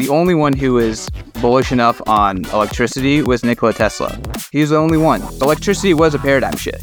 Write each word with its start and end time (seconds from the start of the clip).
the 0.00 0.08
only 0.08 0.34
one 0.34 0.54
who 0.54 0.72
was 0.74 1.10
bullish 1.42 1.72
enough 1.72 2.00
on 2.08 2.46
electricity 2.46 3.22
was 3.22 3.44
Nikola 3.44 3.74
Tesla. 3.74 4.18
He's 4.50 4.70
the 4.70 4.76
only 4.76 4.96
one. 4.96 5.20
Electricity 5.42 5.92
was 5.92 6.14
a 6.14 6.18
paradigm 6.18 6.56
shift. 6.56 6.82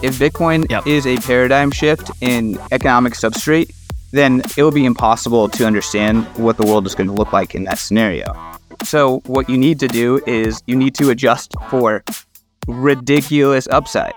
If 0.00 0.18
Bitcoin 0.18 0.70
Yep. 0.70 0.86
is 0.86 1.06
a 1.06 1.16
paradigm 1.18 1.72
shift 1.72 2.10
in 2.20 2.56
economic 2.70 3.14
substrate, 3.14 3.70
then 4.12 4.42
it 4.56 4.62
will 4.62 4.70
be 4.70 4.84
impossible 4.84 5.48
to 5.48 5.66
understand 5.66 6.24
what 6.36 6.56
the 6.56 6.64
world 6.64 6.86
is 6.86 6.94
going 6.94 7.08
to 7.08 7.12
look 7.12 7.32
like 7.32 7.56
in 7.56 7.64
that 7.64 7.78
scenario. 7.78 8.26
So, 8.84 9.22
what 9.26 9.48
you 9.50 9.58
need 9.58 9.80
to 9.80 9.88
do 9.88 10.20
is 10.26 10.62
you 10.66 10.76
need 10.76 10.94
to 10.96 11.10
adjust 11.10 11.54
for 11.70 12.04
ridiculous 12.68 13.66
upside. 13.72 14.14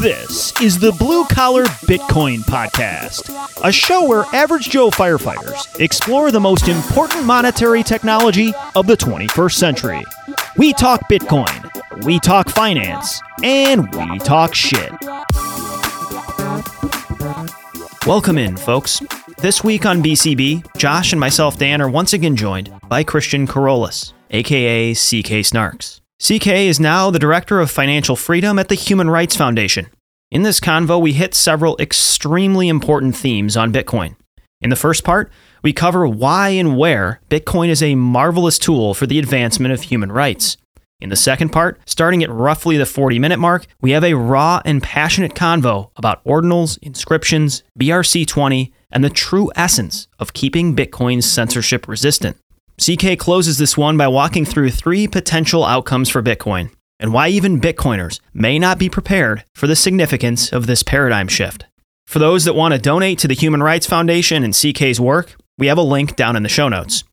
This 0.00 0.52
is 0.60 0.78
the 0.78 0.92
Blue 0.92 1.24
Collar 1.24 1.64
Bitcoin 1.64 2.40
Podcast, 2.40 3.30
a 3.64 3.72
show 3.72 4.06
where 4.06 4.24
average 4.34 4.68
Joe 4.68 4.90
firefighters 4.90 5.80
explore 5.80 6.30
the 6.30 6.38
most 6.38 6.68
important 6.68 7.24
monetary 7.24 7.82
technology 7.82 8.52
of 8.74 8.86
the 8.86 8.96
21st 8.96 9.54
century. 9.54 10.02
We 10.58 10.74
talk 10.74 11.08
Bitcoin, 11.08 12.04
we 12.04 12.20
talk 12.20 12.50
finance, 12.50 13.22
and 13.42 13.90
we 13.94 14.18
talk 14.18 14.54
shit. 14.54 14.92
Welcome 18.06 18.36
in, 18.36 18.58
folks. 18.58 19.00
This 19.38 19.64
week 19.64 19.86
on 19.86 20.02
BCB, 20.02 20.76
Josh 20.76 21.12
and 21.12 21.20
myself, 21.20 21.56
Dan, 21.56 21.80
are 21.80 21.88
once 21.88 22.12
again 22.12 22.36
joined 22.36 22.70
by 22.86 23.02
Christian 23.02 23.46
Keroles, 23.46 24.12
aka 24.30 24.92
CK 24.92 25.42
Snarks. 25.42 26.00
CK 26.18 26.46
is 26.46 26.80
now 26.80 27.10
the 27.10 27.18
Director 27.18 27.60
of 27.60 27.70
Financial 27.70 28.16
Freedom 28.16 28.58
at 28.58 28.68
the 28.68 28.74
Human 28.74 29.10
Rights 29.10 29.36
Foundation. 29.36 29.88
In 30.30 30.44
this 30.44 30.60
convo, 30.60 30.98
we 30.98 31.12
hit 31.12 31.34
several 31.34 31.76
extremely 31.78 32.68
important 32.68 33.14
themes 33.14 33.54
on 33.54 33.70
Bitcoin. 33.70 34.16
In 34.62 34.70
the 34.70 34.76
first 34.76 35.04
part, 35.04 35.30
we 35.62 35.74
cover 35.74 36.08
why 36.08 36.48
and 36.48 36.78
where 36.78 37.20
Bitcoin 37.28 37.68
is 37.68 37.82
a 37.82 37.96
marvelous 37.96 38.58
tool 38.58 38.94
for 38.94 39.06
the 39.06 39.18
advancement 39.18 39.74
of 39.74 39.82
human 39.82 40.10
rights. 40.10 40.56
In 41.02 41.10
the 41.10 41.16
second 41.16 41.50
part, 41.50 41.78
starting 41.84 42.24
at 42.24 42.30
roughly 42.30 42.78
the 42.78 42.86
40 42.86 43.18
minute 43.18 43.38
mark, 43.38 43.66
we 43.82 43.90
have 43.90 44.02
a 44.02 44.14
raw 44.14 44.62
and 44.64 44.82
passionate 44.82 45.34
convo 45.34 45.90
about 45.96 46.24
ordinals, 46.24 46.78
inscriptions, 46.80 47.62
BRC20, 47.78 48.72
and 48.90 49.04
the 49.04 49.10
true 49.10 49.52
essence 49.54 50.08
of 50.18 50.32
keeping 50.32 50.74
Bitcoin 50.74 51.22
censorship 51.22 51.86
resistant. 51.86 52.38
CK 52.78 53.18
closes 53.18 53.58
this 53.58 53.76
one 53.76 53.96
by 53.96 54.06
walking 54.06 54.44
through 54.44 54.70
three 54.70 55.08
potential 55.08 55.64
outcomes 55.64 56.08
for 56.08 56.22
Bitcoin 56.22 56.70
and 56.98 57.12
why 57.12 57.28
even 57.28 57.60
Bitcoiners 57.60 58.20
may 58.32 58.58
not 58.58 58.78
be 58.78 58.88
prepared 58.88 59.44
for 59.54 59.66
the 59.66 59.76
significance 59.76 60.52
of 60.52 60.66
this 60.66 60.82
paradigm 60.82 61.28
shift. 61.28 61.66
For 62.06 62.18
those 62.18 62.44
that 62.44 62.54
want 62.54 62.72
to 62.72 62.80
donate 62.80 63.18
to 63.20 63.28
the 63.28 63.34
Human 63.34 63.62
Rights 63.62 63.86
Foundation 63.86 64.44
and 64.44 64.54
CK's 64.54 65.00
work, 65.00 65.34
we 65.58 65.66
have 65.66 65.78
a 65.78 65.82
link 65.82 66.16
down 66.16 66.36
in 66.36 66.42
the 66.42 66.48
show 66.48 66.68
notes. 66.68 67.04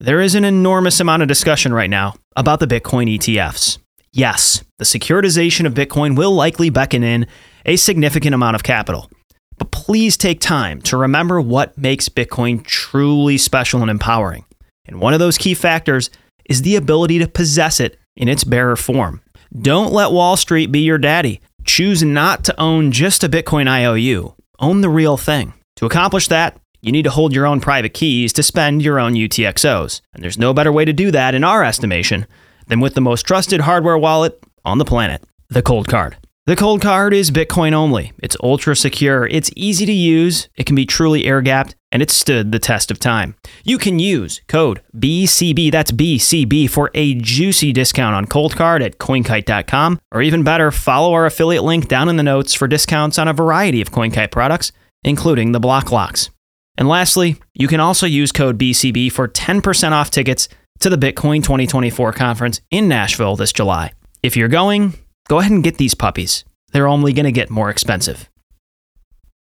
There 0.00 0.20
is 0.20 0.34
an 0.34 0.44
enormous 0.44 0.98
amount 0.98 1.22
of 1.22 1.28
discussion 1.28 1.72
right 1.72 1.90
now 1.90 2.14
about 2.34 2.60
the 2.60 2.66
Bitcoin 2.66 3.14
ETFs. 3.14 3.78
Yes, 4.12 4.64
the 4.78 4.84
securitization 4.84 5.66
of 5.66 5.74
Bitcoin 5.74 6.16
will 6.16 6.32
likely 6.32 6.70
beckon 6.70 7.02
in 7.04 7.26
a 7.64 7.76
significant 7.76 8.34
amount 8.34 8.56
of 8.56 8.62
capital. 8.62 9.10
But 9.58 9.70
please 9.70 10.16
take 10.16 10.40
time 10.40 10.82
to 10.82 10.96
remember 10.96 11.40
what 11.40 11.78
makes 11.78 12.08
Bitcoin 12.08 12.64
truly 12.64 13.38
special 13.38 13.80
and 13.80 13.90
empowering. 13.90 14.44
And 14.86 15.00
one 15.00 15.14
of 15.14 15.20
those 15.20 15.38
key 15.38 15.54
factors 15.54 16.10
is 16.44 16.62
the 16.62 16.76
ability 16.76 17.18
to 17.18 17.28
possess 17.28 17.80
it 17.80 17.98
in 18.16 18.28
its 18.28 18.44
bearer 18.44 18.76
form. 18.76 19.22
Don't 19.60 19.92
let 19.92 20.12
Wall 20.12 20.36
Street 20.36 20.72
be 20.72 20.80
your 20.80 20.98
daddy. 20.98 21.40
Choose 21.64 22.02
not 22.02 22.44
to 22.44 22.60
own 22.60 22.90
just 22.90 23.22
a 23.22 23.28
Bitcoin 23.28 23.68
IOU. 23.68 24.34
Own 24.58 24.80
the 24.80 24.88
real 24.88 25.16
thing. 25.16 25.54
To 25.76 25.86
accomplish 25.86 26.28
that, 26.28 26.58
you 26.80 26.90
need 26.90 27.04
to 27.04 27.10
hold 27.10 27.34
your 27.34 27.46
own 27.46 27.60
private 27.60 27.94
keys 27.94 28.32
to 28.32 28.42
spend 28.42 28.82
your 28.82 28.98
own 28.98 29.14
UTXOs. 29.14 30.00
And 30.14 30.22
there's 30.22 30.38
no 30.38 30.52
better 30.52 30.72
way 30.72 30.84
to 30.84 30.92
do 30.92 31.10
that, 31.12 31.34
in 31.34 31.44
our 31.44 31.62
estimation, 31.64 32.26
than 32.66 32.80
with 32.80 32.94
the 32.94 33.00
most 33.00 33.22
trusted 33.22 33.60
hardware 33.60 33.98
wallet 33.98 34.42
on 34.64 34.78
the 34.78 34.84
planet 34.84 35.22
the 35.48 35.62
Cold 35.62 35.86
Card. 35.86 36.16
The 36.44 36.56
Cold 36.56 36.82
Card 36.82 37.14
is 37.14 37.30
Bitcoin 37.30 37.72
only. 37.72 38.10
It's 38.20 38.36
ultra 38.42 38.74
secure, 38.74 39.28
it's 39.28 39.52
easy 39.54 39.86
to 39.86 39.92
use, 39.92 40.48
it 40.56 40.66
can 40.66 40.74
be 40.74 40.84
truly 40.84 41.24
air 41.24 41.40
gapped, 41.40 41.76
and 41.92 42.02
it's 42.02 42.16
stood 42.16 42.50
the 42.50 42.58
test 42.58 42.90
of 42.90 42.98
time. 42.98 43.36
You 43.62 43.78
can 43.78 44.00
use 44.00 44.40
code 44.48 44.82
BCB, 44.96 45.70
that's 45.70 45.92
BCB, 45.92 46.68
for 46.68 46.90
a 46.94 47.14
juicy 47.14 47.72
discount 47.72 48.16
on 48.16 48.26
Cold 48.26 48.56
Card 48.56 48.82
at 48.82 48.98
coinkite.com, 48.98 50.00
or 50.10 50.20
even 50.20 50.42
better, 50.42 50.72
follow 50.72 51.12
our 51.12 51.26
affiliate 51.26 51.62
link 51.62 51.86
down 51.86 52.08
in 52.08 52.16
the 52.16 52.24
notes 52.24 52.54
for 52.54 52.66
discounts 52.66 53.20
on 53.20 53.28
a 53.28 53.32
variety 53.32 53.80
of 53.80 53.92
CoinKite 53.92 54.32
products, 54.32 54.72
including 55.04 55.52
the 55.52 55.60
blockclocks. 55.60 56.30
And 56.76 56.88
lastly, 56.88 57.36
you 57.54 57.68
can 57.68 57.78
also 57.78 58.04
use 58.04 58.32
code 58.32 58.58
BCB 58.58 59.12
for 59.12 59.28
10% 59.28 59.92
off 59.92 60.10
tickets 60.10 60.48
to 60.80 60.90
the 60.90 60.96
Bitcoin 60.96 61.44
2024 61.44 62.12
conference 62.14 62.60
in 62.72 62.88
Nashville 62.88 63.36
this 63.36 63.52
July. 63.52 63.92
If 64.24 64.36
you're 64.36 64.48
going, 64.48 64.94
go 65.28 65.38
ahead 65.38 65.52
and 65.52 65.62
get 65.64 65.78
these 65.78 65.94
puppies. 65.94 66.44
They're 66.72 66.88
only 66.88 67.12
going 67.12 67.24
to 67.26 67.32
get 67.32 67.50
more 67.50 67.70
expensive. 67.70 68.28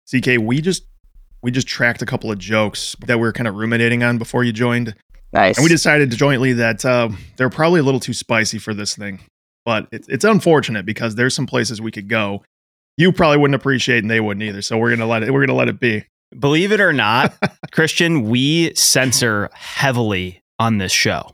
CK, 0.09 0.39
we 0.39 0.61
just 0.61 0.83
we 1.41 1.51
just 1.51 1.67
tracked 1.67 2.01
a 2.01 2.05
couple 2.05 2.31
of 2.31 2.37
jokes 2.37 2.95
that 3.05 3.17
we 3.17 3.21
were 3.21 3.33
kind 3.33 3.47
of 3.47 3.55
ruminating 3.55 4.03
on 4.03 4.17
before 4.17 4.43
you 4.43 4.51
joined, 4.51 4.93
Nice. 5.33 5.57
and 5.57 5.63
we 5.63 5.69
decided 5.69 6.11
jointly 6.11 6.53
that 6.53 6.85
uh, 6.85 7.09
they're 7.37 7.49
probably 7.49 7.79
a 7.79 7.83
little 7.83 7.99
too 7.99 8.13
spicy 8.13 8.59
for 8.59 8.73
this 8.73 8.95
thing. 8.95 9.21
But 9.65 9.87
it, 9.91 10.05
it's 10.09 10.25
unfortunate 10.25 10.85
because 10.85 11.15
there's 11.15 11.33
some 11.35 11.47
places 11.47 11.81
we 11.81 11.91
could 11.91 12.07
go. 12.09 12.43
You 12.97 13.11
probably 13.11 13.37
wouldn't 13.37 13.55
appreciate, 13.55 13.99
and 13.99 14.11
they 14.11 14.19
wouldn't 14.19 14.43
either. 14.43 14.61
So 14.61 14.77
we're 14.77 14.89
gonna 14.91 15.07
let 15.07 15.23
it. 15.23 15.31
We're 15.31 15.45
gonna 15.45 15.57
let 15.57 15.69
it 15.69 15.79
be. 15.79 16.03
Believe 16.37 16.71
it 16.71 16.79
or 16.81 16.93
not, 16.93 17.33
Christian, 17.71 18.29
we 18.29 18.73
censor 18.75 19.49
heavily 19.53 20.41
on 20.59 20.77
this 20.77 20.91
show. 20.91 21.33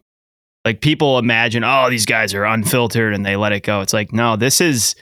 Like 0.68 0.82
people 0.82 1.18
imagine, 1.18 1.64
oh, 1.64 1.90
these 1.90 2.06
guys 2.06 2.34
are 2.34 2.44
unfiltered 2.44 3.14
and 3.14 3.26
they 3.26 3.38
let 3.38 3.54
it 3.54 3.64
go. 3.64 3.80
It's 3.80 3.94
like, 3.94 4.12
no, 4.12 4.36
this 4.36 4.60
is 4.60 4.96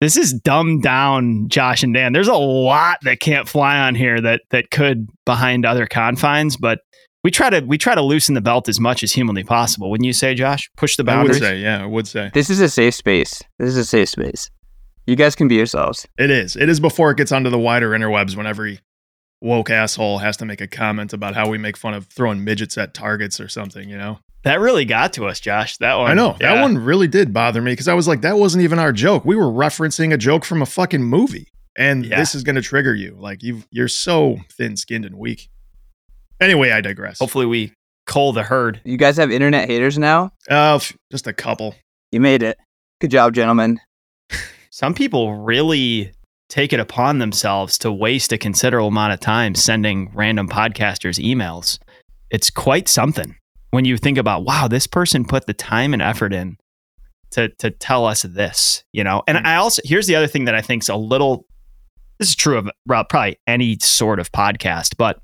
this 0.00 0.16
is 0.16 0.32
dumbed 0.32 0.82
down 0.82 1.48
Josh 1.48 1.84
and 1.84 1.94
Dan. 1.94 2.12
There's 2.12 2.26
a 2.26 2.34
lot 2.34 2.98
that 3.02 3.20
can't 3.20 3.48
fly 3.48 3.78
on 3.78 3.94
here 3.94 4.20
that 4.20 4.40
that 4.50 4.72
could 4.72 5.08
behind 5.24 5.64
other 5.64 5.86
confines, 5.86 6.56
but 6.56 6.80
we 7.22 7.30
try 7.30 7.48
to 7.48 7.60
we 7.60 7.78
try 7.78 7.94
to 7.94 8.02
loosen 8.02 8.34
the 8.34 8.40
belt 8.40 8.68
as 8.68 8.80
much 8.80 9.04
as 9.04 9.12
humanly 9.12 9.44
possible. 9.44 9.88
Wouldn't 9.88 10.04
you 10.04 10.12
say, 10.12 10.34
Josh? 10.34 10.68
Push 10.76 10.96
the 10.96 11.02
I 11.02 11.04
would 11.04 11.28
boundaries. 11.28 11.38
say, 11.38 11.58
yeah, 11.58 11.80
I 11.80 11.86
would 11.86 12.08
say 12.08 12.32
This 12.34 12.50
is 12.50 12.58
a 12.58 12.68
safe 12.68 12.94
space. 12.94 13.40
This 13.60 13.68
is 13.68 13.76
a 13.76 13.84
safe 13.84 14.08
space. 14.08 14.50
You 15.06 15.14
guys 15.14 15.36
can 15.36 15.46
be 15.46 15.54
yourselves. 15.54 16.08
it 16.18 16.32
is. 16.32 16.56
It 16.56 16.68
is 16.68 16.80
before 16.80 17.12
it 17.12 17.18
gets 17.18 17.30
onto 17.30 17.50
the 17.50 17.58
wider 17.60 17.90
interwebs 17.90 18.34
when 18.34 18.48
every 18.48 18.80
woke 19.40 19.70
asshole 19.70 20.18
has 20.18 20.36
to 20.38 20.44
make 20.44 20.60
a 20.60 20.66
comment 20.66 21.12
about 21.12 21.36
how 21.36 21.48
we 21.48 21.56
make 21.56 21.76
fun 21.76 21.94
of 21.94 22.08
throwing 22.08 22.42
midgets 22.42 22.76
at 22.76 22.94
targets 22.94 23.38
or 23.38 23.46
something. 23.46 23.88
You 23.88 23.96
know. 23.96 24.18
That 24.44 24.60
really 24.60 24.84
got 24.84 25.12
to 25.14 25.26
us, 25.26 25.40
Josh. 25.40 25.76
That 25.78 25.96
one. 25.96 26.10
I 26.10 26.14
know 26.14 26.36
that 26.40 26.60
one 26.62 26.78
really 26.78 27.08
did 27.08 27.32
bother 27.32 27.60
me 27.60 27.72
because 27.72 27.88
I 27.88 27.94
was 27.94 28.06
like, 28.06 28.20
that 28.22 28.38
wasn't 28.38 28.64
even 28.64 28.78
our 28.78 28.92
joke. 28.92 29.24
We 29.24 29.36
were 29.36 29.46
referencing 29.50 30.12
a 30.12 30.16
joke 30.16 30.44
from 30.44 30.62
a 30.62 30.66
fucking 30.66 31.02
movie, 31.02 31.48
and 31.76 32.06
Yeah. 32.06 32.18
this 32.18 32.34
is 32.34 32.44
going 32.44 32.56
to 32.56 32.62
trigger 32.62 32.94
you. 32.94 33.16
Like 33.18 33.42
you, 33.42 33.62
you're 33.70 33.88
so 33.88 34.38
thin-skinned 34.52 35.04
and 35.04 35.16
weak. 35.16 35.48
Anyway, 36.40 36.70
I 36.70 36.80
digress. 36.80 37.18
Hopefully, 37.18 37.46
we 37.46 37.72
cull 38.06 38.32
the 38.32 38.44
herd. 38.44 38.80
You 38.84 38.96
guys 38.96 39.16
have 39.16 39.30
internet 39.32 39.68
haters 39.68 39.98
now? 39.98 40.30
Uh, 40.48 40.78
just 41.10 41.26
a 41.26 41.32
couple. 41.32 41.74
You 42.12 42.20
made 42.20 42.42
it. 42.42 42.58
Good 43.00 43.10
job, 43.10 43.34
gentlemen. 43.34 43.80
some 44.70 44.94
people 44.94 45.34
really 45.34 46.12
take 46.48 46.72
it 46.72 46.80
upon 46.80 47.18
themselves 47.18 47.76
to 47.78 47.92
waste 47.92 48.32
a 48.32 48.38
considerable 48.38 48.88
amount 48.88 49.12
of 49.12 49.20
time 49.20 49.54
sending 49.54 50.10
random 50.14 50.48
podcasters 50.48 51.22
emails. 51.22 51.78
It's 52.30 52.48
quite 52.50 52.88
something 52.88 53.34
when 53.70 53.84
you 53.84 53.96
think 53.96 54.18
about, 54.18 54.44
wow, 54.44 54.68
this 54.68 54.86
person 54.86 55.24
put 55.24 55.46
the 55.46 55.54
time 55.54 55.92
and 55.92 56.02
effort 56.02 56.32
in 56.32 56.56
to 57.32 57.48
to 57.58 57.70
tell 57.70 58.06
us 58.06 58.22
this, 58.22 58.84
you 58.92 59.04
know. 59.04 59.22
And 59.26 59.38
hmm. 59.38 59.46
I 59.46 59.56
also 59.56 59.82
here's 59.84 60.06
the 60.06 60.16
other 60.16 60.26
thing 60.26 60.46
that 60.46 60.54
I 60.54 60.62
think's 60.62 60.88
a 60.88 60.96
little 60.96 61.46
this 62.18 62.28
is 62.28 62.34
true 62.34 62.58
of 62.58 62.68
probably 62.86 63.38
any 63.46 63.78
sort 63.80 64.18
of 64.18 64.32
podcast, 64.32 64.96
but 64.96 65.20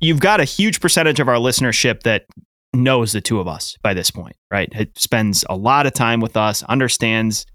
you've 0.00 0.20
got 0.20 0.40
a 0.40 0.44
huge 0.44 0.80
percentage 0.80 1.20
of 1.20 1.28
our 1.28 1.36
listenership 1.36 2.02
that 2.02 2.26
knows 2.74 3.12
the 3.12 3.20
two 3.20 3.40
of 3.40 3.48
us 3.48 3.76
by 3.82 3.94
this 3.94 4.10
point, 4.10 4.36
right? 4.50 4.68
It 4.74 4.98
spends 4.98 5.44
a 5.48 5.56
lot 5.56 5.86
of 5.86 5.94
time 5.94 6.20
with 6.20 6.36
us, 6.36 6.62
understands 6.64 7.46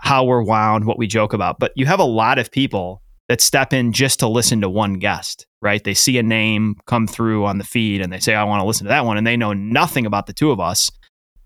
how 0.00 0.24
we're 0.24 0.42
wound, 0.42 0.84
what 0.84 0.98
we 0.98 1.06
joke 1.06 1.32
about. 1.32 1.58
But 1.60 1.72
you 1.76 1.86
have 1.86 2.00
a 2.00 2.04
lot 2.04 2.38
of 2.38 2.50
people 2.50 3.02
that 3.28 3.40
step 3.40 3.72
in 3.72 3.92
just 3.92 4.20
to 4.20 4.28
listen 4.28 4.60
to 4.62 4.70
one 4.70 4.94
guest, 4.94 5.46
right? 5.60 5.82
They 5.82 5.94
see 5.94 6.18
a 6.18 6.22
name 6.22 6.76
come 6.86 7.06
through 7.06 7.44
on 7.44 7.58
the 7.58 7.64
feed 7.64 8.00
and 8.00 8.12
they 8.12 8.20
say, 8.20 8.34
I 8.34 8.44
want 8.44 8.60
to 8.60 8.66
listen 8.66 8.86
to 8.86 8.88
that 8.88 9.04
one. 9.04 9.18
And 9.18 9.26
they 9.26 9.36
know 9.36 9.52
nothing 9.52 10.06
about 10.06 10.26
the 10.26 10.32
two 10.32 10.50
of 10.50 10.60
us. 10.60 10.90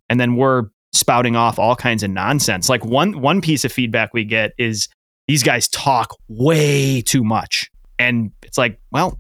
And 0.09 0.21
then 0.21 0.37
we're 0.37 0.65
spouting 0.93 1.37
off 1.37 1.59
all 1.59 1.75
kinds 1.75 2.03
of 2.03 2.11
nonsense. 2.11 2.69
Like 2.69 2.85
one 2.85 3.21
one 3.21 3.41
piece 3.41 3.65
of 3.65 3.73
feedback 3.73 4.15
we 4.15 4.25
get 4.25 4.53
is 4.59 4.89
these 5.27 5.43
guys 5.43 5.69
talk 5.69 6.15
way 6.29 7.03
too 7.03 7.25
much. 7.25 7.69
And 7.99 8.33
it's 8.43 8.59
like, 8.59 8.79
well, 8.91 9.19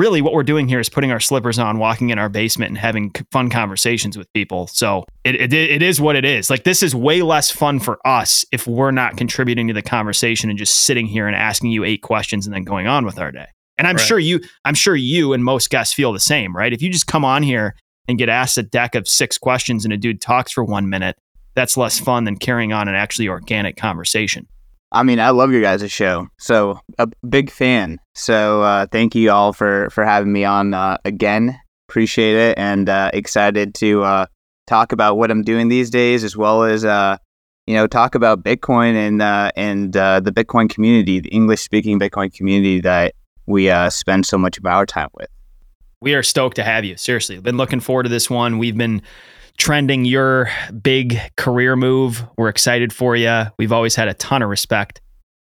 really 0.00 0.22
what 0.22 0.32
we're 0.32 0.42
doing 0.42 0.66
here 0.66 0.80
is 0.80 0.88
putting 0.88 1.12
our 1.12 1.20
slippers 1.20 1.58
on, 1.58 1.78
walking 1.78 2.08
in 2.10 2.18
our 2.18 2.30
basement 2.30 2.70
and 2.70 2.78
having 2.78 3.12
fun 3.30 3.50
conversations 3.50 4.16
with 4.16 4.32
people. 4.32 4.66
So 4.68 5.04
it, 5.24 5.34
it, 5.34 5.52
it 5.52 5.82
is 5.82 6.00
what 6.00 6.16
it 6.16 6.24
is. 6.24 6.48
Like 6.48 6.64
this 6.64 6.82
is 6.82 6.94
way 6.94 7.20
less 7.22 7.50
fun 7.50 7.78
for 7.78 8.04
us 8.06 8.44
if 8.50 8.66
we're 8.66 8.90
not 8.90 9.16
contributing 9.16 9.68
to 9.68 9.74
the 9.74 9.82
conversation 9.82 10.48
and 10.48 10.58
just 10.58 10.74
sitting 10.74 11.06
here 11.06 11.26
and 11.26 11.36
asking 11.36 11.70
you 11.70 11.84
eight 11.84 12.02
questions 12.02 12.46
and 12.46 12.54
then 12.54 12.64
going 12.64 12.86
on 12.86 13.04
with 13.04 13.18
our 13.18 13.30
day. 13.30 13.46
And 13.78 13.86
I'm 13.86 13.96
Right. 13.96 14.04
sure 14.04 14.18
you, 14.18 14.40
I'm 14.64 14.74
sure 14.74 14.96
you 14.96 15.32
and 15.32 15.44
most 15.44 15.70
guests 15.70 15.94
feel 15.94 16.12
the 16.12 16.20
same, 16.20 16.56
right? 16.56 16.72
If 16.72 16.82
you 16.82 16.90
just 16.90 17.06
come 17.06 17.24
on 17.24 17.42
here 17.42 17.74
and 18.08 18.18
get 18.18 18.28
asked 18.28 18.58
a 18.58 18.62
deck 18.62 18.94
of 18.94 19.06
six 19.06 19.38
questions 19.38 19.84
and 19.84 19.92
a 19.92 19.96
dude 19.96 20.20
talks 20.20 20.52
for 20.52 20.64
one 20.64 20.88
minute, 20.88 21.16
that's 21.54 21.76
less 21.76 21.98
fun 21.98 22.24
than 22.24 22.36
carrying 22.36 22.72
on 22.72 22.88
an 22.88 22.94
actually 22.94 23.28
organic 23.28 23.76
conversation. 23.76 24.46
I 24.92 25.02
mean, 25.02 25.20
I 25.20 25.30
love 25.30 25.52
your 25.52 25.62
guys' 25.62 25.90
show. 25.90 26.28
So 26.38 26.80
a 26.98 27.08
big 27.28 27.50
fan. 27.50 27.98
So 28.14 28.62
uh, 28.62 28.86
thank 28.90 29.14
you 29.14 29.30
all 29.30 29.52
for 29.52 29.88
for 29.90 30.04
having 30.04 30.32
me 30.32 30.44
on 30.44 30.74
uh, 30.74 30.98
again. 31.04 31.58
Appreciate 31.88 32.36
it 32.36 32.58
and 32.58 32.88
uh, 32.88 33.10
excited 33.12 33.74
to 33.76 34.02
uh, 34.02 34.26
talk 34.66 34.92
about 34.92 35.16
what 35.16 35.30
I'm 35.30 35.42
doing 35.42 35.68
these 35.68 35.90
days, 35.90 36.24
as 36.24 36.36
well 36.36 36.64
as 36.64 36.84
uh, 36.84 37.16
you 37.66 37.74
know 37.74 37.86
talk 37.86 38.14
about 38.14 38.42
Bitcoin 38.42 38.94
and 38.94 39.22
uh, 39.22 39.50
and 39.56 39.96
uh, 39.96 40.20
the 40.20 40.32
Bitcoin 40.32 40.68
community, 40.70 41.20
the 41.20 41.28
English 41.30 41.60
speaking 41.60 41.98
Bitcoin 41.98 42.32
community 42.32 42.80
that 42.80 43.14
we 43.46 43.70
uh, 43.70 43.90
spend 43.90 44.26
so 44.26 44.38
much 44.38 44.58
of 44.58 44.66
our 44.66 44.86
time 44.86 45.08
with. 45.14 45.28
We 46.00 46.14
are 46.14 46.22
stoked 46.22 46.56
to 46.56 46.64
have 46.64 46.84
you. 46.84 46.96
Seriously, 46.96 47.38
been 47.40 47.56
looking 47.56 47.80
forward 47.80 48.04
to 48.04 48.08
this 48.08 48.30
one. 48.30 48.58
We've 48.58 48.76
been 48.76 49.02
trending 49.60 50.06
your 50.06 50.48
big 50.82 51.20
career 51.36 51.76
move. 51.76 52.24
We're 52.38 52.48
excited 52.48 52.94
for 52.94 53.14
you. 53.14 53.44
We've 53.58 53.72
always 53.72 53.94
had 53.94 54.08
a 54.08 54.14
ton 54.14 54.40
of 54.40 54.48
respect 54.48 55.02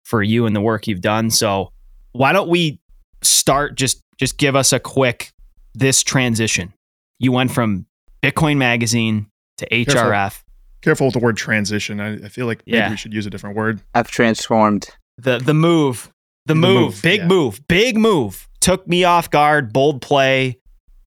for 0.06 0.22
you 0.22 0.46
and 0.46 0.56
the 0.56 0.62
work 0.62 0.86
you've 0.88 1.02
done. 1.02 1.32
So 1.32 1.72
why 2.12 2.32
don't 2.32 2.48
we 2.48 2.80
start 3.24 3.76
just 3.76 4.02
just 4.20 4.38
give 4.38 4.56
us 4.56 4.72
a 4.72 4.80
quick 4.80 5.32
this 5.74 6.04
transition. 6.04 6.74
You 7.18 7.32
went 7.32 7.52
from 7.52 7.88
Bitcoin 8.22 8.58
Magazine 8.58 9.26
to 9.58 9.68
HRF. 9.70 10.44
Careful 10.84 11.08
with 11.08 11.14
the 11.14 11.20
word 11.20 11.36
transition. 11.36 12.00
I, 12.00 12.26
I 12.26 12.30
feel 12.30 12.46
like 12.46 12.62
maybe 12.68 12.78
Yeah. 12.78 12.92
we 12.92 12.98
should 12.98 13.14
use 13.14 13.26
a 13.26 13.32
different 13.32 13.56
word. 13.56 13.82
I've 13.96 14.12
transformed. 14.12 14.90
The 15.18 15.40
the 15.40 15.56
move. 15.56 16.12
The, 16.46 16.54
The 16.54 16.60
move. 16.60 16.82
move, 16.82 17.02
Big 17.02 17.22
yeah. 17.22 17.28
move. 17.28 17.68
Big 17.68 17.98
move. 17.98 18.48
Took 18.62 18.88
me 18.88 19.06
off 19.06 19.32
guard. 19.32 19.74
Bold 19.74 20.02
play. 20.04 20.60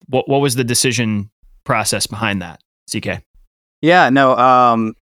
What 0.08 0.28
what 0.28 0.40
was 0.40 0.56
the 0.56 0.64
decision 0.64 1.30
process 1.64 2.06
behind 2.08 2.42
that? 2.42 2.58
CK. 2.90 3.22
Yeah, 3.82 4.10
no. 4.10 4.36
Um, 4.36 4.94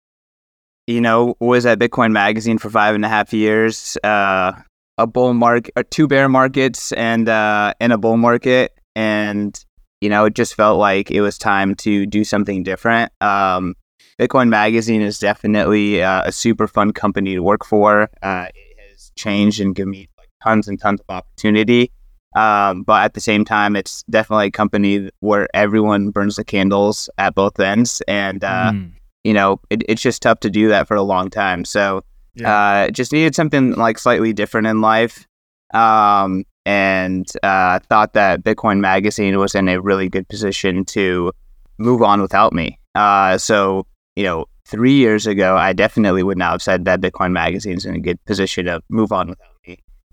you 0.87 1.01
know, 1.01 1.37
was 1.41 1.67
at 1.67 1.79
Bitcoin 1.79 2.13
Magazine 2.13 2.59
for 2.59 2.71
five 2.71 2.95
and 2.95 3.05
a 3.05 3.09
half 3.09 3.33
years. 3.33 3.97
Uh, 4.03 4.53
a 4.99 5.07
bull 5.07 5.35
market, 5.35 5.73
uh, 5.77 5.83
two 5.91 6.07
bear 6.07 6.29
markets, 6.29 6.93
and 6.93 7.29
uh, 7.29 7.75
and 7.81 7.93
a 7.93 7.99
bull 7.99 8.17
market, 8.17 8.73
and 8.95 9.65
you 10.01 10.09
know, 10.09 10.25
it 10.25 10.35
just 10.35 10.55
felt 10.55 10.79
like 10.79 11.11
it 11.11 11.21
was 11.21 11.39
time 11.39 11.75
to 11.77 12.07
do 12.07 12.25
something 12.25 12.63
different. 12.63 13.13
Um, 13.21 13.75
Bitcoin 14.21 14.49
Magazine 14.49 15.01
is 15.01 15.19
definitely 15.19 16.03
uh, 16.03 16.23
a 16.25 16.33
super 16.33 16.67
fun 16.67 16.93
company 16.93 17.35
to 17.35 17.43
work 17.43 17.65
for. 17.65 18.11
Uh, 18.23 18.49
it 18.55 18.77
has 18.91 19.13
changed 19.17 19.61
and 19.61 19.75
given 19.75 19.91
me 19.91 20.09
like 20.19 20.29
tons 20.43 20.69
and 20.69 20.81
tons 20.81 21.01
of 21.01 21.07
opportunity. 21.09 21.93
Um, 22.35 22.83
but 22.83 23.05
at 23.05 23.15
the 23.15 23.21
same 23.21 23.45
time, 23.45 23.77
it's 23.77 24.03
definitely 24.11 24.47
a 24.47 24.51
company 24.51 25.11
where 25.21 25.49
everyone 25.55 26.11
burns 26.11 26.37
the 26.37 26.45
candles 26.45 27.11
at 27.19 27.35
both 27.35 27.59
ends, 27.61 28.01
and 28.09 28.43
uh, 28.45 28.73
Mm. 28.73 28.93
you 29.25 29.35
know, 29.35 29.61
it, 29.71 29.83
it's 29.89 30.03
just 30.03 30.23
tough 30.23 30.41
to 30.41 30.51
do 30.51 30.69
that 30.69 30.89
for 30.89 30.95
a 30.97 31.03
long 31.03 31.31
time. 31.31 31.65
So, 31.65 32.03
Yeah. 32.35 32.53
uh, 32.87 32.91
just 32.91 33.13
needed 33.13 33.35
something 33.35 33.73
like 33.75 33.99
slightly 33.99 34.33
different 34.33 34.67
in 34.67 34.81
life. 34.81 35.27
Um, 35.75 36.45
and 36.65 37.27
uh, 37.43 37.81
thought 37.89 38.13
that 38.15 38.43
Bitcoin 38.45 38.81
Magazine 38.81 39.39
was 39.39 39.55
in 39.55 39.69
a 39.69 39.81
really 39.81 40.09
good 40.09 40.29
position 40.29 40.85
to 40.87 41.33
move 41.79 42.03
on 42.03 42.21
without 42.23 42.53
me. 42.53 42.79
Uh, 42.95 43.37
so, 43.39 43.87
you 44.17 44.23
know, 44.25 44.45
three 44.67 44.93
years 44.95 45.27
ago, 45.27 45.57
I 45.57 45.73
definitely 45.73 46.23
would 46.23 46.39
not 46.39 46.53
have 46.53 46.63
said 46.63 46.85
that 46.85 47.01
Bitcoin 47.01 47.33
Magazine's 47.33 47.85
in 47.85 47.95
a 47.97 48.01
good 48.01 48.23
position 48.27 48.67
to 48.67 48.81
move 48.91 49.13
on 49.13 49.29
without 49.31 49.49
me. 49.49 49.52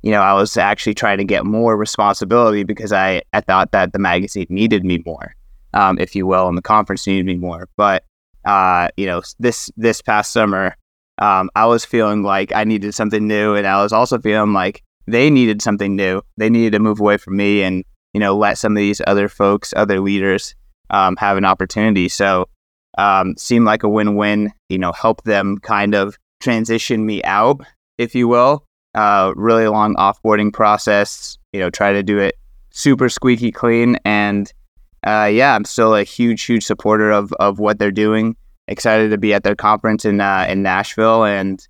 You 0.02 0.12
know, 0.12 0.22
I 0.22 0.34
was 0.34 0.56
actually 0.58 0.94
trying 0.94 1.18
to 1.18 1.26
get 1.26 1.46
more 1.46 1.76
responsibility 1.76 2.64
because 2.64 2.94
I, 2.94 3.22
I 3.34 3.42
thought 3.42 3.72
that 3.74 3.94
the 3.94 4.00
magazine 4.00 4.48
needed 4.50 4.86
me 4.86 5.04
more, 5.06 5.36
um, 5.74 6.00
if 6.00 6.16
you 6.16 6.26
will, 6.26 6.48
and 6.48 6.58
the 6.58 6.62
conference 6.62 7.06
needed 7.06 7.26
me 7.26 7.36
more. 7.36 7.68
But 7.76 8.04
uh, 8.46 8.90
you 8.98 9.06
know, 9.06 9.22
this 9.40 9.70
this 9.76 10.02
past 10.02 10.32
summer, 10.32 10.76
um, 11.18 11.50
I 11.56 11.66
was 11.66 11.84
feeling 11.86 12.24
like 12.24 12.54
I 12.54 12.64
needed 12.64 12.96
something 12.96 13.28
new, 13.28 13.56
and 13.56 13.68
I 13.68 13.82
was 13.84 13.92
also 13.92 14.20
feeling 14.20 14.54
like 14.54 14.84
they 15.08 15.30
needed 15.30 15.62
something 15.62 15.96
new. 15.96 16.22
They 16.38 16.50
needed 16.50 16.74
to 16.74 16.80
move 16.80 17.00
away 17.00 17.18
from 17.18 17.36
me 17.36 17.64
and 17.64 17.84
you 18.14 18.20
know 18.20 18.38
let 18.38 18.58
some 18.58 18.74
of 18.74 18.78
these 18.78 19.02
other 19.06 19.28
folks, 19.28 19.74
other 19.76 20.00
leaders, 20.00 20.56
um, 20.90 21.16
have 21.18 21.38
an 21.38 21.46
opportunity. 21.46 22.08
So 22.08 22.48
um, 22.98 23.36
seemed 23.38 23.66
like 23.66 23.84
a 23.84 23.90
win-win. 23.90 24.54
You 24.70 24.78
know, 24.78 24.94
help 24.94 25.24
them 25.24 25.58
kind 25.58 25.94
of 25.94 26.18
transition 26.40 27.06
me 27.06 27.22
out, 27.24 27.62
if 27.98 28.16
you 28.16 28.28
will. 28.28 28.66
Uh, 28.96 29.34
really 29.36 29.68
long 29.68 29.96
offboarding 29.96 30.52
process. 30.52 31.38
You 31.54 31.60
know, 31.60 31.70
try 31.70 31.94
to 31.94 32.04
do 32.04 32.18
it 32.20 32.36
super 32.72 33.10
squeaky 33.10 33.52
clean 33.52 33.98
and 34.06 34.52
uh, 35.06 35.30
yeah, 35.32 35.56
I'm 35.56 35.66
still 35.66 35.96
a 35.96 36.04
huge, 36.04 36.44
huge 36.44 36.66
supporter 36.66 37.12
of, 37.12 37.32
of 37.34 37.60
what 37.60 37.80
they're 37.80 37.92
doing. 37.92 38.36
Excited 38.68 39.10
to 39.12 39.18
be 39.18 39.34
at 39.34 39.44
their 39.44 39.56
conference 39.56 40.06
in 40.06 40.22
uh, 40.22 40.46
in 40.48 40.62
Nashville, 40.62 41.24
and 41.24 41.68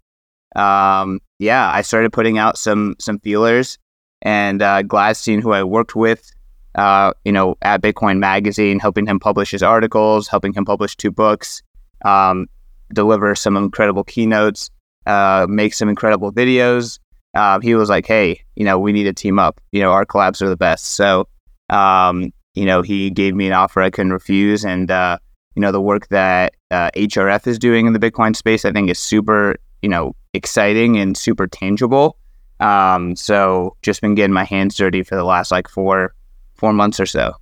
um, 0.55 1.21
yeah, 1.37 1.71
I 1.71 1.81
started 1.81 2.11
putting 2.11 2.37
out 2.37 2.57
some 2.57 2.95
some 2.99 3.19
feelers. 3.19 3.77
And 4.21 4.61
uh, 4.61 4.83
Gladstein, 4.83 5.41
who 5.41 5.53
I 5.53 5.63
worked 5.63 5.95
with, 5.95 6.29
uh, 6.75 7.13
you 7.23 7.31
know, 7.31 7.55
at 7.61 7.81
Bitcoin 7.81 8.19
Magazine, 8.19 8.79
helping 8.79 9.05
him 9.05 9.17
publish 9.17 9.51
his 9.51 9.63
articles, 9.63 10.27
helping 10.27 10.51
him 10.51 10.65
publish 10.65 10.97
two 10.97 11.11
books, 11.11 11.61
um, 12.03 12.47
deliver 12.93 13.33
some 13.33 13.55
incredible 13.55 14.03
keynotes, 14.03 14.69
uh, 15.05 15.47
make 15.49 15.73
some 15.73 15.87
incredible 15.87 16.33
videos. 16.33 16.99
Uh, 17.33 17.59
he 17.59 17.75
was 17.75 17.89
like, 17.89 18.05
"Hey, 18.05 18.41
you 18.55 18.65
know, 18.65 18.79
we 18.79 18.91
need 18.91 19.03
to 19.03 19.13
team 19.13 19.39
up. 19.39 19.61
You 19.71 19.81
know, 19.81 19.91
our 19.91 20.05
collabs 20.05 20.41
are 20.41 20.49
the 20.49 20.57
best." 20.57 20.93
So 20.93 21.27
um, 21.69 22.33
you 22.55 22.65
know, 22.65 22.81
he 22.81 23.09
gave 23.09 23.35
me 23.35 23.47
an 23.47 23.53
offer 23.53 23.81
I 23.81 23.89
couldn't 23.89 24.13
refuse. 24.13 24.65
And, 24.65 24.89
uh, 24.89 25.17
you 25.55 25.61
know, 25.61 25.71
the 25.71 25.81
work 25.81 26.07
that 26.09 26.55
uh, 26.71 26.91
HRF 26.95 27.47
is 27.47 27.59
doing 27.59 27.87
in 27.87 27.93
the 27.93 27.99
Bitcoin 27.99 28.35
space, 28.35 28.65
I 28.65 28.71
think 28.71 28.89
is 28.89 28.99
super, 28.99 29.55
you 29.81 29.89
know, 29.89 30.15
exciting 30.33 30.97
and 30.97 31.15
super 31.15 31.47
tangible. 31.47 32.17
Um, 32.59 33.15
so 33.15 33.75
just 33.81 34.01
been 34.01 34.15
getting 34.15 34.33
my 34.33 34.43
hands 34.43 34.75
dirty 34.75 35.03
for 35.03 35.15
the 35.15 35.23
last 35.23 35.51
like 35.51 35.69
four, 35.69 36.13
four 36.55 36.73
months 36.73 36.99
or 36.99 37.05
so. 37.05 37.33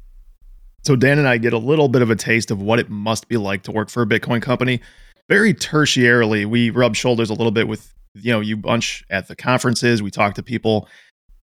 So 0.83 0.95
Dan 0.95 1.19
and 1.19 1.27
I 1.27 1.37
get 1.37 1.53
a 1.53 1.57
little 1.57 1.89
bit 1.89 2.01
of 2.01 2.11
a 2.11 2.15
taste 2.15 2.51
of 2.51 2.61
what 2.61 2.79
it 2.79 2.89
must 2.89 3.27
be 3.27 3.37
like 3.37 3.63
to 3.63 3.71
work 3.71 3.89
for 3.89 4.03
a 4.03 4.05
Bitcoin 4.05 4.41
company. 4.41 4.79
Very 5.27 5.53
tertiarily, 5.53 6.45
we 6.45 6.69
rub 6.69 6.95
shoulders 6.95 7.29
a 7.29 7.33
little 7.33 7.51
bit 7.51 7.67
with 7.67 7.93
you 8.23 8.31
know 8.31 8.39
you 8.39 8.57
bunch 8.57 9.03
at 9.09 9.27
the 9.27 9.35
conferences. 9.35 10.01
We 10.01 10.11
talk 10.11 10.35
to 10.35 10.43
people, 10.43 10.87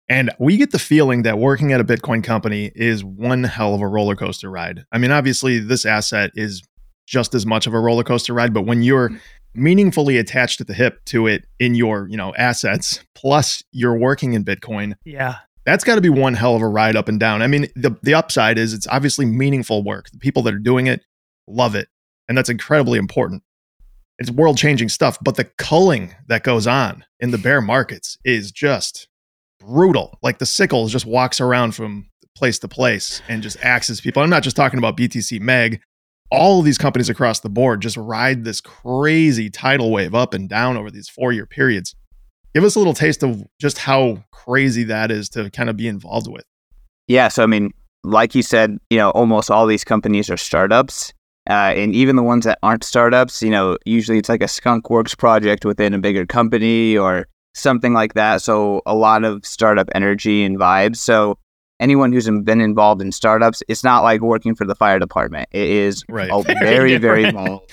and 0.09 0.31
we 0.39 0.57
get 0.57 0.71
the 0.71 0.79
feeling 0.79 1.23
that 1.23 1.39
working 1.39 1.73
at 1.73 1.81
a 1.81 1.85
Bitcoin 1.85 2.23
company 2.25 2.71
is 2.75 3.05
one 3.05 3.45
hell 3.45 3.75
of 3.75 3.81
a 3.81 3.87
roller 3.87 4.17
coaster 4.17 4.50
ride. 4.50 4.85
I 4.93 4.99
mean, 4.99 5.11
obviously, 5.11 5.59
this 5.59 5.85
asset 5.87 6.31
is 6.35 6.62
just 7.07 7.35
as 7.35 7.47
much 7.47 7.67
of 7.67 7.75
a 7.75 7.81
roller 7.81 8.05
coaster 8.05 8.35
ride, 8.35 8.53
but 8.53 8.62
when 8.62 8.83
you're 8.83 9.11
meaningfully 9.55 10.19
attached 10.19 10.61
at 10.61 10.67
the 10.67 10.75
hip 10.75 11.03
to 11.07 11.27
it 11.27 11.45
in 11.59 11.75
your 11.75 12.07
you 12.09 12.17
know 12.17 12.35
assets, 12.37 13.00
plus 13.15 13.62
you're 13.73 13.99
working 13.99 14.35
in 14.35 14.45
Bitcoin, 14.45 14.95
Yeah. 15.05 15.37
that's 15.65 15.85
got 15.85 15.95
to 15.97 16.00
be 16.00 16.11
one 16.11 16.35
hell 16.35 16.55
of 16.55 16.62
a 16.62 16.69
ride 16.69 16.97
up 16.97 17.09
and 17.09 17.19
down. 17.19 17.43
I 17.43 17.47
mean, 17.47 17.67
the 17.75 17.97
the 18.03 18.15
upside 18.15 18.59
is 18.59 18.73
it's 18.75 18.87
obviously 18.88 19.25
meaningful 19.27 19.83
work. 19.83 20.11
The 20.11 20.19
people 20.19 20.43
that 20.43 20.55
are 20.55 20.59
doing 20.59 20.87
it 20.87 21.03
love 21.47 21.75
it, 21.75 21.88
and 22.29 22.37
that's 22.37 22.50
incredibly 22.50 22.99
important. 22.99 23.43
It's 24.19 24.31
world 24.31 24.57
changing 24.57 24.89
stuff, 24.89 25.19
but 25.23 25.37
the 25.37 25.45
culling 25.45 26.15
that 26.27 26.43
goes 26.43 26.67
on 26.67 27.05
in 27.21 27.31
the 27.31 27.39
bear 27.39 27.61
markets 27.61 28.19
is 28.25 28.51
just 28.51 29.09
brutal. 29.61 30.19
Like 30.23 30.39
the 30.39 30.47
sickle 30.47 30.89
just 30.89 31.07
walks 31.07 31.41
around 31.41 31.75
from 31.75 32.09
place 32.37 32.59
to 32.61 32.69
place 32.69 33.21
and 33.29 33.43
just 33.43 33.63
axes 33.63 34.01
people. 34.01 34.23
I'm 34.23 34.31
not 34.31 34.43
just 34.43 34.57
talking 34.57 34.79
about 34.79 34.97
BTC 34.97 35.41
Mag. 35.41 35.81
All 36.31 36.59
of 36.59 36.65
these 36.65 36.79
companies 36.79 37.09
across 37.09 37.41
the 37.41 37.49
board 37.49 37.81
just 37.81 37.97
ride 37.97 38.45
this 38.45 38.61
crazy 38.61 39.51
tidal 39.51 39.91
wave 39.91 40.15
up 40.15 40.35
and 40.35 40.49
down 40.49 40.77
over 40.77 40.91
these 40.91 41.09
four 41.09 41.33
year 41.33 41.47
periods. 41.47 41.95
Give 42.55 42.65
us 42.65 42.75
a 42.75 42.79
little 42.79 42.95
taste 42.95 43.23
of 43.23 43.45
just 43.61 43.79
how 43.79 44.25
crazy 44.33 44.85
that 44.85 45.11
is 45.11 45.29
to 45.31 45.51
kind 45.51 45.71
of 45.71 45.77
be 45.77 45.89
involved 45.89 46.31
with. 46.31 46.45
Yeah. 47.07 47.29
So, 47.29 47.43
I 47.43 47.47
mean, 47.47 47.73
like 48.05 48.35
you 48.35 48.43
said, 48.43 48.79
you 48.91 48.99
know, 48.99 49.11
almost 49.11 49.51
all 49.51 49.67
these 49.67 49.85
companies 49.85 50.31
are 50.31 50.37
startups. 50.37 51.13
Uh, 51.49 51.73
and 51.76 51.95
even 51.95 52.17
the 52.17 52.23
ones 52.23 52.45
that 52.45 52.59
aren't 52.62 52.85
startups, 52.85 53.43
you 53.43 53.50
know, 53.50 53.78
usually 53.87 54.19
it's 54.19 54.28
like 54.28 54.43
a 54.43 54.49
skunk 54.49 54.90
works 54.90 55.14
project 55.14 55.64
within 55.64 55.95
a 55.95 55.99
bigger 55.99 56.26
company 56.26 56.97
or 56.97 57.26
something 57.55 57.93
like 57.95 58.14
that. 58.14 58.43
So 58.43 58.83
a 58.87 58.95
lot 58.95 59.25
of 59.25 59.45
startup 59.47 59.88
energy 59.95 60.45
and 60.45 60.59
vibes. 60.59 60.97
So 60.97 61.38
anyone 61.81 62.12
who's 62.12 62.28
been 62.43 62.61
involved 62.61 63.00
in 63.00 63.12
startups, 63.12 63.62
it's 63.69 63.83
not 63.83 64.02
like 64.02 64.21
working 64.21 64.55
for 64.55 64.64
the 64.67 64.75
fire 64.75 64.99
department. 64.99 65.49
It 65.52 65.69
is 65.69 66.05
Right. 66.09 66.31
a 66.31 66.43
very, 66.61 66.97
very 66.99 67.25
involved. 67.25 67.73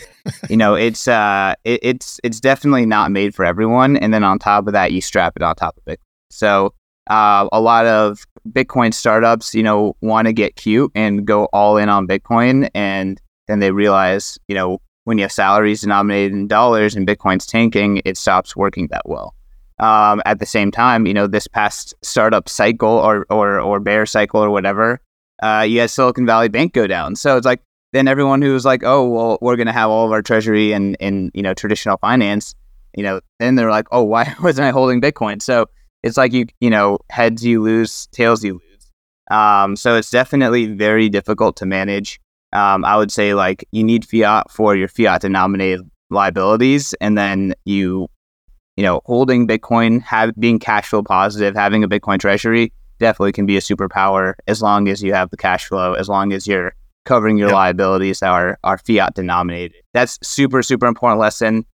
You 0.49 0.57
know, 0.57 0.75
it's 0.75 1.07
uh, 1.07 1.53
it, 1.65 1.79
it's 1.83 2.19
it's 2.23 2.39
definitely 2.39 2.85
not 2.85 3.11
made 3.11 3.35
for 3.35 3.43
everyone. 3.45 3.97
And 3.97 4.13
then 4.13 4.23
on 4.23 4.39
top 4.39 4.67
of 4.67 4.73
that, 4.73 4.91
you 4.93 5.01
strap 5.01 5.33
it 5.35 5.43
on 5.43 5.53
top 5.55 5.77
of 5.77 5.91
it. 5.91 5.99
So 6.31 6.73
uh, 7.09 7.47
a 7.51 7.59
lot 7.61 7.85
of 7.85 8.25
Bitcoin 8.49 8.93
startups, 8.93 9.53
you 9.53 9.63
know, 9.63 9.95
want 10.01 10.27
to 10.27 10.33
get 10.33 10.55
cute 10.55 10.91
and 10.95 11.25
go 11.25 11.45
all 11.45 11.77
in 11.77 11.89
on 11.89 12.07
Bitcoin, 12.07 12.69
and 12.73 13.19
then 13.47 13.59
they 13.59 13.71
realize, 13.71 14.37
you 14.47 14.55
know, 14.55 14.79
when 15.03 15.17
you 15.17 15.23
have 15.23 15.31
salaries 15.31 15.81
denominated 15.81 16.33
in 16.33 16.47
dollars 16.47 16.95
and 16.95 17.07
Bitcoin's 17.07 17.45
tanking, 17.45 18.01
it 18.05 18.17
stops 18.17 18.55
working 18.55 18.87
that 18.91 19.07
well. 19.07 19.35
um, 19.79 20.21
at 20.25 20.39
the 20.39 20.45
same 20.45 20.71
time, 20.71 21.05
you 21.05 21.13
know, 21.13 21.27
this 21.27 21.47
past 21.47 21.93
startup 22.01 22.47
cycle 22.47 22.89
or 22.89 23.25
or 23.29 23.59
or 23.59 23.79
bear 23.79 24.05
cycle 24.05 24.41
or 24.43 24.49
whatever, 24.49 25.01
uh, 25.43 25.65
you 25.67 25.79
had 25.81 25.89
Silicon 25.89 26.25
Valley 26.25 26.47
Bank 26.49 26.73
go 26.73 26.87
down. 26.87 27.15
So 27.15 27.37
it's 27.37 27.45
like 27.45 27.61
then 27.93 28.07
everyone 28.07 28.41
who 28.41 28.53
was 28.53 28.65
like, 28.65 28.83
oh 28.83 29.07
well, 29.07 29.37
we're 29.41 29.57
gonna 29.57 29.73
have 29.73 29.89
all 29.89 30.05
of 30.05 30.11
our 30.11 30.21
treasury 30.21 30.71
and 30.71 30.95
in 30.99 31.31
you 31.33 31.41
know 31.41 31.53
traditional 31.53 31.97
finance, 31.97 32.55
you 32.95 33.03
know, 33.03 33.19
then 33.39 33.55
they're 33.55 33.69
like, 33.71 33.87
oh, 33.91 34.03
why 34.13 34.33
wasn't 34.41 34.67
I 34.67 34.71
holding 34.71 35.01
Bitcoin? 35.01 35.41
So 35.41 35.67
it's 36.03 36.17
like 36.17 36.33
you 36.33 36.45
you 36.61 36.69
know 36.69 36.99
heads 37.09 37.45
you 37.45 37.61
lose, 37.61 38.07
tails 38.07 38.43
you 38.43 38.53
lose. 38.53 38.91
Um, 39.31 39.75
so 39.75 39.95
it's 39.95 40.11
definitely 40.11 40.67
very 40.67 41.09
difficult 41.09 41.57
to 41.57 41.65
manage. 41.65 42.19
Um, 42.55 42.85
I 42.85 42.95
would 42.97 43.11
say 43.11 43.33
like 43.33 43.67
you 43.71 43.83
need 43.83 44.05
fiat 44.05 44.49
for 44.49 44.75
your 44.75 44.87
fiat 44.87 45.21
denominated 45.21 45.81
liabilities, 46.09 46.93
and 47.01 47.17
then 47.17 47.53
you 47.65 48.07
you 48.75 48.83
know, 48.83 49.01
holding 49.05 49.47
Bitcoin, 49.47 50.01
have 50.01 50.33
being 50.37 50.59
cash 50.59 50.89
flow 50.89 51.01
positive, 51.01 51.55
having 51.55 51.83
a 51.83 51.87
Bitcoin 51.87 52.19
treasury 52.19 52.73
definitely 52.99 53.31
can 53.31 53.45
be 53.45 53.57
a 53.57 53.61
superpower 53.61 54.33
as 54.47 54.61
long 54.61 54.87
as 54.87 55.01
you 55.03 55.13
have 55.13 55.29
the 55.29 55.37
cash 55.37 55.65
flow, 55.65 55.93
as 55.93 56.09
long 56.09 56.33
as 56.33 56.47
you're 56.47 56.73
covering 57.05 57.37
your 57.37 57.49
yep. 57.49 57.55
liabilities 57.55 58.19
that 58.19 58.29
are, 58.29 58.57
are 58.63 58.77
fiat 58.77 59.13
denominated. 59.13 59.77
That's 59.93 60.17
super, 60.23 60.63
super 60.63 60.87
important 60.87 61.19
lesson. 61.19 61.65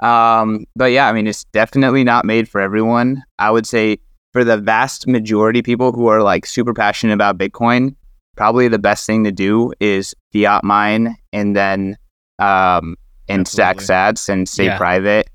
Um, 0.00 0.66
but 0.76 0.92
yeah, 0.92 1.08
I 1.08 1.12
mean, 1.12 1.26
it's 1.26 1.44
definitely 1.52 2.04
not 2.04 2.24
made 2.24 2.48
for 2.48 2.60
everyone. 2.60 3.22
I 3.38 3.50
would 3.50 3.66
say 3.66 3.98
for 4.32 4.44
the 4.44 4.56
vast 4.56 5.06
majority 5.06 5.58
of 5.58 5.64
people 5.64 5.92
who 5.92 6.06
are 6.06 6.22
like 6.22 6.46
super 6.46 6.72
passionate 6.72 7.14
about 7.14 7.38
Bitcoin, 7.38 7.96
probably 8.38 8.68
the 8.68 8.78
best 8.78 9.04
thing 9.06 9.24
to 9.24 9.32
do 9.32 9.72
is 9.80 10.14
fiat 10.32 10.64
mine 10.64 11.16
and 11.32 11.54
then 11.54 11.96
um, 12.38 12.96
and 13.28 13.40
Absolutely. 13.40 13.44
stack 13.44 13.76
sats 13.78 14.28
and 14.28 14.48
stay 14.48 14.66
yeah. 14.66 14.78
private 14.78 15.28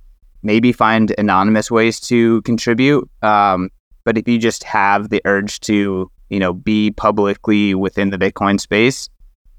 maybe 0.44 0.72
find 0.72 1.16
anonymous 1.18 1.72
ways 1.72 2.00
to 2.02 2.42
contribute. 2.44 3.10
Um, 3.22 3.70
but 4.04 4.18
if 4.18 4.28
you 4.28 4.38
just 4.38 4.64
have 4.66 5.10
the 5.10 5.22
urge 5.26 5.62
to, 5.62 6.12
you 6.30 6.40
know, 6.40 6.54
be 6.54 6.92
publicly 6.92 7.74
within 7.74 8.10
the 8.10 8.18
Bitcoin 8.18 8.60
space, 8.60 9.10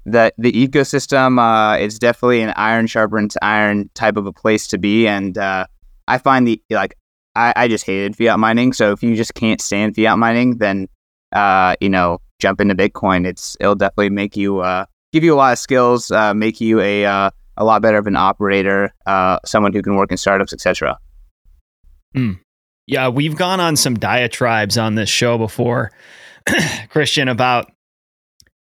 the 0.05 0.31
the 0.37 0.51
ecosystem 0.51 1.39
uh, 1.39 1.79
is 1.79 1.97
definitely 1.97 2.41
an 2.41 2.53
iron 2.55 2.85
sharpens 2.85 3.35
iron 3.41 3.89
type 3.95 4.17
of 4.17 4.27
a 4.27 4.31
place 4.31 4.67
to 4.67 4.77
be. 4.77 5.07
And 5.07 5.35
uh, 5.37 5.65
I 6.07 6.19
find 6.19 6.47
the 6.47 6.61
like 6.69 6.95
I, 7.35 7.53
I 7.55 7.67
just 7.67 7.85
hated 7.85 8.15
fiat 8.15 8.39
mining. 8.39 8.71
So 8.71 8.91
if 8.91 9.01
you 9.01 9.15
just 9.15 9.33
can't 9.33 9.59
stand 9.59 9.95
fiat 9.95 10.19
mining, 10.19 10.57
then 10.59 10.87
uh, 11.31 11.75
you 11.81 11.89
know, 11.89 12.19
jump 12.39 12.61
into 12.61 12.75
Bitcoin. 12.75 13.25
It's 13.25 13.55
it'll 13.59 13.75
definitely 13.75 14.09
make 14.09 14.35
you 14.35 14.59
uh, 14.59 14.85
give 15.13 15.23
you 15.23 15.33
a 15.33 15.37
lot 15.37 15.53
of 15.53 15.59
skills, 15.59 16.11
uh, 16.11 16.33
make 16.33 16.59
you 16.61 16.79
a 16.79 17.05
uh, 17.05 17.29
a 17.57 17.65
lot 17.65 17.81
better 17.81 17.97
of 17.97 18.07
an 18.07 18.15
operator, 18.15 18.93
uh, 19.05 19.39
someone 19.45 19.73
who 19.73 19.81
can 19.81 19.95
work 19.95 20.11
in 20.11 20.17
startups, 20.17 20.53
etc. 20.53 20.97
Mm. 22.15 22.39
Yeah, 22.87 23.09
we've 23.09 23.35
gone 23.35 23.59
on 23.59 23.75
some 23.75 23.95
diatribes 23.95 24.77
on 24.77 24.95
this 24.95 25.09
show 25.09 25.37
before, 25.37 25.91
Christian, 26.89 27.27
about 27.27 27.71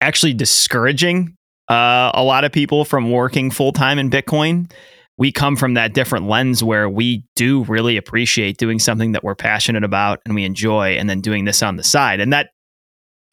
actually 0.01 0.35
discouraging 0.35 1.35
uh, 1.69 2.13
a 2.15 2.23
lot 2.23 2.45
of 2.45 2.53
people 2.53 2.85
from 2.85 3.11
working 3.11 3.51
full 3.51 3.73
time 3.73 3.99
in 3.99 4.09
Bitcoin. 4.11 4.71
We 5.19 5.33
come 5.33 5.57
from 5.57 5.75
that 5.75 5.95
different 5.95 6.29
lens 6.29 6.63
where 6.63 6.89
we 6.89 7.25
do 7.37 7.65
really 7.65 7.97
appreciate 7.97 8.59
doing 8.59 8.79
something 8.79 9.13
that 9.13 9.25
we're 9.25 9.35
passionate 9.35 9.83
about 9.83 10.21
and 10.25 10.35
we 10.35 10.45
enjoy, 10.45 10.91
and 10.91 11.09
then 11.11 11.21
doing 11.21 11.45
this 11.45 11.63
on 11.63 11.77
the 11.77 11.83
side. 11.83 12.21
And 12.21 12.33
that 12.33 12.51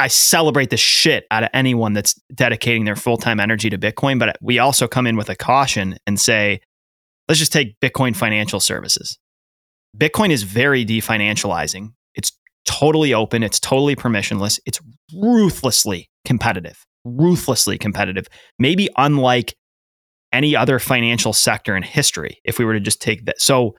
I 0.03 0.07
celebrate 0.07 0.69
the 0.69 0.75
shit 0.75 1.25
out 1.31 1.43
of 1.43 1.49
anyone 1.53 1.93
that's 1.93 2.19
dedicating 2.35 2.83
their 2.83 2.97
full 2.97 3.15
time 3.15 3.39
energy 3.39 3.69
to 3.69 3.77
Bitcoin. 3.77 4.19
But 4.19 4.35
we 4.41 4.59
also 4.59 4.85
come 4.85 5.07
in 5.07 5.15
with 5.15 5.29
a 5.29 5.35
caution 5.35 5.95
and 6.05 6.19
say, 6.19 6.59
let's 7.29 7.39
just 7.39 7.53
take 7.53 7.79
Bitcoin 7.79 8.13
financial 8.13 8.59
services. 8.59 9.17
Bitcoin 9.97 10.29
is 10.29 10.43
very 10.43 10.85
definancializing. 10.85 11.93
It's 12.15 12.33
totally 12.65 13.13
open. 13.13 13.43
It's 13.43 13.61
totally 13.61 13.95
permissionless. 13.95 14.59
It's 14.65 14.81
ruthlessly 15.15 16.09
competitive, 16.25 16.85
ruthlessly 17.05 17.77
competitive. 17.77 18.27
Maybe 18.59 18.89
unlike 18.97 19.55
any 20.33 20.53
other 20.53 20.79
financial 20.79 21.31
sector 21.31 21.77
in 21.77 21.83
history, 21.83 22.41
if 22.43 22.59
we 22.59 22.65
were 22.65 22.73
to 22.73 22.81
just 22.81 23.01
take 23.01 23.23
that. 23.23 23.39
So 23.39 23.77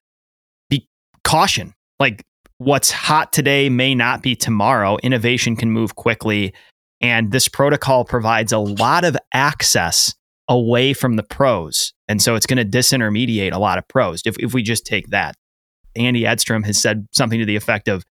be 0.71 0.89
caution. 1.23 1.75
Like 2.01 2.25
what's 2.59 2.91
hot 2.91 3.33
today 3.33 3.69
may 3.69 3.95
not 3.95 4.23
be 4.23 4.37
tomorrow. 4.37 4.97
Innovation 5.03 5.57
can 5.57 5.71
move 5.71 5.97
quickly. 5.97 6.55
And 7.01 7.33
this 7.33 7.49
protocol 7.49 8.05
provides 8.05 8.53
a 8.53 8.59
lot 8.59 9.05
of 9.05 9.17
access 9.33 10.15
away 10.49 10.93
from 10.93 11.17
the 11.17 11.23
pros. 11.23 11.93
And 12.09 12.21
so 12.21 12.35
it's 12.35 12.47
going 12.47 12.59
to 12.59 12.79
disintermediate 12.79 13.53
a 13.53 13.59
lot 13.59 13.79
of 13.79 13.89
pros 13.89 14.23
if, 14.25 14.37
if 14.39 14.55
we 14.55 14.63
just 14.63 14.87
take 14.87 15.09
that. 15.09 15.35
Andy 15.97 16.27
Edstrom 16.27 16.65
has 16.65 16.81
said 16.81 17.07
something 17.13 17.39
to 17.39 17.47
the 17.47 17.57
effect 17.57 17.89
of 17.89 18.05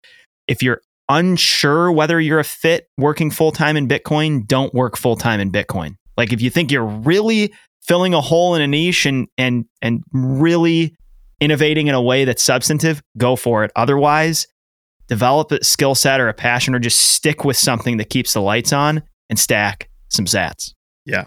if 0.47 0.61
you're 0.61 0.81
unsure 1.09 1.91
whether 1.91 2.19
you're 2.19 2.39
a 2.39 2.43
fit 2.43 2.87
working 2.97 3.31
full 3.31 3.51
time 3.51 3.75
in 3.75 3.87
Bitcoin, 3.87 4.45
don't 4.47 4.73
work 4.73 4.97
full 4.97 5.15
time 5.15 5.39
in 5.39 5.51
Bitcoin. 5.51 5.95
Like 6.17 6.31
if 6.31 6.41
you 6.41 6.49
think 6.49 6.71
you're 6.71 6.85
really 6.85 7.53
filling 7.81 8.13
a 8.13 8.21
hole 8.21 8.55
in 8.55 8.61
a 8.61 8.67
niche 8.67 9.05
and 9.05 9.27
and 9.37 9.65
and 9.81 10.03
really 10.13 10.95
innovating 11.41 11.87
in 11.87 11.95
a 11.95 12.01
way 12.01 12.23
that's 12.23 12.43
substantive, 12.43 13.01
go 13.17 13.35
for 13.35 13.65
it. 13.65 13.71
Otherwise, 13.75 14.47
develop 15.07 15.51
a 15.51 15.61
skill 15.63 15.95
set 15.95 16.21
or 16.21 16.29
a 16.29 16.33
passion 16.33 16.73
or 16.73 16.79
just 16.79 16.99
stick 16.99 17.43
with 17.43 17.57
something 17.57 17.97
that 17.97 18.09
keeps 18.09 18.33
the 18.33 18.41
lights 18.41 18.71
on 18.71 19.03
and 19.29 19.37
stack 19.37 19.89
some 20.07 20.25
sats. 20.25 20.73
Yeah. 21.05 21.25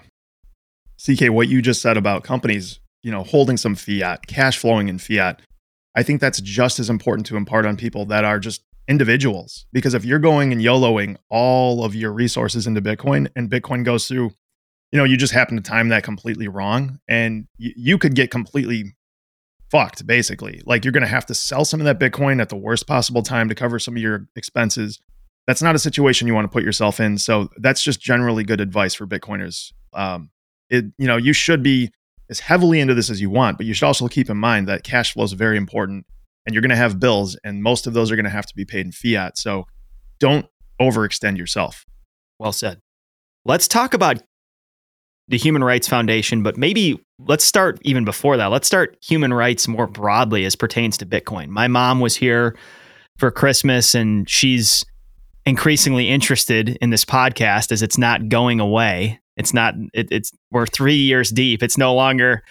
CK, 1.05 1.31
what 1.31 1.49
you 1.49 1.61
just 1.61 1.83
said 1.83 1.99
about 1.99 2.25
companies, 2.25 2.81
you 3.03 3.11
know, 3.11 3.25
holding 3.25 3.59
some 3.59 3.75
fiat, 3.75 4.27
cash 4.27 4.57
flowing 4.57 4.89
in 4.89 4.99
fiat, 4.99 5.43
I 5.95 6.03
think 6.03 6.21
that's 6.21 6.41
just 6.41 6.79
as 6.79 6.89
important 6.89 7.27
to 7.27 7.37
impart 7.37 7.67
on 7.67 7.77
people 7.77 8.07
that 8.07 8.25
are 8.25 8.39
just 8.39 8.63
individuals. 8.89 9.67
Because 9.73 9.95
if 9.95 10.05
you're 10.05 10.19
going 10.19 10.53
and 10.53 10.61
YOLOing 10.61 11.17
all 11.29 11.85
of 11.85 11.95
your 11.95 12.13
resources 12.13 12.67
into 12.67 12.81
Bitcoin 12.81 13.29
and 13.37 13.51
Bitcoin 13.51 13.85
goes 13.85 14.07
through, 14.07 14.31
you 14.93 14.99
know, 14.99 15.05
you 15.05 15.17
just 15.17 15.33
happen 15.33 15.57
to 15.57 15.63
time 15.63 15.89
that 15.89 16.05
completely 16.05 16.49
wrong 16.49 17.01
and 17.09 17.47
y- 17.59 17.73
you 17.77 17.99
could 17.99 18.15
get 18.15 18.31
completely 18.31 18.95
fucked 19.75 20.07
basically. 20.07 20.63
Like 20.65 20.85
you're 20.85 20.93
going 20.93 21.03
to 21.03 21.09
have 21.09 21.27
to 21.27 21.35
sell 21.35 21.65
some 21.65 21.81
of 21.81 21.87
that 21.87 21.99
Bitcoin 21.99 22.41
at 22.41 22.49
the 22.49 22.57
worst 22.57 22.87
possible 22.87 23.23
time 23.23 23.49
to 23.49 23.57
cover 23.57 23.81
some 23.81 23.97
of 23.97 24.03
your 24.03 24.29
expenses. 24.37 25.01
That's 25.49 25.63
not 25.63 25.75
a 25.75 25.81
situation 25.81 26.29
you 26.29 26.35
want 26.35 26.45
to 26.45 26.53
put 26.53 26.63
yourself 26.63 27.01
in. 27.01 27.19
So 27.19 27.49
that's 27.57 27.83
just 27.83 28.01
generally 28.01 28.45
good 28.45 28.61
advice 28.61 28.95
for 28.95 29.05
Bitcoiners. 29.05 29.73
Um, 29.93 30.31
it, 30.71 30.85
you 30.97 31.09
know, 31.09 31.17
you 31.17 31.33
should 31.33 31.61
be 31.63 31.91
as 32.31 32.39
heavily 32.39 32.79
into 32.79 32.95
this 32.95 33.11
as 33.11 33.21
you 33.21 33.31
want, 33.31 33.57
but 33.57 33.67
you 33.67 33.75
should 33.75 33.87
also 33.87 34.07
keep 34.07 34.31
in 34.31 34.37
mind 34.37 34.69
that 34.69 34.85
cash 34.85 35.13
flow 35.13 35.25
is 35.25 35.33
very 35.33 35.57
important 35.57 36.07
and 36.47 36.55
you're 36.55 36.63
going 36.63 36.71
to 36.71 36.77
have 36.77 37.01
bills 37.01 37.37
and 37.43 37.61
most 37.61 37.89
of 37.89 37.95
those 37.95 38.13
are 38.13 38.17
going 38.17 38.25
to 38.25 38.31
have 38.31 38.47
to 38.47 38.55
be 38.55 38.65
paid 38.65 38.87
in 38.87 38.93
fiat. 38.93 39.37
So 39.37 39.67
don't 40.21 40.47
overextend 40.81 41.37
yourself. 41.37 41.85
Well 42.39 42.53
said. 42.53 42.81
Let's 43.45 43.67
talk 43.67 43.93
about 43.93 44.23
the 45.29 45.39
Human 45.39 45.65
Rights 45.65 45.89
Foundation, 45.89 46.43
but 46.43 46.57
maybe 46.57 47.01
let's 47.19 47.45
start 47.45 47.79
even 47.83 48.05
before 48.05 48.37
that. 48.37 48.47
Let's 48.47 48.67
start 48.67 48.97
human 49.03 49.33
rights 49.33 49.67
more 49.67 49.87
broadly 49.87 50.45
as 50.45 50.55
pertains 50.57 50.99
to 50.99 51.07
Bitcoin. 51.07 51.49
My 51.49 51.69
mom 51.69 52.01
was 52.01 52.17
here 52.17 52.57
for 53.19 53.31
Christmas 53.31 53.95
and 53.95 54.29
she's 54.29 54.85
increasingly 55.47 56.11
interested 56.11 56.77
in 56.81 56.91
this 56.91 57.05
podcast 57.05 57.73
as 57.73 57.83
it's 57.83 57.99
not 57.99 58.29
going 58.29 58.61
away. 58.61 59.21
It's 59.37 59.55
not, 59.55 59.75
it, 59.93 60.09
it's, 60.11 60.31
we're 60.51 60.67
three 60.67 60.97
years 60.97 61.31
deep. 61.31 61.63
It's 61.63 61.79
no 61.79 61.95
longer 61.95 62.43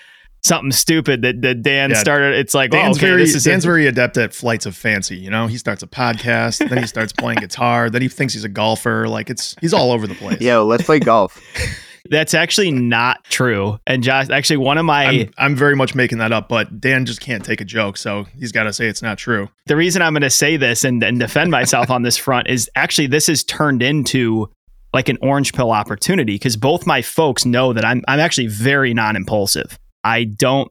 something 0.43 0.71
stupid 0.71 1.21
that, 1.21 1.41
that 1.41 1.61
Dan 1.61 1.91
yeah, 1.91 1.97
started. 1.97 2.35
It's 2.35 2.53
like, 2.53 2.73
oh, 2.73 2.77
Dan's, 2.77 2.97
okay, 2.97 3.07
very, 3.07 3.25
Dan's 3.25 3.45
a- 3.47 3.67
very 3.67 3.87
adept 3.87 4.17
at 4.17 4.33
flights 4.33 4.65
of 4.65 4.75
fancy. 4.75 5.17
You 5.17 5.29
know, 5.29 5.47
he 5.47 5.57
starts 5.57 5.83
a 5.83 5.87
podcast, 5.87 6.67
then 6.67 6.79
he 6.79 6.87
starts 6.87 7.13
playing 7.13 7.39
guitar, 7.41 7.89
then 7.89 8.01
he 8.01 8.09
thinks 8.09 8.33
he's 8.33 8.43
a 8.43 8.49
golfer. 8.49 9.07
Like 9.07 9.29
it's, 9.29 9.55
he's 9.61 9.73
all 9.73 9.91
over 9.91 10.07
the 10.07 10.15
place. 10.15 10.41
Yo, 10.41 10.65
let's 10.65 10.83
play 10.83 10.99
golf. 10.99 11.41
That's 12.09 12.33
actually 12.33 12.71
not 12.71 13.23
true. 13.25 13.79
And 13.87 14.03
Josh, 14.03 14.29
actually, 14.29 14.57
one 14.57 14.77
of 14.77 14.85
my. 14.85 15.05
I'm, 15.05 15.33
I'm, 15.37 15.55
very 15.55 15.75
much 15.75 15.95
making 15.95 16.17
that 16.17 16.33
up, 16.33 16.49
but 16.49 16.81
Dan 16.81 17.05
just 17.05 17.21
can't 17.21 17.45
take 17.45 17.61
a 17.61 17.65
joke. 17.65 17.95
So 17.95 18.25
he's 18.37 18.51
got 18.51 18.63
to 18.63 18.73
say 18.73 18.87
it's 18.87 19.01
not 19.01 19.17
true. 19.17 19.49
The 19.67 19.77
reason 19.77 20.01
I'm 20.01 20.13
going 20.13 20.21
to 20.21 20.29
say 20.29 20.57
this 20.57 20.83
and, 20.83 21.01
and 21.01 21.17
defend 21.17 21.49
myself 21.51 21.89
on 21.89 22.01
this 22.01 22.17
front 22.17 22.49
is 22.49 22.69
actually 22.75 23.07
this 23.07 23.27
has 23.27 23.43
turned 23.43 23.81
into 23.81 24.49
like 24.93 25.07
an 25.07 25.17
orange 25.21 25.53
pill 25.53 25.71
opportunity 25.71 26.35
because 26.35 26.57
both 26.57 26.85
my 26.85 27.01
folks 27.01 27.45
know 27.45 27.71
that 27.73 27.85
I'm, 27.85 28.03
I'm 28.07 28.19
actually 28.19 28.47
very 28.47 28.93
non 28.93 29.15
impulsive. 29.15 29.79
I 30.03 30.25
don't 30.25 30.69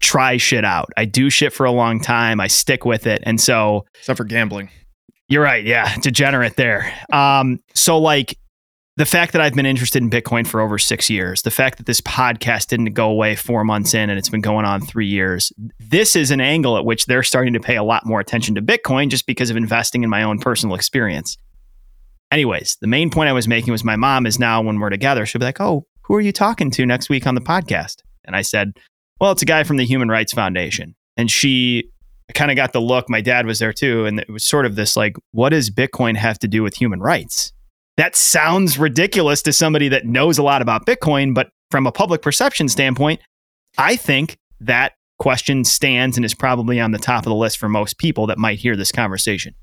try 0.00 0.38
shit 0.38 0.64
out. 0.64 0.90
I 0.96 1.04
do 1.04 1.28
shit 1.30 1.52
for 1.52 1.66
a 1.66 1.70
long 1.70 2.00
time. 2.00 2.40
I 2.40 2.48
stick 2.48 2.84
with 2.84 3.06
it. 3.06 3.22
And 3.24 3.40
so. 3.40 3.84
Except 3.94 4.16
for 4.16 4.24
gambling. 4.24 4.70
You're 5.28 5.42
right. 5.42 5.64
Yeah. 5.64 5.96
Degenerate 5.98 6.56
there. 6.56 6.92
Um, 7.12 7.60
so 7.74 7.98
like 7.98 8.36
the 8.96 9.06
fact 9.06 9.32
that 9.32 9.40
I've 9.40 9.54
been 9.54 9.66
interested 9.66 10.02
in 10.02 10.10
Bitcoin 10.10 10.46
for 10.46 10.60
over 10.60 10.78
six 10.78 11.08
years, 11.08 11.42
the 11.42 11.50
fact 11.50 11.78
that 11.78 11.86
this 11.86 12.02
podcast 12.02 12.68
didn't 12.68 12.92
go 12.92 13.08
away 13.08 13.34
four 13.34 13.64
months 13.64 13.94
in 13.94 14.10
and 14.10 14.18
it's 14.18 14.28
been 14.28 14.42
going 14.42 14.66
on 14.66 14.82
three 14.82 15.06
years, 15.06 15.50
this 15.80 16.14
is 16.14 16.30
an 16.30 16.42
angle 16.42 16.76
at 16.76 16.84
which 16.84 17.06
they're 17.06 17.22
starting 17.22 17.54
to 17.54 17.60
pay 17.60 17.76
a 17.76 17.82
lot 17.82 18.04
more 18.04 18.20
attention 18.20 18.54
to 18.54 18.62
Bitcoin 18.62 19.08
just 19.08 19.26
because 19.26 19.48
of 19.48 19.56
investing 19.56 20.02
in 20.02 20.10
my 20.10 20.22
own 20.22 20.38
personal 20.38 20.74
experience. 20.74 21.38
Anyways, 22.30 22.76
the 22.80 22.86
main 22.86 23.10
point 23.10 23.30
I 23.30 23.32
was 23.32 23.48
making 23.48 23.72
was 23.72 23.82
my 23.82 23.96
mom 23.96 24.26
is 24.26 24.38
now, 24.38 24.60
when 24.62 24.78
we're 24.78 24.90
together, 24.90 25.24
she'll 25.24 25.38
be 25.38 25.46
like, 25.46 25.60
Oh, 25.60 25.86
who 26.02 26.14
are 26.14 26.20
you 26.20 26.32
talking 26.32 26.70
to 26.72 26.84
next 26.84 27.08
week 27.08 27.26
on 27.26 27.34
the 27.34 27.40
podcast? 27.40 28.02
And 28.24 28.36
I 28.36 28.42
said, 28.42 28.72
Well, 29.20 29.32
it's 29.32 29.42
a 29.42 29.46
guy 29.46 29.64
from 29.64 29.78
the 29.78 29.86
Human 29.86 30.08
Rights 30.08 30.32
Foundation. 30.32 30.94
And 31.16 31.30
she 31.30 31.90
kind 32.34 32.50
of 32.50 32.56
got 32.56 32.72
the 32.72 32.80
look. 32.80 33.08
My 33.08 33.20
dad 33.20 33.46
was 33.46 33.58
there 33.58 33.72
too. 33.72 34.04
And 34.04 34.20
it 34.20 34.30
was 34.30 34.46
sort 34.46 34.66
of 34.66 34.76
this 34.76 34.96
like, 34.96 35.16
what 35.32 35.50
does 35.50 35.70
Bitcoin 35.70 36.16
have 36.16 36.38
to 36.40 36.48
do 36.48 36.62
with 36.62 36.74
human 36.74 37.00
rights? 37.00 37.52
That 37.96 38.16
sounds 38.16 38.78
ridiculous 38.78 39.42
to 39.42 39.52
somebody 39.52 39.88
that 39.88 40.06
knows 40.06 40.38
a 40.38 40.42
lot 40.42 40.62
about 40.62 40.86
Bitcoin, 40.86 41.34
but 41.34 41.50
from 41.70 41.86
a 41.86 41.92
public 41.92 42.22
perception 42.22 42.68
standpoint, 42.68 43.20
I 43.78 43.96
think 43.96 44.38
that 44.60 44.92
question 45.18 45.64
stands 45.64 46.16
and 46.16 46.24
is 46.24 46.34
probably 46.34 46.80
on 46.80 46.92
the 46.92 46.98
top 46.98 47.24
of 47.24 47.30
the 47.30 47.34
list 47.34 47.58
for 47.58 47.68
most 47.68 47.98
people 47.98 48.26
that 48.26 48.38
might 48.38 48.58
hear 48.58 48.76
this 48.76 48.92
conversation. 48.92 49.54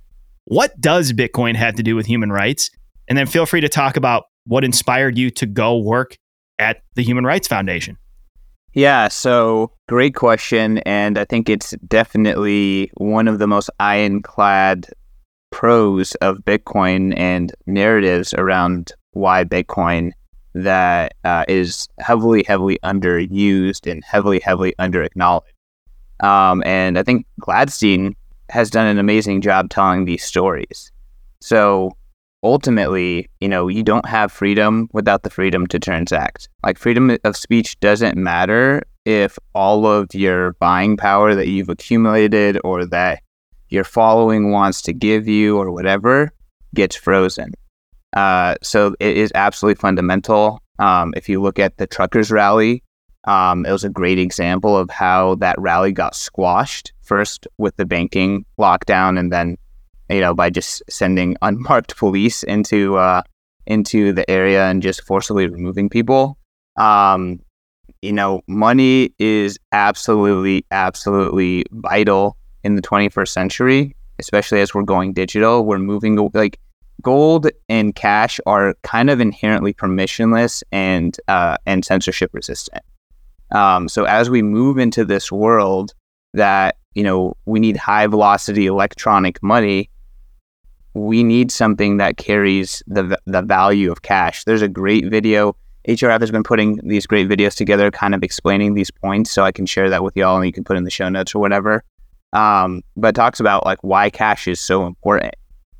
What 0.45 0.79
does 0.79 1.12
Bitcoin 1.13 1.55
have 1.55 1.75
to 1.75 1.83
do 1.83 1.95
with 1.95 2.05
human 2.05 2.31
rights? 2.31 2.69
And 3.07 3.17
then 3.17 3.27
feel 3.27 3.45
free 3.45 3.62
to 3.62 3.69
talk 3.69 3.98
about 3.98 4.25
what 4.45 4.63
inspired 4.63 5.17
you 5.17 5.29
to 5.31 5.45
go 5.45 5.77
work 5.77 6.17
at 6.59 6.81
the 6.95 7.03
Human 7.03 7.24
Rights 7.24 7.48
Foundation. 7.48 7.98
Yeah, 8.74 9.07
so 9.07 9.71
great 9.88 10.15
question. 10.15 10.77
And 10.79 11.17
I 11.17 11.25
think 11.25 11.50
it's 11.50 11.71
definitely 11.88 12.91
one 12.98 13.27
of 13.27 13.39
the 13.39 13.48
most 13.48 13.69
ironclad 13.79 14.88
pros 15.51 16.15
of 16.15 16.38
Bitcoin 16.39 17.18
and 17.18 17.53
narratives 17.65 18.34
around 18.34 18.94
why 19.12 19.44
Bitcoin 19.44 20.12
that 20.53 21.13
uh, 21.24 21.46
is 21.48 21.88
heavily, 22.00 22.44
heavily 22.48 22.79
underused 22.84 23.89
and 23.89 24.03
heavily, 24.03 24.39
heavily 24.39 24.74
under 24.79 25.03
acknowledged. 25.03 25.53
Um, 26.22 26.63
and 26.65 26.98
I 26.98 27.03
think 27.03 27.25
Gladstein 27.41 28.15
has 28.50 28.70
done 28.70 28.88
an 28.88 28.98
amazing 28.98 29.41
job 29.41 29.70
telling 29.70 30.06
these 30.06 30.24
stories. 30.24 30.91
So 31.39 31.91
ultimately, 32.44 33.29
you 33.39 33.48
know, 33.48 33.68
you 33.68 33.84
don't 33.84 34.08
have 34.08 34.32
freedom 34.32 34.89
without 34.91 35.24
the 35.24 35.29
freedom 35.29 35.68
to 35.68 35.79
transact. 35.79 36.50
Like 36.63 36.77
freedom 36.77 37.18
of 37.24 37.38
speech 37.38 37.79
doesn't 37.79 38.18
matter 38.18 38.82
if 39.06 39.38
all 39.53 39.86
of 39.86 40.13
your 40.13 40.53
buying 40.53 40.98
power 40.98 41.36
that 41.36 41.48
you've 41.48 41.70
accumulated 41.70 42.60
or 42.63 42.86
that 42.86 43.22
your 43.70 43.84
following 43.84 44.52
wants 44.52 44.82
to 44.84 44.94
give 44.94 45.28
you 45.28 45.58
or 45.58 45.72
whatever 45.72 46.32
gets 46.76 46.96
frozen. 46.96 47.54
Uh, 48.16 48.56
so 48.62 48.96
it 49.00 49.18
is 49.18 49.32
absolutely 49.36 49.80
fundamental. 49.80 50.62
Um, 50.80 51.14
if 51.16 51.30
you 51.30 51.42
look 51.42 51.60
at 51.60 51.78
the 51.78 51.88
truckers 51.88 52.32
rally, 52.32 52.84
um, 53.26 53.66
it 53.66 53.72
was 53.72 53.84
a 53.84 53.90
great 53.90 54.18
example 54.18 54.78
of 54.78 54.90
how 54.90 55.36
that 55.36 55.60
rally 55.60 55.92
got 55.92 56.16
squashed 56.16 56.94
first 57.02 57.48
with 57.58 57.76
the 57.76 57.86
banking 57.86 58.46
lockdown, 58.60 59.20
and 59.20 59.32
then 59.32 59.58
you 60.10 60.22
know 60.22 60.34
by 60.34 60.50
just 60.50 60.82
sending 60.90 61.36
unmarked 61.42 61.98
police 61.98 62.44
into 62.44 62.98
uh, 62.98 63.22
into 63.68 64.14
the 64.14 64.30
area 64.30 64.66
and 64.68 64.82
just 64.82 65.04
forcibly 65.04 65.48
removing 65.48 65.90
people. 65.90 66.38
Um, 66.78 67.40
you 68.02 68.14
know, 68.14 68.42
money 68.48 69.14
is 69.20 69.60
absolutely, 69.74 70.66
absolutely 70.72 71.66
vital 71.72 72.38
in 72.63 72.75
the 72.75 72.82
21st 72.82 73.30
century, 73.30 73.96
especially 74.20 74.62
as 74.62 74.74
we're 74.74 74.84
going 74.84 75.13
digital. 75.13 75.66
We're 75.66 75.80
moving 75.80 76.16
like 76.34 76.60
gold 77.01 77.48
and 77.70 77.96
cash 77.96 78.39
are 78.46 78.75
kind 78.84 79.10
of 79.10 79.20
inherently 79.20 79.74
permissionless 79.74 80.63
and 80.72 81.18
uh, 81.28 81.58
and 81.66 81.84
censorship 81.86 82.32
resistant. 82.34 82.84
Um, 83.51 83.89
so 83.89 84.04
as 84.04 84.30
we 84.30 84.42
move 84.42 84.78
into 84.78 85.06
this 85.06 85.32
world 85.32 85.94
that 86.34 86.78
you 86.94 87.04
know 87.04 87.36
we 87.46 87.60
need 87.60 87.78
high 87.78 88.08
velocity 88.08 88.68
electronic 88.68 89.42
money, 89.42 89.89
we 90.94 91.24
need 91.24 91.51
something 91.51 91.98
that 91.98 92.18
carries 92.18 92.84
the 92.88 93.18
the 93.25 93.42
value 93.42 93.92
of 93.92 94.01
cash. 94.01 94.44
There's 94.44 94.62
a 94.62 94.68
great 94.68 95.06
video. 95.06 95.56
HRF 95.88 96.20
has 96.20 96.30
been 96.30 96.44
putting 96.44 96.80
these 96.84 97.08
great 97.08 97.30
videos 97.30 97.56
together, 97.56 97.89
kind 97.89 98.13
of 98.13 98.22
explaining 98.22 98.74
these 98.74 98.92
points, 98.92 99.32
so 99.32 99.44
I 99.44 99.51
can 99.51 99.66
share 99.66 99.89
that 99.89 100.04
with 100.04 100.16
y'all, 100.16 100.36
and 100.36 100.46
you 100.46 100.51
can 100.51 100.63
put 100.63 100.78
in 100.78 100.84
the 100.84 100.92
show 100.92 101.10
notes 101.10 101.34
or 101.34 101.39
whatever. 101.39 101.84
Um, 102.31 102.83
but 102.95 103.15
talks 103.15 103.39
about 103.39 103.65
like 103.65 103.79
why 103.81 104.09
cash 104.09 104.48
is 104.48 104.59
so 104.59 104.86
important 104.86 105.33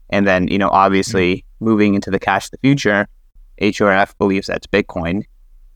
and 0.10 0.28
then, 0.28 0.48
you 0.48 0.58
know, 0.58 0.70
obviously 0.70 1.38
mm-hmm. 1.38 1.66
moving 1.66 1.96
into 1.96 2.12
the 2.12 2.20
cash 2.20 2.46
of 2.46 2.52
the 2.52 2.58
future, 2.58 3.08
HRF 3.62 4.18
believes 4.18 4.48
that's 4.48 4.68
Bitcoin. 4.68 5.24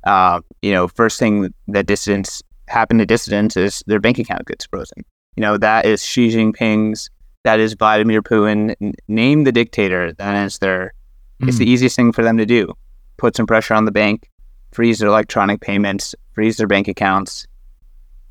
Uh, 0.04 0.42
you 0.62 0.72
know, 0.72 0.88
first 0.88 1.20
thing 1.20 1.54
that 1.68 1.86
dissidents 1.86 2.42
happen 2.68 2.98
to 2.98 3.06
dissidents 3.06 3.56
is 3.56 3.84
their 3.88 4.00
bank 4.00 4.18
account 4.20 4.46
gets 4.48 4.66
frozen. 4.66 5.06
You 5.36 5.42
know, 5.42 5.58
that 5.58 5.86
is 5.86 6.04
Xi 6.04 6.30
Jinping's, 6.30 7.10
that 7.44 7.60
is 7.60 7.74
Vladimir 7.74 8.22
Putin. 8.22 8.94
Name 9.08 9.44
the 9.44 9.52
dictator. 9.52 10.14
That 10.14 10.46
is 10.46 10.60
their, 10.60 10.94
mm. 11.42 11.48
it's 11.48 11.58
the 11.58 11.66
mm. 11.66 11.70
easiest 11.70 11.96
thing 11.96 12.12
for 12.12 12.24
them 12.24 12.38
to 12.38 12.46
do. 12.46 12.74
Put 13.18 13.36
some 13.36 13.48
pressure 13.48 13.74
on 13.74 13.86
the 13.86 13.92
bank, 13.92 14.30
freeze 14.72 15.00
their 15.00 15.10
electronic 15.10 15.62
payments, 15.62 16.16
freeze 16.34 16.58
their 16.58 16.68
bank 16.68 16.88
accounts, 16.88 17.48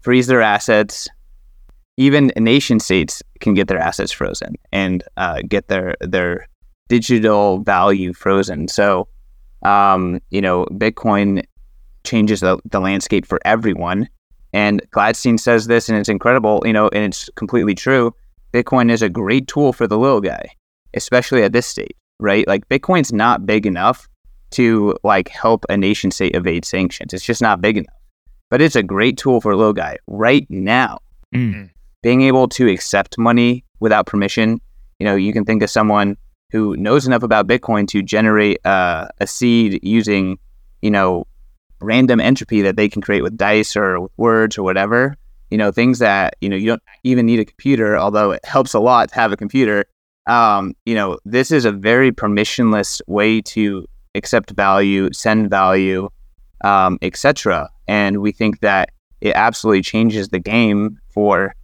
freeze 0.01 0.27
their 0.27 0.43
assets, 0.43 1.09
even 1.97 2.33
nation 2.37 2.81
states 2.81 3.23
can 3.41 3.55
get 3.55 3.69
their 3.69 3.79
assets 3.79 4.13
frozen 4.13 4.55
and 4.73 5.05
uh, 5.17 5.43
get 5.47 5.69
their 5.69 5.95
their 6.01 6.49
digital 6.89 7.59
value 7.61 8.13
frozen. 8.13 8.69
So, 8.69 9.09
um, 9.63 10.21
you 10.31 10.41
know, 10.41 10.67
Bitcoin 10.67 11.45
changes 12.05 12.41
the, 12.41 12.59
the 12.65 12.81
landscape 12.81 13.27
for 13.27 13.41
everyone. 13.45 14.09
And 14.53 14.83
Gladstein 14.91 15.41
says 15.41 15.67
this, 15.67 15.89
and 15.89 15.97
it's 15.97 16.09
incredible, 16.09 16.63
you 16.67 16.73
know, 16.73 16.89
and 16.89 17.05
it's 17.05 17.31
completely 17.37 17.75
true. 17.75 18.15
Bitcoin 18.53 18.91
is 18.91 19.01
a 19.01 19.09
great 19.09 19.47
tool 19.49 19.73
for 19.73 19.87
the 19.87 19.97
little 19.97 20.21
guy, 20.21 20.45
especially 20.93 21.43
at 21.43 21.55
this 21.55 21.67
stage, 21.67 21.97
right? 22.21 22.47
Like 22.47 22.69
Bitcoin's 22.69 23.13
not 23.13 23.47
big 23.47 23.65
enough 23.65 24.07
to 24.51 24.95
like 25.03 25.29
help 25.29 25.65
a 25.71 25.77
nation 25.79 26.11
state 26.11 26.37
evade 26.37 26.67
sanctions. 26.67 27.15
It's 27.15 27.25
just 27.25 27.41
not 27.41 27.63
big 27.63 27.79
enough. 27.79 27.95
But 28.51 28.61
it's 28.61 28.77
a 28.77 28.83
great 28.83 29.17
tool 29.17 29.41
for 29.41 29.53
a 29.53 29.57
little 29.57 29.73
guy 29.73 29.97
right 30.07 30.47
now. 30.51 30.99
Mm 31.35 31.71
being 32.03 32.23
able 32.23 32.49
to 32.49 32.69
accept 32.69 33.17
money 33.17 33.65
without 33.81 34.07
permission. 34.07 34.61
You 34.99 35.07
know, 35.07 35.17
you 35.17 35.33
can 35.33 35.45
think 35.45 35.63
of 35.63 35.71
someone 35.71 36.17
who 36.51 36.77
knows 36.77 37.07
enough 37.07 37.23
about 37.23 37.47
Bitcoin 37.47 37.89
to 37.89 38.03
generate 38.03 38.65
uh, 38.67 39.09
a 39.21 39.27
seed 39.27 39.81
using, 39.83 40.39
you 40.83 40.91
know, 40.91 41.27
random 41.81 42.21
entropy 42.21 42.63
that 42.63 42.77
they 42.77 42.89
can 42.89 43.03
create 43.03 43.23
with 43.23 43.37
dice 43.37 43.77
or 43.77 44.09
words 44.17 44.59
or 44.59 44.63
whatever. 44.63 45.17
You 45.51 45.59
know, 45.59 45.71
things 45.71 45.99
that 45.99 46.37
you 46.41 46.49
know 46.49 46.57
you 46.57 46.67
don't 46.67 46.83
even 47.05 47.27
need 47.27 47.41
a 47.41 47.45
computer, 47.45 47.97
although 47.97 48.31
it 48.31 48.45
helps 48.45 48.75
a 48.75 48.81
lot 48.81 49.11
to 49.11 49.15
have 49.15 49.33
a 49.33 49.37
computer. 49.37 49.85
Um, 50.27 50.75
you 50.87 50.95
know, 50.95 51.19
this 51.25 51.51
is 51.51 51.65
a 51.65 51.73
very 51.73 52.13
permissionless 52.13 53.01
way 53.07 53.41
to 53.43 53.87
accept 54.15 54.51
value, 54.51 55.13
send 55.13 55.51
value, 55.51 56.09
um, 56.65 56.99
etc. 57.03 57.69
And 57.89 58.23
we 58.23 58.33
think 58.33 58.61
that 58.61 58.91
it 59.21 59.35
absolutely 59.35 59.83
changes 59.83 60.29
the 60.29 60.39
game 60.39 60.99
for 61.13 61.55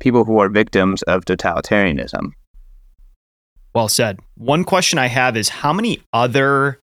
people 0.00 0.24
who 0.24 0.38
are 0.38 0.48
victims 0.48 1.02
of 1.02 1.24
totalitarianism. 1.24 2.32
Well 3.74 3.88
said. 3.88 4.18
One 4.34 4.64
question 4.64 4.98
I 4.98 5.06
have 5.06 5.36
is 5.36 5.48
how 5.48 5.72
many 5.72 6.02
other 6.12 6.80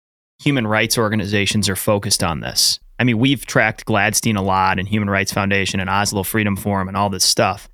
human 0.42 0.66
rights 0.66 0.98
organizations 0.98 1.70
are 1.70 1.76
focused 1.76 2.24
on 2.24 2.40
this? 2.40 2.80
I 3.00 3.04
mean, 3.04 3.20
we've 3.20 3.46
tracked 3.46 3.86
Gladstein 3.86 4.38
a 4.38 4.42
lot 4.42 4.80
and 4.80 4.88
Human 4.88 5.10
Rights 5.10 5.34
Foundation 5.34 5.80
and 5.80 5.90
Oslo 5.90 6.24
Freedom 6.24 6.56
Forum 6.56 6.88
and 6.88 6.98
all 6.98 7.10
this 7.10 7.24
stuff. 7.24 7.68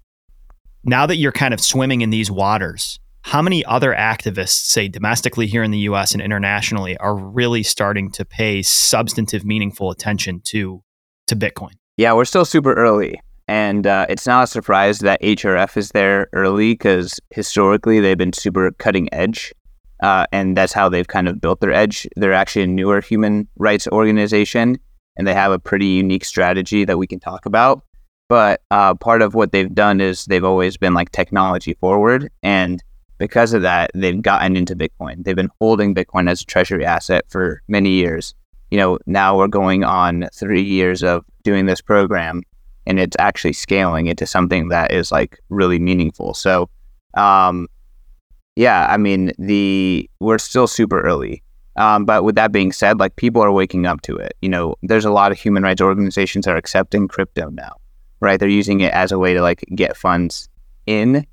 Now 0.83 1.05
that 1.05 1.17
you're 1.17 1.31
kind 1.33 1.53
of 1.53 1.59
swimming 1.59 2.01
in 2.01 2.11
these 2.11 2.31
waters, 2.31 2.99
how 3.23 3.41
many 3.41 3.65
other 3.65 3.93
activists, 3.93 4.67
say 4.67 4.87
domestically 4.87 5.47
here 5.47 5.63
in 5.63 5.71
the 5.71 5.79
US 5.79 6.13
and 6.13 6.21
internationally, 6.21 6.95
are 6.97 7.13
really 7.13 7.61
starting 7.61 8.09
to 8.11 8.23
pay 8.23 8.61
substantive, 8.61 9.43
meaningful 9.43 9.91
attention 9.91 10.39
to, 10.45 10.81
to 11.27 11.35
Bitcoin? 11.35 11.73
Yeah, 11.97 12.13
we're 12.13 12.23
still 12.23 12.45
super 12.45 12.73
early. 12.73 13.19
And 13.47 13.87
uh, 13.87 14.05
it's 14.09 14.27
not 14.27 14.43
a 14.43 14.47
surprise 14.47 14.99
that 14.99 15.21
HRF 15.21 15.77
is 15.77 15.89
there 15.91 16.27
early 16.33 16.73
because 16.73 17.19
historically 17.29 17.99
they've 17.99 18.17
been 18.17 18.33
super 18.33 18.71
cutting 18.71 19.13
edge. 19.13 19.53
Uh, 20.03 20.25
and 20.31 20.55
that's 20.55 20.73
how 20.73 20.89
they've 20.89 21.07
kind 21.07 21.27
of 21.27 21.41
built 21.41 21.61
their 21.61 21.71
edge. 21.71 22.07
They're 22.15 22.33
actually 22.33 22.63
a 22.63 22.67
newer 22.67 23.01
human 23.01 23.47
rights 23.57 23.87
organization 23.87 24.77
and 25.17 25.27
they 25.27 25.33
have 25.33 25.51
a 25.51 25.59
pretty 25.59 25.87
unique 25.87 26.25
strategy 26.25 26.85
that 26.85 26.97
we 26.97 27.07
can 27.07 27.19
talk 27.19 27.45
about. 27.45 27.81
But 28.29 28.61
uh, 28.71 28.93
part 28.95 29.21
of 29.21 29.33
what 29.33 29.51
they've 29.51 29.73
done 29.73 30.01
is 30.01 30.25
they've 30.25 30.43
always 30.43 30.77
been 30.77 30.93
like 30.93 31.11
technology 31.11 31.73
forward. 31.75 32.29
And 32.43 32.83
because 33.17 33.53
of 33.53 33.61
that, 33.63 33.89
they've 33.95 34.21
gotten 34.21 34.55
into 34.55 34.75
Bitcoin. 34.75 35.23
They've 35.23 35.35
been 35.35 35.49
holding 35.59 35.95
Bitcoin 35.95 36.29
as 36.29 36.41
a 36.41 36.45
treasury 36.45 36.85
asset 36.85 37.25
for 37.29 37.63
many 37.67 37.89
years. 37.89 38.35
You 38.69 38.77
know, 38.77 38.99
now 39.05 39.37
we're 39.37 39.47
going 39.47 39.83
on 39.83 40.27
three 40.33 40.61
years 40.61 41.01
of 41.01 41.23
doing 41.43 41.65
this 41.65 41.81
program 41.81 42.43
and 42.87 42.99
it's 42.99 43.17
actually 43.19 43.53
scaling 43.53 44.07
into 44.07 44.25
something 44.25 44.69
that 44.69 44.91
is 44.91 45.11
like 45.11 45.39
really 45.49 45.77
meaningful. 45.77 46.33
So, 46.33 46.69
um, 47.13 47.67
yeah, 48.55 48.87
I 48.89 48.97
mean, 48.97 49.33
the 49.37 50.09
we're 50.19 50.39
still 50.39 50.67
super 50.67 51.01
early. 51.01 51.43
Um, 51.75 52.05
but 52.05 52.23
with 52.23 52.33
that 52.35 52.51
being 52.51 52.71
said, 52.71 52.97
like 52.97 53.15
people 53.17 53.43
are 53.43 53.51
waking 53.51 53.85
up 53.85 54.01
to 54.01 54.15
it. 54.15 54.35
You 54.41 54.49
know, 54.49 54.75
there's 54.81 55.05
a 55.05 55.11
lot 55.11 55.31
of 55.31 55.37
human 55.37 55.61
rights 55.61 55.81
organizations 55.81 56.45
that 56.45 56.55
are 56.55 56.57
accepting 56.57 57.07
crypto 57.07 57.49
now, 57.49 57.73
right? 58.19 58.39
They're 58.39 58.49
using 58.49 58.79
it 58.79 58.91
as 58.93 59.11
a 59.11 59.19
way 59.19 59.35
to 59.35 59.41
like 59.41 59.63
get 59.75 59.95
funds 59.95 60.49
in. 60.87 61.27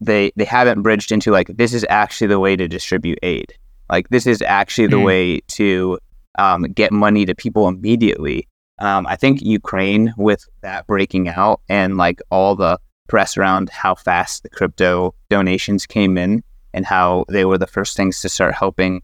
They 0.00 0.32
they 0.36 0.44
haven't 0.44 0.82
bridged 0.82 1.12
into 1.12 1.30
like 1.30 1.48
this 1.56 1.72
is 1.72 1.86
actually 1.88 2.26
the 2.26 2.40
way 2.40 2.56
to 2.56 2.68
distribute 2.68 3.18
aid. 3.22 3.54
Like 3.88 4.08
this 4.08 4.26
is 4.26 4.42
actually 4.42 4.88
the 4.88 4.96
mm. 4.96 5.04
way 5.04 5.40
to 5.48 5.98
um, 6.38 6.64
get 6.64 6.92
money 6.92 7.24
to 7.24 7.34
people 7.34 7.68
immediately 7.68 8.48
um, 8.78 9.06
I 9.06 9.16
think 9.16 9.42
Ukraine, 9.42 10.12
with 10.16 10.46
that 10.62 10.86
breaking 10.86 11.28
out 11.28 11.60
and 11.68 11.96
like 11.96 12.20
all 12.30 12.54
the 12.56 12.78
press 13.08 13.36
around 13.36 13.70
how 13.70 13.94
fast 13.94 14.42
the 14.42 14.48
crypto 14.48 15.14
donations 15.30 15.86
came 15.86 16.18
in 16.18 16.42
and 16.74 16.84
how 16.84 17.24
they 17.28 17.44
were 17.44 17.58
the 17.58 17.66
first 17.66 17.96
things 17.96 18.20
to 18.20 18.28
start 18.28 18.54
helping 18.54 19.02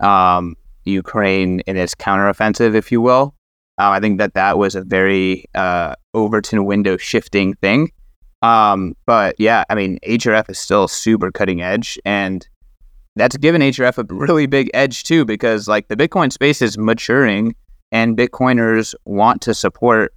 um, 0.00 0.56
Ukraine 0.84 1.60
in 1.60 1.76
its 1.76 1.94
counteroffensive, 1.94 2.74
if 2.74 2.90
you 2.90 3.00
will. 3.00 3.34
Uh, 3.78 3.90
I 3.90 4.00
think 4.00 4.18
that 4.18 4.34
that 4.34 4.58
was 4.58 4.74
a 4.74 4.82
very 4.82 5.44
uh, 5.54 5.94
Overton 6.14 6.64
window 6.64 6.96
shifting 6.96 7.54
thing. 7.54 7.90
Um, 8.42 8.94
but 9.06 9.36
yeah, 9.38 9.64
I 9.68 9.74
mean, 9.74 9.98
HRF 10.06 10.50
is 10.50 10.58
still 10.58 10.88
super 10.88 11.30
cutting 11.30 11.60
edge, 11.60 11.98
and 12.04 12.46
that's 13.16 13.36
given 13.36 13.60
HRF 13.60 13.98
a 13.98 14.14
really 14.14 14.46
big 14.46 14.70
edge 14.72 15.04
too, 15.04 15.24
because 15.24 15.68
like 15.68 15.88
the 15.88 15.96
Bitcoin 15.96 16.32
space 16.32 16.62
is 16.62 16.78
maturing, 16.78 17.54
and 17.92 18.16
Bitcoiners 18.16 18.94
want 19.04 19.42
to 19.42 19.54
support 19.54 20.14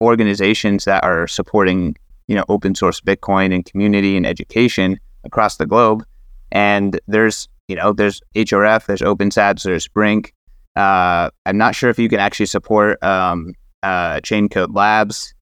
organizations 0.00 0.84
that 0.84 1.04
are 1.04 1.26
supporting, 1.26 1.96
you 2.26 2.34
know, 2.34 2.44
open 2.48 2.74
source 2.74 3.00
Bitcoin 3.00 3.54
and 3.54 3.64
community 3.64 4.16
and 4.16 4.26
education 4.26 4.98
across 5.24 5.56
the 5.56 5.66
globe. 5.66 6.04
And 6.50 7.00
there's, 7.06 7.48
you 7.68 7.76
know, 7.76 7.92
there's 7.92 8.20
HRF, 8.34 8.86
there's 8.86 9.00
OpenSats, 9.00 9.62
there's 9.62 9.88
Brink. 9.88 10.34
Uh, 10.76 11.30
I'm 11.46 11.58
not 11.58 11.74
sure 11.74 11.90
if 11.90 11.98
you 11.98 12.08
can 12.08 12.18
actually 12.18 12.46
support 12.46 13.02
um, 13.02 13.54
uh, 13.82 14.20
Chaincode 14.20 14.74
Labs. 14.74 15.34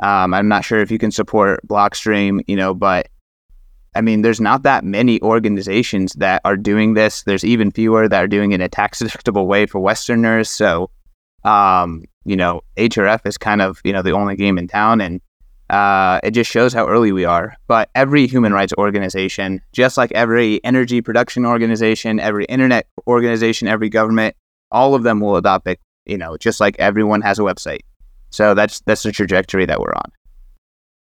Um, 0.00 0.32
I'm 0.32 0.48
not 0.48 0.64
sure 0.64 0.80
if 0.80 0.90
you 0.90 0.98
can 0.98 1.10
support 1.10 1.60
Blockstream, 1.66 2.40
you 2.46 2.56
know, 2.56 2.74
but 2.74 3.08
I 3.94 4.00
mean, 4.00 4.22
there's 4.22 4.40
not 4.40 4.62
that 4.62 4.84
many 4.84 5.20
organizations 5.22 6.12
that 6.14 6.40
are 6.44 6.56
doing 6.56 6.94
this. 6.94 7.24
There's 7.24 7.44
even 7.44 7.70
fewer 7.70 8.08
that 8.08 8.22
are 8.22 8.28
doing 8.28 8.52
it 8.52 8.56
in 8.56 8.60
a 8.60 8.68
tax 8.68 9.02
deductible 9.02 9.46
way 9.46 9.66
for 9.66 9.80
Westerners. 9.80 10.48
So, 10.48 10.90
um, 11.48 12.04
you 12.24 12.36
know, 12.36 12.60
HRF 12.76 13.26
is 13.26 13.38
kind 13.38 13.62
of, 13.62 13.80
you 13.84 13.92
know, 13.92 14.02
the 14.02 14.10
only 14.12 14.36
game 14.36 14.58
in 14.58 14.68
town. 14.68 15.00
And 15.00 15.20
uh, 15.70 16.20
it 16.22 16.32
just 16.32 16.50
shows 16.50 16.74
how 16.74 16.86
early 16.86 17.10
we 17.10 17.24
are. 17.24 17.56
But 17.66 17.88
every 17.94 18.26
human 18.26 18.52
rights 18.52 18.74
organization, 18.76 19.62
just 19.72 19.96
like 19.96 20.12
every 20.12 20.62
energy 20.62 21.00
production 21.00 21.46
organization, 21.46 22.20
every 22.20 22.44
internet 22.46 22.86
organization, 23.06 23.66
every 23.66 23.88
government, 23.88 24.36
all 24.70 24.94
of 24.94 25.02
them 25.02 25.20
will 25.20 25.36
adopt 25.36 25.66
it, 25.66 25.80
you 26.04 26.18
know, 26.18 26.36
just 26.36 26.60
like 26.60 26.76
everyone 26.78 27.22
has 27.22 27.38
a 27.38 27.42
website. 27.42 27.80
So 28.30 28.52
that's 28.52 28.80
that's 28.80 29.02
the 29.02 29.12
trajectory 29.12 29.64
that 29.64 29.80
we're 29.80 29.94
on. 29.94 30.12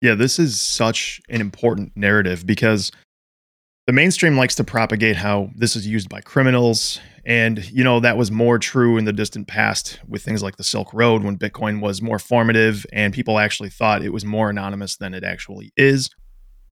Yeah, 0.02 0.14
this 0.14 0.38
is 0.38 0.60
such 0.60 1.20
an 1.30 1.40
important 1.40 1.92
narrative 1.96 2.46
because 2.46 2.92
the 3.88 3.92
mainstream 3.94 4.36
likes 4.36 4.54
to 4.54 4.64
propagate 4.64 5.16
how 5.16 5.48
this 5.54 5.74
is 5.74 5.86
used 5.86 6.10
by 6.10 6.20
criminals. 6.20 7.00
And, 7.24 7.64
you 7.70 7.82
know, 7.82 8.00
that 8.00 8.18
was 8.18 8.30
more 8.30 8.58
true 8.58 8.98
in 8.98 9.06
the 9.06 9.14
distant 9.14 9.48
past 9.48 9.98
with 10.06 10.22
things 10.22 10.42
like 10.42 10.58
the 10.58 10.62
Silk 10.62 10.92
Road 10.92 11.24
when 11.24 11.38
Bitcoin 11.38 11.80
was 11.80 12.02
more 12.02 12.18
formative 12.18 12.84
and 12.92 13.14
people 13.14 13.38
actually 13.38 13.70
thought 13.70 14.02
it 14.02 14.12
was 14.12 14.26
more 14.26 14.50
anonymous 14.50 14.98
than 14.98 15.14
it 15.14 15.24
actually 15.24 15.72
is. 15.74 16.10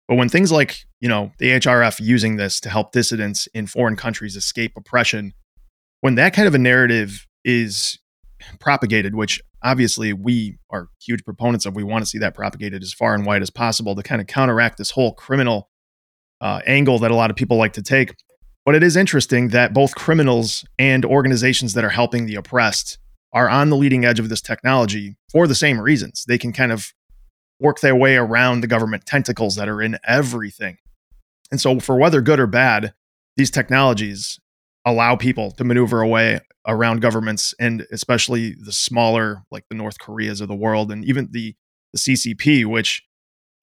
But 0.10 0.16
when 0.16 0.28
things 0.28 0.52
like, 0.52 0.84
you 1.00 1.08
know, 1.08 1.32
the 1.38 1.52
HRF 1.52 2.02
using 2.02 2.36
this 2.36 2.60
to 2.60 2.70
help 2.70 2.92
dissidents 2.92 3.48
in 3.54 3.66
foreign 3.66 3.96
countries 3.96 4.36
escape 4.36 4.74
oppression, 4.76 5.32
when 6.02 6.16
that 6.16 6.34
kind 6.34 6.50
of 6.50 6.54
a 6.54 6.60
narrative 6.60 7.26
is 7.46 7.98
propagated, 8.60 9.16
which 9.16 9.40
obviously 9.64 10.12
we 10.12 10.58
are 10.70 10.90
huge 11.02 11.24
proponents 11.24 11.66
of. 11.66 11.78
We 11.78 11.84
want 11.86 12.02
to 12.02 12.10
see 12.10 12.18
that 12.18 12.36
propagated 12.36 12.84
as 12.84 12.92
far 12.92 13.16
and 13.16 13.26
wide 13.26 13.42
as 13.42 13.50
possible 13.50 13.96
to 13.96 14.04
kind 14.04 14.20
of 14.20 14.28
counteract 14.28 14.78
this 14.78 14.92
whole 14.92 15.14
criminal 15.14 15.70
uh, 16.46 16.62
angle 16.68 17.00
that 17.00 17.10
a 17.10 17.16
lot 17.16 17.32
of 17.32 17.36
people 17.36 17.58
like 17.58 17.74
to 17.74 17.82
take. 17.82 18.14
But 18.66 18.76
it 18.76 18.84
is 18.84 18.96
interesting 18.96 19.48
that 19.48 19.74
both 19.74 19.96
criminals 19.96 20.64
and 20.78 21.04
organizations 21.04 21.74
that 21.74 21.84
are 21.84 21.90
helping 21.90 22.28
the 22.28 22.36
oppressed 22.36 23.00
are 23.34 23.50
on 23.50 23.72
the 23.72 23.76
leading 23.76 24.06
edge 24.06 24.20
of 24.20 24.30
this 24.30 24.42
technology 24.42 25.16
for 25.32 25.48
the 25.48 25.56
same 25.56 25.82
reasons. 25.82 26.24
They 26.28 26.38
can 26.38 26.54
kind 26.54 26.72
of 26.72 26.94
work 27.60 27.80
their 27.80 27.96
way 27.96 28.16
around 28.16 28.62
the 28.62 28.68
government 28.68 29.08
tentacles 29.08 29.56
that 29.56 29.68
are 29.68 29.82
in 29.82 29.98
everything. 30.06 30.78
And 31.50 31.60
so, 31.60 31.80
for 31.80 31.98
whether 31.98 32.22
good 32.22 32.40
or 32.40 32.48
bad, 32.48 32.94
these 33.38 33.50
technologies 33.50 34.40
allow 34.86 35.16
people 35.16 35.50
to 35.52 35.64
maneuver 35.64 36.02
away 36.02 36.42
around 36.68 37.02
governments 37.02 37.56
and 37.60 37.88
especially 37.92 38.56
the 38.60 38.72
smaller 38.72 39.44
like 39.52 39.64
the 39.70 39.76
north 39.76 40.00
koreas 40.00 40.42
of 40.42 40.48
the 40.48 40.56
world 40.56 40.92
and 40.92 41.06
even 41.06 41.28
the 41.32 41.56
the 41.94 42.00
ccp 42.00 42.66
which 42.66 43.04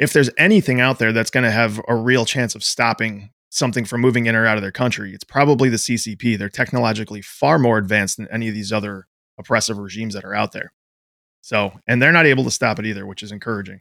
if 0.02 0.12
there's 0.12 0.30
anything 0.36 0.80
out 0.80 0.98
there 0.98 1.12
that's 1.12 1.30
going 1.30 1.44
to 1.44 1.50
have 1.50 1.80
a 1.88 1.94
real 1.94 2.24
chance 2.24 2.54
of 2.54 2.64
stopping 2.64 3.30
something 3.50 3.84
from 3.84 4.00
moving 4.00 4.26
in 4.26 4.34
or 4.34 4.46
out 4.46 4.56
of 4.56 4.62
their 4.62 4.72
country 4.72 5.12
it's 5.12 5.24
probably 5.24 5.68
the 5.68 5.76
ccp 5.76 6.38
they're 6.38 6.48
technologically 6.48 7.20
far 7.22 7.58
more 7.58 7.78
advanced 7.78 8.16
than 8.16 8.28
any 8.30 8.48
of 8.48 8.54
these 8.54 8.72
other 8.72 9.06
oppressive 9.38 9.78
regimes 9.78 10.14
that 10.14 10.24
are 10.24 10.34
out 10.34 10.52
there. 10.52 10.72
So 11.42 11.72
and 11.86 12.00
they're 12.00 12.12
not 12.12 12.26
able 12.26 12.44
to 12.44 12.50
stop 12.50 12.78
it 12.78 12.86
either 12.86 13.06
which 13.06 13.22
is 13.22 13.32
encouraging. 13.32 13.80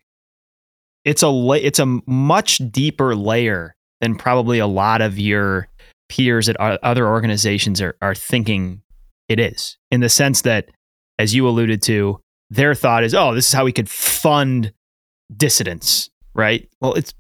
It's 1.03 1.23
a 1.23 1.29
la- 1.29 1.55
it's 1.55 1.79
a 1.79 1.99
much 2.05 2.61
deeper 2.71 3.15
layer 3.15 3.75
than 4.01 4.15
probably 4.15 4.59
a 4.59 4.67
lot 4.67 5.01
of 5.01 5.19
your 5.19 5.67
peers 6.09 6.49
at 6.49 6.57
other 6.57 7.07
organizations 7.07 7.81
are, 7.81 7.95
are 8.01 8.15
thinking 8.15 8.81
it 9.29 9.39
is 9.39 9.77
in 9.91 10.01
the 10.01 10.09
sense 10.09 10.41
that, 10.41 10.69
as 11.17 11.33
you 11.33 11.47
alluded 11.47 11.81
to, 11.83 12.19
their 12.49 12.75
thought 12.75 13.03
is, 13.03 13.15
oh, 13.15 13.33
this 13.33 13.47
is 13.47 13.53
how 13.53 13.63
we 13.63 13.71
could 13.71 13.89
fund 13.89 14.73
dissidents, 15.35 16.09
right? 16.33 16.67
Well, 16.79 16.93
it's 16.93 17.13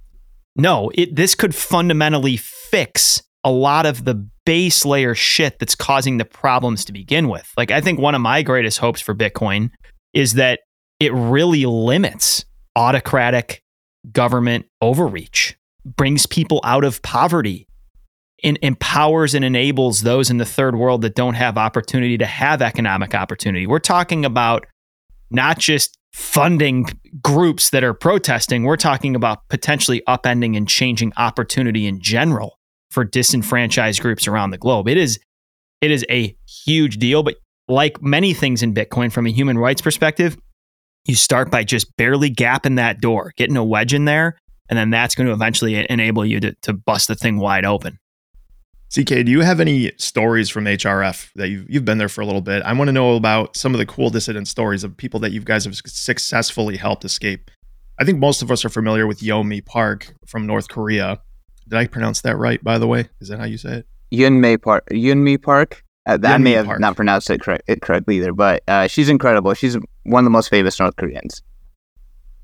no, 0.55 0.91
it, 0.95 1.15
this 1.15 1.35
could 1.35 1.55
fundamentally 1.55 2.37
fix 2.37 3.23
a 3.43 3.51
lot 3.51 3.85
of 3.85 4.05
the 4.05 4.27
base 4.45 4.85
layer 4.85 5.15
shit 5.15 5.59
that's 5.59 5.75
causing 5.75 6.17
the 6.17 6.25
problems 6.25 6.85
to 6.85 6.93
begin 6.93 7.29
with. 7.29 7.51
Like, 7.57 7.71
I 7.71 7.81
think 7.81 7.99
one 7.99 8.15
of 8.15 8.21
my 8.21 8.41
greatest 8.41 8.79
hopes 8.79 9.01
for 9.01 9.15
Bitcoin 9.15 9.71
is 10.13 10.33
that 10.33 10.59
it 10.99 11.13
really 11.13 11.65
limits 11.65 12.45
autocratic 12.75 13.63
government 14.11 14.65
overreach, 14.81 15.57
brings 15.85 16.25
people 16.25 16.59
out 16.63 16.83
of 16.83 17.01
poverty, 17.01 17.67
in, 18.43 18.57
empowers 18.61 19.33
and 19.33 19.45
enables 19.45 20.01
those 20.01 20.29
in 20.29 20.37
the 20.37 20.45
third 20.45 20.75
world 20.75 21.01
that 21.03 21.15
don't 21.15 21.35
have 21.35 21.57
opportunity 21.57 22.17
to 22.17 22.25
have 22.25 22.61
economic 22.61 23.13
opportunity. 23.15 23.67
We're 23.67 23.79
talking 23.79 24.25
about 24.25 24.65
not 25.29 25.59
just 25.59 25.97
funding 26.13 26.87
groups 27.21 27.69
that 27.69 27.83
are 27.83 27.93
protesting, 27.93 28.63
we're 28.63 28.77
talking 28.77 29.15
about 29.15 29.47
potentially 29.49 30.01
upending 30.07 30.57
and 30.57 30.67
changing 30.67 31.13
opportunity 31.17 31.87
in 31.87 32.01
general 32.01 32.57
for 32.89 33.03
disenfranchised 33.03 34.01
groups 34.01 34.27
around 34.27 34.51
the 34.51 34.57
globe. 34.57 34.87
It 34.87 34.97
is 34.97 35.19
it 35.81 35.89
is 35.89 36.05
a 36.09 36.35
huge 36.65 36.97
deal, 36.97 37.23
but 37.23 37.35
like 37.67 38.01
many 38.01 38.33
things 38.33 38.61
in 38.61 38.73
Bitcoin 38.73 39.11
from 39.11 39.25
a 39.25 39.31
human 39.31 39.57
rights 39.57 39.81
perspective, 39.81 40.37
you 41.05 41.15
start 41.15 41.49
by 41.49 41.63
just 41.63 41.95
barely 41.97 42.29
gapping 42.29 42.75
that 42.75 43.01
door, 43.01 43.33
getting 43.35 43.57
a 43.57 43.63
wedge 43.63 43.93
in 43.93 44.05
there, 44.05 44.37
and 44.69 44.77
then 44.77 44.91
that's 44.91 45.15
going 45.15 45.27
to 45.27 45.33
eventually 45.33 45.85
enable 45.89 46.25
you 46.25 46.39
to, 46.39 46.53
to 46.61 46.73
bust 46.73 47.07
the 47.07 47.15
thing 47.15 47.39
wide 47.39 47.65
open. 47.65 47.97
CK, 48.91 49.23
do 49.23 49.31
you 49.31 49.39
have 49.39 49.61
any 49.61 49.93
stories 49.97 50.49
from 50.49 50.65
HRF 50.65 51.31
that 51.35 51.47
you've, 51.47 51.69
you've 51.69 51.85
been 51.85 51.97
there 51.97 52.09
for 52.09 52.19
a 52.19 52.25
little 52.25 52.41
bit? 52.41 52.61
I 52.63 52.73
want 52.73 52.89
to 52.89 52.91
know 52.91 53.15
about 53.15 53.55
some 53.55 53.73
of 53.73 53.77
the 53.77 53.85
cool 53.85 54.09
dissident 54.09 54.49
stories 54.49 54.83
of 54.83 54.97
people 54.97 55.17
that 55.21 55.31
you 55.31 55.39
guys 55.39 55.63
have 55.63 55.75
successfully 55.75 56.75
helped 56.75 57.05
escape. 57.05 57.49
I 57.97 58.03
think 58.03 58.19
most 58.19 58.41
of 58.41 58.51
us 58.51 58.65
are 58.65 58.69
familiar 58.69 59.07
with 59.07 59.21
Yeonmi 59.21 59.65
Park 59.65 60.13
from 60.25 60.45
North 60.45 60.67
Korea. 60.67 61.21
Did 61.69 61.77
I 61.77 61.87
pronounce 61.87 62.19
that 62.21 62.35
right, 62.35 62.61
by 62.61 62.77
the 62.77 62.87
way? 62.87 63.07
Is 63.21 63.29
that 63.29 63.39
how 63.39 63.45
you 63.45 63.57
say 63.57 63.77
it? 63.77 63.87
Yeonmi 64.11 64.61
Park. 64.61 64.85
Yeonmi 64.91 65.41
Park. 65.41 65.85
Uh, 66.05 66.17
I 66.21 66.37
may 66.37 66.51
have 66.51 66.65
Park. 66.65 66.81
not 66.81 66.97
pronounced 66.97 67.29
it, 67.29 67.39
correct, 67.39 67.63
it 67.67 67.81
correctly 67.81 68.17
either, 68.17 68.33
but 68.33 68.61
uh, 68.67 68.87
she's 68.87 69.07
incredible. 69.07 69.53
She's 69.53 69.77
one 70.03 70.19
of 70.19 70.25
the 70.25 70.31
most 70.31 70.49
famous 70.49 70.77
North 70.77 70.97
Koreans. 70.97 71.41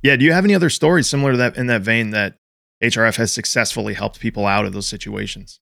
Yeah. 0.01 0.15
Do 0.15 0.23
you 0.23 0.31
have 0.31 0.45
any 0.45 0.55
other 0.55 0.69
stories 0.69 1.09
similar 1.09 1.31
to 1.31 1.37
that 1.39 1.57
in 1.57 1.67
that 1.67 1.81
vein 1.81 2.11
that 2.11 2.35
HRF 2.81 3.17
has 3.17 3.33
successfully 3.33 3.95
helped 3.95 4.21
people 4.21 4.45
out 4.45 4.65
of 4.65 4.71
those 4.71 4.87
situations? 4.87 5.59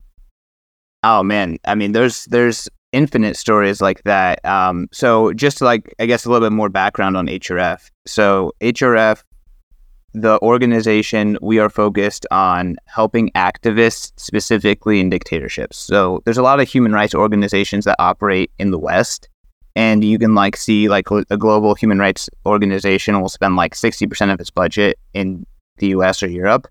Oh 1.08 1.22
man, 1.22 1.60
I 1.66 1.76
mean, 1.76 1.92
there's 1.92 2.26
there's 2.26 2.68
infinite 2.92 3.38
stories 3.38 3.80
like 3.80 4.02
that. 4.06 4.44
Um, 4.44 4.88
so 4.92 5.34
just 5.34 5.62
like 5.62 5.94
I 6.00 6.08
guess 6.08 6.26
a 6.26 6.32
little 6.32 6.50
bit 6.50 6.52
more 6.52 6.68
background 6.68 7.16
on 7.16 7.28
HRF. 7.28 7.92
So 8.08 8.54
HRF, 8.60 9.22
the 10.16 10.40
organization, 10.42 11.38
we 11.44 11.60
are 11.60 11.70
focused 11.70 12.26
on 12.32 12.78
helping 12.88 13.30
activists 13.34 14.14
specifically 14.18 15.00
in 15.00 15.12
dictatorships. 15.12 15.78
So 15.78 16.24
there's 16.26 16.40
a 16.40 16.42
lot 16.42 16.60
of 16.60 16.68
human 16.68 16.92
rights 16.92 17.14
organizations 17.14 17.86
that 17.86 17.98
operate 18.00 18.50
in 18.58 18.72
the 18.72 18.80
West, 18.80 19.30
and 19.76 20.04
you 20.04 20.18
can 20.18 20.34
like 20.34 20.58
see 20.58 20.90
like 20.90 21.06
a 21.30 21.38
global 21.38 21.76
human 21.76 22.00
rights 22.00 22.32
organization 22.48 23.22
will 23.22 23.30
spend 23.30 23.56
like 23.56 23.76
60% 23.76 24.34
of 24.34 24.40
its 24.40 24.50
budget 24.50 24.98
in 25.14 25.46
the 25.78 25.90
US 25.90 26.24
or 26.24 26.30
Europe 26.30 26.68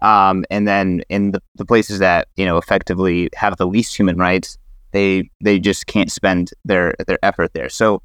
um, 0.00 0.44
and 0.50 0.68
then 0.68 1.02
in 1.08 1.32
the, 1.32 1.42
the 1.56 1.64
places 1.64 1.98
that 1.98 2.28
you 2.36 2.44
know 2.44 2.56
effectively 2.56 3.28
have 3.34 3.56
the 3.56 3.66
least 3.66 3.96
human 3.96 4.16
rights, 4.16 4.58
they 4.92 5.28
they 5.40 5.58
just 5.58 5.86
can't 5.86 6.10
spend 6.10 6.50
their 6.64 6.94
their 7.06 7.18
effort 7.22 7.52
there. 7.54 7.68
So 7.68 8.02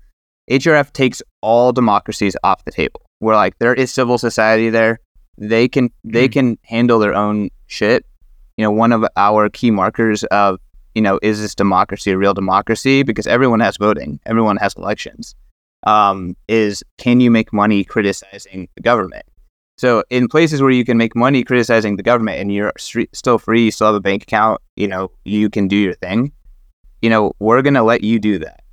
HRF 0.49 0.91
takes 0.93 1.21
all 1.41 1.71
democracies 1.71 2.35
off 2.43 2.65
the 2.65 2.71
table. 2.71 3.01
We're 3.19 3.35
like 3.35 3.57
there 3.59 3.73
is 3.73 3.91
civil 3.91 4.17
society 4.17 4.69
there. 4.69 4.99
They 5.37 5.67
can 5.67 5.91
they 6.03 6.27
mm. 6.27 6.33
can 6.33 6.57
handle 6.63 6.99
their 6.99 7.13
own 7.13 7.49
shit. 7.67 8.05
You 8.57 8.63
know, 8.63 8.71
one 8.71 8.91
of 8.91 9.05
our 9.15 9.49
key 9.49 9.71
markers 9.71 10.23
of 10.25 10.59
you 10.95 11.01
know 11.01 11.19
is 11.21 11.41
this 11.41 11.53
democracy 11.53 12.11
a 12.11 12.17
real 12.17 12.33
democracy? 12.33 13.03
Because 13.03 13.27
everyone 13.27 13.59
has 13.59 13.77
voting, 13.77 14.19
everyone 14.25 14.57
has 14.57 14.73
elections. 14.75 15.35
Um, 15.85 16.35
is 16.47 16.83
can 16.97 17.19
you 17.19 17.29
make 17.29 17.53
money 17.53 17.83
criticizing 17.83 18.67
the 18.75 18.81
government? 18.81 19.25
So 19.77 20.03
in 20.09 20.27
places 20.27 20.61
where 20.61 20.71
you 20.71 20.85
can 20.85 20.97
make 20.97 21.15
money 21.15 21.43
criticizing 21.43 21.95
the 21.95 22.03
government 22.03 22.39
and 22.39 22.53
you're 22.53 22.73
still 22.77 23.37
free, 23.37 23.65
you 23.65 23.71
still 23.71 23.87
have 23.87 23.95
a 23.95 24.01
bank 24.01 24.23
account, 24.23 24.61
you 24.75 24.87
know, 24.87 25.11
you 25.25 25.49
can 25.49 25.67
do 25.67 25.75
your 25.75 25.95
thing. 25.95 26.31
You 27.01 27.09
know, 27.09 27.33
we're 27.39 27.61
going 27.61 27.73
to 27.73 27.83
let 27.83 28.03
you 28.03 28.19
do 28.19 28.39
that. 28.39 28.63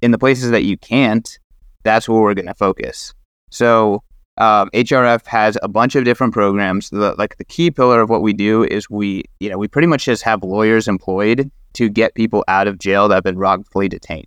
In 0.00 0.12
the 0.12 0.18
places 0.18 0.50
that 0.50 0.64
you 0.64 0.76
can't, 0.76 1.38
that's 1.82 2.08
where 2.08 2.20
we're 2.20 2.34
going 2.34 2.46
to 2.46 2.54
focus. 2.54 3.12
So 3.50 4.02
um, 4.38 4.70
HRF 4.72 5.26
has 5.26 5.58
a 5.62 5.68
bunch 5.68 5.96
of 5.96 6.04
different 6.04 6.32
programs. 6.32 6.90
The, 6.90 7.14
like 7.18 7.36
the 7.36 7.44
key 7.44 7.70
pillar 7.70 8.00
of 8.00 8.08
what 8.08 8.22
we 8.22 8.32
do 8.32 8.64
is 8.64 8.88
we, 8.88 9.24
you 9.40 9.50
know, 9.50 9.58
we 9.58 9.68
pretty 9.68 9.88
much 9.88 10.04
just 10.04 10.22
have 10.22 10.42
lawyers 10.42 10.88
employed 10.88 11.50
to 11.74 11.88
get 11.88 12.14
people 12.14 12.44
out 12.48 12.66
of 12.66 12.78
jail 12.78 13.08
that 13.08 13.16
have 13.16 13.24
been 13.24 13.38
wrongfully 13.38 13.88
detained 13.88 14.26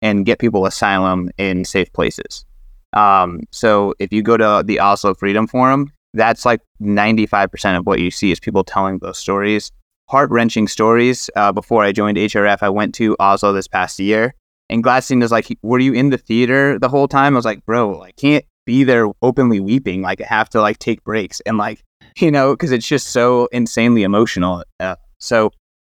and 0.00 0.26
get 0.26 0.38
people 0.38 0.66
asylum 0.66 1.30
in 1.38 1.64
safe 1.64 1.92
places. 1.92 2.44
Um, 2.92 3.40
so 3.50 3.94
if 3.98 4.12
you 4.12 4.22
go 4.22 4.36
to 4.36 4.62
the 4.64 4.80
Oslo 4.80 5.14
Freedom 5.14 5.46
Forum, 5.46 5.92
that's 6.14 6.44
like 6.44 6.60
95% 6.80 7.78
of 7.78 7.86
what 7.86 8.00
you 8.00 8.10
see 8.10 8.32
is 8.32 8.40
people 8.40 8.64
telling 8.64 8.98
those 8.98 9.18
stories, 9.18 9.72
heart 10.08 10.30
wrenching 10.30 10.68
stories. 10.68 11.30
Uh, 11.36 11.52
before 11.52 11.82
I 11.84 11.92
joined 11.92 12.18
HRF, 12.18 12.58
I 12.62 12.68
went 12.68 12.94
to 12.96 13.16
Oslo 13.18 13.52
this 13.52 13.68
past 13.68 13.98
year, 13.98 14.34
and 14.68 14.84
Gladstein 14.84 15.20
was 15.20 15.32
like, 15.32 15.56
"Were 15.62 15.78
you 15.78 15.92
in 15.92 16.10
the 16.10 16.18
theater 16.18 16.78
the 16.78 16.88
whole 16.88 17.08
time?" 17.08 17.34
I 17.34 17.36
was 17.38 17.44
like, 17.44 17.64
"Bro, 17.64 18.02
I 18.02 18.12
can't 18.12 18.44
be 18.66 18.84
there 18.84 19.08
openly 19.22 19.60
weeping. 19.60 20.02
Like 20.02 20.20
I 20.20 20.26
have 20.26 20.48
to 20.50 20.60
like 20.60 20.78
take 20.78 21.02
breaks 21.04 21.40
and 21.40 21.56
like 21.56 21.82
you 22.18 22.30
know 22.30 22.52
because 22.52 22.72
it's 22.72 22.86
just 22.86 23.08
so 23.08 23.46
insanely 23.52 24.02
emotional." 24.02 24.64
Uh, 24.80 24.96
so, 25.18 25.50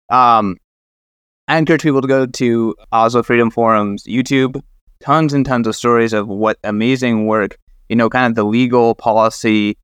um, 0.10 0.58
I 1.48 1.58
encourage 1.58 1.82
people 1.82 2.02
to 2.02 2.08
go 2.08 2.26
to 2.28 2.76
Oslo 2.92 3.24
Freedom 3.24 3.50
Forum's 3.50 4.04
YouTube 4.04 4.62
tons 5.02 5.34
and 5.34 5.46
tons 5.46 5.68
of 5.68 5.76
stories 5.76 6.14
of 6.14 6.28
what 6.28 6.58
amazing 6.64 7.26
work, 7.28 7.58
you 7.90 7.96
know, 7.96 8.10
kind 8.10 8.28
of 8.28 8.36
the 8.36 8.46
legal 8.46 8.96
policy 8.96 9.78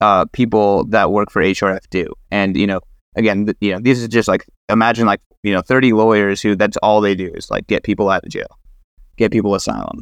uh, 0.00 0.26
people 0.26 0.84
that 0.86 1.10
work 1.10 1.30
for 1.30 1.42
HRF 1.42 1.88
do. 1.90 2.06
And, 2.30 2.56
you 2.56 2.66
know, 2.66 2.80
again, 3.16 3.46
th- 3.46 3.56
you 3.60 3.72
know, 3.72 3.80
these 3.80 4.02
is 4.02 4.08
just 4.08 4.28
like, 4.28 4.46
imagine 4.68 5.06
like, 5.06 5.20
you 5.42 5.52
know, 5.52 5.62
30 5.62 5.92
lawyers 5.92 6.40
who 6.40 6.54
that's 6.54 6.76
all 6.78 7.00
they 7.00 7.14
do 7.14 7.30
is 7.34 7.50
like 7.50 7.66
get 7.66 7.82
people 7.82 8.08
out 8.08 8.24
of 8.24 8.30
jail, 8.30 8.58
get 9.16 9.32
people 9.32 9.54
asylum. 9.54 10.00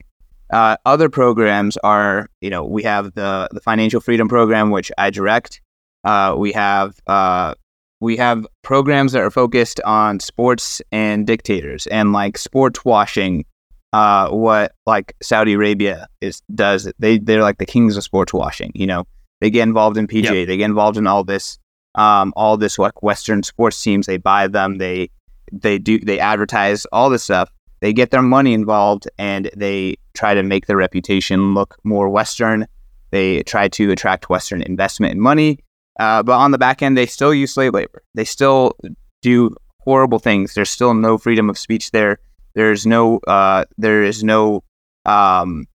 Uh, 0.50 0.76
other 0.84 1.08
programs 1.08 1.76
are, 1.78 2.28
you 2.40 2.50
know, 2.50 2.64
we 2.64 2.82
have 2.82 3.14
the, 3.14 3.48
the 3.52 3.60
financial 3.60 4.00
freedom 4.00 4.28
program, 4.28 4.70
which 4.70 4.92
I 4.96 5.10
direct. 5.10 5.60
Uh, 6.04 6.34
we 6.38 6.52
have, 6.52 6.94
uh, 7.06 7.54
we 8.00 8.16
have 8.16 8.46
programs 8.62 9.12
that 9.12 9.22
are 9.22 9.30
focused 9.30 9.80
on 9.84 10.20
sports 10.20 10.82
and 10.92 11.26
dictators 11.26 11.86
and 11.88 12.12
like 12.12 12.38
sports 12.38 12.84
washing 12.84 13.44
uh, 13.96 14.28
what 14.28 14.72
like 14.84 15.16
Saudi 15.22 15.54
Arabia 15.54 16.06
is 16.20 16.42
does. 16.54 16.92
They 16.98 17.18
they're 17.18 17.40
like 17.40 17.56
the 17.56 17.64
kings 17.64 17.96
of 17.96 18.04
sports 18.04 18.30
washing. 18.34 18.70
You 18.74 18.86
know, 18.86 19.06
they 19.40 19.48
get 19.48 19.62
involved 19.62 19.96
in 19.96 20.06
PGA. 20.06 20.40
Yep. 20.40 20.48
They 20.48 20.56
get 20.58 20.66
involved 20.66 20.98
in 20.98 21.06
all 21.06 21.24
this, 21.24 21.58
um, 21.94 22.34
all 22.36 22.58
this 22.58 22.78
like 22.78 23.02
Western 23.02 23.42
sports 23.42 23.82
teams. 23.82 24.04
They 24.06 24.18
buy 24.18 24.48
them. 24.48 24.76
They 24.76 25.08
they 25.50 25.78
do 25.78 25.98
they 25.98 26.18
advertise 26.18 26.84
all 26.92 27.08
this 27.08 27.24
stuff. 27.24 27.50
They 27.80 27.94
get 27.94 28.10
their 28.10 28.20
money 28.20 28.52
involved 28.52 29.08
and 29.18 29.50
they 29.56 29.96
try 30.12 30.34
to 30.34 30.42
make 30.42 30.66
their 30.66 30.76
reputation 30.76 31.54
look 31.54 31.76
more 31.82 32.10
Western. 32.10 32.66
They 33.12 33.44
try 33.44 33.68
to 33.68 33.92
attract 33.92 34.28
Western 34.28 34.60
investment 34.60 35.12
and 35.12 35.22
money. 35.22 35.60
Uh, 35.98 36.22
but 36.22 36.32
on 36.32 36.50
the 36.50 36.58
back 36.58 36.82
end, 36.82 36.98
they 36.98 37.06
still 37.06 37.32
use 37.32 37.54
slave 37.54 37.72
labor. 37.72 38.02
They 38.14 38.24
still 38.24 38.76
do 39.22 39.56
horrible 39.80 40.18
things. 40.18 40.52
There's 40.52 40.68
still 40.68 40.92
no 40.92 41.16
freedom 41.16 41.48
of 41.48 41.56
speech 41.56 41.92
there. 41.92 42.18
There's 42.56 42.86
no, 42.86 43.18
uh, 43.18 43.66
there 43.76 44.02
is 44.02 44.24
no, 44.24 44.64
um, 45.04 45.66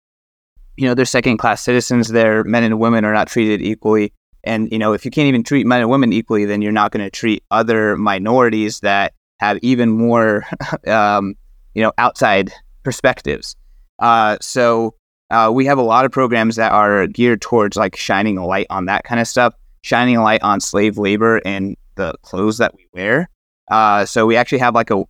you 0.78 0.88
know, 0.88 0.96
they're 0.96 1.06
second 1.06 1.38
class 1.38 1.62
citizens 1.62 2.08
there. 2.08 2.44
Men 2.44 2.64
and 2.64 2.80
women 2.80 3.06
are 3.06 3.14
not 3.14 3.28
treated 3.28 3.62
equally. 3.62 4.12
And, 4.44 4.68
you 4.72 4.80
know, 4.80 4.92
if 4.92 5.06
you 5.06 5.12
can't 5.12 5.28
even 5.28 5.44
treat 5.44 5.68
men 5.68 5.82
and 5.82 5.92
women 5.92 6.12
equally, 6.12 6.44
then 6.46 6.64
you're 6.64 6.72
not 6.72 6.92
going 6.92 7.06
to 7.06 7.12
treat 7.12 7.44
other 7.52 7.96
minorities 7.98 8.80
that 8.80 9.14
have 9.40 9.60
even 9.62 9.92
more, 9.92 10.44
um, 10.88 11.36
you 11.76 11.84
know, 11.84 11.94
outside 12.00 12.52
perspectives. 12.82 13.56
Uh, 14.00 14.38
so 14.42 14.96
uh, 15.30 15.52
we 15.54 15.66
have 15.66 15.78
a 15.78 15.84
lot 15.84 16.04
of 16.04 16.12
programs 16.12 16.56
that 16.56 16.72
are 16.72 17.06
geared 17.06 17.42
towards 17.42 17.78
like 17.78 17.96
shining 17.96 18.40
a 18.40 18.46
light 18.46 18.66
on 18.72 18.86
that 18.86 19.04
kind 19.04 19.22
of 19.22 19.28
stuff, 19.28 19.54
shining 19.84 20.18
a 20.18 20.24
light 20.24 20.42
on 20.42 20.60
slave 20.60 20.98
labor 20.98 21.42
and 21.46 21.78
the 21.94 22.16
clothes 22.24 22.58
that 22.58 22.76
we 22.76 22.88
wear. 22.92 23.30
Uh, 23.70 24.04
so 24.04 24.26
we 24.26 24.36
actually 24.36 24.58
have 24.58 24.74
like 24.74 24.90
a 24.90 25.04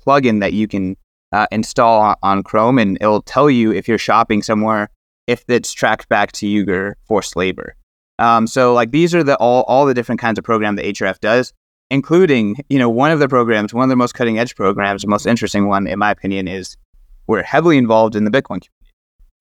plugin 0.00 0.40
that 0.40 0.52
you 0.52 0.66
can 0.68 0.96
uh, 1.32 1.46
install 1.52 2.14
on 2.22 2.42
Chrome, 2.42 2.78
and 2.78 2.96
it'll 3.00 3.22
tell 3.22 3.50
you 3.50 3.72
if 3.72 3.86
you're 3.88 3.98
shopping 3.98 4.42
somewhere 4.42 4.90
if 5.26 5.44
it's 5.48 5.72
tracked 5.72 6.08
back 6.08 6.32
to 6.32 6.46
Uyghur 6.46 6.94
forced 7.04 7.36
labor. 7.36 7.76
Um, 8.18 8.46
so 8.46 8.74
like 8.74 8.90
these 8.90 9.14
are 9.14 9.22
the 9.22 9.36
all 9.36 9.62
all 9.62 9.86
the 9.86 9.94
different 9.94 10.20
kinds 10.20 10.38
of 10.38 10.44
program 10.44 10.76
that 10.76 10.84
HRF 10.84 11.20
does, 11.20 11.52
including 11.90 12.56
you 12.68 12.78
know 12.78 12.90
one 12.90 13.12
of 13.12 13.18
the 13.18 13.28
programs, 13.28 13.72
one 13.72 13.84
of 13.84 13.88
the 13.88 13.96
most 13.96 14.12
cutting 14.12 14.38
edge 14.38 14.56
programs, 14.56 15.02
the 15.02 15.08
most 15.08 15.26
interesting 15.26 15.68
one 15.68 15.86
in 15.86 15.98
my 15.98 16.10
opinion 16.10 16.48
is 16.48 16.76
we're 17.26 17.42
heavily 17.42 17.78
involved 17.78 18.16
in 18.16 18.24
the 18.24 18.30
Bitcoin 18.30 18.60
community 18.60 18.70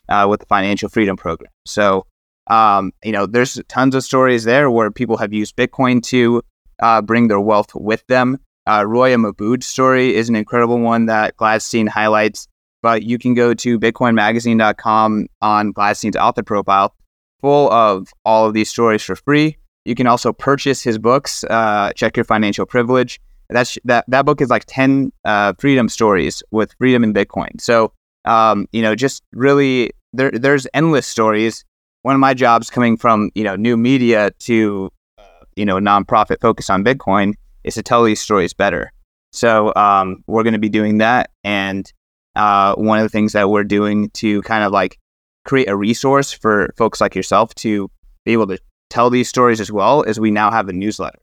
uh, 0.07 0.27
with 0.29 0.39
the 0.39 0.45
financial 0.45 0.89
freedom 0.89 1.17
program. 1.17 1.51
So 1.65 2.05
um, 2.47 2.93
you 3.03 3.11
know 3.11 3.25
there's 3.25 3.59
tons 3.67 3.95
of 3.95 4.03
stories 4.03 4.43
there 4.43 4.71
where 4.71 4.91
people 4.91 5.17
have 5.17 5.33
used 5.33 5.55
Bitcoin 5.55 6.01
to 6.03 6.41
uh, 6.81 7.01
bring 7.01 7.27
their 7.27 7.41
wealth 7.41 7.73
with 7.75 8.05
them. 8.07 8.37
Uh, 8.69 8.84
Roya 8.84 9.17
Mahboob's 9.17 9.65
story 9.65 10.15
is 10.15 10.29
an 10.29 10.36
incredible 10.36 10.79
one 10.79 11.08
that 11.08 11.36
Gladstein 11.38 11.88
highlights, 11.88 12.47
but 12.84 13.01
you 13.01 13.17
can 13.17 13.34
go 13.34 13.55
to 13.55 13.79
bitcoinmagazine.com 13.79 15.25
on 15.41 15.73
Gladstein's 15.73 16.15
author 16.15 16.43
profile, 16.43 16.93
full 17.41 17.71
of 17.71 18.10
all 18.25 18.45
of 18.45 18.53
these 18.53 18.69
stories 18.69 19.01
for 19.01 19.15
free. 19.15 19.58
You 19.86 19.95
can 19.95 20.05
also 20.05 20.32
purchase 20.32 20.84
his 20.84 20.99
books, 20.99 21.43
uh, 21.45 21.93
Check 21.93 22.15
Your 22.15 22.25
Financial 22.25 22.67
Privilege. 22.67 23.19
That's 23.49 23.79
that 23.86 24.05
that 24.08 24.27
book 24.27 24.39
is 24.39 24.51
like 24.51 24.65
10 24.67 25.12
uh, 25.25 25.53
freedom 25.58 25.89
stories 25.89 26.43
with 26.51 26.75
freedom 26.77 27.03
in 27.03 27.12
Bitcoin. 27.12 27.60
So, 27.60 27.91
um, 28.25 28.67
you 28.71 28.84
know, 28.84 28.93
just 28.93 29.23
really 29.34 29.89
there 30.13 30.29
there's 30.29 30.67
endless 30.75 31.08
stories. 31.08 31.65
One 32.03 32.13
of 32.13 32.21
my 32.21 32.36
jobs 32.36 32.69
coming 32.69 32.97
from, 32.97 33.32
you 33.34 33.43
know, 33.43 33.55
new 33.55 33.77
media 33.77 34.29
to 34.41 34.91
uh, 35.17 35.23
you 35.55 35.65
know, 35.65 35.77
nonprofit 35.77 36.39
focus 36.39 36.69
on 36.69 36.84
Bitcoin 36.84 37.34
is 37.63 37.75
to 37.75 37.83
tell 37.83 38.03
these 38.03 38.21
stories 38.21 38.53
better. 38.53 38.91
So 39.31 39.73
um, 39.75 40.23
we're 40.27 40.43
going 40.43 40.53
to 40.53 40.59
be 40.59 40.69
doing 40.69 40.97
that. 40.99 41.31
And 41.43 41.91
uh, 42.35 42.75
one 42.75 42.99
of 42.99 43.03
the 43.03 43.09
things 43.09 43.33
that 43.33 43.49
we're 43.49 43.63
doing 43.63 44.09
to 44.11 44.41
kind 44.43 44.63
of 44.63 44.71
like 44.71 44.97
create 45.45 45.69
a 45.69 45.75
resource 45.75 46.31
for 46.31 46.73
folks 46.77 47.01
like 47.01 47.15
yourself 47.15 47.53
to 47.55 47.89
be 48.25 48.33
able 48.33 48.47
to 48.47 48.59
tell 48.89 49.09
these 49.09 49.29
stories 49.29 49.59
as 49.59 49.71
well 49.71 50.03
is 50.03 50.19
we 50.19 50.31
now 50.31 50.51
have 50.51 50.67
a 50.67 50.73
newsletter. 50.73 51.19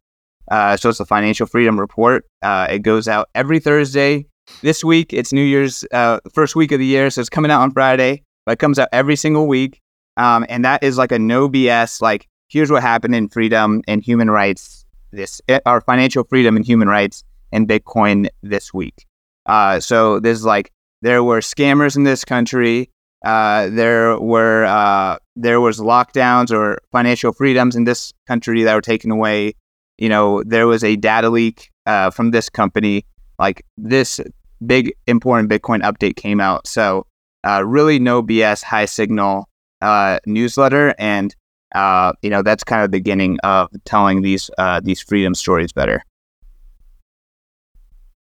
Uh, 0.50 0.76
so 0.76 0.88
it's 0.88 0.98
the 0.98 1.06
Financial 1.06 1.46
Freedom 1.46 1.78
Report. 1.78 2.24
Uh, 2.42 2.68
it 2.70 2.80
goes 2.80 3.08
out 3.08 3.28
every 3.34 3.58
Thursday. 3.58 4.26
This 4.62 4.84
week, 4.84 5.12
it's 5.12 5.32
New 5.32 5.42
Year's 5.42 5.84
uh, 5.92 6.20
first 6.32 6.54
week 6.54 6.70
of 6.70 6.78
the 6.78 6.86
year, 6.86 7.10
so 7.10 7.20
it's 7.20 7.28
coming 7.28 7.50
out 7.50 7.62
on 7.62 7.72
Friday, 7.72 8.22
but 8.44 8.52
it 8.52 8.58
comes 8.60 8.78
out 8.78 8.88
every 8.92 9.16
single 9.16 9.48
week. 9.48 9.80
Um, 10.16 10.46
and 10.48 10.64
that 10.64 10.84
is 10.84 10.96
like 10.96 11.10
a 11.10 11.18
no 11.18 11.48
BS, 11.48 12.00
like, 12.00 12.28
here's 12.48 12.70
what 12.70 12.80
happened 12.80 13.14
in 13.16 13.28
freedom 13.28 13.82
and 13.88 14.02
human 14.02 14.30
rights 14.30 14.85
this 15.12 15.40
eh, 15.48 15.60
our 15.66 15.80
financial 15.80 16.24
freedom 16.24 16.56
and 16.56 16.64
human 16.64 16.88
rights 16.88 17.24
and 17.52 17.68
Bitcoin 17.68 18.28
this 18.42 18.72
week. 18.74 19.06
Uh, 19.46 19.80
so 19.80 20.20
there's 20.20 20.44
like 20.44 20.72
there 21.02 21.22
were 21.22 21.40
scammers 21.40 21.96
in 21.96 22.04
this 22.04 22.24
country. 22.24 22.90
Uh, 23.24 23.68
there 23.70 24.18
were 24.18 24.64
uh, 24.64 25.18
there 25.34 25.60
was 25.60 25.78
lockdowns 25.78 26.50
or 26.50 26.78
financial 26.92 27.32
freedoms 27.32 27.76
in 27.76 27.84
this 27.84 28.12
country 28.26 28.62
that 28.62 28.74
were 28.74 28.80
taken 28.80 29.10
away. 29.10 29.54
You 29.98 30.08
know, 30.08 30.42
there 30.44 30.66
was 30.66 30.84
a 30.84 30.96
data 30.96 31.30
leak 31.30 31.70
uh, 31.86 32.10
from 32.10 32.30
this 32.30 32.48
company. 32.48 33.04
Like 33.38 33.64
this 33.76 34.20
big 34.64 34.94
important 35.06 35.50
Bitcoin 35.50 35.82
update 35.82 36.16
came 36.16 36.40
out. 36.40 36.66
So 36.66 37.06
uh, 37.46 37.64
really 37.64 37.98
no 37.98 38.22
BS, 38.22 38.62
high 38.62 38.86
signal 38.86 39.48
uh, 39.82 40.18
newsletter, 40.26 40.94
and 40.98 41.34
uh, 41.76 42.14
you 42.22 42.30
know, 42.30 42.42
that's 42.42 42.64
kind 42.64 42.82
of 42.82 42.90
the 42.90 42.98
beginning 42.98 43.38
of 43.44 43.68
telling 43.84 44.22
these 44.22 44.50
uh, 44.56 44.80
these 44.82 45.00
freedom 45.00 45.34
stories 45.34 45.72
better. 45.72 46.02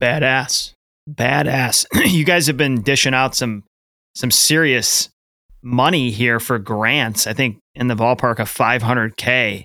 Badass, 0.01 0.73
badass. 1.09 1.85
you 2.11 2.25
guys 2.25 2.47
have 2.47 2.57
been 2.57 2.81
dishing 2.81 3.15
out 3.15 3.35
some 3.35 3.65
some 4.15 4.31
serious 4.31 5.11
money 5.63 6.11
here 6.11 6.41
for 6.41 6.59
grants. 6.59 7.27
I 7.27 7.35
think 7.35 7.59
in 7.75 7.89
the 7.89 7.95
ballpark 7.95 8.39
of 8.39 8.53
500k. 8.53 9.65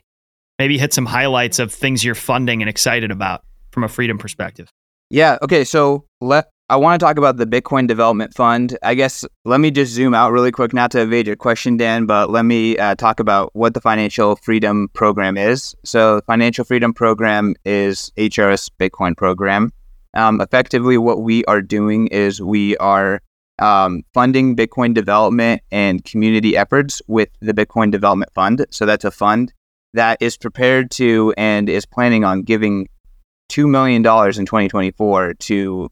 Maybe 0.59 0.77
hit 0.79 0.91
some 0.91 1.05
highlights 1.05 1.59
of 1.59 1.71
things 1.71 2.03
you're 2.03 2.15
funding 2.15 2.61
and 2.63 2.69
excited 2.69 3.11
about 3.11 3.43
from 3.71 3.83
a 3.83 3.87
freedom 3.87 4.17
perspective. 4.17 4.69
Yeah. 5.09 5.37
Okay. 5.43 5.63
So 5.63 6.05
let 6.19 6.49
I 6.69 6.75
want 6.75 6.99
to 6.99 7.05
talk 7.05 7.17
about 7.17 7.37
the 7.37 7.45
Bitcoin 7.45 7.87
Development 7.87 8.33
Fund. 8.33 8.77
I 8.83 8.93
guess 8.93 9.23
let 9.45 9.61
me 9.61 9.71
just 9.71 9.93
zoom 9.93 10.13
out 10.13 10.33
really 10.33 10.51
quick, 10.51 10.73
not 10.73 10.91
to 10.91 11.01
evade 11.01 11.25
your 11.25 11.37
question, 11.37 11.77
Dan, 11.77 12.05
but 12.05 12.29
let 12.29 12.43
me 12.43 12.77
uh, 12.77 12.93
talk 12.95 13.21
about 13.21 13.51
what 13.53 13.73
the 13.73 13.79
Financial 13.79 14.35
Freedom 14.35 14.89
Program 14.93 15.37
is. 15.37 15.73
So, 15.85 16.17
the 16.17 16.23
Financial 16.23 16.65
Freedom 16.65 16.93
Program 16.93 17.55
is 17.63 18.11
HRF's 18.17 18.69
Bitcoin 18.77 19.15
program. 19.15 19.71
Um, 20.13 20.41
effectively, 20.41 20.97
what 20.97 21.21
we 21.21 21.45
are 21.45 21.61
doing 21.61 22.07
is 22.07 22.41
we 22.41 22.75
are 22.77 23.21
um, 23.59 24.03
funding 24.13 24.53
Bitcoin 24.53 24.93
development 24.93 25.61
and 25.71 26.03
community 26.03 26.57
efforts 26.57 27.01
with 27.07 27.29
the 27.39 27.53
Bitcoin 27.53 27.91
Development 27.91 28.31
Fund. 28.33 28.65
So 28.71 28.85
that's 28.85 29.05
a 29.05 29.11
fund 29.11 29.53
that 29.93 30.21
is 30.21 30.35
prepared 30.35 30.91
to 30.91 31.33
and 31.37 31.69
is 31.69 31.85
planning 31.85 32.25
on 32.25 32.41
giving 32.41 32.89
$2 33.49 33.69
million 33.69 33.99
in 33.99 34.45
2024 34.45 35.33
to 35.35 35.89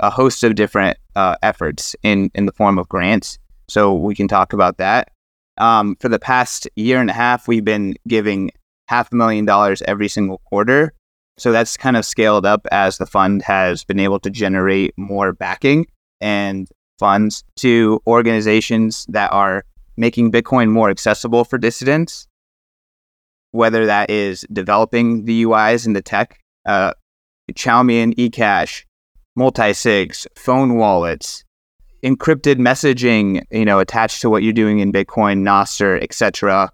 a 0.00 0.10
host 0.10 0.44
of 0.44 0.54
different 0.54 0.98
uh, 1.16 1.36
efforts 1.42 1.96
in, 2.02 2.30
in 2.34 2.46
the 2.46 2.52
form 2.52 2.78
of 2.78 2.88
grants. 2.88 3.38
So 3.68 3.94
we 3.94 4.14
can 4.14 4.28
talk 4.28 4.52
about 4.52 4.78
that. 4.78 5.10
Um, 5.58 5.96
for 6.00 6.08
the 6.08 6.18
past 6.18 6.68
year 6.76 7.00
and 7.00 7.10
a 7.10 7.14
half, 7.14 7.48
we've 7.48 7.64
been 7.64 7.96
giving 8.06 8.50
half 8.86 9.12
a 9.12 9.16
million 9.16 9.44
dollars 9.44 9.82
every 9.82 10.08
single 10.08 10.38
quarter. 10.44 10.92
So 11.36 11.52
that's 11.52 11.76
kind 11.76 11.96
of 11.96 12.04
scaled 12.04 12.46
up 12.46 12.66
as 12.72 12.98
the 12.98 13.06
fund 13.06 13.42
has 13.42 13.84
been 13.84 14.00
able 14.00 14.18
to 14.20 14.30
generate 14.30 14.94
more 14.96 15.32
backing 15.32 15.86
and 16.20 16.68
funds 16.98 17.44
to 17.56 18.00
organizations 18.06 19.06
that 19.08 19.32
are 19.32 19.64
making 19.96 20.32
Bitcoin 20.32 20.70
more 20.70 20.90
accessible 20.90 21.44
for 21.44 21.58
dissidents, 21.58 22.26
whether 23.52 23.86
that 23.86 24.10
is 24.10 24.44
developing 24.52 25.24
the 25.24 25.44
UIs 25.44 25.86
and 25.86 25.94
the 25.94 26.02
tech, 26.02 26.40
uh, 26.66 26.92
Chaumian 27.52 28.14
eCash, 28.16 28.84
multi-sigs, 29.38 30.26
phone 30.34 30.74
wallets, 30.74 31.44
encrypted 32.02 32.56
messaging, 32.56 33.44
you 33.52 33.64
know, 33.64 33.78
attached 33.78 34.20
to 34.20 34.28
what 34.28 34.42
you're 34.42 34.52
doing 34.52 34.80
in 34.80 34.92
Bitcoin, 34.92 35.42
Nostr, 35.42 36.02
etc. 36.02 36.70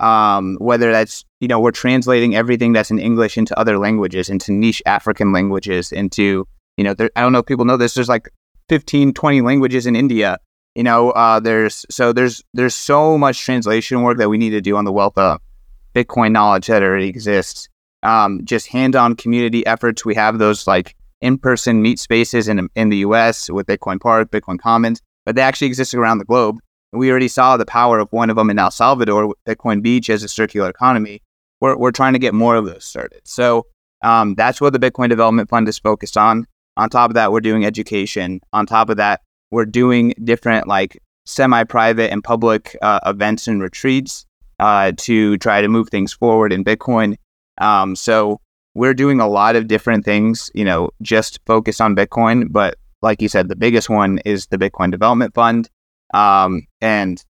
Um, 0.00 0.56
whether 0.60 0.90
that's 0.92 1.24
you 1.40 1.48
know 1.48 1.60
we're 1.60 1.72
translating 1.72 2.34
everything 2.34 2.72
that's 2.72 2.90
in 2.90 2.98
English 2.98 3.36
into 3.36 3.58
other 3.58 3.78
languages, 3.78 4.28
into 4.28 4.52
niche 4.52 4.82
African 4.86 5.32
languages, 5.32 5.92
into 5.92 6.46
you 6.76 6.84
know 6.84 6.94
there, 6.94 7.10
I 7.16 7.20
don't 7.20 7.32
know 7.32 7.40
if 7.40 7.46
people 7.46 7.64
know 7.64 7.76
this. 7.76 7.94
There's 7.94 8.08
like 8.08 8.30
15, 8.68 9.12
20 9.12 9.40
languages 9.40 9.86
in 9.86 9.96
India. 9.96 10.38
You 10.74 10.82
know, 10.82 11.10
uh, 11.10 11.40
there's 11.40 11.84
so 11.90 12.12
there's 12.12 12.42
there's 12.54 12.74
so 12.74 13.18
much 13.18 13.40
translation 13.40 14.02
work 14.02 14.18
that 14.18 14.28
we 14.28 14.38
need 14.38 14.50
to 14.50 14.60
do 14.60 14.76
on 14.76 14.84
the 14.84 14.92
wealth 14.92 15.18
of 15.18 15.40
Bitcoin 15.94 16.32
knowledge 16.32 16.68
that 16.68 16.82
already 16.82 17.08
exists. 17.08 17.68
Um, 18.02 18.44
just 18.44 18.66
hand-on 18.68 19.16
community 19.16 19.64
efforts. 19.66 20.04
We 20.04 20.14
have 20.14 20.38
those 20.38 20.66
like 20.66 20.94
in-person 21.24 21.82
meet 21.82 21.98
spaces 21.98 22.48
in 22.48 22.68
in 22.76 22.90
the 22.90 22.98
U.S. 22.98 23.50
with 23.50 23.66
Bitcoin 23.66 24.00
Park, 24.00 24.30
Bitcoin 24.30 24.58
Commons, 24.58 25.00
but 25.24 25.34
they 25.34 25.42
actually 25.42 25.66
exist 25.66 25.94
around 25.94 26.18
the 26.18 26.24
globe. 26.24 26.58
We 26.92 27.10
already 27.10 27.28
saw 27.28 27.56
the 27.56 27.66
power 27.66 27.98
of 27.98 28.08
one 28.12 28.30
of 28.30 28.36
them 28.36 28.50
in 28.50 28.58
El 28.58 28.70
Salvador, 28.70 29.34
Bitcoin 29.48 29.82
Beach, 29.82 30.08
as 30.10 30.22
a 30.22 30.28
circular 30.28 30.68
economy. 30.70 31.22
We're 31.60 31.76
we're 31.76 31.90
trying 31.90 32.12
to 32.12 32.18
get 32.18 32.34
more 32.34 32.56
of 32.56 32.66
those 32.66 32.84
started. 32.84 33.22
So 33.24 33.66
um, 34.02 34.34
that's 34.34 34.60
what 34.60 34.72
the 34.72 34.78
Bitcoin 34.78 35.08
Development 35.08 35.48
Fund 35.48 35.66
is 35.66 35.78
focused 35.78 36.16
on. 36.16 36.46
On 36.76 36.88
top 36.90 37.10
of 37.10 37.14
that, 37.14 37.32
we're 37.32 37.40
doing 37.40 37.64
education. 37.64 38.40
On 38.52 38.66
top 38.66 38.90
of 38.90 38.96
that, 38.98 39.22
we're 39.50 39.64
doing 39.64 40.14
different 40.24 40.68
like 40.68 41.00
semi-private 41.24 42.12
and 42.12 42.22
public 42.22 42.76
uh, 42.82 43.00
events 43.06 43.48
and 43.48 43.62
retreats 43.62 44.26
uh, 44.60 44.92
to 44.98 45.38
try 45.38 45.62
to 45.62 45.68
move 45.68 45.88
things 45.88 46.12
forward 46.12 46.52
in 46.52 46.64
Bitcoin. 46.64 47.16
Um, 47.58 47.96
so 47.96 48.40
we're 48.74 48.94
doing 48.94 49.20
a 49.20 49.28
lot 49.28 49.56
of 49.56 49.68
different 49.68 50.04
things, 50.04 50.50
you 50.54 50.64
know, 50.64 50.90
just 51.02 51.40
focused 51.46 51.80
on 51.80 51.94
Bitcoin. 51.96 52.50
But 52.50 52.76
like 53.02 53.22
you 53.22 53.28
said, 53.28 53.48
the 53.48 53.56
biggest 53.56 53.88
one 53.88 54.18
is 54.24 54.46
the 54.48 54.58
Bitcoin 54.58 54.90
Development 54.90 55.32
Fund. 55.34 55.70
Um, 56.12 56.66
and 56.80 57.24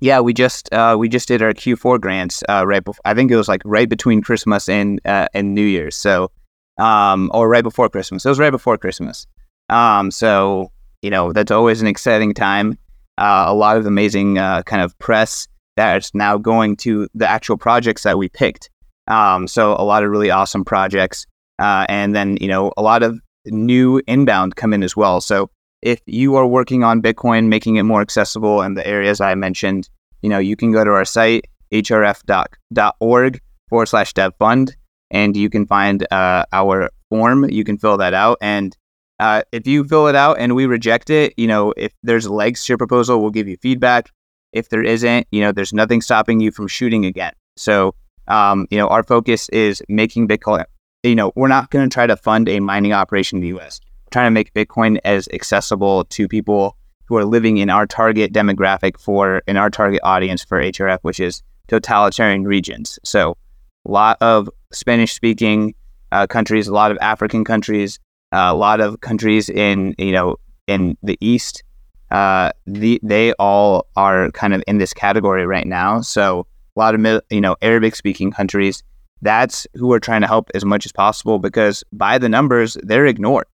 yeah, 0.00 0.20
we 0.20 0.32
just 0.32 0.72
uh, 0.72 0.96
we 0.98 1.08
just 1.08 1.28
did 1.28 1.42
our 1.42 1.52
Q4 1.52 2.00
grants 2.00 2.42
uh, 2.48 2.64
right 2.66 2.84
before. 2.84 3.00
I 3.04 3.14
think 3.14 3.30
it 3.30 3.36
was 3.36 3.48
like 3.48 3.62
right 3.64 3.88
between 3.88 4.22
Christmas 4.22 4.68
and 4.68 5.00
uh, 5.04 5.28
and 5.34 5.54
New 5.54 5.64
Year's. 5.64 5.96
So 5.96 6.30
um, 6.78 7.30
or 7.32 7.48
right 7.48 7.62
before 7.62 7.88
Christmas. 7.88 8.24
It 8.24 8.28
was 8.28 8.38
right 8.38 8.50
before 8.50 8.78
Christmas. 8.78 9.26
Um, 9.68 10.10
so 10.10 10.70
you 11.02 11.10
know 11.10 11.32
that's 11.32 11.50
always 11.50 11.80
an 11.80 11.86
exciting 11.86 12.34
time. 12.34 12.78
Uh, 13.16 13.44
a 13.46 13.54
lot 13.54 13.76
of 13.76 13.86
amazing 13.86 14.38
uh, 14.38 14.62
kind 14.62 14.82
of 14.82 14.98
press 14.98 15.46
that's 15.76 16.14
now 16.14 16.36
going 16.36 16.76
to 16.76 17.08
the 17.14 17.28
actual 17.28 17.56
projects 17.56 18.02
that 18.02 18.18
we 18.18 18.28
picked. 18.28 18.70
Um, 19.08 19.46
so 19.46 19.72
a 19.72 19.84
lot 19.84 20.02
of 20.02 20.10
really 20.10 20.30
awesome 20.30 20.64
projects, 20.64 21.26
uh, 21.58 21.86
and 21.88 22.14
then 22.14 22.38
you 22.40 22.48
know 22.48 22.72
a 22.76 22.82
lot 22.82 23.02
of 23.02 23.18
new 23.46 24.00
inbound 24.06 24.56
come 24.56 24.72
in 24.72 24.82
as 24.82 24.96
well. 24.96 25.20
So 25.20 25.50
if 25.82 26.00
you 26.06 26.36
are 26.36 26.46
working 26.46 26.82
on 26.82 27.02
Bitcoin, 27.02 27.48
making 27.48 27.76
it 27.76 27.82
more 27.82 28.00
accessible 28.00 28.62
in 28.62 28.74
the 28.74 28.86
areas 28.86 29.20
I 29.20 29.34
mentioned, 29.34 29.88
you 30.22 30.30
know 30.30 30.38
you 30.38 30.56
can 30.56 30.72
go 30.72 30.84
to 30.84 30.90
our 30.90 31.04
site 31.04 31.46
hrf.org 31.72 33.40
forward 33.68 33.86
slash 33.86 34.12
dev 34.12 34.32
fund 34.38 34.76
and 35.10 35.36
you 35.36 35.50
can 35.50 35.66
find 35.66 36.06
uh, 36.12 36.44
our 36.52 36.90
form. 37.08 37.48
You 37.50 37.64
can 37.64 37.78
fill 37.78 37.96
that 37.98 38.14
out, 38.14 38.38
and 38.40 38.76
uh, 39.20 39.42
if 39.52 39.66
you 39.66 39.84
fill 39.84 40.08
it 40.08 40.16
out 40.16 40.38
and 40.38 40.54
we 40.54 40.66
reject 40.66 41.10
it, 41.10 41.34
you 41.36 41.46
know, 41.46 41.72
if 41.76 41.92
there's 42.02 42.28
legs 42.28 42.64
to 42.64 42.72
your 42.72 42.78
proposal, 42.78 43.20
we'll 43.20 43.30
give 43.30 43.48
you 43.48 43.56
feedback. 43.58 44.10
If 44.52 44.68
there 44.68 44.82
isn't, 44.82 45.26
you 45.30 45.40
know, 45.40 45.52
there's 45.52 45.72
nothing 45.72 46.00
stopping 46.00 46.40
you 46.40 46.50
from 46.50 46.68
shooting 46.68 47.04
again. 47.04 47.32
So, 47.56 47.94
um, 48.28 48.66
you 48.70 48.78
know, 48.78 48.88
our 48.88 49.02
focus 49.02 49.48
is 49.50 49.82
making 49.88 50.28
Bitcoin. 50.28 50.64
You 51.02 51.14
know, 51.14 51.32
we're 51.36 51.48
not 51.48 51.70
going 51.70 51.88
to 51.88 51.92
try 51.92 52.06
to 52.06 52.16
fund 52.16 52.48
a 52.48 52.60
mining 52.60 52.92
operation 52.92 53.38
in 53.38 53.42
the 53.42 53.48
U.S. 53.48 53.80
We're 54.06 54.10
trying 54.10 54.26
to 54.26 54.30
make 54.30 54.52
Bitcoin 54.54 54.98
as 55.04 55.28
accessible 55.32 56.04
to 56.04 56.28
people 56.28 56.76
who 57.06 57.16
are 57.16 57.24
living 57.24 57.58
in 57.58 57.68
our 57.68 57.86
target 57.86 58.32
demographic 58.32 58.98
for 58.98 59.42
in 59.46 59.56
our 59.56 59.68
target 59.70 60.00
audience 60.02 60.42
for 60.42 60.60
HRF, 60.60 61.00
which 61.02 61.20
is 61.20 61.42
totalitarian 61.68 62.44
regions. 62.44 62.98
So, 63.04 63.36
a 63.86 63.90
lot 63.90 64.16
of 64.22 64.48
Spanish 64.72 65.12
speaking 65.12 65.74
uh, 66.12 66.26
countries, 66.26 66.68
a 66.68 66.72
lot 66.72 66.90
of 66.90 66.98
African 67.02 67.44
countries, 67.44 67.98
uh, 68.32 68.48
a 68.50 68.54
lot 68.54 68.80
of 68.80 69.00
countries 69.00 69.50
in 69.50 69.94
you 69.98 70.12
know 70.12 70.36
in 70.66 70.96
the 71.02 71.18
East. 71.20 71.62
Uh, 72.10 72.52
the, 72.66 73.00
they 73.02 73.32
all 73.34 73.86
are 73.96 74.30
kind 74.30 74.54
of 74.54 74.62
in 74.68 74.78
this 74.78 74.94
category 74.94 75.46
right 75.46 75.66
now. 75.66 76.00
So 76.00 76.46
a 76.76 76.80
lot 76.80 76.94
of 76.94 77.22
you 77.30 77.40
know 77.40 77.56
Arabic 77.62 77.96
speaking 77.96 78.30
countries. 78.30 78.82
That's 79.22 79.66
who 79.74 79.88
we're 79.88 80.00
trying 80.00 80.20
to 80.20 80.26
help 80.26 80.50
as 80.54 80.64
much 80.64 80.84
as 80.84 80.92
possible 80.92 81.38
because 81.38 81.82
by 81.92 82.18
the 82.18 82.28
numbers 82.28 82.76
they're 82.82 83.06
ignored, 83.06 83.46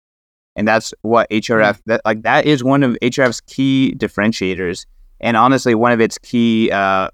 and 0.57 0.67
that's 0.67 0.93
what 1.03 1.31
HRF 1.31 1.63
mm-hmm. 1.63 1.91
that 1.91 2.03
like 2.05 2.23
that 2.23 2.47
is 2.47 2.65
one 2.65 2.83
of 2.83 2.97
HRF's 3.03 3.41
key 3.43 3.95
differentiators, 3.97 4.87
and 5.21 5.37
honestly 5.37 5.75
one 5.75 5.93
of 5.93 6.01
its 6.01 6.19
key 6.19 6.71
uh, 6.71 7.09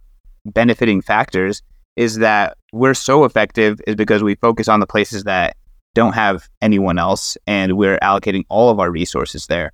benefiting 0.45 1.03
factors 1.03 1.63
is 1.97 2.17
that 2.19 2.57
we're 2.73 2.95
so 2.95 3.25
effective 3.25 3.81
is 3.87 3.97
because 3.97 4.23
we 4.23 4.35
focus 4.37 4.69
on 4.69 4.81
the 4.81 4.87
places 4.87 5.25
that 5.25 5.57
don't 5.95 6.13
have 6.13 6.49
anyone 6.61 6.99
else 6.99 7.39
and 7.47 7.77
we're 7.77 7.99
allocating 8.01 8.45
all 8.51 8.69
of 8.69 8.79
our 8.79 8.91
resources 8.91 9.47
there. 9.47 9.73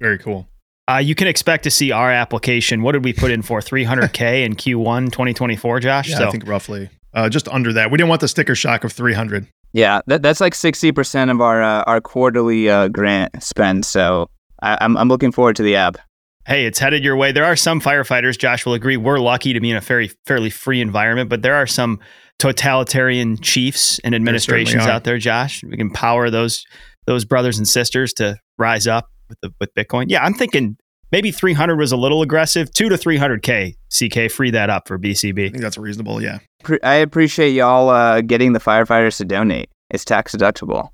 Very 0.00 0.18
cool. 0.18 0.46
Uh, 0.88 0.98
you 0.98 1.14
can 1.14 1.26
expect 1.26 1.64
to 1.64 1.70
see 1.70 1.90
our 1.90 2.10
application. 2.10 2.82
What 2.82 2.92
did 2.92 3.04
we 3.04 3.12
put 3.12 3.30
in 3.30 3.42
for 3.42 3.60
300K 3.60 4.44
in 4.46 4.54
Q1 4.54 5.06
2024, 5.06 5.80
Josh? 5.80 6.08
Yeah, 6.08 6.18
so, 6.18 6.28
I 6.28 6.30
think 6.30 6.46
roughly 6.46 6.90
uh, 7.14 7.28
just 7.28 7.48
under 7.48 7.72
that. 7.72 7.90
We 7.90 7.98
didn't 7.98 8.10
want 8.10 8.20
the 8.20 8.28
sticker 8.28 8.54
shock 8.54 8.84
of 8.84 8.92
300. 8.92 9.48
Yeah, 9.72 10.00
that, 10.06 10.22
that's 10.22 10.40
like 10.40 10.54
60% 10.54 11.30
of 11.30 11.40
our 11.40 11.62
uh, 11.62 11.82
our 11.84 12.00
quarterly 12.00 12.70
uh, 12.70 12.88
grant 12.88 13.42
spend. 13.42 13.84
So 13.84 14.30
I, 14.62 14.78
I'm, 14.80 14.96
I'm 14.96 15.08
looking 15.08 15.32
forward 15.32 15.56
to 15.56 15.62
the 15.62 15.76
app 15.76 15.98
hey, 16.46 16.64
it's 16.64 16.78
headed 16.78 17.02
your 17.04 17.16
way. 17.16 17.32
There 17.32 17.44
are 17.44 17.56
some 17.56 17.80
firefighters, 17.80 18.38
Josh 18.38 18.64
will 18.64 18.74
agree, 18.74 18.96
we're 18.96 19.18
lucky 19.18 19.52
to 19.52 19.60
be 19.60 19.70
in 19.70 19.76
a 19.76 19.80
very 19.80 20.08
fairly 20.26 20.50
free 20.50 20.80
environment, 20.80 21.28
but 21.28 21.42
there 21.42 21.56
are 21.56 21.66
some 21.66 21.98
totalitarian 22.38 23.36
chiefs 23.38 23.98
and 24.00 24.14
administrations 24.14 24.84
out 24.86 25.04
there, 25.04 25.18
Josh. 25.18 25.64
We 25.64 25.76
can 25.76 25.90
power 25.90 26.30
those 26.30 26.64
those 27.06 27.24
brothers 27.24 27.56
and 27.56 27.68
sisters 27.68 28.12
to 28.14 28.36
rise 28.58 28.86
up 28.86 29.08
with 29.28 29.40
the, 29.40 29.52
with 29.60 29.74
Bitcoin. 29.74 30.06
Yeah, 30.08 30.24
I'm 30.24 30.34
thinking 30.34 30.76
maybe 31.12 31.30
300 31.30 31.76
was 31.76 31.92
a 31.92 31.96
little 31.96 32.22
aggressive. 32.22 32.72
2 32.72 32.88
to 32.88 32.96
300k 32.96 33.74
CK 33.90 34.30
free 34.30 34.50
that 34.50 34.70
up 34.70 34.88
for 34.88 34.98
BCB. 34.98 35.46
I 35.46 35.48
think 35.50 35.62
that's 35.62 35.78
reasonable, 35.78 36.22
yeah. 36.22 36.38
I 36.82 36.94
appreciate 36.94 37.50
y'all 37.50 37.88
uh, 37.88 38.20
getting 38.20 38.52
the 38.52 38.60
firefighters 38.60 39.16
to 39.18 39.24
donate. 39.24 39.70
It's 39.90 40.04
tax 40.04 40.34
deductible. 40.34 40.90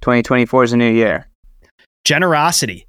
2024 0.00 0.64
is 0.64 0.72
a 0.72 0.76
new 0.76 0.90
year. 0.90 1.28
Generosity 2.04 2.88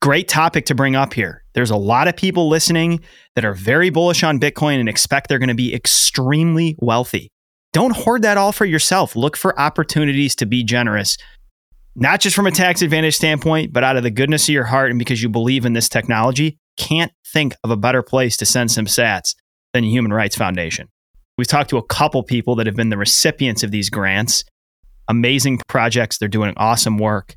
great 0.00 0.28
topic 0.28 0.66
to 0.66 0.74
bring 0.74 0.96
up 0.96 1.14
here. 1.14 1.44
There's 1.54 1.70
a 1.70 1.76
lot 1.76 2.08
of 2.08 2.16
people 2.16 2.48
listening 2.48 3.00
that 3.34 3.44
are 3.44 3.54
very 3.54 3.90
bullish 3.90 4.22
on 4.22 4.40
Bitcoin 4.40 4.80
and 4.80 4.88
expect 4.88 5.28
they're 5.28 5.38
going 5.38 5.48
to 5.48 5.54
be 5.54 5.74
extremely 5.74 6.76
wealthy. 6.80 7.30
Don't 7.72 7.94
hoard 7.94 8.22
that 8.22 8.36
all 8.36 8.52
for 8.52 8.64
yourself. 8.64 9.16
Look 9.16 9.36
for 9.36 9.58
opportunities 9.58 10.36
to 10.36 10.46
be 10.46 10.62
generous, 10.62 11.16
not 11.96 12.20
just 12.20 12.34
from 12.34 12.46
a 12.46 12.50
tax 12.50 12.82
advantage 12.82 13.14
standpoint, 13.14 13.72
but 13.72 13.84
out 13.84 13.96
of 13.96 14.02
the 14.02 14.10
goodness 14.10 14.48
of 14.48 14.52
your 14.52 14.64
heart 14.64 14.90
and 14.90 14.98
because 14.98 15.22
you 15.22 15.28
believe 15.28 15.64
in 15.64 15.72
this 15.72 15.88
technology. 15.88 16.58
Can't 16.76 17.12
think 17.32 17.54
of 17.62 17.70
a 17.70 17.76
better 17.76 18.02
place 18.02 18.36
to 18.38 18.46
send 18.46 18.70
some 18.70 18.86
sats 18.86 19.34
than 19.72 19.84
Human 19.84 20.12
Rights 20.12 20.36
Foundation. 20.36 20.88
We've 21.38 21.46
talked 21.46 21.70
to 21.70 21.78
a 21.78 21.86
couple 21.86 22.22
people 22.22 22.56
that 22.56 22.66
have 22.66 22.76
been 22.76 22.90
the 22.90 22.96
recipients 22.96 23.62
of 23.62 23.70
these 23.70 23.90
grants. 23.90 24.44
Amazing 25.08 25.60
projects. 25.68 26.18
They're 26.18 26.28
doing 26.28 26.54
awesome 26.56 26.98
work. 26.98 27.36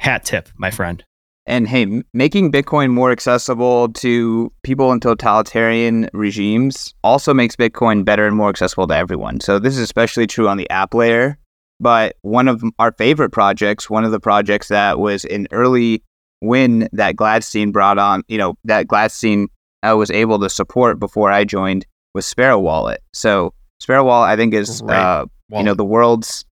Hat 0.00 0.24
tip, 0.24 0.48
my 0.56 0.70
friend. 0.70 1.04
And 1.46 1.68
hey, 1.68 2.02
making 2.14 2.52
Bitcoin 2.52 2.90
more 2.90 3.12
accessible 3.12 3.90
to 3.94 4.50
people 4.62 4.90
in 4.92 5.00
totalitarian 5.00 6.08
regimes 6.14 6.94
also 7.04 7.34
makes 7.34 7.54
Bitcoin 7.56 8.04
better 8.04 8.26
and 8.26 8.34
more 8.34 8.48
accessible 8.48 8.86
to 8.86 8.96
everyone. 8.96 9.40
So 9.40 9.58
this 9.58 9.74
is 9.74 9.80
especially 9.80 10.26
true 10.26 10.48
on 10.48 10.56
the 10.56 10.68
app 10.70 10.94
layer. 10.94 11.38
But 11.80 12.16
one 12.22 12.48
of 12.48 12.62
our 12.78 12.92
favorite 12.92 13.30
projects, 13.30 13.90
one 13.90 14.04
of 14.04 14.12
the 14.12 14.20
projects 14.20 14.68
that 14.68 14.98
was 14.98 15.24
an 15.26 15.48
early 15.50 16.02
win 16.40 16.88
that 16.92 17.16
Gladstein 17.16 17.72
brought 17.72 17.98
on, 17.98 18.22
you 18.28 18.38
know, 18.38 18.54
that 18.64 18.86
Gladstein 18.86 19.48
I 19.84 19.92
was 19.92 20.10
able 20.10 20.38
to 20.40 20.48
support 20.48 20.98
before 20.98 21.30
I 21.30 21.44
joined 21.44 21.86
was 22.14 22.24
Sparrow 22.26 22.58
Wallet. 22.58 23.02
So 23.12 23.52
Sparrow 23.80 24.04
Wallet, 24.04 24.30
I 24.30 24.36
think, 24.36 24.54
is 24.54 24.82
uh, 24.82 25.26
you 25.50 25.62
know 25.62 25.74
the 25.74 25.84
world's 25.84 26.44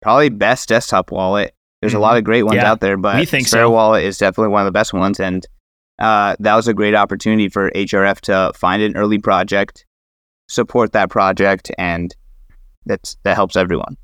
probably 0.00 0.28
best 0.28 0.68
desktop 0.68 1.12
wallet. 1.12 1.54
There's 1.80 1.92
mm-hmm. 1.92 1.98
a 1.98 2.02
lot 2.02 2.16
of 2.16 2.24
great 2.24 2.42
ones 2.42 2.56
yeah, 2.56 2.70
out 2.70 2.80
there, 2.80 2.96
but 2.96 3.26
Sparrow 3.28 3.46
so. 3.46 3.70
Wallet 3.70 4.04
is 4.04 4.18
definitely 4.18 4.48
one 4.48 4.62
of 4.62 4.66
the 4.66 4.72
best 4.72 4.92
ones, 4.92 5.20
and 5.20 5.46
uh, 6.00 6.34
that 6.40 6.56
was 6.56 6.66
a 6.66 6.74
great 6.74 6.94
opportunity 6.94 7.48
for 7.48 7.70
HRF 7.70 8.20
to 8.22 8.52
find 8.56 8.82
an 8.82 8.96
early 8.96 9.18
project, 9.18 9.86
support 10.48 10.92
that 10.92 11.10
project, 11.10 11.70
and 11.78 12.14
that's 12.86 13.16
that 13.22 13.36
helps 13.36 13.54
everyone. 13.54 13.96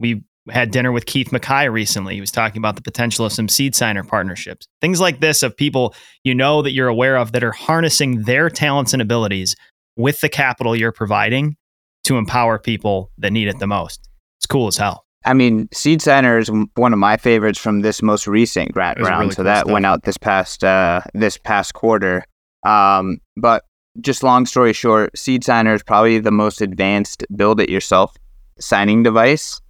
We 0.00 0.22
had 0.48 0.70
dinner 0.70 0.92
with 0.92 1.06
Keith 1.06 1.30
Mukai 1.30 1.70
recently. 1.70 2.14
He 2.14 2.20
was 2.20 2.30
talking 2.30 2.58
about 2.58 2.76
the 2.76 2.82
potential 2.82 3.26
of 3.26 3.32
some 3.32 3.48
seed 3.48 3.74
signer 3.74 4.04
partnerships, 4.04 4.68
things 4.80 5.00
like 5.00 5.20
this 5.20 5.42
of 5.42 5.56
people 5.56 5.94
you 6.22 6.34
know 6.34 6.62
that 6.62 6.72
you're 6.72 6.88
aware 6.88 7.16
of 7.16 7.32
that 7.32 7.42
are 7.42 7.52
harnessing 7.52 8.22
their 8.22 8.48
talents 8.48 8.92
and 8.92 9.02
abilities 9.02 9.56
with 9.96 10.20
the 10.20 10.28
capital 10.28 10.76
you're 10.76 10.92
providing 10.92 11.56
to 12.04 12.16
empower 12.16 12.58
people 12.58 13.10
that 13.18 13.32
need 13.32 13.48
it 13.48 13.58
the 13.58 13.66
most. 13.66 14.08
It's 14.38 14.46
cool 14.46 14.68
as 14.68 14.76
hell. 14.76 15.04
I 15.24 15.34
mean, 15.34 15.68
Seed 15.72 16.00
Signer 16.00 16.38
is 16.38 16.50
one 16.76 16.92
of 16.92 17.00
my 17.00 17.16
favorites 17.16 17.58
from 17.58 17.80
this 17.80 18.00
most 18.00 18.28
recent 18.28 18.72
grant 18.72 19.00
round. 19.00 19.20
Really 19.20 19.32
so 19.32 19.36
cool 19.36 19.44
that 19.46 19.60
stuff. 19.62 19.72
went 19.72 19.84
out 19.84 20.04
this 20.04 20.16
past 20.16 20.62
uh, 20.62 21.00
this 21.14 21.36
past 21.36 21.74
quarter. 21.74 22.24
Um, 22.64 23.18
but 23.36 23.64
just 24.00 24.22
long 24.22 24.46
story 24.46 24.72
short, 24.72 25.18
Seed 25.18 25.42
Signer 25.42 25.74
is 25.74 25.82
probably 25.82 26.20
the 26.20 26.30
most 26.30 26.60
advanced 26.60 27.24
build 27.34 27.60
it 27.60 27.70
yourself 27.70 28.14
signing 28.60 29.02
device. 29.02 29.60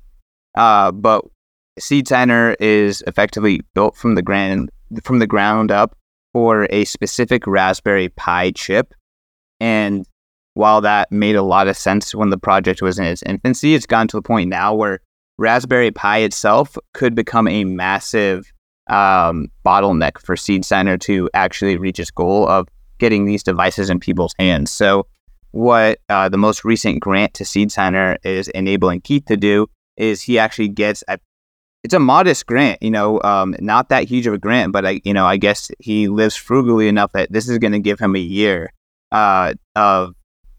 Uh, 0.57 0.91
but 0.93 1.25
Seed 1.79 2.09
Signer 2.09 2.57
is 2.59 3.03
effectively 3.07 3.61
built 3.75 3.97
from 3.97 4.15
the 4.15 4.23
ground 4.23 4.71
from 5.03 5.19
the 5.19 5.27
ground 5.27 5.71
up 5.71 5.97
for 6.33 6.67
a 6.71 6.85
specific 6.85 7.47
Raspberry 7.47 8.09
Pi 8.11 8.53
chip, 8.53 8.95
and 9.61 10.07
while 10.55 10.81
that 10.81 11.13
made 11.13 11.37
a 11.37 11.43
lot 11.43 11.69
of 11.69 11.77
sense 11.77 12.15
when 12.15 12.31
the 12.31 12.39
project 12.39 12.81
was 12.81 12.99
in 12.99 13.05
its 13.05 13.23
infancy, 13.25 13.75
it's 13.75 13.85
gotten 13.85 14.09
to 14.09 14.17
the 14.17 14.23
point 14.23 14.49
now 14.49 14.75
where 14.75 15.01
Raspberry 15.39 15.91
Pi 15.91 16.19
itself 16.19 16.79
could 16.95 17.15
become 17.15 17.47
a 17.47 17.65
massive 17.65 18.51
um, 18.89 19.49
bottleneck 19.67 20.19
for 20.19 20.35
Seed 20.35 20.65
Signer 20.65 20.97
to 20.99 21.29
actually 21.35 21.77
reach 21.77 22.01
its 22.01 22.11
goal 22.11 22.49
of 22.49 22.69
getting 22.99 23.27
these 23.27 23.43
devices 23.43 23.91
in 23.91 24.01
people's 24.01 24.35
hands. 24.39 24.71
So, 24.73 25.07
what 25.51 25.99
uh, 26.09 26.29
the 26.31 26.39
most 26.39 26.65
recent 26.65 27.01
grant 27.01 27.35
to 27.35 27.45
Seed 27.45 27.71
Signer 27.71 28.17
is 28.25 28.49
enabling 28.49 29.03
Keith 29.03 29.27
to 29.27 29.37
do 29.37 29.67
is 29.97 30.23
he 30.23 30.39
actually 30.39 30.69
gets 30.69 31.03
a 31.09 31.19
it's 31.85 31.95
a 31.95 32.01
modest 32.01 32.47
grant, 32.47 32.83
you 32.83 32.91
know, 32.91 33.23
um, 33.23 33.55
not 33.61 33.91
that 33.91 34.09
huge 34.09 34.27
of 34.27 34.35
a 34.35 34.39
grant, 34.39 34.73
but 34.73 34.85
I, 34.85 35.01
you 35.05 35.15
know, 35.15 35.25
I 35.25 35.37
guess 35.37 35.71
he 35.79 36.09
lives 36.09 36.35
frugally 36.35 36.89
enough 36.89 37.13
that 37.13 37.31
this 37.31 37.49
is 37.49 37.59
going 37.59 37.75
to 37.75 37.79
give 37.79 38.01
him 38.01 38.17
a 38.17 38.21
year 38.21 38.73
uh, 39.13 39.55
of 39.77 40.15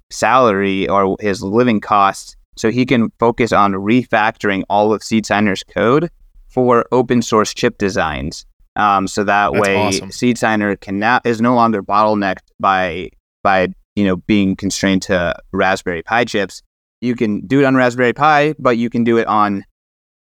salary 0.09 0.87
or 0.87 1.17
his 1.19 1.43
living 1.43 1.81
costs 1.81 2.37
so 2.55 2.71
he 2.71 2.85
can 2.85 3.11
focus 3.19 3.51
on 3.51 3.73
refactoring 3.73 4.63
all 4.69 4.93
of 4.93 5.03
Seed 5.03 5.25
Signer's 5.25 5.63
code 5.63 6.09
for 6.47 6.85
open 6.91 7.21
source 7.21 7.53
chip 7.53 7.77
designs. 7.77 8.45
Um, 8.77 9.07
so 9.07 9.23
that 9.23 9.51
That's 9.51 9.67
way, 9.67 9.75
awesome. 9.75 10.11
Seed 10.11 10.37
Signer 10.37 10.75
can 10.75 10.99
now 10.99 11.19
is 11.25 11.41
no 11.41 11.55
longer 11.55 11.83
bottlenecked 11.83 12.51
by 12.59 13.09
by 13.43 13.69
you 13.95 14.05
know 14.05 14.17
being 14.17 14.55
constrained 14.55 15.01
to 15.03 15.35
Raspberry 15.51 16.03
Pi 16.03 16.25
chips. 16.25 16.61
You 17.01 17.15
can 17.15 17.45
do 17.45 17.59
it 17.59 17.65
on 17.65 17.75
Raspberry 17.75 18.13
Pi, 18.13 18.55
but 18.57 18.77
you 18.77 18.89
can 18.89 19.03
do 19.03 19.17
it 19.17 19.27
on 19.27 19.63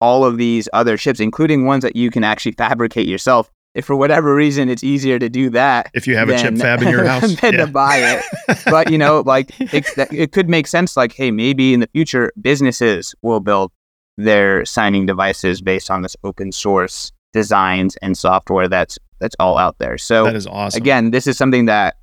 all 0.03 0.25
of 0.25 0.37
these 0.37 0.67
other 0.73 0.97
chips, 0.97 1.21
including 1.21 1.65
ones 1.65 1.81
that 1.83 1.95
you 1.95 2.11
can 2.11 2.25
actually 2.25 2.51
fabricate 2.51 3.07
yourself. 3.07 3.49
If 3.73 3.85
for 3.85 3.95
whatever 3.95 4.35
reason 4.35 4.69
it's 4.69 4.83
easier 4.83 5.17
to 5.17 5.29
do 5.29 5.49
that 5.49 5.89
if 5.95 6.05
you 6.05 6.15
have 6.15 6.27
than, 6.27 6.37
a 6.37 6.41
chip 6.41 6.57
fab 6.57 6.81
in 6.83 6.89
your 6.89 7.05
house. 7.07 7.39
than 7.41 7.53
yeah. 7.53 7.65
to 7.65 7.67
buy 7.67 7.97
it. 7.97 8.23
But 8.65 8.91
you 8.91 8.97
know 8.99 9.23
like 9.25 9.49
it, 9.59 9.85
it 10.11 10.31
could 10.31 10.47
make 10.47 10.67
sense 10.67 10.95
like 10.95 11.13
hey 11.13 11.31
maybe 11.31 11.73
in 11.73 11.79
the 11.79 11.87
future 11.87 12.31
businesses 12.39 13.15
will 13.23 13.39
build 13.39 13.71
their 14.15 14.63
signing 14.65 15.07
devices 15.07 15.61
based 15.61 15.89
on 15.89 16.03
this 16.03 16.15
open 16.23 16.51
source 16.51 17.11
designs 17.31 17.95
and 18.03 18.15
software 18.15 18.67
that's 18.67 18.99
that's 19.19 19.35
all 19.39 19.57
out 19.57 19.79
there. 19.79 19.97
So 19.97 20.25
that 20.25 20.35
is 20.35 20.45
awesome. 20.45 20.79
again 20.79 21.11
this 21.11 21.25
is 21.25 21.35
something 21.35 21.65
that 21.65 21.95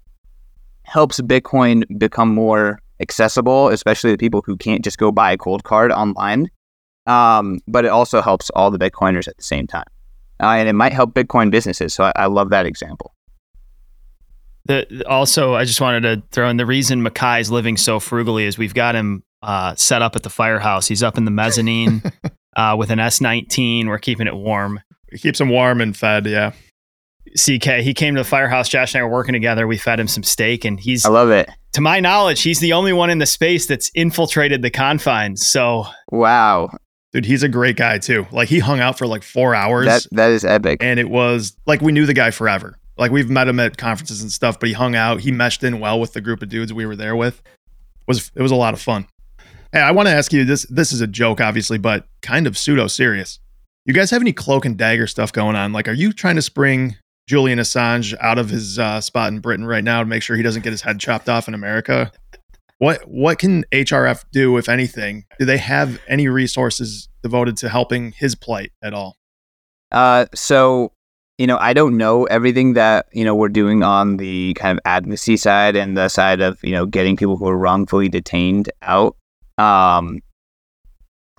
helps 0.83 1.21
bitcoin 1.21 1.85
become 1.99 2.35
more 2.35 2.81
accessible 3.01 3.69
especially 3.69 4.11
to 4.11 4.17
people 4.17 4.43
who 4.45 4.57
can't 4.57 4.85
just 4.85 4.99
go 4.99 5.11
buy 5.11 5.33
a 5.33 5.37
cold 5.37 5.65
card 5.65 5.93
online 5.93 6.51
um, 7.07 7.59
but 7.67 7.85
it 7.85 7.89
also 7.89 8.21
helps 8.21 8.51
all 8.51 8.71
the 8.71 8.79
bitcoiners 8.79 9.27
at 9.27 9.37
the 9.37 9.43
same 9.43 9.67
time 9.67 9.87
uh, 10.41 10.55
and 10.57 10.69
it 10.69 10.73
might 10.73 10.93
help 10.93 11.15
Bitcoin 11.15 11.51
businesses. 11.51 11.93
So 11.93 12.05
I, 12.05 12.13
I 12.17 12.27
love 12.27 12.51
that 12.51 12.67
example. 12.67 13.15
The, 14.67 15.05
also, 15.09 15.55
I 15.55 15.65
just 15.65 15.81
wanted 15.81 16.03
to 16.03 16.23
throw 16.31 16.49
in 16.49 16.57
the 16.57 16.67
reason 16.67 17.05
Mukai 17.05 17.41
is 17.41 17.51
living 17.51 17.77
so 17.77 17.99
frugally 17.99 18.45
is 18.45 18.57
we've 18.57 18.75
got 18.75 18.95
him 18.95 19.23
uh, 19.43 19.75
set 19.75 20.03
up 20.03 20.17
at 20.17 20.23
the 20.23 20.31
firehouse. 20.31 20.87
He's 20.87 21.03
up 21.03 21.19
in 21.19 21.25
the 21.25 21.31
mezzanine 21.31 22.03
uh, 22.57 22.77
with 22.79 22.91
an 22.91 22.99
S19. 22.99 23.87
We're 23.87 23.99
keeping 23.99 24.27
it 24.27 24.35
warm. 24.35 24.81
It 25.09 25.21
keeps 25.21 25.41
him 25.41 25.49
warm 25.49 25.81
and 25.81 25.97
fed. 25.97 26.27
Yeah. 26.27 26.53
CK, 27.37 27.81
he 27.81 27.95
came 27.95 28.15
to 28.15 28.21
the 28.21 28.29
firehouse. 28.29 28.69
Josh 28.69 28.95
and 28.95 29.01
I 29.01 29.05
were 29.05 29.11
working 29.11 29.33
together. 29.33 29.67
We 29.67 29.77
fed 29.77 30.01
him 30.01 30.09
some 30.09 30.23
steak, 30.23 30.65
and 30.65 30.81
he's. 30.81 31.05
I 31.05 31.11
love 31.11 31.31
it. 31.31 31.49
To 31.75 31.81
my 31.81 32.01
knowledge, 32.01 32.43
he's 32.43 32.61
the 32.61 32.73
only 32.73 32.93
one 32.93 33.11
in 33.11 33.19
the 33.19 33.27
space 33.27 33.67
that's 33.67 33.91
infiltrated 33.95 34.63
the 34.63 34.71
confines. 34.71 35.47
So. 35.47 35.87
Wow. 36.11 36.71
Dude, 37.13 37.25
he's 37.25 37.43
a 37.43 37.49
great 37.49 37.77
guy 37.77 37.99
too. 37.99 38.27
Like 38.31 38.49
he 38.49 38.61
hung 38.61 38.81
out 38.81 38.97
for 38.97 39.07
like 39.07 39.23
four 39.23 39.55
hours. 39.55 39.87
That 39.87 40.07
that 40.13 40.31
is 40.31 40.45
epic. 40.45 40.83
And 40.83 41.01
it 41.01 41.11
was 41.11 41.57
like 41.67 41.81
we 41.81 41.91
knew 41.91 42.07
the 42.07 42.15
guy 42.15 42.31
forever. 42.31 42.79
Like 42.97 43.11
we've 43.11 43.29
met 43.29 43.49
him 43.49 43.59
at 43.59 43.77
conferences 43.77 44.23
and 44.23 44.31
stuff, 44.31 44.61
but 44.61 44.69
he 44.69 44.75
hung 44.75 44.95
out. 44.95 45.21
He 45.21 45.33
meshed 45.33 45.65
in 45.65 45.81
well 45.81 45.99
with 45.99 46.13
the 46.13 46.21
group 46.21 46.41
of 46.43 46.49
dudes 46.49 46.73
we 46.73 46.87
were 46.87 46.95
there 46.95 47.17
with. 47.17 47.39
It 47.39 48.07
was 48.07 48.31
it 48.37 48.43
was 48.43 48.53
a 48.53 48.57
lot 48.57 48.75
of 48.75 48.81
fun. 48.81 49.09
Hey, 49.73 49.81
I 49.81 49.91
want 49.91 50.09
to 50.09 50.15
ask 50.15 50.33
you 50.33 50.45
this. 50.45 50.67
This 50.71 50.93
is 50.93 51.01
a 51.01 51.07
joke, 51.07 51.41
obviously, 51.41 51.79
but 51.79 52.07
kind 52.23 52.47
of 52.47 52.57
pseudo 52.57 52.87
serious. 52.87 53.41
You 53.87 53.95
guys 53.95 54.11
have 54.11 54.21
any 54.21 54.33
cloak 54.33 54.65
and 54.65 54.77
dagger 54.77 55.07
stuff 55.07 55.33
going 55.33 55.57
on? 55.57 55.73
Like, 55.73 55.89
are 55.89 55.93
you 55.93 56.13
trying 56.13 56.37
to 56.37 56.43
spring 56.43 56.97
Julian 57.29 57.59
Assange 57.59 58.15
out 58.21 58.39
of 58.39 58.51
his 58.51 58.79
uh, 58.79 59.01
spot 59.01 59.33
in 59.33 59.41
Britain 59.41 59.65
right 59.65 59.85
now 59.85 60.01
to 60.01 60.07
make 60.07 60.23
sure 60.23 60.37
he 60.37 60.43
doesn't 60.43 60.63
get 60.63 60.73
his 60.73 60.83
head 60.83 60.99
chopped 60.99 61.29
off 61.29 61.49
in 61.49 61.55
America? 61.55 62.13
What 62.79 63.03
what 63.07 63.39
can 63.39 63.65
HRF 63.73 64.25
do, 64.33 64.57
if 64.57 64.69
anything? 64.69 65.25
Do 65.39 65.45
they 65.45 65.59
have 65.59 66.01
any 66.09 66.29
resources 66.29 67.09
devoted 67.23 67.57
to 67.59 67.69
helping 67.69 68.13
his 68.13 68.35
plight 68.35 68.73
at 68.83 68.95
all? 68.95 69.17
Uh, 69.93 70.27
so 70.35 70.93
you 71.41 71.47
know, 71.47 71.57
I 71.57 71.73
don't 71.73 71.97
know 71.97 72.25
everything 72.25 72.75
that 72.75 73.07
you 73.13 73.25
know 73.25 73.35
we're 73.35 73.49
doing 73.49 73.83
on 73.83 74.19
the 74.19 74.53
kind 74.55 74.79
of 74.79 74.83
advocacy 74.85 75.39
side 75.39 75.75
and 75.75 75.97
the 75.97 76.09
side 76.09 76.43
of 76.43 76.59
you 76.63 76.73
know 76.73 76.85
getting 76.85 77.17
people 77.17 77.39
who 77.39 77.49
are 77.49 77.57
wrongfully 77.57 78.11
detained 78.11 78.71
out. 78.83 79.17
Um, 79.57 80.21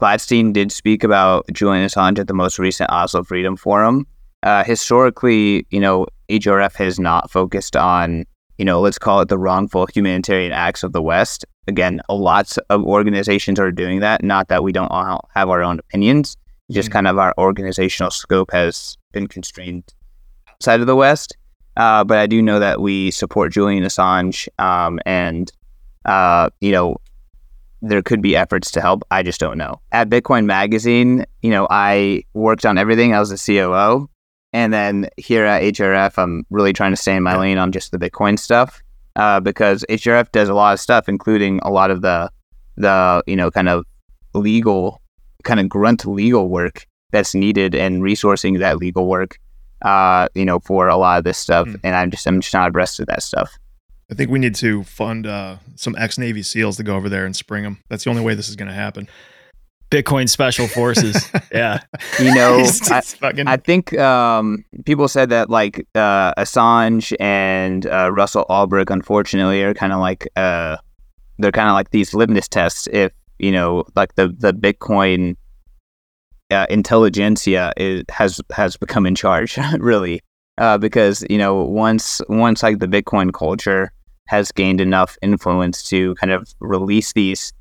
Gladstein 0.01 0.53
did 0.53 0.71
speak 0.71 1.03
about 1.03 1.45
Julian 1.53 1.85
Assange 1.85 2.17
at 2.17 2.27
the 2.27 2.33
most 2.33 2.57
recent 2.57 2.89
Oslo 2.91 3.23
Freedom 3.23 3.55
Forum. 3.55 4.07
Uh, 4.43 4.63
historically, 4.63 5.65
you 5.69 5.79
know, 5.79 6.07
HRF 6.29 6.75
has 6.75 6.99
not 6.99 7.29
focused 7.29 7.75
on 7.75 8.25
you 8.61 8.65
know, 8.65 8.79
let's 8.79 8.99
call 8.99 9.21
it 9.21 9.27
the 9.27 9.39
wrongful 9.39 9.87
humanitarian 9.87 10.51
acts 10.51 10.83
of 10.83 10.93
the 10.93 11.01
West. 11.01 11.45
Again, 11.67 11.99
lots 12.09 12.57
of 12.69 12.83
organizations 12.83 13.59
are 13.59 13.71
doing 13.71 14.01
that. 14.01 14.23
Not 14.23 14.49
that 14.49 14.63
we 14.63 14.71
don't 14.71 14.91
all 14.91 15.27
have 15.33 15.49
our 15.49 15.63
own 15.63 15.79
opinions, 15.79 16.37
just 16.69 16.89
mm-hmm. 16.89 16.93
kind 16.93 17.07
of 17.07 17.17
our 17.17 17.33
organizational 17.39 18.11
scope 18.11 18.51
has 18.51 18.99
been 19.13 19.25
constrained 19.25 19.91
outside 20.47 20.79
of 20.79 20.85
the 20.85 20.95
West. 20.95 21.35
Uh, 21.75 22.03
but 22.03 22.19
I 22.19 22.27
do 22.27 22.39
know 22.39 22.59
that 22.59 22.81
we 22.81 23.09
support 23.09 23.51
Julian 23.51 23.83
Assange, 23.83 24.47
um, 24.59 24.99
and 25.07 25.51
uh, 26.05 26.51
you 26.59 26.71
know, 26.71 26.97
there 27.81 28.03
could 28.03 28.21
be 28.21 28.35
efforts 28.35 28.69
to 28.73 28.81
help. 28.81 29.03
I 29.09 29.23
just 29.23 29.39
don't 29.39 29.57
know. 29.57 29.81
At 29.91 30.11
Bitcoin 30.11 30.45
Magazine, 30.45 31.25
you 31.41 31.49
know, 31.49 31.65
I 31.71 32.25
worked 32.35 32.67
on 32.67 32.77
everything. 32.77 33.15
I 33.15 33.19
was 33.19 33.29
the 33.31 33.37
COO, 33.43 34.07
and 34.53 34.73
then 34.73 35.09
here 35.17 35.45
at 35.45 35.61
HRF, 35.61 36.17
I'm 36.17 36.45
really 36.49 36.73
trying 36.73 36.91
to 36.91 36.97
stay 36.97 37.15
in 37.15 37.23
my 37.23 37.37
lane 37.37 37.57
on 37.57 37.71
just 37.71 37.91
the 37.91 37.97
Bitcoin 37.97 38.37
stuff 38.37 38.81
uh, 39.15 39.39
because 39.39 39.85
HRF 39.89 40.31
does 40.31 40.49
a 40.49 40.53
lot 40.53 40.73
of 40.73 40.79
stuff, 40.79 41.07
including 41.07 41.59
a 41.63 41.69
lot 41.69 41.91
of 41.91 42.01
the 42.01 42.29
the 42.77 43.23
you 43.27 43.35
know 43.35 43.51
kind 43.51 43.69
of 43.69 43.85
legal 44.33 45.01
kind 45.43 45.59
of 45.59 45.69
grunt 45.69 46.05
legal 46.05 46.49
work 46.49 46.87
that's 47.11 47.35
needed 47.35 47.75
and 47.75 48.01
resourcing 48.01 48.59
that 48.59 48.77
legal 48.77 49.07
work 49.07 49.37
uh, 49.81 50.27
you 50.35 50.45
know 50.45 50.59
for 50.59 50.87
a 50.87 50.97
lot 50.97 51.17
of 51.17 51.23
this 51.23 51.37
stuff. 51.37 51.67
Mm. 51.67 51.79
And 51.83 51.95
I'm 51.95 52.11
just 52.11 52.27
I'm 52.27 52.41
just 52.41 52.53
not 52.53 52.69
abreast 52.69 52.99
of 52.99 53.07
that 53.07 53.23
stuff. 53.23 53.57
I 54.09 54.13
think 54.13 54.29
we 54.29 54.39
need 54.39 54.55
to 54.55 54.83
fund 54.83 55.25
uh, 55.25 55.57
some 55.75 55.95
ex 55.97 56.17
Navy 56.17 56.43
SEALs 56.43 56.77
to 56.77 56.83
go 56.83 56.97
over 56.97 57.07
there 57.07 57.25
and 57.25 57.35
spring 57.35 57.63
them. 57.63 57.79
That's 57.87 58.03
the 58.03 58.09
only 58.09 58.21
way 58.21 58.35
this 58.35 58.49
is 58.49 58.57
going 58.57 58.67
to 58.67 58.73
happen. 58.73 59.07
Bitcoin 59.91 60.29
special 60.29 60.67
forces. 60.67 61.29
yeah. 61.51 61.81
You 62.17 62.33
know, 62.33 62.59
I, 62.89 63.01
fucking... 63.01 63.47
I, 63.47 63.57
think 63.57 63.97
um, 63.99 64.63
people 64.85 65.07
said 65.07 65.29
that 65.29 65.49
like 65.49 65.85
uh, 65.93 66.33
Assange 66.35 67.13
and 67.19 67.85
uh, 67.85 68.09
Ross 68.11 68.33
Ulbricht, 68.33 68.89
unfortunately, 68.89 69.61
are 69.63 69.73
kind 69.73 69.91
of 69.91 69.99
like 69.99 70.27
uh, 70.37 70.77
they're 71.37 71.51
kind 71.51 71.69
of 71.69 71.73
like 71.73 71.91
these 71.91 72.13
litmus 72.13 72.47
tests. 72.47 72.87
If 72.91 73.11
you 73.37 73.51
know, 73.51 73.83
like 73.95 74.15
the 74.15 74.29
the 74.29 74.53
Bitcoin 74.53 75.35
uh, 76.49 76.67
intelligentsia 76.69 77.73
is, 77.75 78.03
has 78.09 78.39
has 78.53 78.77
become 78.77 79.05
in 79.05 79.13
charge, 79.13 79.57
really, 79.77 80.21
uh, 80.57 80.77
because 80.77 81.25
you 81.29 81.37
know 81.37 81.63
once 81.63 82.21
once 82.29 82.63
like 82.63 82.79
the 82.79 82.87
Bitcoin 82.87 83.33
culture 83.33 83.91
has 84.27 84.53
gained 84.53 84.79
enough 84.79 85.17
influence 85.21 85.83
to 85.89 86.15
kind 86.15 86.31
of 86.31 86.47
release 86.61 87.11
these, 87.11 87.51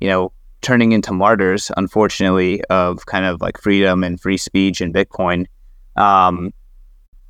you 0.00 0.08
know, 0.08 0.32
turning 0.62 0.92
into 0.92 1.12
martyrs, 1.12 1.70
unfortunately, 1.76 2.62
of 2.64 3.06
kind 3.06 3.24
of 3.24 3.40
like 3.40 3.58
freedom 3.58 4.02
and 4.02 4.20
free 4.20 4.36
speech 4.36 4.80
and 4.80 4.92
Bitcoin. 4.92 5.46
Um, 5.96 6.52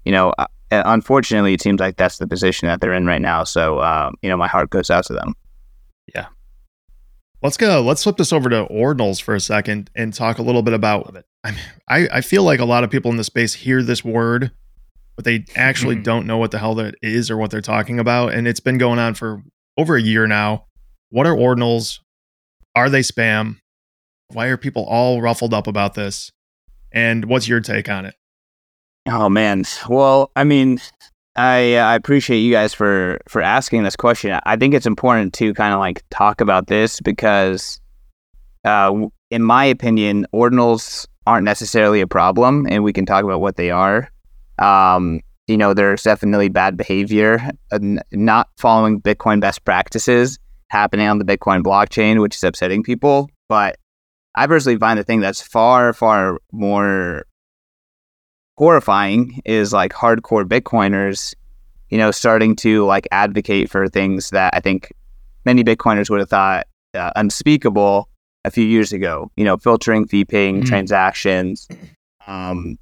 you 0.05 0.13
know, 0.13 0.33
uh, 0.39 0.47
unfortunately, 0.71 1.55
it 1.55 1.61
seems 1.61 1.81
like 1.81 1.97
that's 1.97 2.19
the 2.19 2.27
position 2.27 2.69
that 2.69 2.81
they're 2.81 2.93
in 2.93 3.07
right 3.07 3.21
now. 3.21 3.45
So, 3.45 3.81
um, 3.81 4.15
you 4.23 4.29
know, 4.29 4.37
my 4.37 4.49
heart 4.49 4.71
goes 4.71 4.91
out 4.91 5.05
to 5.07 5.13
them. 5.13 5.35
Yeah. 6.15 6.27
Let's 7.43 7.57
go. 7.57 7.83
Let's 7.83 8.03
flip 8.03 8.17
this 8.17 8.33
over 8.33 8.49
to 8.49 8.67
ordinals 8.67 9.21
for 9.21 9.35
a 9.35 9.41
second 9.41 9.91
and 9.95 10.13
talk 10.15 10.39
a 10.39 10.43
little 10.43 10.63
bit 10.63 10.75
about. 10.75 11.17
I, 11.45 11.57
I, 11.89 12.09
I 12.15 12.21
feel 12.21 12.43
like 12.43 12.61
a 12.61 12.65
lot 12.65 12.85
of 12.85 12.91
people 12.91 13.11
in 13.11 13.17
the 13.17 13.25
space 13.25 13.55
hear 13.55 13.83
this 13.83 14.05
word, 14.05 14.51
but 15.17 15.25
they 15.25 15.45
actually 15.55 15.97
mm. 15.97 16.03
don't 16.03 16.27
know 16.27 16.39
what 16.39 16.51
the 16.51 16.59
hell 16.59 16.75
that 16.77 16.95
is 17.03 17.31
or 17.31 17.37
what 17.37 17.51
they're 17.51 17.61
talking 17.61 17.99
about. 17.99 18.33
And 18.33 18.49
it's 18.49 18.61
been 18.61 18.79
going 18.79 18.99
on 18.99 19.15
for 19.15 19.43
over 19.77 19.97
a 19.97 20.03
year 20.03 20.27
now. 20.27 20.67
What 21.11 21.27
are 21.27 21.35
ordinals? 21.35 22.01
Are 22.77 22.91
they 22.91 23.01
spam? 23.01 23.57
Why 24.29 24.49
are 24.49 24.59
people 24.59 24.85
all 24.85 25.23
ruffled 25.23 25.55
up 25.55 25.67
about 25.67 25.95
this? 25.95 26.31
And 26.93 27.25
what's 27.25 27.49
your 27.49 27.61
take 27.61 27.89
on 27.89 28.05
it? 28.05 28.15
Oh 29.09 29.31
man. 29.31 29.65
Well, 29.89 30.31
I 30.37 30.45
mean, 30.45 30.79
I 31.37 31.77
uh, 31.77 31.87
I 31.87 31.95
appreciate 31.95 32.41
you 32.41 32.53
guys 32.53 32.75
for 32.75 33.19
for 33.29 33.41
asking 33.41 33.85
this 33.85 33.97
question. 33.97 34.39
I 34.45 34.57
think 34.57 34.75
it's 34.75 34.85
important 34.85 35.33
to 35.35 35.55
kind 35.55 35.73
of 35.73 35.81
like 35.81 36.05
talk 36.11 36.43
about 36.43 36.67
this 36.67 37.01
because, 37.01 37.81
uh, 38.65 39.07
in 39.31 39.43
my 39.43 39.65
opinion, 39.65 40.27
ordinals 40.35 41.07
aren't 41.27 41.45
necessarily 41.45 42.03
a 42.03 42.07
problem, 42.07 42.67
and 42.69 42.85
we 42.85 42.93
can 42.93 43.07
talk 43.07 43.25
about 43.25 43.41
what 43.41 43.57
they 43.57 43.71
are. 43.71 44.11
Um, 44.59 45.21
you 45.47 45.57
know, 45.57 45.73
there's 45.73 46.03
definitely 46.03 46.49
bad 46.49 46.77
behavior, 46.77 47.51
uh, 47.73 47.79
not 48.13 48.49
following 48.59 49.01
Bitcoin 49.01 49.41
best 49.41 49.65
practices 49.65 50.39
happening 50.69 51.09
on 51.09 51.19
the 51.19 51.25
Bitcoin 51.25 51.63
blockchain, 51.63 52.21
which 52.21 52.37
is 52.37 52.45
upsetting 52.45 52.83
people. 52.83 53.31
But 53.49 53.77
I 54.35 54.47
personally 54.47 54.79
find 54.79 54.99
the 54.99 55.05
thing 55.05 55.21
that's 55.21 55.41
far, 55.41 55.93
far 55.93 56.39
more 56.53 57.27
horrifying 58.57 59.41
is 59.45 59.73
like 59.73 59.93
hardcore 59.93 60.45
Bitcoiners, 60.45 61.35
you 61.91 61.99
know, 61.99 62.11
starting 62.11 62.57
to 62.57 62.85
like 62.85 63.07
advocate 63.13 63.71
for 63.71 63.89
things 63.89 64.31
that 64.31 64.55
I 64.55 64.61
think 64.61 64.93
many 65.45 65.63
Bitcoiners 65.63 66.11
would 66.11 66.21
have 66.21 66.29
thought 66.29 66.67
uh, 66.95 67.13
unspeakable 67.17 68.09
a 68.45 68.51
few 68.51 68.65
years 68.65 68.93
ago. 68.93 69.31
You 69.37 69.45
know, 69.45 69.57
filtering 69.57 70.07
fee 70.07 70.25
paying 70.25 70.57
mm-hmm. 70.57 70.69
transactions, 70.69 71.69
um, 72.27 72.79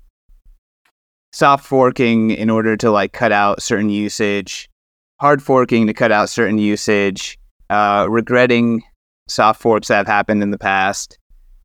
soft 1.32 1.66
forking 1.66 2.30
in 2.30 2.50
order 2.50 2.76
to 2.78 2.90
like 2.90 3.12
cut 3.12 3.32
out 3.32 3.62
certain 3.62 3.90
usage, 3.90 4.68
hard 5.20 5.42
forking 5.42 5.86
to 5.86 5.94
cut 5.94 6.12
out 6.12 6.28
certain 6.28 6.58
usage, 6.58 7.38
uh, 7.70 8.06
regretting 8.08 8.82
soft 9.28 9.60
forks 9.60 9.88
that 9.88 9.96
have 9.96 10.06
happened 10.06 10.42
in 10.42 10.50
the 10.50 10.58
past, 10.58 11.18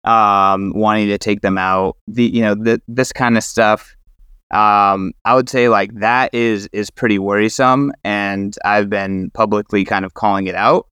um, 0.03 0.73
wanting 0.75 1.07
to 1.07 1.17
take 1.17 1.41
them 1.41 1.57
out. 1.57 1.97
The 2.07 2.23
you 2.23 2.41
know 2.41 2.55
the, 2.55 2.81
this 2.87 3.11
kind 3.11 3.37
of 3.37 3.43
stuff. 3.43 3.95
Um, 4.51 5.13
I 5.25 5.35
would 5.35 5.49
say 5.49 5.69
like 5.69 5.93
that 5.99 6.33
is 6.33 6.67
is 6.71 6.89
pretty 6.89 7.19
worrisome, 7.19 7.93
and 8.03 8.55
I've 8.65 8.89
been 8.89 9.29
publicly 9.31 9.85
kind 9.85 10.05
of 10.05 10.13
calling 10.13 10.47
it 10.47 10.55
out. 10.55 10.87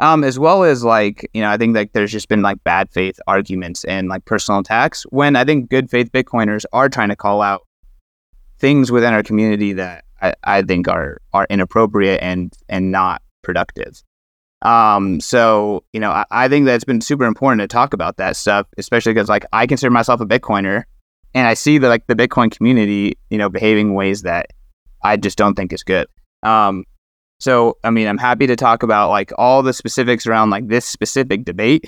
Um, 0.00 0.22
as 0.22 0.38
well 0.38 0.62
as 0.62 0.84
like 0.84 1.28
you 1.32 1.42
know, 1.42 1.50
I 1.50 1.56
think 1.56 1.74
like 1.74 1.92
there's 1.92 2.12
just 2.12 2.28
been 2.28 2.42
like 2.42 2.62
bad 2.62 2.90
faith 2.92 3.18
arguments 3.26 3.84
and 3.84 4.08
like 4.08 4.24
personal 4.24 4.60
attacks 4.60 5.02
when 5.10 5.34
I 5.34 5.44
think 5.44 5.70
good 5.70 5.90
faith 5.90 6.12
Bitcoiners 6.12 6.64
are 6.72 6.88
trying 6.88 7.08
to 7.08 7.16
call 7.16 7.42
out 7.42 7.62
things 8.58 8.92
within 8.92 9.14
our 9.14 9.22
community 9.22 9.72
that 9.72 10.04
I, 10.20 10.34
I 10.44 10.62
think 10.62 10.88
are 10.88 11.18
are 11.32 11.46
inappropriate 11.50 12.20
and 12.22 12.52
and 12.68 12.92
not 12.92 13.22
productive. 13.42 14.02
Um, 14.62 15.20
so 15.20 15.84
you 15.92 16.00
know, 16.00 16.10
I, 16.10 16.24
I 16.30 16.48
think 16.48 16.66
that 16.66 16.74
it's 16.74 16.84
been 16.84 17.00
super 17.00 17.24
important 17.24 17.60
to 17.60 17.68
talk 17.68 17.92
about 17.92 18.16
that 18.16 18.36
stuff, 18.36 18.66
especially 18.76 19.14
because 19.14 19.28
like 19.28 19.46
I 19.52 19.66
consider 19.66 19.90
myself 19.90 20.20
a 20.20 20.26
Bitcoiner, 20.26 20.84
and 21.34 21.46
I 21.46 21.54
see 21.54 21.78
the 21.78 21.88
like 21.88 22.06
the 22.06 22.16
Bitcoin 22.16 22.50
community, 22.50 23.18
you 23.30 23.38
know, 23.38 23.48
behaving 23.48 23.94
ways 23.94 24.22
that 24.22 24.46
I 25.02 25.16
just 25.16 25.38
don't 25.38 25.54
think 25.54 25.72
is 25.72 25.82
good. 25.82 26.06
Um, 26.42 26.84
so 27.40 27.78
I 27.84 27.90
mean, 27.90 28.08
I'm 28.08 28.18
happy 28.18 28.46
to 28.46 28.56
talk 28.56 28.82
about 28.82 29.10
like 29.10 29.32
all 29.38 29.62
the 29.62 29.72
specifics 29.72 30.26
around 30.26 30.50
like 30.50 30.66
this 30.68 30.84
specific 30.84 31.44
debate, 31.44 31.84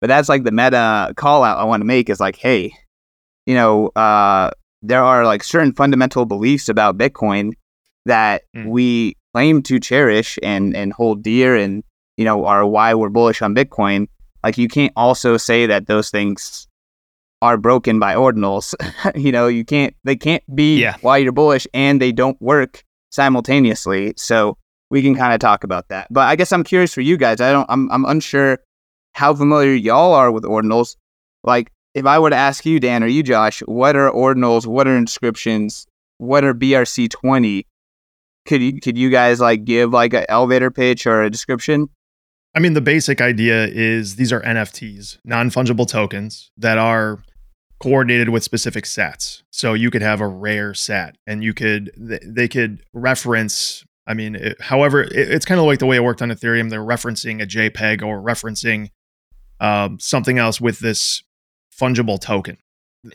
but 0.00 0.08
that's 0.08 0.28
like 0.28 0.44
the 0.44 0.52
meta 0.52 1.14
call 1.16 1.42
out 1.42 1.58
I 1.58 1.64
want 1.64 1.80
to 1.80 1.86
make 1.86 2.10
is 2.10 2.20
like, 2.20 2.36
hey, 2.36 2.72
you 3.46 3.54
know, 3.54 3.88
uh, 3.96 4.50
there 4.82 5.02
are 5.02 5.24
like 5.24 5.42
certain 5.42 5.72
fundamental 5.72 6.26
beliefs 6.26 6.68
about 6.68 6.98
Bitcoin 6.98 7.52
that 8.06 8.42
mm. 8.56 8.66
we 8.66 9.16
claim 9.34 9.62
to 9.62 9.80
cherish 9.80 10.38
and 10.42 10.76
and 10.76 10.92
hold 10.92 11.22
dear 11.22 11.56
and 11.56 11.82
you 12.20 12.26
know, 12.26 12.44
are 12.44 12.66
why 12.66 12.92
we're 12.92 13.08
bullish 13.08 13.40
on 13.40 13.54
Bitcoin, 13.54 14.06
like 14.44 14.58
you 14.58 14.68
can't 14.68 14.92
also 14.94 15.38
say 15.38 15.64
that 15.64 15.86
those 15.86 16.10
things 16.10 16.68
are 17.40 17.56
broken 17.56 17.98
by 17.98 18.14
ordinals. 18.14 18.74
you 19.14 19.32
know, 19.32 19.46
you 19.46 19.64
can't 19.64 19.96
they 20.04 20.16
can't 20.16 20.44
be 20.54 20.78
yeah. 20.78 20.96
why 21.00 21.16
you're 21.16 21.32
bullish 21.32 21.66
and 21.72 21.98
they 21.98 22.12
don't 22.12 22.38
work 22.42 22.84
simultaneously. 23.08 24.12
So 24.18 24.58
we 24.90 25.00
can 25.00 25.14
kind 25.14 25.32
of 25.32 25.40
talk 25.40 25.64
about 25.64 25.88
that. 25.88 26.08
But 26.10 26.28
I 26.28 26.36
guess 26.36 26.52
I'm 26.52 26.62
curious 26.62 26.92
for 26.92 27.00
you 27.00 27.16
guys. 27.16 27.40
I 27.40 27.52
don't 27.52 27.64
I'm 27.70 27.90
I'm 27.90 28.04
unsure 28.04 28.58
how 29.14 29.34
familiar 29.34 29.72
y'all 29.72 30.12
are 30.12 30.30
with 30.30 30.44
ordinals. 30.44 30.96
Like 31.42 31.72
if 31.94 32.04
I 32.04 32.18
were 32.18 32.28
to 32.28 32.36
ask 32.36 32.66
you, 32.66 32.80
Dan, 32.80 33.02
or 33.02 33.06
you, 33.06 33.22
Josh, 33.22 33.60
what 33.60 33.96
are 33.96 34.10
ordinals? 34.10 34.66
What 34.66 34.86
are 34.86 34.94
inscriptions? 34.94 35.86
What 36.18 36.44
are 36.44 36.52
BRC 36.52 37.08
twenty? 37.08 37.66
Could 38.44 38.60
you 38.60 38.78
could 38.78 38.98
you 38.98 39.08
guys 39.08 39.40
like 39.40 39.64
give 39.64 39.94
like 39.94 40.12
an 40.12 40.26
elevator 40.28 40.70
pitch 40.70 41.06
or 41.06 41.22
a 41.22 41.30
description? 41.30 41.88
I 42.54 42.58
mean, 42.58 42.74
the 42.74 42.80
basic 42.80 43.20
idea 43.20 43.66
is 43.66 44.16
these 44.16 44.32
are 44.32 44.40
NFTs, 44.40 45.18
non 45.24 45.50
fungible 45.50 45.86
tokens 45.86 46.50
that 46.56 46.78
are 46.78 47.22
coordinated 47.80 48.28
with 48.28 48.42
specific 48.42 48.86
sets. 48.86 49.42
So 49.50 49.74
you 49.74 49.90
could 49.90 50.02
have 50.02 50.20
a 50.20 50.28
rare 50.28 50.74
set 50.74 51.16
and 51.26 51.42
you 51.42 51.54
could, 51.54 51.90
they 51.96 52.48
could 52.48 52.82
reference, 52.92 53.84
I 54.06 54.14
mean, 54.14 54.34
it, 54.34 54.60
however, 54.60 55.02
it, 55.02 55.12
it's 55.12 55.46
kind 55.46 55.60
of 55.60 55.66
like 55.66 55.78
the 55.78 55.86
way 55.86 55.96
it 55.96 56.04
worked 56.04 56.22
on 56.22 56.30
Ethereum. 56.30 56.70
They're 56.70 56.80
referencing 56.80 57.40
a 57.42 57.46
JPEG 57.46 58.02
or 58.02 58.20
referencing 58.20 58.90
um, 59.60 59.98
something 60.00 60.38
else 60.38 60.60
with 60.60 60.80
this 60.80 61.22
fungible 61.78 62.20
token. 62.20 62.58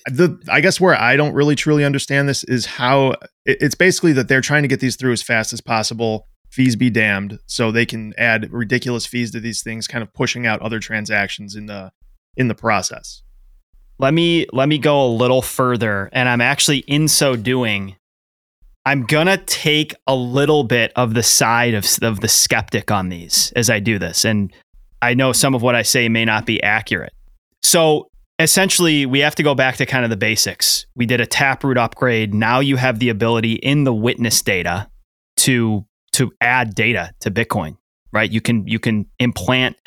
The, 0.07 0.41
I 0.49 0.61
guess 0.61 0.81
where 0.81 0.99
I 0.99 1.15
don't 1.15 1.33
really 1.33 1.55
truly 1.55 1.83
understand 1.83 2.27
this 2.27 2.43
is 2.45 2.65
how 2.65 3.11
it, 3.45 3.57
it's 3.61 3.75
basically 3.75 4.13
that 4.13 4.27
they're 4.27 4.41
trying 4.41 4.63
to 4.63 4.67
get 4.67 4.79
these 4.79 4.95
through 4.95 5.11
as 5.11 5.21
fast 5.21 5.53
as 5.53 5.61
possible 5.61 6.27
fees 6.55 6.75
be 6.77 6.89
damned. 6.89 7.39
So 7.45 7.71
they 7.71 7.85
can 7.85 8.13
add 8.17 8.51
ridiculous 8.51 9.05
fees 9.05 9.31
to 9.31 9.41
these 9.41 9.61
things 9.61 9.87
kind 9.87 10.01
of 10.01 10.13
pushing 10.13 10.47
out 10.47 10.61
other 10.61 10.79
transactions 10.79 11.55
in 11.55 11.65
the 11.65 11.91
in 12.37 12.47
the 12.47 12.55
process. 12.55 13.21
Let 13.99 14.13
me 14.13 14.47
let 14.53 14.69
me 14.69 14.77
go 14.77 15.05
a 15.05 15.07
little 15.07 15.41
further 15.41 16.09
and 16.11 16.27
i'm 16.27 16.41
actually 16.41 16.79
in 16.79 17.07
so 17.07 17.37
doing 17.37 17.95
i'm 18.85 19.05
gonna 19.05 19.37
take 19.37 19.93
a 20.05 20.15
little 20.15 20.65
bit 20.65 20.91
of 20.97 21.13
the 21.13 21.23
side 21.23 21.73
of, 21.73 21.85
of 22.01 22.19
the 22.19 22.27
skeptic 22.27 22.91
on 22.91 23.07
these 23.07 23.53
as 23.55 23.69
i 23.69 23.79
do 23.79 23.97
this 23.97 24.25
and 24.25 24.51
i 25.01 25.13
know 25.13 25.31
some 25.31 25.55
of 25.55 25.61
what 25.61 25.75
i 25.75 25.81
say 25.81 26.09
may 26.09 26.25
not 26.25 26.45
be 26.45 26.61
accurate. 26.61 27.13
So 27.63 28.09
essentially 28.37 29.05
we 29.05 29.19
have 29.19 29.35
to 29.35 29.43
go 29.43 29.55
back 29.55 29.77
to 29.77 29.85
kind 29.85 30.03
of 30.03 30.09
the 30.09 30.17
basics. 30.17 30.85
We 30.93 31.05
did 31.05 31.21
a 31.21 31.25
taproot 31.25 31.77
upgrade. 31.77 32.33
Now 32.33 32.59
you 32.59 32.75
have 32.75 32.99
the 32.99 33.09
ability 33.09 33.53
in 33.53 33.85
the 33.85 33.93
witness 33.93 34.41
data 34.41 34.89
to 35.37 35.85
to 36.15 36.31
add 36.41 36.75
data 36.75 37.11
to 37.21 37.31
Bitcoin, 37.31 37.77
right? 38.11 38.31
You 38.31 38.41
can 38.41 38.67
you 38.67 38.79
can 38.79 39.05
implant 39.19 39.77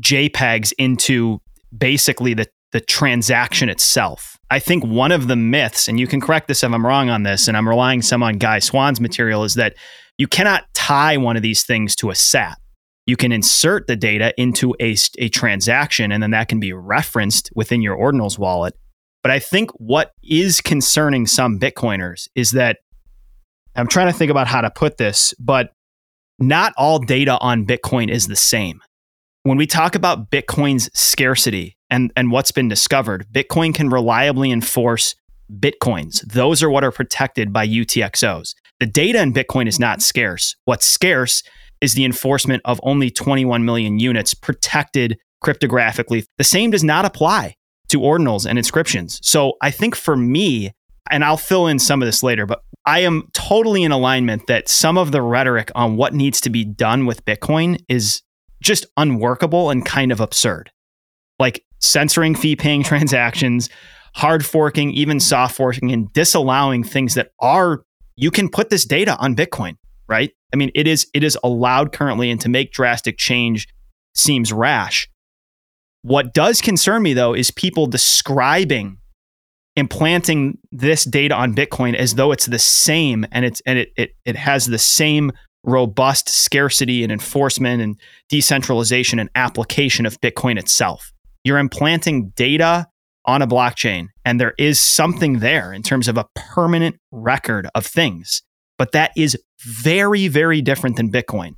JPEGs 0.00 0.72
into 0.78 1.40
basically 1.76 2.34
the 2.34 2.46
the 2.72 2.80
transaction 2.80 3.68
itself. 3.68 4.38
I 4.50 4.58
think 4.58 4.84
one 4.84 5.12
of 5.12 5.28
the 5.28 5.36
myths, 5.36 5.88
and 5.88 6.00
you 6.00 6.06
can 6.06 6.20
correct 6.20 6.48
this 6.48 6.62
if 6.62 6.72
I'm 6.72 6.84
wrong 6.84 7.10
on 7.10 7.22
this, 7.22 7.48
and 7.48 7.56
I'm 7.56 7.68
relying 7.68 8.02
some 8.02 8.22
on 8.22 8.38
Guy 8.38 8.58
Swan's 8.58 9.00
material, 9.00 9.44
is 9.44 9.54
that 9.54 9.74
you 10.18 10.26
cannot 10.26 10.64
tie 10.74 11.16
one 11.16 11.36
of 11.36 11.42
these 11.42 11.64
things 11.64 11.94
to 11.96 12.10
a 12.10 12.14
SAT. 12.14 12.58
You 13.06 13.16
can 13.16 13.32
insert 13.32 13.86
the 13.86 13.96
data 13.96 14.32
into 14.38 14.74
a, 14.80 14.96
a 15.18 15.28
transaction, 15.28 16.12
and 16.12 16.22
then 16.22 16.30
that 16.30 16.48
can 16.48 16.60
be 16.60 16.72
referenced 16.72 17.50
within 17.54 17.82
your 17.82 17.96
Ordinals 17.96 18.38
wallet. 18.38 18.74
But 19.22 19.32
I 19.32 19.38
think 19.38 19.70
what 19.72 20.12
is 20.22 20.60
concerning 20.60 21.26
some 21.26 21.58
Bitcoiners 21.58 22.28
is 22.34 22.52
that 22.52 22.78
I'm 23.74 23.88
trying 23.88 24.12
to 24.12 24.12
think 24.12 24.30
about 24.30 24.46
how 24.46 24.60
to 24.60 24.70
put 24.70 24.98
this, 24.98 25.34
but 25.38 25.72
not 26.38 26.74
all 26.76 26.98
data 26.98 27.38
on 27.38 27.66
Bitcoin 27.66 28.10
is 28.10 28.26
the 28.26 28.36
same. 28.36 28.82
When 29.44 29.56
we 29.56 29.66
talk 29.66 29.94
about 29.94 30.30
Bitcoin's 30.30 30.90
scarcity 30.98 31.76
and, 31.90 32.12
and 32.16 32.30
what's 32.30 32.52
been 32.52 32.68
discovered, 32.68 33.26
Bitcoin 33.32 33.74
can 33.74 33.88
reliably 33.88 34.50
enforce 34.50 35.14
Bitcoins. 35.52 36.20
Those 36.22 36.62
are 36.62 36.70
what 36.70 36.84
are 36.84 36.92
protected 36.92 37.52
by 37.52 37.66
UTXOs. 37.66 38.54
The 38.78 38.86
data 38.86 39.20
in 39.20 39.32
Bitcoin 39.32 39.68
is 39.68 39.78
not 39.78 40.02
scarce. 40.02 40.56
What's 40.64 40.86
scarce 40.86 41.42
is 41.80 41.94
the 41.94 42.04
enforcement 42.04 42.62
of 42.64 42.80
only 42.82 43.10
21 43.10 43.64
million 43.64 43.98
units 43.98 44.34
protected 44.34 45.18
cryptographically. 45.44 46.24
The 46.38 46.44
same 46.44 46.70
does 46.70 46.84
not 46.84 47.04
apply 47.04 47.56
to 47.88 48.00
ordinals 48.00 48.46
and 48.46 48.58
inscriptions. 48.58 49.18
So 49.22 49.54
I 49.60 49.70
think 49.70 49.94
for 49.94 50.16
me, 50.16 50.72
and 51.10 51.24
I'll 51.24 51.36
fill 51.36 51.66
in 51.66 51.78
some 51.78 52.00
of 52.00 52.06
this 52.06 52.22
later, 52.22 52.46
but 52.46 52.62
I 52.84 53.00
am 53.00 53.28
totally 53.32 53.84
in 53.84 53.92
alignment 53.92 54.46
that 54.48 54.68
some 54.68 54.98
of 54.98 55.12
the 55.12 55.22
rhetoric 55.22 55.70
on 55.74 55.96
what 55.96 56.14
needs 56.14 56.40
to 56.42 56.50
be 56.50 56.64
done 56.64 57.06
with 57.06 57.24
Bitcoin 57.24 57.78
is 57.88 58.22
just 58.60 58.86
unworkable 58.96 59.70
and 59.70 59.84
kind 59.84 60.10
of 60.10 60.20
absurd. 60.20 60.70
Like 61.38 61.64
censoring 61.78 62.34
fee 62.34 62.56
paying 62.56 62.82
transactions, 62.84 63.68
hard 64.14 64.44
forking, 64.44 64.90
even 64.92 65.20
soft 65.20 65.56
forking, 65.56 65.92
and 65.92 66.12
disallowing 66.12 66.82
things 66.82 67.14
that 67.14 67.30
are, 67.40 67.84
you 68.16 68.30
can 68.30 68.48
put 68.48 68.70
this 68.70 68.84
data 68.84 69.16
on 69.18 69.36
Bitcoin, 69.36 69.76
right? 70.08 70.32
I 70.52 70.56
mean, 70.56 70.70
it 70.74 70.86
is 70.86 71.06
it 71.14 71.24
is 71.24 71.38
allowed 71.42 71.92
currently, 71.92 72.30
and 72.30 72.40
to 72.42 72.48
make 72.48 72.72
drastic 72.72 73.16
change 73.16 73.68
seems 74.14 74.52
rash. 74.52 75.08
What 76.02 76.34
does 76.34 76.60
concern 76.60 77.02
me 77.02 77.14
though 77.14 77.34
is 77.34 77.50
people 77.50 77.86
describing 77.86 78.98
implanting 79.76 80.58
this 80.70 81.04
data 81.04 81.34
on 81.34 81.54
Bitcoin 81.54 81.94
as 81.94 82.14
though 82.14 82.32
it's 82.32 82.46
the 82.46 82.58
same 82.58 83.26
and 83.32 83.44
it's 83.44 83.60
and 83.66 83.78
it 83.78 83.92
it, 83.96 84.14
it 84.24 84.36
has 84.36 84.66
the 84.66 84.78
same 84.78 85.32
robust 85.64 86.28
scarcity 86.28 87.02
and 87.02 87.12
enforcement 87.12 87.80
and 87.80 87.96
decentralization 88.28 89.18
and 89.18 89.30
application 89.34 90.06
of 90.06 90.20
Bitcoin 90.20 90.58
itself. 90.58 91.12
You're 91.44 91.58
implanting 91.58 92.30
data 92.30 92.88
on 93.24 93.42
a 93.42 93.46
blockchain, 93.46 94.08
and 94.24 94.40
there 94.40 94.54
is 94.58 94.80
something 94.80 95.38
there 95.38 95.72
in 95.72 95.82
terms 95.82 96.08
of 96.08 96.18
a 96.18 96.26
permanent 96.34 96.96
record 97.12 97.68
of 97.74 97.86
things. 97.86 98.42
But 98.78 98.92
that 98.92 99.12
is 99.16 99.38
very, 99.60 100.28
very 100.28 100.60
different 100.60 100.96
than 100.96 101.12
Bitcoin. 101.12 101.54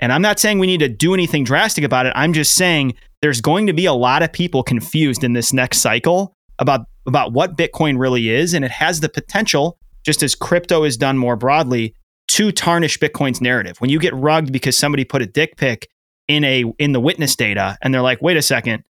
And 0.00 0.12
I'm 0.12 0.22
not 0.22 0.38
saying 0.38 0.58
we 0.58 0.66
need 0.66 0.80
to 0.80 0.88
do 0.88 1.14
anything 1.14 1.44
drastic 1.44 1.84
about 1.84 2.06
it. 2.06 2.12
I'm 2.16 2.32
just 2.32 2.54
saying 2.54 2.94
there's 3.22 3.40
going 3.40 3.66
to 3.66 3.72
be 3.72 3.86
a 3.86 3.92
lot 3.92 4.22
of 4.22 4.32
people 4.32 4.62
confused 4.62 5.24
in 5.24 5.32
this 5.32 5.52
next 5.52 5.78
cycle 5.78 6.34
about, 6.58 6.86
about 7.06 7.32
what 7.32 7.56
Bitcoin 7.56 7.98
really 7.98 8.30
is. 8.30 8.54
And 8.54 8.64
it 8.64 8.70
has 8.70 9.00
the 9.00 9.08
potential, 9.08 9.78
just 10.04 10.22
as 10.22 10.34
crypto 10.34 10.84
is 10.84 10.96
done 10.96 11.18
more 11.18 11.36
broadly, 11.36 11.94
to 12.28 12.52
tarnish 12.52 12.98
Bitcoin's 12.98 13.40
narrative. 13.40 13.80
When 13.80 13.90
you 13.90 13.98
get 13.98 14.14
rugged 14.14 14.52
because 14.52 14.76
somebody 14.76 15.04
put 15.04 15.22
a 15.22 15.26
dick 15.26 15.56
pic 15.56 15.88
in 16.28 16.44
a 16.44 16.64
in 16.78 16.92
the 16.92 17.00
witness 17.00 17.36
data 17.36 17.78
and 17.82 17.94
they're 17.94 18.02
like, 18.02 18.20
wait 18.20 18.36
a 18.36 18.42
second, 18.42 18.82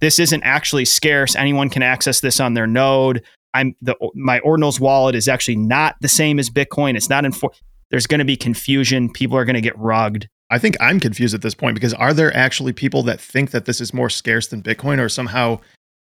this 0.00 0.18
isn't 0.18 0.42
actually 0.42 0.84
scarce. 0.84 1.34
Anyone 1.34 1.70
can 1.70 1.82
access 1.82 2.20
this 2.20 2.40
on 2.40 2.54
their 2.54 2.66
node. 2.66 3.22
I'm 3.54 3.74
the 3.80 3.96
my 4.14 4.40
Ordinals 4.40 4.80
wallet 4.80 5.14
is 5.14 5.28
actually 5.28 5.56
not 5.56 5.96
the 6.00 6.08
same 6.08 6.38
as 6.38 6.50
Bitcoin. 6.50 6.96
It's 6.96 7.08
not 7.08 7.24
in 7.24 7.32
for 7.32 7.52
there's 7.90 8.06
going 8.06 8.18
to 8.18 8.24
be 8.24 8.36
confusion. 8.36 9.10
People 9.12 9.36
are 9.36 9.44
going 9.44 9.54
to 9.54 9.60
get 9.60 9.78
rugged. 9.78 10.28
I 10.50 10.58
think 10.58 10.76
I'm 10.80 11.00
confused 11.00 11.34
at 11.34 11.42
this 11.42 11.54
point 11.54 11.74
because 11.74 11.94
are 11.94 12.12
there 12.12 12.34
actually 12.36 12.72
people 12.72 13.02
that 13.04 13.20
think 13.20 13.52
that 13.52 13.64
this 13.64 13.80
is 13.80 13.94
more 13.94 14.10
scarce 14.10 14.46
than 14.48 14.62
Bitcoin 14.62 14.98
or 14.98 15.08
somehow 15.08 15.60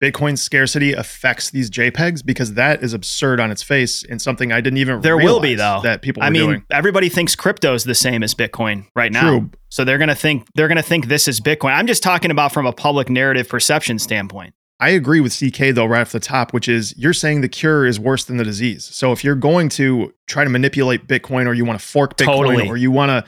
Bitcoin 0.01 0.37
scarcity 0.37 0.93
affects 0.93 1.51
these 1.51 1.69
JPEGs 1.69 2.25
because 2.25 2.55
that 2.55 2.83
is 2.83 2.93
absurd 2.93 3.39
on 3.39 3.51
its 3.51 3.61
face 3.61 4.03
and 4.03 4.19
something 4.19 4.51
I 4.51 4.59
didn't 4.59 4.77
even. 4.77 5.01
There 5.01 5.17
will 5.17 5.39
be 5.39 5.53
though 5.53 5.81
that 5.83 6.01
people. 6.01 6.23
I 6.23 6.31
mean, 6.31 6.41
doing. 6.41 6.65
everybody 6.71 7.07
thinks 7.07 7.35
crypto 7.35 7.75
is 7.75 7.83
the 7.83 7.93
same 7.93 8.23
as 8.23 8.33
Bitcoin 8.33 8.87
right 8.95 9.11
now. 9.11 9.21
True. 9.21 9.51
So 9.69 9.83
they're 9.85 9.99
gonna 9.99 10.15
think 10.15 10.47
they're 10.55 10.67
gonna 10.67 10.81
think 10.81 11.07
this 11.07 11.27
is 11.27 11.39
Bitcoin. 11.39 11.73
I'm 11.73 11.85
just 11.85 12.01
talking 12.01 12.31
about 12.31 12.51
from 12.51 12.65
a 12.65 12.73
public 12.73 13.09
narrative 13.09 13.47
perception 13.47 13.99
standpoint. 13.99 14.55
I 14.79 14.89
agree 14.89 15.19
with 15.21 15.37
CK 15.37 15.75
though, 15.75 15.85
right 15.85 16.01
off 16.01 16.11
the 16.11 16.19
top, 16.19 16.51
which 16.51 16.67
is 16.67 16.97
you're 16.97 17.13
saying 17.13 17.41
the 17.41 17.47
cure 17.47 17.85
is 17.85 17.99
worse 17.99 18.25
than 18.25 18.37
the 18.37 18.43
disease. 18.43 18.83
So 18.85 19.11
if 19.11 19.23
you're 19.23 19.35
going 19.35 19.69
to 19.69 20.11
try 20.25 20.43
to 20.43 20.49
manipulate 20.49 21.07
Bitcoin 21.07 21.45
or 21.45 21.53
you 21.53 21.63
want 21.63 21.79
to 21.79 21.85
fork 21.85 22.17
Bitcoin 22.17 22.47
Totally. 22.47 22.67
or 22.67 22.75
you 22.75 22.89
want 22.89 23.09
to 23.09 23.23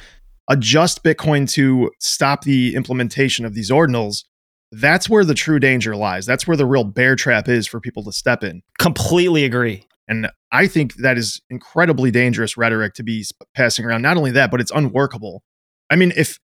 adjust 0.49 1.03
Bitcoin 1.03 1.47
to 1.51 1.91
stop 1.99 2.43
the 2.43 2.73
implementation 2.73 3.45
of 3.45 3.53
these 3.53 3.69
ordinals, 3.69 4.23
that's 4.73 5.09
where 5.09 5.23
the 5.23 5.33
true 5.33 5.59
danger 5.59 5.95
lies. 5.95 6.25
That's 6.25 6.47
where 6.47 6.57
the 6.57 6.65
real 6.65 6.83
bear 6.83 7.15
trap 7.15 7.47
is 7.47 7.67
for 7.67 7.79
people 7.79 8.03
to 8.03 8.11
step 8.11 8.43
in. 8.43 8.61
Completely 8.79 9.45
agree. 9.45 9.85
And 10.07 10.29
I 10.51 10.67
think 10.67 10.95
that 10.95 11.17
is 11.17 11.41
incredibly 11.49 12.11
dangerous 12.11 12.57
rhetoric 12.57 12.93
to 12.95 13.03
be 13.03 13.25
passing 13.55 13.85
around. 13.85 14.01
Not 14.01 14.17
only 14.17 14.31
that, 14.31 14.51
but 14.51 14.59
it's 14.59 14.71
unworkable. 14.71 15.43
I 15.89 15.95
mean, 15.95 16.11
if 16.15 16.39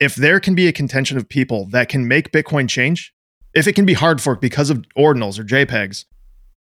if 0.00 0.14
there 0.14 0.40
can 0.40 0.54
be 0.54 0.66
a 0.66 0.72
contention 0.72 1.16
of 1.16 1.28
people 1.28 1.68
that 1.70 1.88
can 1.88 2.08
make 2.08 2.32
Bitcoin 2.32 2.68
change, 2.68 3.12
if 3.54 3.66
it 3.66 3.74
can 3.74 3.84
be 3.84 3.94
hard 3.94 4.20
forked 4.20 4.40
because 4.40 4.70
of 4.70 4.82
ordinals 4.96 5.38
or 5.38 5.44
JPEGs, 5.44 6.04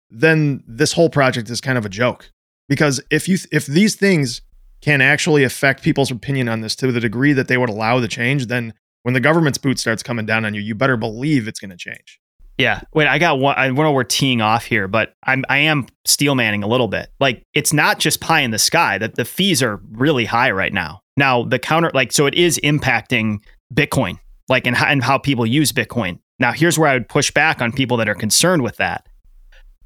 then 0.09 0.63
this 0.67 0.93
whole 0.93 1.09
project 1.09 1.49
is 1.49 1.61
kind 1.61 1.77
of 1.77 1.85
a 1.85 1.89
joke. 1.89 2.31
Because 2.67 3.01
if 3.09 3.27
you 3.29 3.37
if 3.51 3.65
these 3.65 3.95
things 3.95 4.41
can 4.81 5.01
actually 5.01 5.43
affect 5.43 5.83
people's 5.83 6.11
opinion 6.11 6.49
on 6.49 6.61
this 6.61 6.75
to 6.75 6.91
the 6.91 6.99
degree 6.99 7.33
that 7.33 7.47
they 7.47 7.57
would 7.57 7.69
allow 7.69 7.99
the 7.99 8.07
change, 8.07 8.47
then 8.47 8.73
when 9.03 9.13
the 9.13 9.19
government's 9.19 9.57
boot 9.57 9.79
starts 9.79 10.03
coming 10.03 10.25
down 10.25 10.45
on 10.45 10.53
you, 10.53 10.61
you 10.61 10.75
better 10.75 10.97
believe 10.97 11.47
it's 11.47 11.59
going 11.59 11.71
to 11.71 11.77
change. 11.77 12.19
Yeah. 12.57 12.81
Wait, 12.93 13.07
I 13.07 13.17
got 13.17 13.39
one. 13.39 13.55
I 13.57 13.69
know 13.69 13.91
we're 13.91 14.03
teeing 14.03 14.41
off 14.41 14.65
here, 14.65 14.87
but 14.87 15.15
I'm 15.23 15.43
I 15.49 15.59
am 15.59 15.87
steel 16.05 16.35
manning 16.35 16.61
a 16.61 16.67
little 16.67 16.87
bit. 16.87 17.09
Like 17.19 17.43
it's 17.53 17.73
not 17.73 17.97
just 17.97 18.21
pie 18.21 18.41
in 18.41 18.51
the 18.51 18.59
sky. 18.59 18.97
That 18.99 19.15
the 19.15 19.25
fees 19.25 19.63
are 19.63 19.81
really 19.91 20.25
high 20.25 20.51
right 20.51 20.71
now. 20.71 21.01
Now 21.17 21.43
the 21.43 21.57
counter, 21.57 21.89
like, 21.93 22.11
so 22.11 22.27
it 22.27 22.35
is 22.35 22.59
impacting 22.63 23.39
Bitcoin, 23.73 24.19
like, 24.47 24.67
and 24.67 24.75
how, 24.75 24.87
and 24.87 25.03
how 25.03 25.17
people 25.17 25.45
use 25.45 25.71
Bitcoin. 25.71 26.19
Now 26.39 26.51
here's 26.51 26.77
where 26.77 26.89
I 26.89 26.93
would 26.93 27.09
push 27.09 27.31
back 27.31 27.61
on 27.61 27.71
people 27.71 27.97
that 27.97 28.09
are 28.09 28.15
concerned 28.15 28.61
with 28.61 28.77
that. 28.77 29.07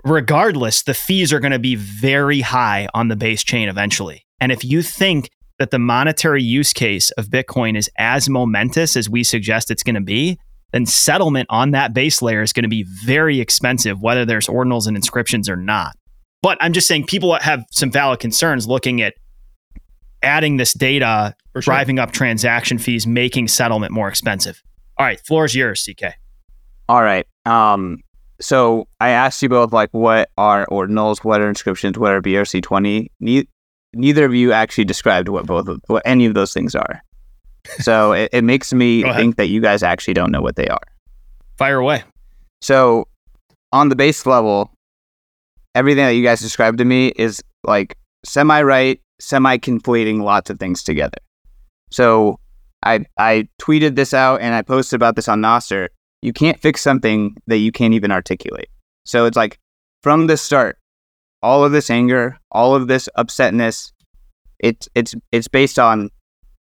Regardless, 0.03 0.83
the 0.83 0.93
fees 0.93 1.31
are 1.31 1.39
going 1.39 1.51
to 1.51 1.59
be 1.59 1.75
very 1.75 2.41
high 2.41 2.87
on 2.93 3.07
the 3.07 3.15
base 3.15 3.43
chain 3.43 3.69
eventually. 3.69 4.25
And 4.39 4.51
if 4.51 4.63
you 4.63 4.81
think 4.81 5.29
that 5.59 5.71
the 5.71 5.79
monetary 5.79 6.43
use 6.43 6.73
case 6.73 7.11
of 7.11 7.27
Bitcoin 7.27 7.77
is 7.77 7.89
as 7.97 8.29
momentous 8.29 8.95
as 8.95 9.09
we 9.09 9.23
suggest 9.23 9.71
it's 9.71 9.83
going 9.83 9.95
to 9.95 10.01
be, 10.01 10.37
then 10.71 10.85
settlement 10.85 11.47
on 11.49 11.71
that 11.71 11.93
base 11.93 12.21
layer 12.21 12.41
is 12.41 12.51
going 12.51 12.63
to 12.63 12.69
be 12.69 12.85
very 13.05 13.39
expensive, 13.39 14.01
whether 14.01 14.25
there's 14.25 14.47
ordinals 14.47 14.87
and 14.87 14.95
inscriptions 14.95 15.47
or 15.47 15.55
not. 15.55 15.95
But 16.41 16.57
I'm 16.61 16.73
just 16.73 16.87
saying 16.87 17.05
people 17.05 17.33
have 17.35 17.65
some 17.71 17.89
valid 17.89 18.19
concerns 18.19 18.67
looking 18.67 19.01
at 19.01 19.13
adding 20.21 20.57
this 20.57 20.73
data, 20.73 21.35
sure. 21.53 21.61
driving 21.61 21.99
up 21.99 22.11
transaction 22.11 22.77
fees, 22.77 23.07
making 23.07 23.47
settlement 23.47 23.93
more 23.93 24.09
expensive. 24.09 24.61
All 24.97 25.05
right, 25.05 25.19
floor 25.25 25.45
is 25.45 25.55
yours, 25.55 25.87
CK. 25.87 26.13
All 26.89 27.01
right. 27.01 27.25
Um, 27.45 27.99
so 28.41 28.87
I 28.99 29.09
asked 29.09 29.41
you 29.41 29.49
both 29.49 29.71
like 29.71 29.89
what 29.91 30.29
are 30.37 30.65
ordinals, 30.67 31.23
what 31.23 31.41
are 31.41 31.49
inscriptions, 31.49 31.97
what 31.97 32.11
are 32.11 32.21
BRC 32.21 32.61
twenty. 32.61 33.11
Ne- 33.95 34.07
neither 34.07 34.25
of 34.25 34.35
you 34.35 34.51
actually 34.51 34.85
described 34.85 35.29
what 35.29 35.45
both 35.45 35.67
of 35.67 35.81
what 35.87 36.03
any 36.05 36.25
of 36.25 36.33
those 36.33 36.53
things 36.53 36.75
are. 36.75 37.01
So 37.79 38.11
it, 38.13 38.29
it 38.33 38.43
makes 38.43 38.73
me 38.73 39.03
think 39.13 39.37
that 39.37 39.47
you 39.47 39.61
guys 39.61 39.83
actually 39.83 40.13
don't 40.13 40.31
know 40.31 40.41
what 40.41 40.55
they 40.55 40.67
are. 40.67 40.87
Fire 41.57 41.79
away. 41.79 42.03
So 42.61 43.07
on 43.71 43.89
the 43.89 43.95
base 43.95 44.25
level, 44.25 44.71
everything 45.73 46.05
that 46.05 46.15
you 46.15 46.23
guys 46.23 46.39
described 46.39 46.77
to 46.79 46.85
me 46.85 47.09
is 47.15 47.43
like 47.63 47.97
semi 48.23 48.61
right, 48.61 48.99
semi 49.19 49.57
conflating 49.57 50.21
lots 50.21 50.49
of 50.49 50.59
things 50.59 50.83
together. 50.83 51.17
So 51.91 52.39
I 52.83 53.05
I 53.17 53.47
tweeted 53.61 53.95
this 53.95 54.13
out 54.13 54.41
and 54.41 54.55
I 54.55 54.61
posted 54.61 54.97
about 54.97 55.15
this 55.15 55.27
on 55.27 55.41
Nostr. 55.41 55.89
You 56.21 56.33
can't 56.33 56.59
fix 56.59 56.81
something 56.81 57.35
that 57.47 57.57
you 57.57 57.71
can't 57.71 57.93
even 57.93 58.11
articulate. 58.11 58.69
So 59.05 59.25
it's 59.25 59.37
like 59.37 59.59
from 60.01 60.27
the 60.27 60.37
start, 60.37 60.77
all 61.45 61.63
of 61.63 61.71
this 61.71 61.91
anger, 61.91 62.37
all 62.51 62.73
of 62.73 62.87
this 62.87 63.07
upsetness, 63.17 63.91
it's 64.59 64.89
it's 64.95 65.13
it's 65.31 65.47
based 65.47 65.77
on 65.77 66.09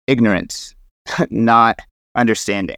ignorance, 0.07 0.75
not 1.31 1.79
understanding. 2.17 2.77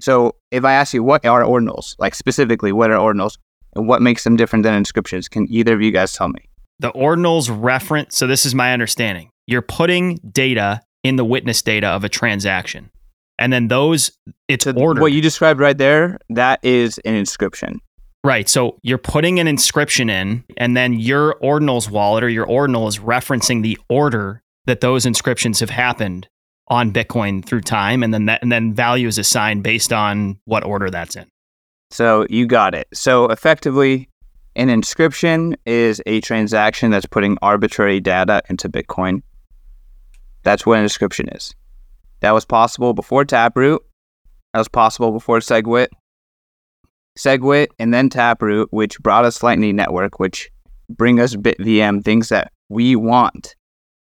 So 0.00 0.36
if 0.52 0.64
I 0.64 0.72
ask 0.74 0.94
you 0.94 1.02
what 1.02 1.26
are 1.26 1.42
ordinals, 1.42 1.96
like 1.98 2.14
specifically 2.14 2.70
what 2.72 2.90
are 2.92 2.98
ordinals 2.98 3.36
and 3.74 3.88
what 3.88 4.00
makes 4.00 4.22
them 4.24 4.36
different 4.36 4.62
than 4.62 4.74
inscriptions, 4.74 5.28
can 5.28 5.46
either 5.50 5.74
of 5.74 5.82
you 5.82 5.90
guys 5.90 6.12
tell 6.12 6.28
me? 6.28 6.48
The 6.78 6.92
ordinals 6.92 7.48
reference, 7.52 8.16
so 8.16 8.26
this 8.26 8.46
is 8.46 8.54
my 8.54 8.72
understanding. 8.72 9.30
You're 9.46 9.62
putting 9.62 10.18
data 10.30 10.80
in 11.02 11.16
the 11.16 11.24
witness 11.24 11.62
data 11.62 11.88
of 11.88 12.04
a 12.04 12.08
transaction. 12.08 12.90
And 13.38 13.52
then 13.52 13.68
those, 13.68 14.12
it's 14.48 14.64
So 14.64 14.72
ordered. 14.72 15.00
what 15.00 15.12
you 15.12 15.20
described 15.20 15.58
right 15.58 15.76
there, 15.76 16.18
that 16.30 16.60
is 16.62 16.98
an 17.04 17.14
inscription. 17.14 17.80
Right. 18.24 18.48
So 18.48 18.78
you're 18.82 18.98
putting 18.98 19.40
an 19.40 19.48
inscription 19.48 20.08
in, 20.08 20.44
and 20.56 20.76
then 20.76 20.92
your 20.94 21.36
ordinals 21.42 21.90
wallet 21.90 22.22
or 22.22 22.28
your 22.28 22.46
ordinal 22.46 22.86
is 22.86 22.98
referencing 22.98 23.62
the 23.62 23.78
order 23.88 24.42
that 24.66 24.80
those 24.80 25.04
inscriptions 25.04 25.58
have 25.58 25.70
happened 25.70 26.28
on 26.68 26.92
Bitcoin 26.92 27.44
through 27.44 27.62
time, 27.62 28.02
and 28.02 28.14
then 28.14 28.26
that, 28.26 28.40
and 28.40 28.52
then 28.52 28.72
value 28.72 29.08
is 29.08 29.18
assigned 29.18 29.64
based 29.64 29.92
on 29.92 30.38
what 30.44 30.64
order 30.64 30.88
that's 30.88 31.16
in. 31.16 31.26
So 31.90 32.24
you 32.30 32.46
got 32.46 32.74
it. 32.74 32.86
So 32.94 33.26
effectively, 33.26 34.08
an 34.54 34.68
inscription 34.68 35.56
is 35.66 36.00
a 36.06 36.20
transaction 36.20 36.90
that's 36.90 37.06
putting 37.06 37.36
arbitrary 37.42 38.00
data 38.00 38.40
into 38.48 38.68
Bitcoin. 38.68 39.22
That's 40.44 40.64
what 40.64 40.78
an 40.78 40.84
inscription 40.84 41.28
is. 41.30 41.54
That 42.20 42.32
was 42.32 42.44
possible 42.44 42.94
before 42.94 43.24
Taproot. 43.24 43.82
That 44.52 44.60
was 44.60 44.68
possible 44.68 45.10
before 45.10 45.40
SegWit. 45.40 45.88
SegWit 47.18 47.68
and 47.78 47.92
then 47.92 48.08
Taproot, 48.08 48.68
which 48.72 48.98
brought 49.00 49.24
us 49.24 49.42
Lightning 49.42 49.76
Network, 49.76 50.18
which 50.18 50.50
bring 50.88 51.20
us 51.20 51.36
BitVM, 51.36 52.04
things 52.04 52.28
that 52.28 52.52
we 52.68 52.96
want, 52.96 53.54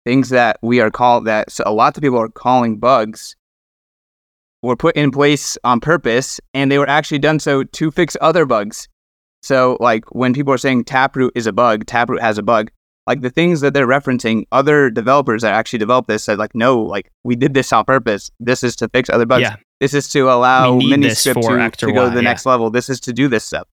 things 0.05 0.29
that 0.31 0.59
we 0.63 0.81
are 0.81 0.91
called 0.91 1.27
that 1.27 1.51
so 1.51 1.65
a 1.67 1.73
lot 1.73 1.97
of 1.97 2.03
people 2.03 2.19
are 2.19 2.29
calling 2.29 2.79
bugs 2.79 3.37
were 4.63 4.77
put 4.77 4.97
in 4.97 5.11
place 5.11 5.59
on 5.65 5.81
purpose 5.81 6.41
and 6.55 6.71
they 6.71 6.79
were 6.79 6.89
actually 6.89 7.19
done 7.19 7.41
so 7.41 7.65
to 7.65 7.91
fix 7.91 8.17
other 8.21 8.47
bugs. 8.47 8.89
So, 9.43 9.77
like 9.81 10.05
when 10.15 10.35
people 10.35 10.53
are 10.53 10.59
saying 10.59 10.85
Taproot 10.85 11.33
is 11.35 11.49
a 11.49 11.53
bug, 11.53 11.87
Taproot 11.87 12.21
has 12.21 12.39
a 12.39 12.45
bug, 12.45 12.71
like 13.09 13.23
the 13.23 13.31
things 13.31 13.61
that 13.61 13.75
they're 13.75 13.89
referencing, 13.89 14.45
other 14.53 14.89
developers 14.89 15.43
that 15.43 15.53
actually 15.53 15.81
developed 15.81 16.07
this 16.07 16.23
said, 16.23 16.39
like, 16.39 16.55
no, 16.55 16.81
like 16.81 17.11
we 17.25 17.35
did 17.35 17.53
this 17.53 17.73
on 17.73 17.85
purpose. 17.85 18.31
This 18.39 18.63
is 18.63 18.77
to 18.77 18.89
fix 18.89 19.11
other 19.11 19.27
bugs. 19.27 19.43
Yeah. 19.43 19.57
This 19.83 19.95
is 19.95 20.07
to 20.11 20.31
allow 20.31 20.79
Miniscript 20.79 21.73
to, 21.73 21.87
to 21.87 21.93
go 21.93 22.05
to 22.05 22.11
the 22.11 22.23
yeah. 22.23 22.29
next 22.29 22.47
level. 22.47 22.71
This 22.71 22.89
is 22.89 23.01
to 23.01 23.13
do 23.13 23.27
this 23.27 23.43
stuff. 23.45 23.67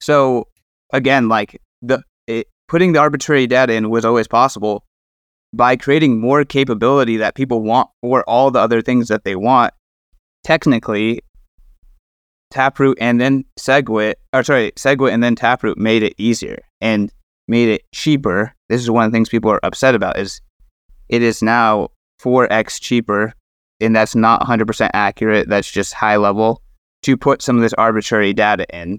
So, 0.00 0.46
again, 0.92 1.28
like 1.28 1.60
the 1.82 2.04
it, 2.28 2.46
putting 2.68 2.92
the 2.92 3.00
arbitrary 3.00 3.48
data 3.48 3.72
in 3.72 3.90
was 3.90 4.04
always 4.04 4.28
possible 4.28 4.84
by 5.52 5.74
creating 5.74 6.20
more 6.20 6.44
capability 6.44 7.16
that 7.16 7.34
people 7.34 7.60
want 7.60 7.88
for 8.02 8.22
all 8.30 8.52
the 8.52 8.60
other 8.60 8.80
things 8.80 9.08
that 9.08 9.24
they 9.24 9.34
want. 9.34 9.74
Technically, 10.44 11.22
Taproot 12.52 12.96
and 13.00 13.20
then 13.20 13.44
Segwit, 13.58 14.14
or 14.32 14.44
sorry, 14.44 14.70
Segwit 14.76 15.12
and 15.12 15.24
then 15.24 15.34
Taproot 15.34 15.76
made 15.76 16.04
it 16.04 16.14
easier 16.18 16.60
and 16.80 17.12
made 17.48 17.68
it 17.68 17.82
cheaper. 17.92 18.54
This 18.68 18.80
is 18.80 18.92
one 18.92 19.06
of 19.06 19.10
the 19.10 19.16
things 19.16 19.28
people 19.28 19.50
are 19.50 19.64
upset 19.64 19.96
about 19.96 20.20
is 20.20 20.40
it 21.08 21.20
is 21.20 21.42
now 21.42 21.88
4x 22.22 22.80
cheaper 22.80 23.34
and 23.80 23.94
that's 23.94 24.14
not 24.14 24.42
100% 24.42 24.90
accurate. 24.92 25.48
That's 25.48 25.70
just 25.70 25.94
high 25.94 26.16
level 26.16 26.62
to 27.02 27.16
put 27.16 27.42
some 27.42 27.56
of 27.56 27.62
this 27.62 27.74
arbitrary 27.74 28.32
data 28.32 28.66
in 28.74 28.98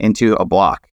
into 0.00 0.34
a 0.34 0.44
block 0.44 0.88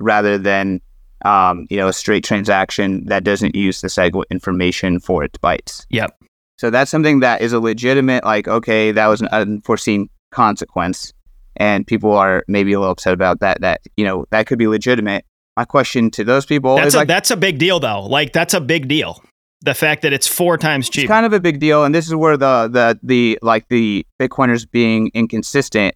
rather 0.00 0.36
than 0.36 0.80
um, 1.24 1.66
you 1.70 1.76
know 1.76 1.88
a 1.88 1.92
straight 1.92 2.24
transaction 2.24 3.04
that 3.06 3.24
doesn't 3.24 3.54
use 3.54 3.80
the 3.80 3.88
SegWit 3.88 4.24
information 4.30 5.00
for 5.00 5.24
its 5.24 5.38
bytes. 5.38 5.86
Yep. 5.90 6.16
So 6.58 6.70
that's 6.70 6.90
something 6.90 7.20
that 7.20 7.40
is 7.40 7.52
a 7.52 7.60
legitimate 7.60 8.24
like 8.24 8.48
okay 8.48 8.92
that 8.92 9.06
was 9.06 9.20
an 9.20 9.28
unforeseen 9.28 10.08
consequence 10.30 11.12
and 11.56 11.86
people 11.86 12.12
are 12.12 12.44
maybe 12.48 12.72
a 12.72 12.80
little 12.80 12.92
upset 12.92 13.12
about 13.12 13.40
that 13.40 13.60
that 13.60 13.82
you 13.96 14.04
know 14.04 14.26
that 14.30 14.46
could 14.46 14.58
be 14.58 14.66
legitimate. 14.66 15.24
My 15.56 15.64
question 15.64 16.10
to 16.12 16.24
those 16.24 16.46
people 16.46 16.76
That's 16.76 16.88
is 16.88 16.94
a 16.94 16.98
like 16.98 17.08
that's 17.08 17.30
a 17.30 17.36
big 17.36 17.58
deal 17.58 17.80
though. 17.80 18.02
Like 18.02 18.32
that's 18.32 18.54
a 18.54 18.60
big 18.60 18.88
deal. 18.88 19.22
The 19.62 19.74
fact 19.74 20.02
that 20.02 20.12
it's 20.12 20.26
four 20.26 20.56
times 20.56 20.88
cheaper. 20.88 21.04
it's 21.04 21.08
kind 21.08 21.26
of 21.26 21.32
a 21.32 21.40
big 21.40 21.60
deal 21.60 21.84
and 21.84 21.94
this 21.94 22.06
is 22.06 22.14
where 22.14 22.36
the 22.36 22.68
the 22.68 22.98
the 23.02 23.38
like 23.42 23.68
the 23.68 24.06
bitcoiners 24.20 24.68
being 24.70 25.10
inconsistent 25.14 25.94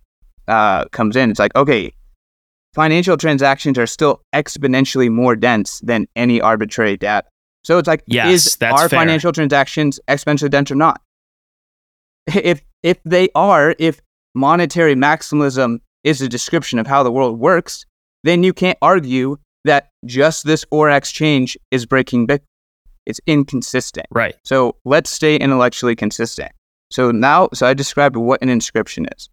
uh 0.49 0.85
comes 0.87 1.17
in 1.17 1.31
it's 1.31 1.39
like 1.41 1.55
okay 1.57 1.91
financial 2.75 3.17
transactions 3.17 3.79
are 3.79 3.87
still 3.87 4.21
exponentially 4.35 5.11
more 5.11 5.35
dense 5.35 5.81
than 5.81 6.07
any 6.15 6.41
arbitrary 6.43 6.97
data 6.99 7.27
so 7.63 7.79
it's 7.79 7.89
like 7.89 8.03
Yes, 8.07 8.47
is 8.47 8.57
that's 8.57 8.75
are 8.83 8.89
fair. 8.91 8.99
financial 9.01 9.33
transactions 9.33 9.99
exponentially 10.09 10.51
dense 10.51 10.71
or 10.71 10.75
not 10.75 11.01
if 12.27 12.61
if 12.83 12.99
they 13.05 13.29
are 13.35 13.75
if 13.79 14.01
monetary 14.35 14.95
maximalism 14.95 15.79
is 16.03 16.21
a 16.21 16.29
description 16.29 16.79
of 16.79 16.87
how 16.87 17.03
the 17.03 17.11
world 17.11 17.39
works 17.39 17.87
then 18.25 18.43
you 18.43 18.53
can't 18.53 18.77
argue 18.83 19.39
that 19.65 19.89
just 20.05 20.45
this 20.45 20.65
4x 20.67 21.11
change 21.15 21.57
is 21.71 21.87
breaking 21.87 22.27
bitcoin 22.27 22.41
it's 23.07 23.21
inconsistent 23.27 24.07
right. 24.11 24.35
so 24.45 24.77
let's 24.85 25.11
stay 25.11 25.37
intellectually 25.37 25.95
consistent. 25.97 26.51
So 26.91 27.11
now, 27.11 27.49
so 27.53 27.67
I 27.67 27.75
described 27.75 28.17
what 28.17 28.41
an 28.43 28.49
inscription 28.49 29.07
is. 29.17 29.29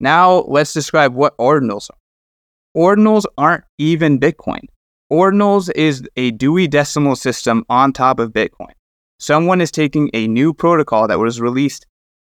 Now 0.00 0.44
let's 0.48 0.74
describe 0.74 1.14
what 1.14 1.36
ordinals 1.38 1.88
are. 1.90 1.96
Ordinals 2.76 3.24
aren't 3.38 3.64
even 3.78 4.20
Bitcoin. 4.20 4.66
Ordinals 5.10 5.70
is 5.74 6.06
a 6.16 6.32
Dewey 6.32 6.68
Decimal 6.68 7.16
System 7.16 7.64
on 7.70 7.92
top 7.92 8.18
of 8.18 8.32
Bitcoin. 8.32 8.72
Someone 9.18 9.62
is 9.62 9.70
taking 9.70 10.10
a 10.12 10.26
new 10.26 10.52
protocol 10.52 11.08
that 11.08 11.18
was 11.18 11.40
released 11.40 11.86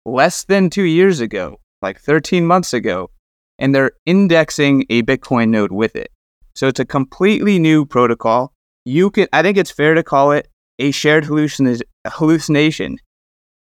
less 0.04 0.44
than 0.44 0.68
two 0.68 0.82
years 0.82 1.20
ago, 1.20 1.60
like 1.80 1.98
13 1.98 2.46
months 2.46 2.74
ago, 2.74 3.10
and 3.58 3.74
they're 3.74 3.92
indexing 4.04 4.84
a 4.90 5.02
Bitcoin 5.02 5.48
node 5.48 5.72
with 5.72 5.96
it. 5.96 6.10
So 6.54 6.68
it's 6.68 6.80
a 6.80 6.84
completely 6.84 7.58
new 7.58 7.86
protocol. 7.86 8.52
You 8.84 9.10
can, 9.10 9.28
I 9.32 9.40
think 9.40 9.56
it's 9.56 9.70
fair 9.70 9.94
to 9.94 10.02
call 10.02 10.32
it 10.32 10.48
a 10.78 10.90
shared 10.90 11.24
hallucina- 11.24 11.82
hallucination. 12.06 12.98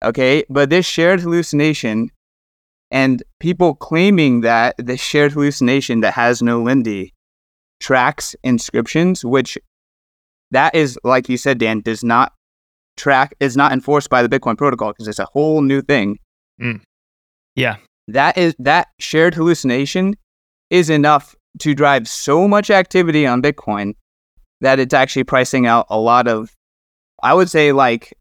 Okay, 0.03 0.43
but 0.49 0.69
this 0.69 0.85
shared 0.85 1.21
hallucination 1.21 2.11
and 2.91 3.23
people 3.39 3.75
claiming 3.75 4.41
that 4.41 4.75
this 4.77 5.01
shared 5.01 5.33
hallucination 5.33 6.01
that 6.01 6.13
has 6.13 6.41
no 6.41 6.61
Lindy 6.61 7.13
tracks 7.79 8.35
inscriptions, 8.43 9.25
which 9.25 9.57
that 10.51 10.73
is, 10.73 10.97
like 11.03 11.29
you 11.29 11.37
said, 11.37 11.57
Dan, 11.57 11.81
does 11.81 12.03
not 12.03 12.33
track, 12.95 13.35
is 13.39 13.57
not 13.57 13.71
enforced 13.71 14.09
by 14.09 14.25
the 14.25 14.29
Bitcoin 14.29 14.57
protocol 14.57 14.91
because 14.91 15.07
it's 15.07 15.19
a 15.19 15.27
whole 15.33 15.61
new 15.61 15.81
thing. 15.81 16.19
Mm. 16.61 16.81
Yeah. 17.55 17.77
That 18.07 18.37
is 18.37 18.55
that 18.59 18.87
shared 18.99 19.35
hallucination 19.35 20.15
is 20.69 20.89
enough 20.89 21.35
to 21.59 21.73
drive 21.73 22.07
so 22.07 22.47
much 22.47 22.69
activity 22.69 23.25
on 23.27 23.41
Bitcoin 23.41 23.95
that 24.61 24.79
it's 24.79 24.93
actually 24.93 25.23
pricing 25.23 25.67
out 25.67 25.85
a 25.89 25.99
lot 25.99 26.27
of, 26.27 26.53
I 27.23 27.33
would 27.33 27.49
say, 27.49 27.71
like 27.71 28.13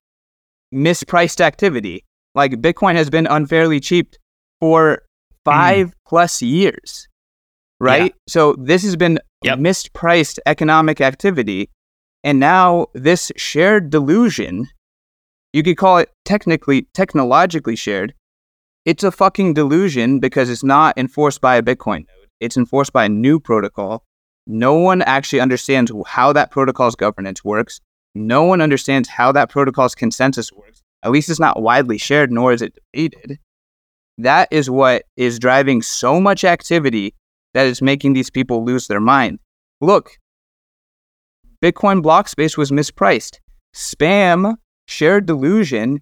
mispriced 0.75 1.41
activity. 1.41 2.05
Like 2.35 2.53
Bitcoin 2.53 2.95
has 2.97 3.09
been 3.11 3.27
unfairly 3.27 3.81
cheap 3.81 4.15
for 4.61 4.97
mm. 4.97 5.01
five 5.45 5.95
plus 6.07 6.43
years, 6.43 7.09
right? 7.81 8.15
So 8.29 8.55
this 8.59 8.83
has 8.83 8.97
been 8.97 9.19
Yep. 9.45 9.59
mispriced 9.59 10.39
economic 10.47 11.01
activity. 11.01 11.71
And 12.25 12.41
now 12.41 12.87
this 12.95 13.31
shared 13.37 13.91
delusion, 13.91 14.67
you 15.53 15.63
could 15.63 15.77
call 15.77 15.99
it 15.99 16.11
technically, 16.25 16.89
technologically 16.95 17.77
shared. 17.77 18.15
It's 18.85 19.05
a 19.05 19.13
fucking 19.13 19.55
delusion 19.55 20.21
because 20.21 20.51
it's 20.51 20.65
not 20.65 20.97
enforced 20.99 21.41
by 21.41 21.57
a 21.57 21.63
Bitcoin 21.63 21.99
node. 21.99 22.29
It's 22.41 22.57
enforced 22.57 22.93
by 22.93 23.05
a 23.05 23.09
new 23.09 23.39
protocol. 23.39 24.05
No 24.47 24.75
one 24.75 25.03
actually 25.03 25.41
understands 25.41 25.93
how 26.07 26.33
that 26.33 26.51
protocol's 26.51 26.97
governance 26.97 27.45
works. 27.45 27.81
No 28.17 28.45
one 28.45 28.63
understands 28.63 29.11
how 29.11 29.31
that 29.33 29.51
protocol's 29.51 29.95
consensus 29.95 30.51
works. 30.51 30.83
At 31.03 31.11
least 31.11 31.29
it's 31.29 31.39
not 31.39 31.61
widely 31.61 31.99
shared, 31.99 32.33
nor 32.33 32.53
is 32.53 32.63
it 32.63 32.75
debated. 32.93 33.39
That 34.17 34.49
is 34.51 34.71
what 34.71 35.03
is 35.17 35.39
driving 35.39 35.83
so 35.83 36.19
much 36.19 36.43
activity 36.43 37.15
that 37.53 37.67
is 37.67 37.83
making 37.83 38.15
these 38.15 38.31
people 38.31 38.65
lose 38.65 38.87
their 38.87 39.01
mind. 39.01 39.39
Look, 39.83 40.17
Bitcoin 41.63 42.03
block 42.03 42.29
space 42.29 42.57
was 42.57 42.71
mispriced. 42.71 43.39
Spam, 43.75 44.57
shared 44.89 45.27
delusion, 45.27 46.01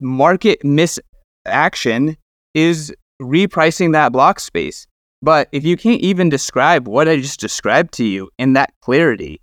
market 0.00 0.60
misaction 0.64 2.16
is 2.54 2.92
repricing 3.22 3.92
that 3.92 4.10
block 4.12 4.40
space. 4.40 4.88
But 5.22 5.48
if 5.52 5.64
you 5.64 5.76
can't 5.76 6.00
even 6.00 6.28
describe 6.28 6.88
what 6.88 7.08
I 7.08 7.16
just 7.16 7.38
described 7.38 7.94
to 7.94 8.04
you 8.04 8.28
in 8.38 8.54
that 8.54 8.72
clarity, 8.80 9.40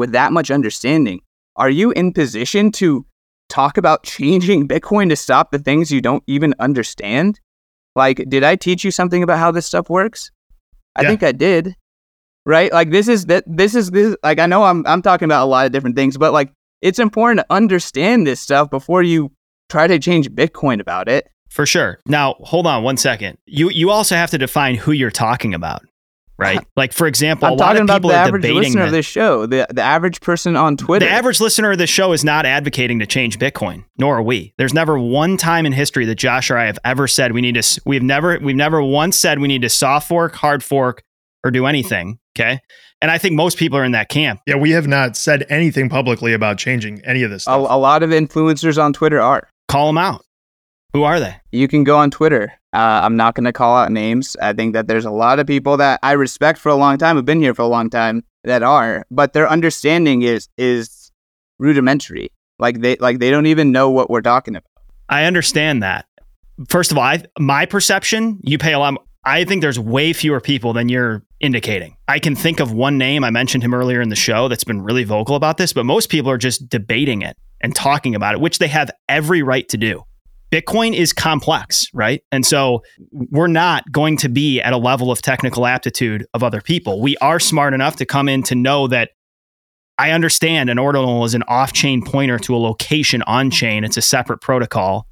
with 0.00 0.10
that 0.12 0.32
much 0.32 0.50
understanding, 0.50 1.20
are 1.56 1.70
you 1.70 1.92
in 1.92 2.12
position 2.12 2.72
to 2.72 3.06
talk 3.48 3.76
about 3.76 4.02
changing 4.02 4.66
Bitcoin 4.66 5.08
to 5.10 5.16
stop 5.16 5.50
the 5.52 5.58
things 5.58 5.92
you 5.92 6.00
don't 6.00 6.24
even 6.26 6.54
understand? 6.58 7.38
Like, 7.94 8.24
did 8.28 8.42
I 8.44 8.56
teach 8.56 8.82
you 8.84 8.90
something 8.90 9.22
about 9.22 9.38
how 9.38 9.50
this 9.52 9.66
stuff 9.66 9.88
works? 9.88 10.30
I 10.96 11.02
Yeah. 11.02 11.08
think 11.10 11.22
I 11.22 11.32
did. 11.32 11.74
Right? 12.46 12.72
Like 12.72 12.90
this 12.90 13.06
is 13.06 13.26
that 13.26 13.44
this 13.46 13.74
is 13.74 13.90
this 13.90 14.16
like 14.24 14.38
I 14.40 14.46
know 14.46 14.64
I'm 14.64 14.84
I'm 14.86 15.02
talking 15.02 15.26
about 15.26 15.44
a 15.44 15.50
lot 15.50 15.66
of 15.66 15.72
different 15.72 15.94
things, 15.94 16.16
but 16.16 16.32
like 16.32 16.50
it's 16.80 16.98
important 16.98 17.40
to 17.40 17.46
understand 17.54 18.26
this 18.26 18.40
stuff 18.40 18.70
before 18.70 19.02
you 19.02 19.30
try 19.68 19.86
to 19.86 19.98
change 19.98 20.30
Bitcoin 20.30 20.80
about 20.80 21.06
it. 21.08 21.28
For 21.50 21.66
sure. 21.66 21.98
Now, 22.06 22.36
hold 22.40 22.66
on 22.66 22.82
one 22.82 22.96
second. 22.96 23.36
You 23.46 23.68
you 23.70 23.90
also 23.90 24.14
have 24.16 24.30
to 24.30 24.38
define 24.38 24.76
who 24.76 24.92
you're 24.92 25.10
talking 25.10 25.52
about, 25.52 25.82
right? 26.40 26.66
Like 26.76 26.92
for 26.92 27.06
example, 27.06 27.46
I'm 27.46 27.52
a 27.52 27.56
lot 27.56 27.76
of 27.76 27.82
about 27.82 27.96
people 27.96 28.10
the 28.10 28.16
are 28.16 28.26
average 28.26 28.42
debating 28.42 28.62
listener 28.62 28.84
of 28.84 28.92
this 28.92 29.04
show, 29.04 29.44
the 29.44 29.66
the 29.70 29.82
average 29.82 30.20
person 30.20 30.56
on 30.56 30.76
Twitter. 30.76 31.04
The 31.04 31.12
average 31.12 31.40
listener 31.40 31.72
of 31.72 31.78
this 31.78 31.90
show 31.90 32.12
is 32.12 32.24
not 32.24 32.46
advocating 32.46 33.00
to 33.00 33.06
change 33.06 33.38
Bitcoin, 33.38 33.84
nor 33.98 34.18
are 34.18 34.22
we. 34.22 34.54
There's 34.56 34.72
never 34.72 34.98
one 34.98 35.36
time 35.36 35.66
in 35.66 35.72
history 35.72 36.06
that 36.06 36.14
Josh 36.14 36.50
or 36.50 36.56
I 36.56 36.66
have 36.66 36.78
ever 36.84 37.06
said 37.06 37.32
we 37.32 37.42
need 37.42 37.60
to. 37.60 37.80
We've 37.84 38.02
never 38.02 38.38
we've 38.38 38.56
never 38.56 38.82
once 38.82 39.18
said 39.18 39.40
we 39.40 39.48
need 39.48 39.62
to 39.62 39.68
soft 39.68 40.08
fork, 40.08 40.34
hard 40.34 40.64
fork, 40.64 41.02
or 41.44 41.50
do 41.50 41.66
anything. 41.66 42.18
Okay, 42.38 42.60
and 43.02 43.10
I 43.10 43.18
think 43.18 43.34
most 43.34 43.58
people 43.58 43.78
are 43.78 43.84
in 43.84 43.92
that 43.92 44.08
camp. 44.08 44.40
Yeah, 44.46 44.56
we 44.56 44.70
have 44.70 44.86
not 44.86 45.16
said 45.16 45.44
anything 45.50 45.88
publicly 45.88 46.32
about 46.32 46.56
changing 46.58 47.02
any 47.04 47.22
of 47.22 47.30
this 47.30 47.46
a, 47.46 47.52
a 47.52 47.78
lot 47.78 48.02
of 48.02 48.10
influencers 48.10 48.82
on 48.82 48.92
Twitter 48.92 49.20
are. 49.20 49.48
Call 49.68 49.88
them 49.88 49.98
out. 49.98 50.24
Who 50.92 51.02
are 51.02 51.20
they? 51.20 51.36
You 51.52 51.68
can 51.68 51.84
go 51.84 51.96
on 51.96 52.10
Twitter. 52.10 52.52
Uh, 52.72 53.00
I'm 53.02 53.16
not 53.16 53.34
going 53.34 53.44
to 53.44 53.52
call 53.52 53.76
out 53.76 53.90
names. 53.90 54.36
I 54.40 54.52
think 54.52 54.74
that 54.74 54.86
there's 54.86 55.04
a 55.04 55.10
lot 55.10 55.38
of 55.40 55.46
people 55.46 55.76
that 55.78 55.98
I 56.02 56.12
respect 56.12 56.58
for 56.58 56.68
a 56.68 56.76
long 56.76 56.98
time, 56.98 57.16
have 57.16 57.24
been 57.24 57.40
here 57.40 57.54
for 57.54 57.62
a 57.62 57.66
long 57.66 57.90
time, 57.90 58.22
that 58.44 58.62
are, 58.62 59.04
but 59.10 59.32
their 59.32 59.48
understanding 59.48 60.22
is 60.22 60.48
is 60.56 61.10
rudimentary. 61.58 62.30
Like 62.58 62.80
they 62.80 62.96
like 62.96 63.18
they 63.18 63.30
don't 63.30 63.46
even 63.46 63.72
know 63.72 63.90
what 63.90 64.10
we're 64.10 64.22
talking 64.22 64.56
about. 64.56 64.70
I 65.08 65.24
understand 65.24 65.82
that. 65.82 66.06
First 66.68 66.92
of 66.92 66.98
all, 66.98 67.04
I, 67.04 67.22
my 67.38 67.66
perception, 67.66 68.38
you 68.42 68.58
pay 68.58 68.72
a 68.72 68.78
lot. 68.78 68.94
I 69.24 69.44
think 69.44 69.60
there's 69.60 69.78
way 69.78 70.12
fewer 70.12 70.40
people 70.40 70.72
than 70.72 70.88
you're 70.88 71.22
indicating. 71.40 71.96
I 72.08 72.18
can 72.18 72.34
think 72.34 72.60
of 72.60 72.72
one 72.72 72.96
name. 72.96 73.24
I 73.24 73.30
mentioned 73.30 73.62
him 73.62 73.74
earlier 73.74 74.00
in 74.00 74.08
the 74.08 74.16
show 74.16 74.48
that's 74.48 74.64
been 74.64 74.82
really 74.82 75.04
vocal 75.04 75.36
about 75.36 75.58
this, 75.58 75.72
but 75.72 75.84
most 75.84 76.08
people 76.08 76.30
are 76.30 76.38
just 76.38 76.68
debating 76.68 77.22
it 77.22 77.36
and 77.60 77.74
talking 77.74 78.14
about 78.14 78.34
it, 78.34 78.40
which 78.40 78.58
they 78.58 78.68
have 78.68 78.90
every 79.08 79.42
right 79.42 79.68
to 79.68 79.76
do. 79.76 80.04
Bitcoin 80.50 80.94
is 80.94 81.12
complex, 81.12 81.86
right? 81.94 82.22
And 82.32 82.44
so 82.44 82.82
we're 83.12 83.46
not 83.46 83.90
going 83.92 84.16
to 84.18 84.28
be 84.28 84.60
at 84.60 84.72
a 84.72 84.78
level 84.78 85.12
of 85.12 85.22
technical 85.22 85.64
aptitude 85.64 86.26
of 86.34 86.42
other 86.42 86.60
people. 86.60 87.00
We 87.00 87.16
are 87.18 87.38
smart 87.38 87.72
enough 87.72 87.96
to 87.96 88.06
come 88.06 88.28
in 88.28 88.42
to 88.44 88.54
know 88.54 88.88
that 88.88 89.10
I 89.98 90.10
understand 90.10 90.70
an 90.70 90.78
ordinal 90.78 91.24
is 91.24 91.34
an 91.34 91.44
off 91.46 91.72
chain 91.72 92.02
pointer 92.02 92.38
to 92.40 92.56
a 92.56 92.58
location 92.58 93.22
on 93.22 93.50
chain, 93.50 93.84
it's 93.84 93.96
a 93.96 94.02
separate 94.02 94.40
protocol. 94.40 95.06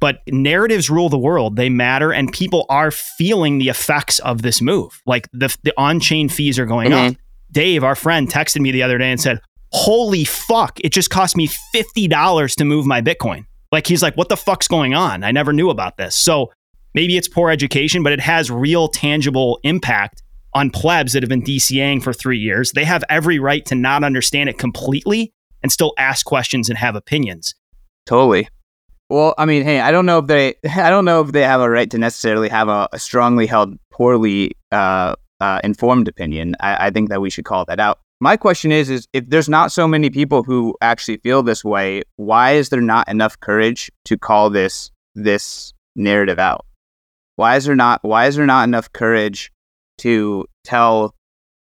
But 0.00 0.20
narratives 0.28 0.88
rule 0.88 1.08
the 1.08 1.18
world. 1.18 1.56
They 1.56 1.68
matter, 1.68 2.12
and 2.12 2.32
people 2.32 2.64
are 2.68 2.92
feeling 2.92 3.58
the 3.58 3.68
effects 3.68 4.20
of 4.20 4.42
this 4.42 4.62
move. 4.62 5.02
Like 5.06 5.28
the, 5.32 5.54
the 5.64 5.74
on 5.76 5.98
chain 5.98 6.28
fees 6.28 6.56
are 6.56 6.66
going 6.66 6.92
mm-hmm. 6.92 7.14
up. 7.14 7.16
Dave, 7.50 7.82
our 7.82 7.96
friend, 7.96 8.30
texted 8.30 8.60
me 8.60 8.70
the 8.70 8.84
other 8.84 8.96
day 8.96 9.10
and 9.10 9.20
said, 9.20 9.40
Holy 9.72 10.24
fuck, 10.24 10.78
it 10.80 10.92
just 10.92 11.10
cost 11.10 11.36
me 11.36 11.48
$50 11.74 12.54
to 12.56 12.64
move 12.64 12.86
my 12.86 13.02
Bitcoin. 13.02 13.44
Like 13.70 13.86
he's 13.86 14.02
like, 14.02 14.16
what 14.16 14.28
the 14.28 14.36
fuck's 14.36 14.68
going 14.68 14.94
on? 14.94 15.24
I 15.24 15.30
never 15.30 15.52
knew 15.52 15.70
about 15.70 15.96
this. 15.96 16.14
So 16.14 16.50
maybe 16.94 17.16
it's 17.16 17.28
poor 17.28 17.50
education, 17.50 18.02
but 18.02 18.12
it 18.12 18.20
has 18.20 18.50
real 18.50 18.88
tangible 18.88 19.60
impact 19.62 20.22
on 20.54 20.70
plebs 20.70 21.12
that 21.12 21.22
have 21.22 21.28
been 21.28 21.42
DCAing 21.42 22.02
for 22.02 22.12
three 22.12 22.38
years. 22.38 22.72
They 22.72 22.84
have 22.84 23.04
every 23.08 23.38
right 23.38 23.64
to 23.66 23.74
not 23.74 24.04
understand 24.04 24.48
it 24.48 24.58
completely 24.58 25.32
and 25.62 25.70
still 25.70 25.92
ask 25.98 26.24
questions 26.24 26.68
and 26.68 26.78
have 26.78 26.96
opinions. 26.96 27.54
Totally. 28.06 28.48
Well, 29.10 29.34
I 29.38 29.46
mean, 29.46 29.64
hey, 29.64 29.80
I 29.80 29.90
don't 29.90 30.06
know 30.06 30.18
if 30.18 30.26
they, 30.26 30.54
I 30.76 30.90
don't 30.90 31.04
know 31.04 31.20
if 31.20 31.32
they 31.32 31.42
have 31.42 31.60
a 31.60 31.68
right 31.68 31.90
to 31.90 31.98
necessarily 31.98 32.48
have 32.48 32.68
a, 32.68 32.88
a 32.92 32.98
strongly 32.98 33.46
held, 33.46 33.78
poorly 33.90 34.52
uh, 34.72 35.14
uh, 35.40 35.60
informed 35.62 36.08
opinion. 36.08 36.56
I, 36.60 36.86
I 36.86 36.90
think 36.90 37.10
that 37.10 37.20
we 37.20 37.30
should 37.30 37.44
call 37.44 37.64
that 37.66 37.80
out 37.80 38.00
my 38.20 38.36
question 38.36 38.72
is 38.72 38.90
is 38.90 39.06
if 39.12 39.28
there's 39.28 39.48
not 39.48 39.72
so 39.72 39.86
many 39.86 40.10
people 40.10 40.42
who 40.42 40.74
actually 40.80 41.18
feel 41.18 41.42
this 41.42 41.64
way 41.64 42.02
why 42.16 42.52
is 42.52 42.68
there 42.68 42.80
not 42.80 43.08
enough 43.08 43.38
courage 43.40 43.90
to 44.04 44.16
call 44.16 44.50
this 44.50 44.90
this 45.14 45.72
narrative 45.96 46.38
out? 46.38 46.64
Why 47.36 47.56
is 47.56 47.64
there 47.64 47.76
not 47.76 48.00
why 48.02 48.26
is 48.26 48.36
there 48.36 48.46
not 48.46 48.64
enough 48.64 48.92
courage 48.92 49.52
to 49.98 50.46
tell 50.64 51.14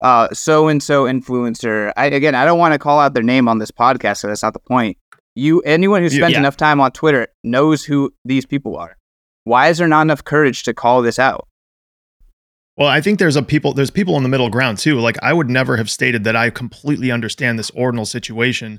uh 0.02 0.28
so 0.32 0.68
and 0.68 0.82
so 0.82 1.04
influencer 1.04 1.92
I, 1.96 2.06
again 2.06 2.34
i 2.34 2.44
don't 2.44 2.58
want 2.58 2.72
to 2.72 2.78
call 2.78 3.00
out 3.00 3.14
their 3.14 3.22
name 3.22 3.48
on 3.48 3.58
this 3.58 3.70
podcast 3.70 4.18
so 4.18 4.28
that's 4.28 4.42
not 4.42 4.52
the 4.52 4.60
point. 4.60 4.96
You 5.34 5.60
anyone 5.62 6.02
who 6.02 6.10
spends 6.10 6.32
yeah. 6.32 6.38
enough 6.38 6.56
time 6.56 6.80
on 6.80 6.92
twitter 6.92 7.28
knows 7.44 7.84
who 7.84 8.12
these 8.24 8.46
people 8.46 8.76
are. 8.76 8.96
Why 9.44 9.68
is 9.68 9.78
there 9.78 9.88
not 9.88 10.02
enough 10.02 10.24
courage 10.24 10.62
to 10.64 10.74
call 10.74 11.02
this 11.02 11.18
out 11.18 11.47
well, 12.78 12.86
I 12.88 13.00
think 13.00 13.18
there's 13.18 13.34
a 13.34 13.42
people 13.42 13.74
there's 13.74 13.90
people 13.90 14.16
in 14.16 14.22
the 14.22 14.28
middle 14.28 14.48
ground 14.48 14.78
too. 14.78 15.00
Like 15.00 15.16
I 15.20 15.32
would 15.32 15.50
never 15.50 15.76
have 15.76 15.90
stated 15.90 16.22
that 16.24 16.36
I 16.36 16.48
completely 16.50 17.10
understand 17.10 17.58
this 17.58 17.70
ordinal 17.70 18.06
situation 18.06 18.78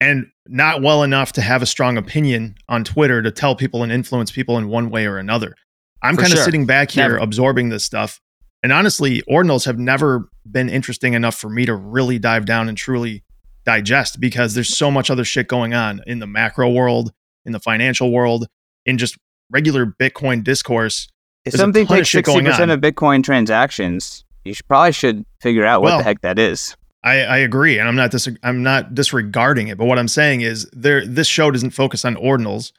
and 0.00 0.26
not 0.48 0.82
well 0.82 1.04
enough 1.04 1.32
to 1.34 1.40
have 1.40 1.62
a 1.62 1.66
strong 1.66 1.96
opinion 1.96 2.56
on 2.68 2.82
Twitter 2.82 3.22
to 3.22 3.30
tell 3.30 3.54
people 3.54 3.84
and 3.84 3.92
influence 3.92 4.32
people 4.32 4.58
in 4.58 4.68
one 4.68 4.90
way 4.90 5.06
or 5.06 5.18
another. 5.18 5.54
I'm 6.02 6.16
kind 6.16 6.32
of 6.32 6.38
sure. 6.38 6.44
sitting 6.44 6.66
back 6.66 6.90
here 6.90 7.04
never. 7.04 7.18
absorbing 7.18 7.68
this 7.68 7.84
stuff. 7.84 8.20
And 8.64 8.72
honestly, 8.72 9.22
ordinals 9.30 9.66
have 9.66 9.78
never 9.78 10.28
been 10.50 10.68
interesting 10.68 11.14
enough 11.14 11.36
for 11.36 11.48
me 11.48 11.64
to 11.66 11.76
really 11.76 12.18
dive 12.18 12.44
down 12.44 12.68
and 12.68 12.76
truly 12.76 13.22
digest 13.64 14.20
because 14.20 14.54
there's 14.54 14.76
so 14.76 14.90
much 14.90 15.10
other 15.10 15.24
shit 15.24 15.46
going 15.46 15.74
on 15.74 16.00
in 16.08 16.18
the 16.18 16.26
macro 16.26 16.68
world, 16.68 17.12
in 17.44 17.52
the 17.52 17.60
financial 17.60 18.10
world, 18.10 18.48
in 18.84 18.98
just 18.98 19.16
regular 19.50 19.86
Bitcoin 19.86 20.42
discourse 20.42 21.08
if 21.44 21.54
something 21.54 21.86
takes 21.86 22.10
sixty 22.10 22.42
percent 22.42 22.70
of 22.70 22.80
Bitcoin 22.80 23.22
transactions, 23.22 24.24
you 24.44 24.54
should, 24.54 24.66
probably 24.66 24.92
should 24.92 25.24
figure 25.40 25.64
out 25.64 25.82
what 25.82 25.88
well, 25.88 25.98
the 25.98 26.04
heck 26.04 26.20
that 26.22 26.38
is. 26.38 26.76
I, 27.04 27.20
I 27.20 27.36
agree, 27.38 27.78
and 27.78 27.88
I'm 27.88 27.96
not 27.96 28.10
dis- 28.10 28.28
I'm 28.42 28.62
not 28.62 28.94
disregarding 28.94 29.68
it. 29.68 29.78
But 29.78 29.86
what 29.86 29.98
I'm 29.98 30.08
saying 30.08 30.40
is, 30.40 30.68
there 30.72 31.06
this 31.06 31.28
show 31.28 31.50
doesn't 31.50 31.70
focus 31.70 32.04
on 32.04 32.16
ordinals. 32.16 32.72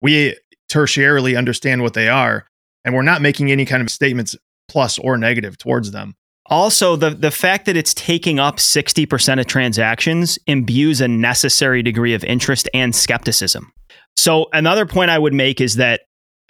We 0.00 0.36
tertiarily 0.70 1.36
understand 1.36 1.82
what 1.82 1.94
they 1.94 2.08
are, 2.08 2.46
and 2.84 2.94
we're 2.94 3.02
not 3.02 3.22
making 3.22 3.50
any 3.50 3.64
kind 3.64 3.82
of 3.82 3.90
statements 3.90 4.36
plus 4.68 4.98
or 4.98 5.16
negative 5.16 5.58
towards 5.58 5.90
them. 5.90 6.14
Also, 6.46 6.96
the 6.96 7.10
the 7.10 7.30
fact 7.30 7.66
that 7.66 7.76
it's 7.76 7.94
taking 7.94 8.38
up 8.38 8.56
60% 8.56 9.40
of 9.40 9.46
transactions 9.46 10.38
imbues 10.46 11.00
a 11.00 11.08
necessary 11.08 11.82
degree 11.82 12.14
of 12.14 12.24
interest 12.24 12.68
and 12.74 12.94
skepticism. 12.94 13.72
So 14.16 14.48
another 14.52 14.84
point 14.84 15.10
I 15.10 15.18
would 15.18 15.32
make 15.32 15.60
is 15.60 15.76
that 15.76 16.02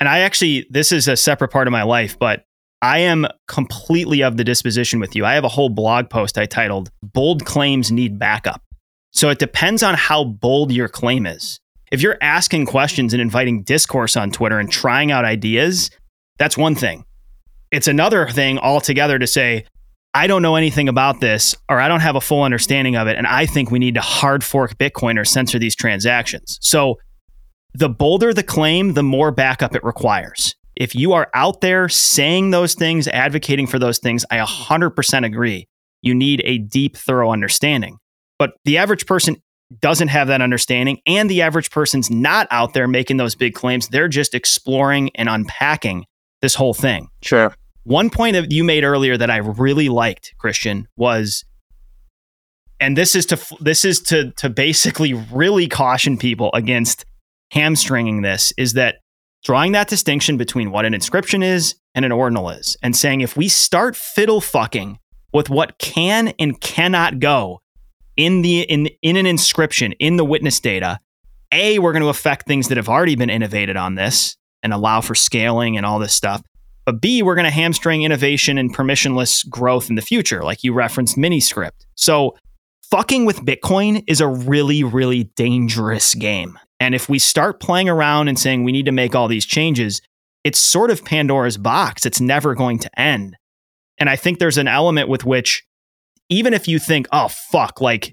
and 0.03 0.09
I 0.09 0.19
actually, 0.19 0.67
this 0.69 0.91
is 0.91 1.07
a 1.07 1.17
separate 1.17 1.53
part 1.53 1.69
of 1.69 1.71
my 1.71 1.85
life, 1.85 2.19
but 2.19 2.45
I 2.83 2.99
am 2.99 3.25
completely 3.47 4.21
of 4.25 4.37
the 4.37 4.43
disposition 4.43 4.99
with 4.99 5.15
you. 5.15 5.25
I 5.25 5.35
have 5.35 5.45
a 5.45 5.49
whole 5.49 5.69
blog 5.69 6.11
post 6.11 6.37
I 6.37 6.45
titled 6.45 6.91
Bold 7.05 7.45
Claims 7.45 7.93
Need 7.93 8.19
Backup. 8.19 8.61
So 9.13 9.29
it 9.29 9.39
depends 9.39 9.81
on 9.81 9.95
how 9.95 10.25
bold 10.25 10.73
your 10.73 10.89
claim 10.89 11.25
is. 11.25 11.61
If 11.93 12.03
you're 12.03 12.19
asking 12.21 12.67
questions 12.67 13.13
and 13.15 13.23
inviting 13.23 13.63
discourse 13.63 14.17
on 14.17 14.33
Twitter 14.33 14.59
and 14.59 14.73
trying 14.73 15.13
out 15.13 15.25
ideas, 15.25 15.89
that's 16.37 16.59
one 16.59 16.75
thing. 16.75 17.05
It's 17.71 17.87
another 17.87 18.27
thing 18.27 18.59
altogether 18.59 19.21
to 19.21 19.27
say, 19.29 19.67
I 20.15 20.27
don't 20.27 20.43
know 20.43 20.57
anything 20.57 20.89
about 20.89 21.21
this, 21.21 21.55
or 21.69 21.81
I 21.81 21.87
don't 21.87 22.01
have 22.01 22.17
a 22.17 22.21
full 22.21 22.43
understanding 22.43 22.97
of 22.97 23.07
it, 23.07 23.19
and 23.19 23.29
I 23.29 23.47
think 23.47 23.71
we 23.71 23.79
need 23.79 23.95
to 23.95 24.01
hard 24.01 24.43
fork 24.43 24.79
Bitcoin 24.79 25.17
or 25.17 25.25
censor 25.25 25.61
these 25.61 25.77
transactions. 25.77 26.59
So 26.61 26.99
the 27.75 27.89
bolder 27.89 28.35
the 28.35 28.43
claim, 28.43 28.95
the 28.95 29.03
more 29.03 29.31
backup 29.31 29.75
it 29.75 29.85
requires. 29.85 30.55
If 30.77 30.95
you 30.95 31.13
are 31.13 31.31
out 31.35 31.61
there 31.61 31.89
saying 31.89 32.51
those 32.51 32.75
things, 32.75 33.09
advocating 33.09 33.67
for 33.67 33.79
those 33.79 33.99
things, 33.99 34.25
I 34.31 34.39
100% 34.39 35.25
agree. 35.25 35.69
You 36.01 36.15
need 36.15 36.43
a 36.45 36.59
deep, 36.59 36.97
thorough 36.97 37.31
understanding. 37.31 37.99
But 38.39 38.53
the 38.65 38.79
average 38.79 39.07
person 39.07 39.37
doesn't 39.81 40.09
have 40.09 40.29
that 40.29 40.43
understanding, 40.43 41.01
and 41.07 41.31
the 41.31 41.43
average 41.43 41.71
person's 41.71 42.11
not 42.11 42.47
out 42.51 42.75
there 42.75 42.89
making 42.89 43.17
those 43.17 43.35
big 43.35 43.55
claims. 43.55 43.89
They're 43.89 44.09
just 44.09 44.35
exploring 44.35 45.11
and 45.15 45.29
unpacking 45.29 46.05
this 46.41 46.55
whole 46.55 46.75
thing. 46.75 47.09
Sure. 47.23 47.55
One 47.85 48.11
point 48.11 48.35
that 48.35 48.51
you 48.51 48.65
made 48.65 48.85
earlier 48.85 49.17
that 49.17 49.31
I 49.31 49.39
really 49.39 49.89
liked, 49.89 50.35
Christian, 50.39 50.89
was 50.97 51.45
and 52.81 52.97
this 52.97 53.15
is 53.15 53.27
to 53.27 53.41
this 53.61 53.85
is 53.85 54.01
to 54.03 54.33
to 54.33 54.51
basically 54.51 55.15
really 55.15 55.69
caution 55.69 56.19
people 56.19 56.51
against 56.53 57.05
hamstringing 57.53 58.23
this 58.23 58.53
is 58.57 58.73
that 58.73 58.97
drawing 59.45 59.73
that 59.73 59.89
distinction 59.89 60.37
between 60.37 60.71
what 60.71 60.85
an 60.85 60.95
inscription 60.95 61.43
is 61.43 61.75
and 61.95 62.05
an 62.05 62.13
ordinal 62.13 62.49
is, 62.49 62.77
and 62.83 62.97
saying 62.97 63.21
if 63.21 63.37
we 63.37 63.49
start 63.49 63.95
fiddle 63.95 64.41
fucking 64.41 64.99
with 65.33 65.51
what 65.51 65.79
can 65.79 66.29
and 66.39 66.61
cannot 66.61 67.19
go 67.19 67.61
in 68.17 68.43
the 68.43 68.63
in 68.63 68.89
in 69.03 69.17
an 69.17 69.27
inscription 69.27 69.93
in 69.93 70.17
the 70.17 70.25
witness 70.25 70.61
data, 70.61 70.99
a 71.53 71.79
we're 71.79 71.93
going 71.93 72.03
to 72.03 72.09
affect 72.09 72.47
things 72.47 72.69
that 72.69 72.77
have 72.77 72.89
already 72.89 73.17
been 73.17 73.31
innovated 73.31 73.77
on 73.77 73.95
this 73.95 74.37
and 74.63 74.73
allow 74.73 75.01
for 75.01 75.15
scaling 75.15 75.77
and 75.77 75.85
all 75.85 75.99
this 75.99 76.15
stuff. 76.15 76.43
But 76.87 77.01
B, 77.01 77.23
we're 77.23 77.35
going 77.35 77.45
to 77.45 77.51
hamstring 77.51 78.03
innovation 78.03 78.59
and 78.59 78.75
permissionless 78.75 79.49
growth 79.49 79.89
in 79.89 79.97
the 79.97 80.03
future, 80.03 80.43
like 80.43 80.65
you 80.65 80.73
referenced 80.73 81.17
Miniscript. 81.17 81.87
So 81.95 82.37
fucking 82.91 83.25
with 83.25 83.45
Bitcoin 83.45 84.03
is 84.09 84.21
a 84.21 84.27
really, 84.27 84.83
really 84.83 85.25
dangerous 85.37 86.15
game. 86.15 86.59
And 86.83 86.97
if 86.97 87.09
we 87.09 87.21
start 87.21 87.61
playing 87.61 87.89
around 87.89 88.27
and 88.27 88.37
saying 88.37 88.65
we 88.65 88.73
need 88.73 88.87
to 88.87 88.93
make 88.93 89.15
all 89.15 89.29
these 89.29 89.47
changes, 89.47 90.03
it's 90.43 90.59
sort 90.59 90.91
of 90.91 91.05
Pandora's 91.05 91.57
box. 91.57 92.05
It's 92.05 92.21
never 92.21 92.57
going 92.57 92.81
to 92.81 93.01
end. 93.01 93.37
And 93.99 94.11
I 94.11 94.17
think 94.17 94.41
there's 94.41 94.59
an 94.59 94.67
element 94.67 95.09
with 95.09 95.25
which, 95.25 95.65
even 96.29 96.53
if 96.53 96.67
you 96.67 96.81
think, 96.81 97.07
oh, 97.13 97.29
fuck, 97.29 97.81
like 97.81 98.13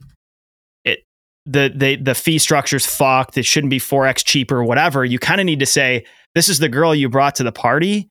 it, 0.85 0.99
the, 1.47 1.73
the, 1.75 1.95
the 1.95 2.13
fee 2.13 2.37
structure's 2.37 2.85
fucked, 2.85 3.39
it 3.39 3.43
shouldn't 3.43 3.71
be 3.71 3.79
4x 3.79 4.23
cheaper, 4.23 4.63
whatever, 4.63 5.03
you 5.03 5.17
kind 5.17 5.41
of 5.41 5.45
need 5.45 5.61
to 5.61 5.65
say, 5.65 6.05
this 6.35 6.47
is 6.47 6.59
the 6.59 6.69
girl 6.69 6.93
you 6.93 7.09
brought 7.09 7.33
to 7.35 7.43
the 7.43 7.51
party. 7.51 8.07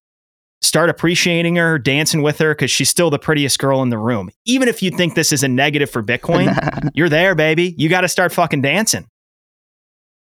Start 0.61 0.91
appreciating 0.91 1.55
her, 1.55 1.79
dancing 1.79 2.21
with 2.21 2.39
her, 2.39 2.53
because 2.53 2.73
she's 2.73 2.91
still 2.91 3.11
the 3.11 3.19
prettiest 3.21 3.61
girl 3.61 3.81
in 3.81 3.91
the 3.91 3.99
room. 3.99 4.29
Even 4.45 4.67
if 4.67 4.83
you 4.83 4.91
think 4.91 5.15
this 5.15 5.33
is 5.33 5.45
a 5.45 5.49
negative 5.49 5.89
for 5.89 6.03
Bitcoin, 6.03 6.91
you're 6.95 7.09
there, 7.09 7.37
baby. 7.37 7.77
You 7.79 7.89
got 7.89 8.01
to 8.01 8.09
start 8.09 8.33
fucking 8.33 8.63
dancing 8.63 9.07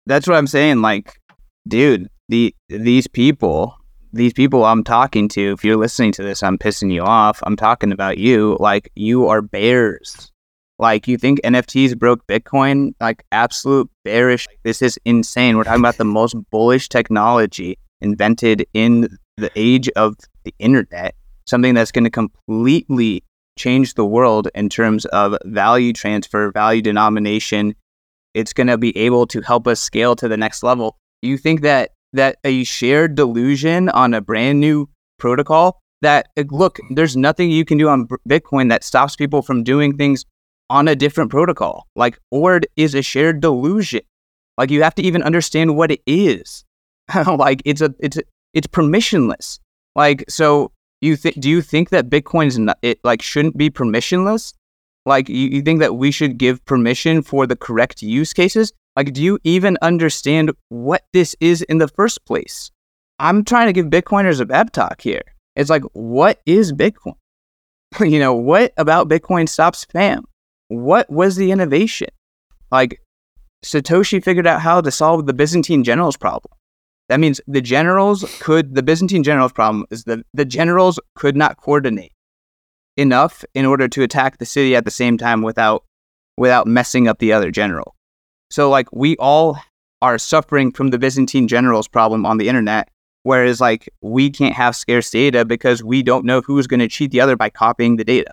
that's 0.06 0.26
what 0.26 0.36
I'm 0.36 0.46
saying. 0.46 0.82
Like, 0.82 1.18
dude, 1.68 2.08
the 2.28 2.54
these 2.68 3.06
people, 3.06 3.76
these 4.12 4.32
people 4.32 4.64
I'm 4.64 4.84
talking 4.84 5.28
to, 5.30 5.52
if 5.52 5.64
you're 5.64 5.76
listening 5.76 6.12
to 6.12 6.22
this, 6.22 6.42
I'm 6.42 6.58
pissing 6.58 6.92
you 6.92 7.02
off. 7.02 7.40
I'm 7.44 7.56
talking 7.56 7.92
about 7.92 8.18
you. 8.18 8.56
Like, 8.60 8.90
you 8.94 9.28
are 9.28 9.42
bears. 9.42 10.30
Like, 10.78 11.06
you 11.06 11.18
think 11.18 11.42
NFTs 11.42 11.98
broke 11.98 12.26
Bitcoin? 12.26 12.94
Like, 13.00 13.22
absolute 13.32 13.90
bearish. 14.04 14.46
This 14.64 14.80
is 14.80 14.98
insane. 15.04 15.56
We're 15.56 15.64
talking 15.64 15.80
about 15.80 15.98
the 15.98 16.04
most 16.04 16.34
bullish 16.50 16.88
technology 16.88 17.78
invented 18.00 18.66
in 18.72 19.08
the 19.36 19.50
age 19.56 19.90
of 19.90 20.16
the 20.44 20.54
internet. 20.58 21.14
Something 21.46 21.74
that's 21.74 21.92
going 21.92 22.04
to 22.04 22.10
completely 22.10 23.22
change 23.58 23.94
the 23.94 24.06
world 24.06 24.48
in 24.54 24.70
terms 24.70 25.04
of 25.06 25.36
value 25.44 25.92
transfer, 25.92 26.50
value 26.50 26.80
denomination, 26.80 27.74
it's 28.34 28.52
going 28.52 28.66
to 28.66 28.78
be 28.78 28.96
able 28.96 29.26
to 29.26 29.40
help 29.40 29.66
us 29.66 29.80
scale 29.80 30.16
to 30.16 30.28
the 30.28 30.36
next 30.36 30.62
level. 30.62 30.96
You 31.22 31.36
think 31.36 31.62
that 31.62 31.90
that 32.12 32.36
a 32.44 32.64
shared 32.64 33.14
delusion 33.14 33.88
on 33.90 34.14
a 34.14 34.20
brand 34.20 34.60
new 34.60 34.88
protocol 35.18 35.80
that 36.02 36.28
eh, 36.36 36.44
look, 36.50 36.78
there's 36.90 37.16
nothing 37.16 37.50
you 37.50 37.64
can 37.64 37.78
do 37.78 37.88
on 37.88 38.08
Bitcoin 38.28 38.68
that 38.70 38.84
stops 38.84 39.16
people 39.16 39.42
from 39.42 39.62
doing 39.62 39.96
things 39.96 40.24
on 40.68 40.88
a 40.88 40.96
different 40.96 41.30
protocol. 41.30 41.86
Like 41.94 42.18
ORD 42.30 42.66
is 42.76 42.94
a 42.94 43.02
shared 43.02 43.40
delusion. 43.40 44.00
Like 44.56 44.70
you 44.70 44.82
have 44.82 44.94
to 44.96 45.02
even 45.02 45.22
understand 45.22 45.76
what 45.76 45.90
it 45.90 46.00
is. 46.06 46.64
like 47.26 47.62
it's 47.64 47.80
a 47.80 47.94
it's 48.00 48.16
a, 48.16 48.22
it's 48.54 48.66
permissionless. 48.66 49.58
Like 49.94 50.24
so 50.28 50.72
you 51.00 51.16
think 51.16 51.40
do 51.40 51.48
you 51.48 51.62
think 51.62 51.90
that 51.90 52.08
Bitcoin 52.08 52.46
is 52.46 52.58
not 52.58 52.78
it 52.82 52.98
like 53.04 53.22
shouldn't 53.22 53.56
be 53.56 53.70
permissionless? 53.70 54.52
Like 55.06 55.28
you, 55.28 55.48
you 55.48 55.62
think 55.62 55.80
that 55.80 55.96
we 55.96 56.10
should 56.10 56.38
give 56.38 56.64
permission 56.64 57.22
for 57.22 57.46
the 57.46 57.56
correct 57.56 58.02
use 58.02 58.32
cases? 58.32 58.72
Like 58.96 59.12
do 59.12 59.22
you 59.22 59.38
even 59.44 59.78
understand 59.82 60.52
what 60.68 61.02
this 61.12 61.34
is 61.40 61.62
in 61.62 61.78
the 61.78 61.88
first 61.88 62.24
place? 62.26 62.70
I'm 63.18 63.44
trying 63.44 63.66
to 63.66 63.72
give 63.72 63.86
Bitcoiners 63.86 64.40
a 64.40 64.46
pep 64.46 64.70
talk 64.72 65.00
here. 65.00 65.22
It's 65.56 65.70
like 65.70 65.82
what 65.92 66.40
is 66.46 66.72
Bitcoin? 66.72 67.14
you 68.00 68.18
know, 68.18 68.34
what 68.34 68.72
about 68.76 69.08
Bitcoin 69.08 69.48
stops 69.48 69.84
spam? 69.84 70.22
What 70.68 71.10
was 71.10 71.36
the 71.36 71.50
innovation? 71.50 72.08
Like 72.70 73.00
Satoshi 73.64 74.22
figured 74.22 74.46
out 74.46 74.60
how 74.60 74.80
to 74.80 74.90
solve 74.90 75.26
the 75.26 75.34
Byzantine 75.34 75.84
generals 75.84 76.16
problem. 76.16 76.52
That 77.08 77.20
means 77.20 77.40
the 77.46 77.60
generals 77.60 78.24
could, 78.40 78.74
the 78.74 78.82
Byzantine 78.82 79.24
generals 79.24 79.52
problem 79.52 79.84
is 79.90 80.04
that 80.04 80.20
the 80.32 80.44
generals 80.44 81.00
could 81.16 81.36
not 81.36 81.56
coordinate 81.56 82.12
enough 83.00 83.44
in 83.54 83.64
order 83.64 83.88
to 83.88 84.02
attack 84.02 84.38
the 84.38 84.46
city 84.46 84.76
at 84.76 84.84
the 84.84 84.90
same 84.90 85.18
time 85.18 85.42
without, 85.42 85.84
without 86.36 86.66
messing 86.66 87.08
up 87.08 87.18
the 87.18 87.32
other 87.32 87.50
general. 87.50 87.96
So, 88.50 88.68
like, 88.68 88.88
we 88.92 89.16
all 89.16 89.58
are 90.02 90.18
suffering 90.18 90.72
from 90.72 90.88
the 90.88 90.98
Byzantine 90.98 91.48
generals 91.48 91.88
problem 91.88 92.26
on 92.26 92.38
the 92.38 92.48
internet, 92.48 92.88
whereas, 93.22 93.60
like, 93.60 93.88
we 94.00 94.30
can't 94.30 94.54
have 94.54 94.76
scarce 94.76 95.10
data 95.10 95.44
because 95.44 95.82
we 95.82 96.02
don't 96.02 96.24
know 96.24 96.40
who's 96.40 96.66
going 96.66 96.80
to 96.80 96.88
cheat 96.88 97.10
the 97.10 97.20
other 97.20 97.36
by 97.36 97.50
copying 97.50 97.96
the 97.96 98.04
data. 98.04 98.32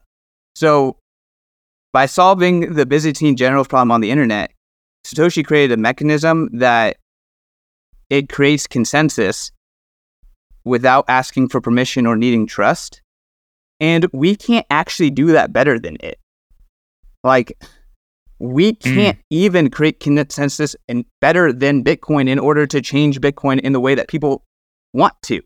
So, 0.55 0.97
by 1.93 2.05
solving 2.05 2.74
the 2.74 2.86
Byzantine 2.86 3.36
generals 3.36 3.68
problem 3.68 3.91
on 3.91 4.01
the 4.01 4.11
internet, 4.11 4.51
Satoshi 5.05 5.45
created 5.45 5.78
a 5.78 5.82
mechanism 5.82 6.49
that 6.53 6.97
it 8.09 8.30
creates 8.30 8.68
consensus 8.68 9.51
without 10.63 11.05
asking 11.07 11.49
for 11.49 11.61
permission 11.61 12.05
or 12.05 12.15
needing 12.15 12.45
trust. 12.45 13.01
And 13.80 14.07
we 14.11 14.36
can't 14.36 14.65
actually 14.69 15.11
do 15.11 15.28
that 15.34 15.53
better 15.53 15.80
than 15.80 15.97
it. 15.99 16.19
Like, 17.23 17.57
we 18.39 18.69
hmm. 18.69 18.93
can't 18.95 19.17
mm. 19.17 19.23
even 19.30 19.69
create 19.69 19.99
consensus 19.99 20.75
and 20.88 21.05
better 21.21 21.51
than 21.51 21.84
Bitcoin 21.84 22.30
in 22.30 22.39
order 22.39 22.67
to 22.67 22.82
change 22.82 23.19
Bitcoin 23.19 23.59
in 23.59 23.73
the 23.73 23.80
way 23.80 23.95
that 23.95 24.07
people 24.07 24.43
want 24.93 25.13
to. 25.23 25.41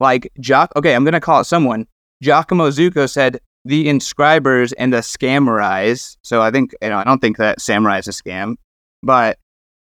Like, 0.00 0.30
Jock, 0.40 0.72
okay, 0.76 0.94
I'm 0.94 1.04
going 1.04 1.12
to 1.12 1.20
call 1.20 1.40
it 1.40 1.44
someone. 1.44 1.86
Giacomo 2.22 2.70
Zucco 2.70 3.08
said 3.08 3.40
the 3.64 3.88
inscribers 3.88 4.72
and 4.72 4.92
the 4.92 4.98
scammerize. 4.98 6.16
So 6.22 6.42
I 6.42 6.50
think, 6.50 6.74
you 6.82 6.88
know, 6.88 6.98
I 6.98 7.04
don't 7.04 7.20
think 7.20 7.36
that 7.38 7.60
samurai 7.60 7.98
is 7.98 8.08
a 8.08 8.10
scam, 8.10 8.56
but 9.02 9.38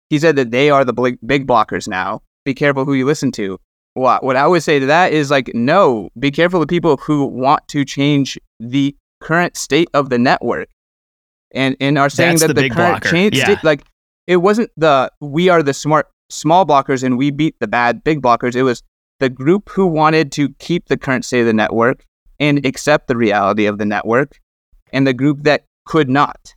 he 0.10 0.20
said 0.20 0.36
that 0.36 0.52
they 0.52 0.70
are 0.70 0.84
the 0.84 1.18
big 1.26 1.48
blockers 1.48 1.88
now. 1.88 2.22
Be 2.44 2.54
careful 2.54 2.86
who 2.86 2.94
you 2.94 3.06
listen 3.06 3.32
to. 3.34 3.60
What 3.94 4.24
what 4.24 4.36
I 4.36 4.48
would 4.48 4.64
say 4.64 4.80
to 4.80 4.86
that 4.86 5.12
is 5.12 5.30
like, 5.30 5.52
no, 5.54 6.10
be 6.18 6.32
careful 6.32 6.62
of 6.62 6.68
people 6.70 6.98
who 6.98 7.26
want 7.26 7.68
to 7.70 7.84
change 7.84 8.40
the 8.60 8.96
current 9.20 9.58
state 9.58 9.90
of 9.94 10.10
the 10.10 10.18
network, 10.18 10.70
and 11.52 11.76
and 11.80 11.98
are 11.98 12.10
saying 12.10 12.38
That's 12.38 12.48
that 12.48 12.54
the, 12.56 12.64
the 12.64 12.70
current 12.70 13.04
change, 13.04 13.38
yeah. 13.38 13.46
state, 13.46 13.64
like 13.64 13.84
it 14.28 14.38
wasn't 14.38 14.70
the 14.78 15.12
we 15.20 15.50
are 15.50 15.62
the 15.62 15.74
smart 15.74 16.08
small 16.30 16.66
blockers 16.66 17.04
and 17.04 17.18
we 17.18 17.32
beat 17.32 17.56
the 17.60 17.68
bad 17.68 18.04
big 18.04 18.22
blockers. 18.22 18.56
It 18.56 18.64
was 18.64 18.82
the 19.20 19.30
group 19.30 19.70
who 19.70 19.86
wanted 19.86 20.32
to 20.34 20.50
keep 20.60 20.88
the 20.88 20.98
current 20.98 21.26
state 21.26 21.42
of 21.42 21.46
the 21.48 21.54
network 21.54 22.06
and 22.40 22.66
accept 22.66 23.08
the 23.08 23.18
reality 23.18 23.66
of 23.66 23.78
the 23.78 23.86
network, 23.86 24.40
and 24.94 25.06
the 25.06 25.14
group 25.14 25.44
that 25.44 25.66
could 25.86 26.10
not. 26.10 26.56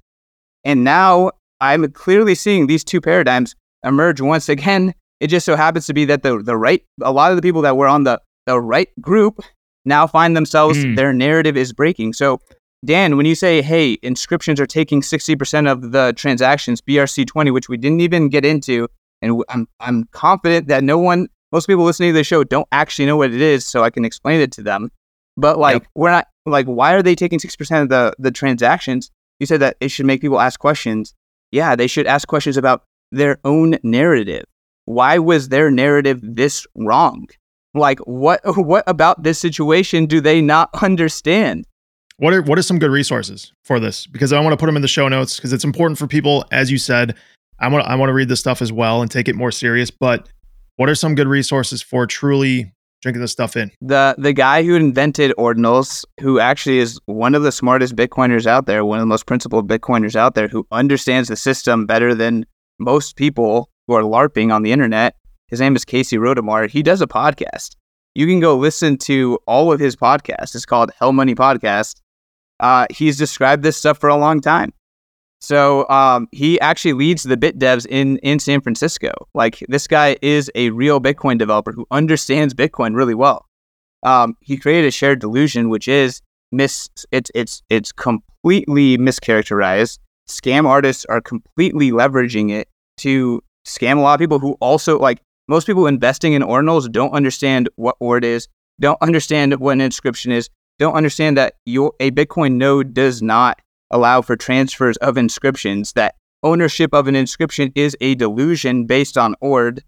And 0.64 0.85
now 0.85 1.32
I'm 1.61 1.91
clearly 1.93 2.35
seeing 2.35 2.66
these 2.66 2.85
two 2.85 3.01
paradigms 3.01 3.55
emerge 3.85 4.20
once 4.20 4.49
again. 4.49 4.95
It 5.25 5.29
just 5.29 5.47
so 5.47 5.57
happens 5.57 5.87
to 5.87 5.95
be 5.95 6.05
that 6.05 6.22
the, 6.22 6.43
the 6.43 6.55
right, 6.55 6.85
a 7.01 7.11
lot 7.11 7.31
of 7.31 7.37
the 7.37 7.43
people 7.43 7.62
that 7.62 7.79
were 7.79 7.87
on 7.87 8.05
the, 8.05 8.20
the 8.45 8.61
right 8.61 8.91
group 9.01 9.41
now 9.87 10.07
find 10.07 10.37
themselves, 10.37 10.77
mm. 10.77 10.97
their 10.97 11.14
narrative 11.14 11.57
is 11.57 11.72
breaking. 11.72 12.12
So, 12.12 12.41
Dan, 12.85 13.16
when 13.16 13.25
you 13.25 13.35
say, 13.35 13.62
hey, 13.62 13.97
inscriptions 14.03 14.61
are 14.61 14.66
taking 14.66 15.01
60% 15.01 15.72
of 15.72 15.93
the 15.93 16.12
transactions, 16.14 16.83
BRC20, 16.83 17.55
which 17.55 17.70
we 17.70 17.79
didn't 17.79 18.03
even 18.03 18.29
get 18.29 18.45
into, 18.45 18.87
and 19.22 19.43
I'm, 19.49 19.66
I'm 19.81 20.05
confident 20.12 20.68
that 20.68 20.85
no 20.85 20.99
one, 20.99 21.29
most 21.53 21.68
people 21.68 21.85
listening 21.85 22.11
to 22.11 22.18
the 22.18 22.25
show 22.25 22.45
don't 22.45 22.68
actually 22.70 23.07
know 23.07 23.16
what 23.16 23.33
it 23.33 23.41
is, 23.41 23.66
so 23.66 23.83
I 23.83 23.89
can 23.89 24.05
explain 24.05 24.43
it 24.43 24.53
to 24.53 24.62
them. 24.62 24.91
But 25.39 25.59
like, 25.59 25.85
yep. 25.85 25.87
we're 25.95 26.11
not, 26.11 26.29
like, 26.45 26.66
why 26.66 26.93
are 26.93 27.03
they 27.03 27.14
taking 27.14 27.39
60% 27.39 27.81
of 27.81 27.89
the, 27.89 28.12
the 28.18 28.31
transactions? 28.31 29.11
You 29.41 29.47
said 29.47 29.62
that 29.62 29.79
it 29.81 29.89
should 29.89 30.05
make 30.05 30.20
people 30.20 30.39
ask 30.39 30.61
questions 30.61 31.14
yeah, 31.55 31.77
they 31.77 31.87
should 31.87 32.09
ask 32.09 32.27
questions 32.27 32.57
about 32.57 32.83
their 33.12 33.39
own 33.45 33.79
narrative. 33.85 34.45
Why 34.87 35.18
was 35.18 35.49
their 35.49 35.70
narrative 35.70 36.20
this 36.22 36.66
wrong? 36.74 37.26
Like 37.74 37.99
what 38.01 38.41
what 38.57 38.85
about 38.87 39.22
this 39.22 39.39
situation 39.39 40.07
do 40.07 40.20
they 40.20 40.41
not 40.41 40.70
understand? 40.82 41.66
What 42.16 42.32
are 42.32 42.43
what 42.43 42.59
are 42.59 42.62
some 42.62 42.78
good 42.78 42.91
resources 42.91 43.53
for 43.62 43.80
this? 43.80 44.07
Because 44.07 44.32
I 44.32 44.41
want 44.41 44.53
to 44.53 44.57
put 44.57 44.66
them 44.66 44.76
in 44.76 44.82
the 44.82 44.89
show 44.89 45.09
notes 45.09 45.37
because 45.37 45.53
it's 45.53 45.64
important 45.64 45.99
for 45.99 46.07
people 46.07 46.45
as 46.51 46.70
you 46.70 46.78
said. 46.78 47.16
I 47.59 47.68
want 47.68 47.87
I 47.87 47.95
want 47.95 48.11
to 48.11 48.14
read 48.14 48.28
this 48.28 48.41
stuff 48.41 48.62
as 48.62 48.72
well 48.72 49.03
and 49.03 49.11
take 49.11 49.28
it 49.28 49.35
more 49.35 49.53
serious, 49.53 49.91
but 49.91 50.28
what 50.76 50.89
are 50.89 50.95
some 50.95 51.14
good 51.14 51.28
resources 51.28 51.82
for 51.82 52.07
truly 52.07 52.72
drinking 53.05 53.20
this 53.20 53.32
stuff 53.32 53.55
in. 53.55 53.70
The 53.82 54.14
the 54.16 54.32
guy 54.32 54.64
who 54.64 54.74
invented 54.74 55.35
ordinals, 55.39 56.05
who 56.20 56.41
actually 56.41 56.78
is 56.78 56.99
one 57.05 57.35
of 57.35 57.43
the 57.43 57.53
smartest 57.53 57.95
Bitcoiners 57.95 58.47
out 58.47 58.64
there, 58.64 58.82
one 58.82 58.99
of 58.99 59.03
the 59.03 59.07
most 59.07 59.26
principled 59.26 59.68
Bitcoiners 59.68 60.16
out 60.16 60.35
there, 60.35 60.49
who 60.49 60.66
understands 60.72 61.28
the 61.28 61.37
system 61.37 61.85
better 61.85 62.14
than 62.14 62.47
most 62.78 63.16
people 63.16 63.68
who 63.87 63.95
are 63.95 64.03
LARPing 64.03 64.53
on 64.53 64.62
the 64.62 64.72
internet. 64.72 65.16
His 65.49 65.61
name 65.61 65.76
is 65.76 65.85
Casey 65.85 66.16
Rodarmor. 66.16 66.68
He 66.70 66.82
does 66.82 67.01
a 67.01 67.07
podcast. 67.07 67.76
You 68.14 68.26
can 68.26 68.41
go 68.41 68.57
listen 68.57 68.97
to 68.99 69.39
all 69.47 69.72
of 69.72 69.80
his 69.80 69.97
podcasts. 69.97 70.55
It's 70.55 70.66
called 70.66 70.91
Hell 70.99 71.12
Money 71.12 71.35
Podcast. 71.35 72.01
Uh, 72.61 72.87
he's 72.91 73.18
described 73.18 73.62
this 73.62 73.76
stuff 73.76 73.99
for 73.99 74.09
a 74.09 74.16
long 74.16 74.41
time. 74.41 74.72
So 75.41 75.87
um, 75.91 76.26
he 76.32 76.59
actually 76.61 76.95
leads 76.95 77.24
the 77.24 77.37
bit 77.37 77.59
devs 77.59 77.87
in 77.87 78.16
in 78.18 78.39
San 78.39 78.62
Francisco. 78.62 79.12
Like 79.35 79.59
this 79.68 79.87
guy 79.87 80.16
is 80.22 80.51
a 80.55 80.70
real 80.70 81.01
Bitcoin 81.01 81.37
developer 81.37 81.72
who 81.72 81.87
understands 81.91 82.55
Bitcoin 82.55 82.97
really 82.97 83.14
well. 83.14 83.47
Um, 84.05 84.37
he 84.41 84.57
created 84.57 84.89
a 84.89 84.91
shared 84.91 85.18
delusion, 85.18 85.68
which 85.68 85.87
is 85.87 86.22
mis 86.51 86.89
it's 87.12 87.30
it's 87.35 87.62
it's 87.68 87.93
completely 87.93 88.97
mischaracterized. 88.97 89.99
Scam 90.28 90.64
artists 90.66 91.05
are 91.11 91.20
completely 91.20 91.91
leveraging 91.91 92.51
it 92.51 92.68
to 92.99 93.43
scam 93.67 93.99
a 93.99 94.01
lot 94.01 94.15
of 94.15 94.21
people 94.21 94.39
who 94.39 94.53
also 94.61 94.99
like 94.99 95.21
most 95.49 95.67
people 95.67 95.87
investing 95.87 96.33
in 96.33 96.43
ordinals 96.43 96.91
don't 96.91 97.12
understand 97.12 97.69
what 97.77 97.97
ord 98.01 98.25
is, 98.25 98.49
don't 98.81 99.01
understand 99.03 99.59
what 99.61 99.73
an 99.73 99.81
inscription 99.81 100.33
is, 100.33 100.49
don't 100.79 100.95
understand 100.95 101.37
that 101.37 101.55
your 101.67 101.93
a 102.01 102.11
Bitcoin 102.11 102.55
node 102.55 102.95
does 102.95 103.23
not 103.23 103.61
allow 103.91 104.23
for 104.23 104.37
transfers 104.37 104.97
of 104.99 105.17
inscriptions, 105.17 105.93
that 105.93 106.17
ownership 106.43 106.93
of 106.93 107.07
an 107.07 107.17
inscription 107.17 107.73
is 107.75 107.97
a 108.01 108.15
delusion 108.15 108.87
based 108.87 109.17
on 109.17 109.35
ORD. 109.41 109.83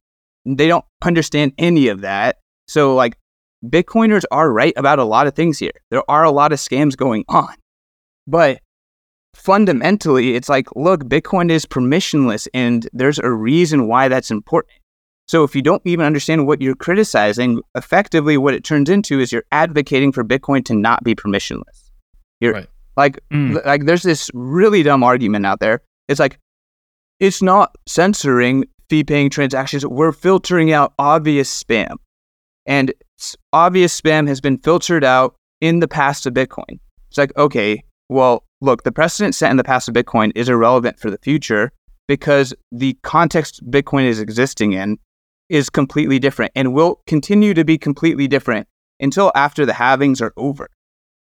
They 0.45 0.69
don't 0.69 0.85
understand 1.03 1.53
any 1.59 1.89
of 1.89 2.03
that. 2.03 2.39
So, 2.69 2.95
like, 2.95 3.17
Bitcoiners 3.65 4.25
are 4.31 4.53
right 4.53 4.75
about 4.77 4.99
a 4.99 5.05
lot 5.05 5.27
of 5.27 5.35
things 5.35 5.59
here. 5.59 5.73
There 5.91 6.09
are 6.09 6.25
a 6.25 6.31
lot 6.31 6.53
of 6.53 6.59
scams 6.59 6.97
going 6.97 7.25
on. 7.29 7.55
But 8.27 8.61
fundamentally, 9.37 10.35
it's 10.35 10.49
like, 10.49 10.67
look, 10.75 11.05
Bitcoin 11.05 11.51
is 11.51 11.67
permissionless, 11.67 12.49
and 12.55 12.89
there's 12.93 13.19
a 13.19 13.31
reason 13.31 13.87
why 13.87 14.09
that's 14.09 14.31
important. 14.31 14.73
So, 15.29 15.45
if 15.45 15.55
you 15.55 15.63
don't 15.63 15.83
even 15.85 16.07
understand 16.07 16.47
what 16.47 16.61
you're 16.61 16.75
criticizing, 16.75 17.61
effectively 17.75 18.39
what 18.39 18.55
it 18.55 18.65
turns 18.65 18.89
into 18.89 19.21
is 19.21 19.33
you're 19.33 19.45
advocating 19.53 20.13
for 20.13 20.25
Bitcoin 20.25 20.65
to 20.67 20.75
not 20.75 21.05
be 21.05 21.15
permissionless. 21.15 21.91
You're 22.41 22.55
right. 22.55 22.69
Like, 22.97 23.21
mm. 23.31 23.65
like 23.67 23.85
there's 23.85 24.03
this 24.03 24.31
really 24.33 24.83
dumb 24.83 25.03
argument 25.03 25.45
out 25.45 25.61
there. 25.61 25.83
It's 26.09 26.21
like, 26.21 26.39
it's 27.21 27.43
not 27.43 27.75
censoring 27.87 28.65
fee 28.89 29.05
paying 29.05 29.31
transactions. 29.31 29.85
We're 29.85 30.13
filtering 30.13 30.73
out 30.73 30.95
obvious 30.99 31.63
spam. 31.63 31.97
And 32.65 32.93
obvious 33.53 33.99
spam 34.01 34.27
has 34.29 34.41
been 34.41 34.59
filtered 34.59 35.05
out 35.05 35.35
in 35.61 35.81
the 35.81 35.89
past 35.89 36.27
of 36.27 36.35
Bitcoin. 36.35 36.79
It's 37.09 37.19
like, 37.19 37.37
okay, 37.37 37.83
well, 38.09 38.45
look, 38.61 38.85
the 38.85 38.93
precedent 38.93 39.35
set 39.35 39.51
in 39.51 39.57
the 39.57 39.65
past 39.65 39.89
of 39.89 39.95
Bitcoin 39.95 40.33
is 40.35 40.49
irrelevant 40.49 40.99
for 40.99 41.11
the 41.11 41.19
future 41.19 41.73
because 42.07 42.55
the 42.71 42.97
context 43.03 43.61
Bitcoin 43.69 44.05
is 44.05 44.21
existing 44.21 44.73
in 44.73 44.99
is 45.49 45.71
completely 45.71 46.19
different 46.19 46.53
and 46.55 46.75
will 46.75 47.01
continue 47.07 47.55
to 47.55 47.65
be 47.65 47.79
completely 47.79 48.27
different 48.27 48.67
until 49.01 49.33
after 49.35 49.67
the 49.67 49.73
halvings 49.73 50.21
are 50.21 50.33
over. 50.37 50.69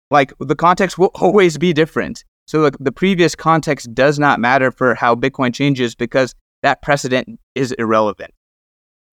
Like 0.10 0.34
the 0.40 0.56
context 0.56 0.98
will 0.98 1.12
always 1.16 1.58
be 1.58 1.74
different. 1.74 2.24
So 2.48 2.60
like 2.60 2.76
the 2.80 2.92
previous 2.92 3.36
context 3.36 3.94
does 3.94 4.20
not 4.20 4.40
matter 4.40 4.72
for 4.72 4.96
how 4.96 5.16
Bitcoin 5.16 5.54
changes 5.54 5.96
because 5.96 6.36
that 6.64 6.82
precedent 6.82 7.40
is 7.56 7.72
irrelevant. 7.74 8.34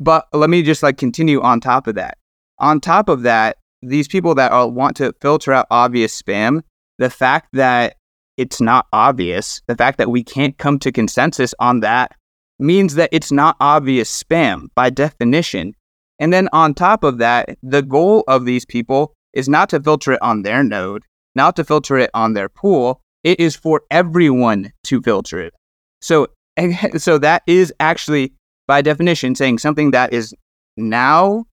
But 0.01 0.27
let 0.33 0.51
me 0.51 0.63
just 0.63 0.83
like 0.83 0.97
continue 0.97 1.41
on 1.41 1.61
top 1.61 1.87
of 1.87 1.97
that. 1.97 2.19
On 2.59 2.81
top 2.81 3.09
of 3.09 3.23
that, 3.23 3.57
these 3.83 4.09
people 4.09 4.35
that 4.37 4.51
are, 4.51 4.69
want 4.69 4.97
to 4.97 5.15
filter 5.21 5.53
out 5.53 5.67
obvious 5.71 6.21
spam, 6.21 6.63
the 6.99 7.11
fact 7.11 7.49
that 7.53 7.97
it's 8.37 8.61
not 8.61 8.87
obvious, 8.93 9.61
the 9.67 9.75
fact 9.75 9.99
that 9.99 10.11
we 10.11 10.23
can't 10.23 10.57
come 10.59 10.79
to 10.79 10.93
consensus 10.93 11.55
on 11.59 11.81
that 11.81 12.13
means 12.59 12.95
that 12.95 13.09
it's 13.13 13.33
not 13.33 13.57
obvious 13.61 14.23
spam 14.23 14.69
by 14.75 14.91
definition. 14.91 15.75
And 16.19 16.33
then 16.33 16.49
on 16.53 16.75
top 16.75 17.05
of 17.05 17.19
that, 17.19 17.59
the 17.63 17.83
goal 17.83 18.25
of 18.29 18.45
these 18.45 18.65
people 18.65 19.13
is 19.33 19.49
not 19.49 19.69
to 19.71 19.81
filter 19.81 20.13
it 20.13 20.23
on 20.23 20.43
their 20.43 20.63
node, 20.63 21.03
not 21.35 21.57
to 21.57 21.65
filter 21.65 21.99
it 21.99 22.11
on 22.15 22.35
their 22.35 22.49
pool. 22.49 23.01
It 23.25 23.39
is 23.41 23.57
for 23.57 23.83
everyone 23.91 24.73
to 24.85 25.03
filter 25.03 25.41
it. 25.41 25.55
So, 26.01 26.29
so 26.97 27.19
that 27.19 27.43
is 27.47 27.73
actually 27.81 28.33
by 28.67 28.83
definition 28.83 29.35
saying 29.35 29.59
something 29.59 29.93
that 29.93 30.13
is 30.13 30.35
now 30.77 31.45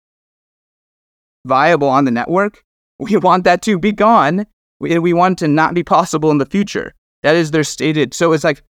viable 1.46 1.90
on 1.90 2.06
the 2.06 2.12
network. 2.12 2.62
We 2.98 3.18
want 3.18 3.44
that 3.44 3.62
to 3.64 3.78
be 3.78 3.92
gone. 3.92 4.46
We, 4.80 4.98
we 5.00 5.14
want 5.14 5.40
to 5.40 5.48
not 5.48 5.74
be 5.74 5.84
possible 5.84 6.32
in 6.32 6.38
the 6.38 6.46
future. 6.46 6.94
That 7.24 7.36
is 7.36 7.52
their 7.52 7.64
stated. 7.64 8.14
So 8.14 8.34
it's 8.34 8.44
like, 8.44 8.64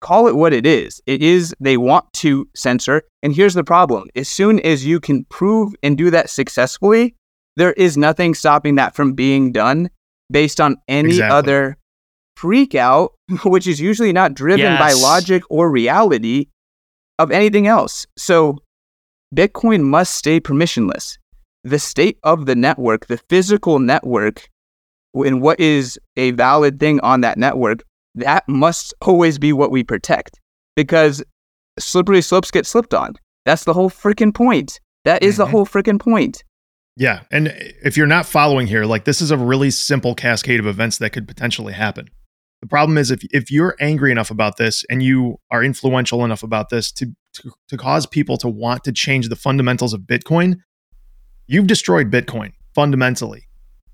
call 0.00 0.26
it 0.26 0.36
what 0.36 0.52
it 0.52 0.66
is. 0.66 1.00
It 1.06 1.22
is 1.22 1.54
they 1.60 1.76
want 1.76 2.10
to 2.14 2.48
censor. 2.54 3.02
And 3.22 3.34
here's 3.34 3.54
the 3.54 3.64
problem 3.64 4.08
as 4.14 4.28
soon 4.28 4.60
as 4.60 4.84
you 4.84 5.00
can 5.00 5.24
prove 5.24 5.74
and 5.82 5.96
do 5.96 6.10
that 6.10 6.30
successfully, 6.30 7.14
there 7.56 7.72
is 7.72 7.96
nothing 7.96 8.34
stopping 8.34 8.76
that 8.76 8.94
from 8.94 9.12
being 9.12 9.52
done 9.52 9.90
based 10.30 10.60
on 10.60 10.76
any 10.88 11.10
exactly. 11.10 11.36
other 11.36 11.76
freak 12.36 12.74
out, 12.74 13.12
which 13.44 13.66
is 13.66 13.80
usually 13.80 14.12
not 14.12 14.34
driven 14.34 14.60
yes. 14.60 14.78
by 14.78 14.92
logic 14.92 15.42
or 15.50 15.70
reality 15.70 16.46
of 17.18 17.30
anything 17.30 17.66
else. 17.66 18.06
So 18.16 18.58
Bitcoin 19.34 19.82
must 19.82 20.14
stay 20.14 20.40
permissionless. 20.40 21.18
The 21.62 21.78
state 21.78 22.18
of 22.22 22.46
the 22.46 22.56
network, 22.56 23.06
the 23.06 23.18
physical 23.18 23.78
network, 23.78 24.48
and 25.14 25.42
what 25.42 25.60
is 25.60 25.98
a 26.16 26.30
valid 26.32 26.78
thing 26.78 27.00
on 27.00 27.20
that 27.22 27.38
network, 27.38 27.82
that 28.14 28.48
must 28.48 28.94
always 29.02 29.38
be 29.38 29.52
what 29.52 29.70
we 29.70 29.82
protect 29.82 30.38
because 30.76 31.22
slippery 31.78 32.22
slopes 32.22 32.50
get 32.50 32.66
slipped 32.66 32.94
on. 32.94 33.14
That's 33.44 33.64
the 33.64 33.72
whole 33.72 33.90
freaking 33.90 34.34
point. 34.34 34.80
That 35.04 35.22
is 35.22 35.34
mm-hmm. 35.34 35.42
the 35.42 35.46
whole 35.46 35.66
freaking 35.66 36.00
point. 36.00 36.44
Yeah. 36.96 37.20
And 37.30 37.48
if 37.82 37.96
you're 37.96 38.06
not 38.06 38.26
following 38.26 38.66
here, 38.66 38.84
like 38.84 39.04
this 39.04 39.20
is 39.20 39.30
a 39.30 39.36
really 39.36 39.70
simple 39.70 40.14
cascade 40.14 40.60
of 40.60 40.66
events 40.66 40.98
that 40.98 41.10
could 41.10 41.26
potentially 41.26 41.72
happen. 41.72 42.08
The 42.60 42.66
problem 42.66 42.98
is 42.98 43.10
if 43.10 43.22
if 43.30 43.50
you're 43.50 43.74
angry 43.80 44.12
enough 44.12 44.30
about 44.30 44.58
this 44.58 44.84
and 44.90 45.02
you 45.02 45.38
are 45.50 45.64
influential 45.64 46.24
enough 46.26 46.42
about 46.42 46.68
this 46.68 46.92
to, 46.92 47.06
to, 47.34 47.52
to 47.68 47.76
cause 47.78 48.04
people 48.04 48.36
to 48.38 48.48
want 48.48 48.84
to 48.84 48.92
change 48.92 49.28
the 49.30 49.36
fundamentals 49.36 49.94
of 49.94 50.02
Bitcoin, 50.02 50.56
you've 51.46 51.66
destroyed 51.66 52.10
Bitcoin 52.10 52.52
fundamentally. 52.74 53.46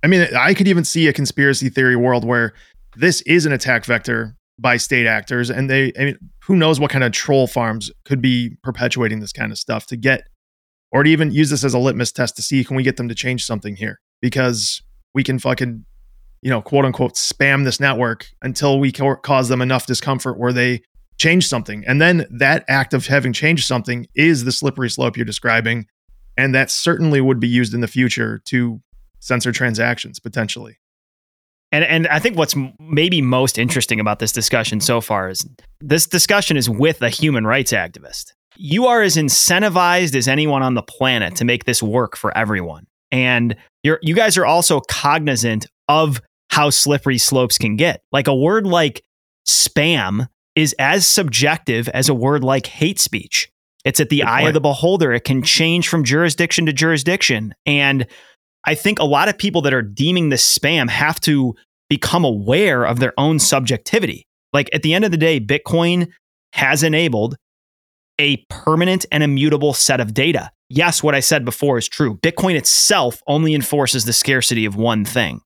I 0.06 0.08
mean, 0.08 0.28
I 0.36 0.54
could 0.54 0.68
even 0.68 0.84
see 0.84 1.08
a 1.08 1.12
conspiracy 1.12 1.68
theory 1.68 1.96
world 1.96 2.24
where 2.24 2.52
this 2.94 3.22
is 3.22 3.44
an 3.44 3.50
attack 3.50 3.84
vector 3.84 4.36
by 4.56 4.76
state 4.76 5.04
actors, 5.04 5.50
and 5.50 5.68
they, 5.68 5.90
I 5.98 6.04
mean, 6.04 6.18
who 6.44 6.54
knows 6.54 6.78
what 6.78 6.92
kind 6.92 7.02
of 7.02 7.10
troll 7.10 7.48
farms 7.48 7.90
could 8.04 8.22
be 8.22 8.56
perpetuating 8.62 9.18
this 9.18 9.32
kind 9.32 9.50
of 9.50 9.58
stuff 9.58 9.84
to 9.86 9.96
get, 9.96 10.28
or 10.92 11.02
to 11.02 11.10
even 11.10 11.32
use 11.32 11.50
this 11.50 11.64
as 11.64 11.74
a 11.74 11.80
litmus 11.80 12.12
test 12.12 12.36
to 12.36 12.42
see 12.42 12.62
can 12.62 12.76
we 12.76 12.84
get 12.84 12.98
them 12.98 13.08
to 13.08 13.16
change 13.16 13.44
something 13.44 13.74
here 13.74 13.98
because 14.20 14.80
we 15.12 15.24
can 15.24 15.40
fucking 15.40 15.84
you 16.40 16.50
know, 16.50 16.62
quote 16.62 16.84
unquote, 16.84 17.14
spam 17.14 17.64
this 17.64 17.80
network 17.80 18.28
until 18.42 18.78
we 18.78 18.92
cause 18.92 19.48
them 19.48 19.60
enough 19.60 19.86
discomfort 19.86 20.38
where 20.38 20.52
they 20.52 20.82
change 21.18 21.48
something. 21.48 21.84
And 21.84 22.00
then 22.00 22.26
that 22.30 22.64
act 22.68 22.94
of 22.94 23.08
having 23.08 23.32
changed 23.32 23.64
something 23.64 24.06
is 24.14 24.44
the 24.44 24.52
slippery 24.52 24.88
slope 24.88 25.16
you're 25.16 25.26
describing. 25.26 25.88
And 26.36 26.54
that 26.54 26.70
certainly 26.70 27.20
would 27.20 27.40
be 27.40 27.48
used 27.48 27.74
in 27.74 27.80
the 27.80 27.88
future 27.88 28.40
to 28.44 28.80
censor 29.20 29.52
transactions 29.52 30.18
potentially. 30.18 30.78
And 31.72 31.84
and 31.84 32.06
I 32.08 32.18
think 32.18 32.36
what's 32.36 32.54
maybe 32.78 33.20
most 33.20 33.58
interesting 33.58 34.00
about 34.00 34.18
this 34.18 34.32
discussion 34.32 34.80
so 34.80 35.00
far 35.00 35.28
is 35.28 35.46
this 35.80 36.06
discussion 36.06 36.56
is 36.56 36.70
with 36.70 37.02
a 37.02 37.08
human 37.08 37.46
rights 37.46 37.72
activist. 37.72 38.32
You 38.56 38.86
are 38.86 39.02
as 39.02 39.16
incentivized 39.16 40.14
as 40.14 40.28
anyone 40.28 40.62
on 40.62 40.74
the 40.74 40.82
planet 40.82 41.36
to 41.36 41.44
make 41.44 41.64
this 41.64 41.82
work 41.82 42.16
for 42.16 42.36
everyone. 42.36 42.86
And 43.10 43.56
you're 43.82 43.98
you 44.02 44.14
guys 44.14 44.36
are 44.36 44.46
also 44.46 44.80
cognizant 44.80 45.66
of 45.88 46.20
how 46.50 46.70
slippery 46.70 47.18
slopes 47.18 47.58
can 47.58 47.76
get. 47.76 48.02
Like 48.12 48.28
a 48.28 48.34
word 48.34 48.66
like 48.66 49.02
spam 49.46 50.28
is 50.54 50.74
as 50.78 51.06
subjective 51.06 51.88
as 51.90 52.08
a 52.08 52.14
word 52.14 52.42
like 52.42 52.66
hate 52.66 52.98
speech. 52.98 53.50
It's 53.84 54.00
at 54.00 54.08
the 54.08 54.18
Good 54.18 54.26
eye 54.26 54.38
point. 54.38 54.48
of 54.48 54.54
the 54.54 54.60
beholder. 54.60 55.12
It 55.12 55.24
can 55.24 55.42
change 55.42 55.88
from 55.88 56.02
jurisdiction 56.02 56.66
to 56.66 56.72
jurisdiction. 56.72 57.54
And 57.66 58.06
I 58.66 58.74
think 58.74 58.98
a 58.98 59.04
lot 59.04 59.28
of 59.28 59.38
people 59.38 59.62
that 59.62 59.74
are 59.74 59.82
deeming 59.82 60.28
this 60.28 60.58
spam 60.58 60.88
have 60.88 61.20
to 61.20 61.54
become 61.88 62.24
aware 62.24 62.84
of 62.84 62.98
their 62.98 63.12
own 63.16 63.38
subjectivity. 63.38 64.26
Like 64.52 64.68
at 64.72 64.82
the 64.82 64.94
end 64.94 65.04
of 65.04 65.10
the 65.10 65.16
day, 65.16 65.40
Bitcoin 65.40 66.10
has 66.52 66.82
enabled 66.82 67.36
a 68.18 68.38
permanent 68.50 69.06
and 69.12 69.22
immutable 69.22 69.74
set 69.74 70.00
of 70.00 70.14
data. 70.14 70.50
Yes, 70.68 71.02
what 71.02 71.14
I 71.14 71.20
said 71.20 71.44
before 71.44 71.78
is 71.78 71.88
true. 71.88 72.18
Bitcoin 72.18 72.56
itself 72.56 73.22
only 73.26 73.54
enforces 73.54 74.04
the 74.04 74.12
scarcity 74.12 74.64
of 74.64 74.74
one 74.74 75.04
thing 75.04 75.40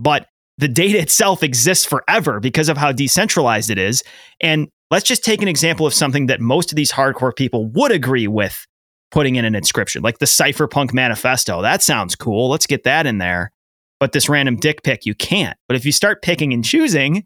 but 0.00 0.26
the 0.58 0.68
data 0.68 0.98
itself 0.98 1.42
exists 1.42 1.84
forever 1.84 2.40
because 2.40 2.68
of 2.68 2.76
how 2.76 2.90
decentralized 2.90 3.70
it 3.70 3.78
is. 3.78 4.02
And 4.40 4.68
let's 4.90 5.04
just 5.04 5.24
take 5.24 5.42
an 5.42 5.48
example 5.48 5.86
of 5.86 5.94
something 5.94 6.26
that 6.26 6.40
most 6.40 6.72
of 6.72 6.76
these 6.76 6.92
hardcore 6.92 7.36
people 7.36 7.66
would 7.66 7.92
agree 7.92 8.26
with 8.26 8.66
putting 9.10 9.36
in 9.36 9.44
an 9.44 9.54
inscription, 9.54 10.02
like 10.02 10.18
the 10.18 10.26
Cypherpunk 10.26 10.92
Manifesto. 10.92 11.62
That 11.62 11.82
sounds 11.82 12.14
cool. 12.14 12.48
Let's 12.48 12.66
get 12.66 12.84
that 12.84 13.06
in 13.06 13.18
there. 13.18 13.52
But 13.98 14.12
this 14.12 14.28
random 14.28 14.56
dick 14.56 14.82
pic, 14.82 15.04
you 15.04 15.14
can't. 15.14 15.58
But 15.68 15.76
if 15.76 15.84
you 15.84 15.92
start 15.92 16.22
picking 16.22 16.52
and 16.52 16.64
choosing 16.64 17.24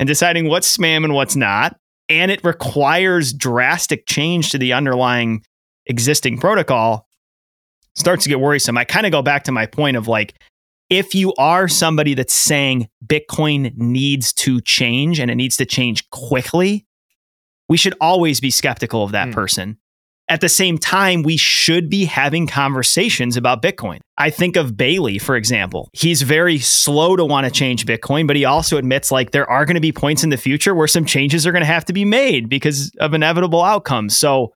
and 0.00 0.06
deciding 0.06 0.48
what's 0.48 0.76
spam 0.76 1.04
and 1.04 1.14
what's 1.14 1.36
not, 1.36 1.76
and 2.08 2.30
it 2.30 2.42
requires 2.44 3.32
drastic 3.32 4.06
change 4.06 4.50
to 4.50 4.58
the 4.58 4.72
underlying 4.72 5.42
existing 5.86 6.38
protocol, 6.38 7.06
starts 7.94 8.24
to 8.24 8.28
get 8.28 8.40
worrisome. 8.40 8.76
I 8.76 8.84
kind 8.84 9.06
of 9.06 9.12
go 9.12 9.22
back 9.22 9.44
to 9.44 9.52
my 9.52 9.66
point 9.66 9.96
of 9.96 10.08
like, 10.08 10.34
if 10.88 11.14
you 11.14 11.34
are 11.34 11.66
somebody 11.66 12.14
that's 12.14 12.34
saying 12.34 12.88
Bitcoin 13.04 13.76
needs 13.76 14.32
to 14.34 14.60
change 14.60 15.18
and 15.18 15.30
it 15.30 15.34
needs 15.34 15.56
to 15.56 15.66
change 15.66 16.08
quickly, 16.10 16.86
we 17.68 17.76
should 17.76 17.94
always 18.00 18.40
be 18.40 18.50
skeptical 18.50 19.02
of 19.02 19.12
that 19.12 19.28
mm. 19.28 19.32
person. 19.32 19.78
At 20.28 20.40
the 20.40 20.48
same 20.48 20.76
time, 20.76 21.22
we 21.22 21.36
should 21.36 21.88
be 21.88 22.04
having 22.04 22.48
conversations 22.48 23.36
about 23.36 23.62
Bitcoin. 23.62 24.00
I 24.18 24.30
think 24.30 24.56
of 24.56 24.76
Bailey, 24.76 25.18
for 25.18 25.36
example. 25.36 25.88
He's 25.92 26.22
very 26.22 26.58
slow 26.58 27.14
to 27.14 27.24
want 27.24 27.44
to 27.44 27.50
change 27.52 27.86
Bitcoin, 27.86 28.26
but 28.26 28.34
he 28.34 28.44
also 28.44 28.76
admits 28.76 29.12
like 29.12 29.30
there 29.30 29.48
are 29.48 29.64
going 29.64 29.76
to 29.76 29.80
be 29.80 29.92
points 29.92 30.24
in 30.24 30.30
the 30.30 30.36
future 30.36 30.74
where 30.74 30.88
some 30.88 31.04
changes 31.04 31.46
are 31.46 31.52
going 31.52 31.62
to 31.62 31.66
have 31.66 31.84
to 31.84 31.92
be 31.92 32.04
made 32.04 32.48
because 32.48 32.90
of 32.98 33.14
inevitable 33.14 33.62
outcomes. 33.62 34.16
So 34.16 34.52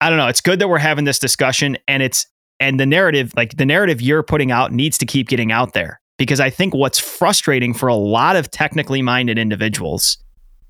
I 0.00 0.08
don't 0.08 0.18
know. 0.18 0.28
It's 0.28 0.40
good 0.40 0.60
that 0.60 0.68
we're 0.68 0.78
having 0.78 1.04
this 1.04 1.18
discussion 1.18 1.76
and 1.88 2.02
it's 2.02 2.26
and 2.60 2.78
the 2.78 2.86
narrative 2.86 3.32
like 3.36 3.56
the 3.56 3.66
narrative 3.66 4.00
you're 4.00 4.22
putting 4.22 4.52
out 4.52 4.70
needs 4.70 4.98
to 4.98 5.06
keep 5.06 5.28
getting 5.28 5.50
out 5.50 5.72
there 5.72 6.00
because 6.18 6.38
i 6.38 6.50
think 6.50 6.74
what's 6.74 6.98
frustrating 6.98 7.74
for 7.74 7.88
a 7.88 7.94
lot 7.94 8.36
of 8.36 8.50
technically 8.50 9.02
minded 9.02 9.38
individuals 9.38 10.18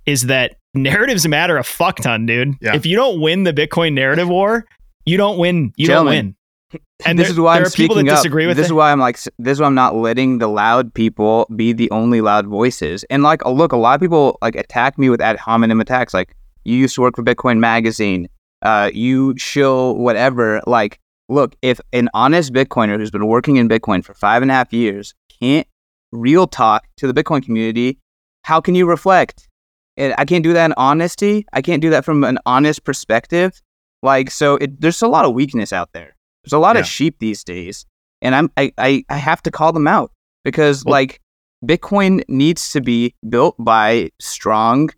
is 0.07 0.23
that 0.27 0.57
narrative's 0.75 1.27
matter 1.27 1.57
a 1.57 1.65
fuck 1.65 1.97
ton 1.97 2.27
dude 2.27 2.55
yeah. 2.61 2.75
if 2.75 2.87
you 2.87 2.97
don't 2.97 3.21
win 3.21 3.45
the 3.45 3.53
bitcoin 3.53 3.93
narrative 3.93 4.29
war 4.29 4.65
you 5.05 5.17
don't 5.17 5.39
win 5.39 5.73
you 5.77 5.87
Gentlemen, 5.87 6.15
don't 6.15 6.25
win 6.27 6.35
and 7.05 7.19
this 7.19 7.29
there, 7.29 7.33
is 7.33 7.41
why 7.41 7.57
I'm 7.57 7.65
speaking 7.67 8.09
up. 8.09 8.23
This 8.23 8.47
it. 8.47 8.59
is 8.59 8.73
why 8.73 8.93
I'm 8.93 9.01
like, 9.01 9.19
this 9.19 9.53
is 9.53 9.61
why 9.61 9.67
I'm 9.67 9.75
not 9.75 9.97
letting 9.97 10.39
the 10.39 10.47
loud 10.47 10.93
people 10.95 11.49
be 11.57 11.73
the 11.73 11.91
only 11.91 12.21
loud 12.21 12.47
voices. 12.47 13.05
And 13.11 13.23
like, 13.23 13.45
look, 13.45 13.73
a 13.73 13.77
lot 13.77 13.95
of 13.95 14.01
people 14.01 14.39
like 14.41 14.55
attack 14.55 14.99
me 14.99 15.11
with 15.11 15.21
ad 15.21 15.37
hominem 15.37 15.81
attacks. 15.81 16.15
Like, 16.15 16.37
you 16.65 16.77
used 16.77 16.95
to 16.95 17.01
work 17.01 17.17
for 17.17 17.23
Bitcoin 17.23 17.59
Magazine. 17.59 18.29
Uh, 18.63 18.91
you 18.93 19.35
shill 19.37 19.97
whatever. 19.97 20.61
Like, 20.67 21.01
look, 21.29 21.57
if 21.63 21.81
an 21.93 22.09
honest 22.15 22.53
Bitcoiner 22.53 22.99
who's 22.99 23.11
been 23.11 23.27
working 23.27 23.57
in 23.57 23.69
Bitcoin 23.69 24.05
for 24.05 24.15
five 24.15 24.43
and 24.43 24.51
a 24.51 24.55
half 24.55 24.73
years 24.73 25.15
can't 25.41 25.67
real 26.13 26.47
talk 26.47 26.87
to 26.99 27.11
the 27.11 27.15
Bitcoin 27.15 27.43
community, 27.43 27.99
how 28.43 28.61
can 28.61 28.75
you 28.75 28.87
reflect? 28.87 29.49
And 29.97 30.15
I 30.17 30.25
can't 30.25 30.45
do 30.45 30.53
that 30.53 30.67
in 30.67 30.75
honesty. 30.77 31.47
I 31.53 31.63
can't 31.63 31.83
do 31.83 31.91
that 31.91 32.05
from 32.05 32.25
an 32.25 32.39
honest 32.47 32.85
perspective. 32.85 33.61
Like, 34.03 34.31
so 34.31 34.57
it, 34.57 34.81
there's 34.81 35.03
a 35.03 35.09
lot 35.09 35.25
of 35.25 35.35
weakness 35.35 35.73
out 35.73 35.93
there. 35.93 36.17
There's 36.43 36.55
a 36.55 36.59
lot 36.59 36.77
yeah. 36.77 36.81
of 36.81 36.87
sheep 36.87 37.17
these 37.19 37.45
days. 37.45 37.85
And 38.23 38.35
I'm, 38.35 38.51
I, 38.57 38.73
I, 38.79 39.05
I 39.09 39.17
have 39.17 39.43
to 39.43 39.51
call 39.51 39.73
them 39.73 39.87
out 39.87 40.13
because, 40.45 40.85
well, 40.85 40.93
like, 40.93 41.21
Bitcoin 41.65 42.23
needs 42.29 42.73
to 42.73 42.81
be 42.81 43.15
built 43.29 43.57
by 43.59 44.11
strong, 44.19 44.91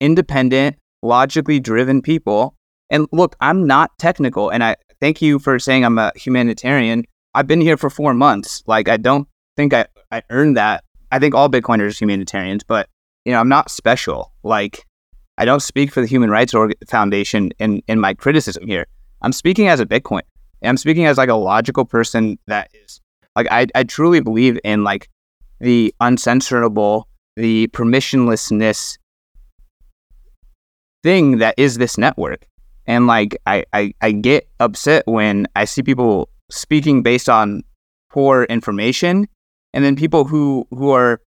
independent, 0.00 0.76
logically 1.02 1.60
driven 1.60 2.02
people. 2.02 2.56
And 2.90 3.06
look, 3.12 3.36
I'm 3.40 3.66
not 3.66 3.92
technical, 3.98 4.50
and 4.50 4.64
I 4.64 4.74
thank 5.00 5.22
you 5.22 5.38
for 5.38 5.60
saying 5.60 5.84
I'm 5.84 5.98
a 5.98 6.10
humanitarian. 6.16 7.04
I've 7.34 7.46
been 7.46 7.60
here 7.60 7.76
for 7.76 7.90
four 7.90 8.14
months. 8.14 8.64
Like, 8.66 8.88
I 8.88 8.96
don't 8.96 9.28
think 9.56 9.72
I, 9.72 9.86
I 10.10 10.22
earned 10.30 10.56
that. 10.56 10.82
I 11.12 11.20
think 11.20 11.36
all 11.36 11.48
Bitcoiners 11.48 11.90
are 11.90 11.98
humanitarians, 11.98 12.64
but, 12.64 12.88
you 13.24 13.32
know, 13.32 13.40
I'm 13.40 13.48
not 13.48 13.70
special. 13.70 14.32
Like, 14.42 14.86
I 15.38 15.44
don't 15.44 15.60
speak 15.60 15.92
for 15.92 16.00
the 16.00 16.06
Human 16.06 16.30
Rights 16.30 16.54
Foundation 16.88 17.52
in, 17.58 17.82
in 17.88 18.00
my 18.00 18.14
criticism 18.14 18.66
here. 18.66 18.86
I'm 19.22 19.32
speaking 19.32 19.68
as 19.68 19.80
a 19.80 19.86
Bitcoin. 19.86 20.22
I'm 20.62 20.76
speaking 20.76 21.06
as 21.06 21.16
like 21.16 21.28
a 21.28 21.34
logical 21.34 21.84
person 21.84 22.38
that 22.46 22.70
is 22.74 23.00
like 23.36 23.46
I, 23.50 23.66
I 23.74 23.84
truly 23.84 24.20
believe 24.20 24.58
in 24.64 24.84
like 24.84 25.08
the 25.60 25.94
uncensorable, 26.00 27.04
the 27.36 27.68
permissionlessness 27.68 28.98
thing 31.02 31.38
that 31.38 31.54
is 31.56 31.78
this 31.78 31.96
network. 31.96 32.46
And 32.86 33.06
like 33.06 33.40
I, 33.46 33.64
I, 33.72 33.94
I 34.00 34.12
get 34.12 34.48
upset 34.58 35.06
when 35.06 35.46
I 35.56 35.64
see 35.64 35.82
people 35.82 36.28
speaking 36.50 37.02
based 37.02 37.28
on 37.28 37.62
poor 38.10 38.44
information 38.44 39.28
and 39.72 39.84
then 39.84 39.96
people 39.96 40.24
who 40.24 40.66
who 40.70 40.90
are 40.90 41.20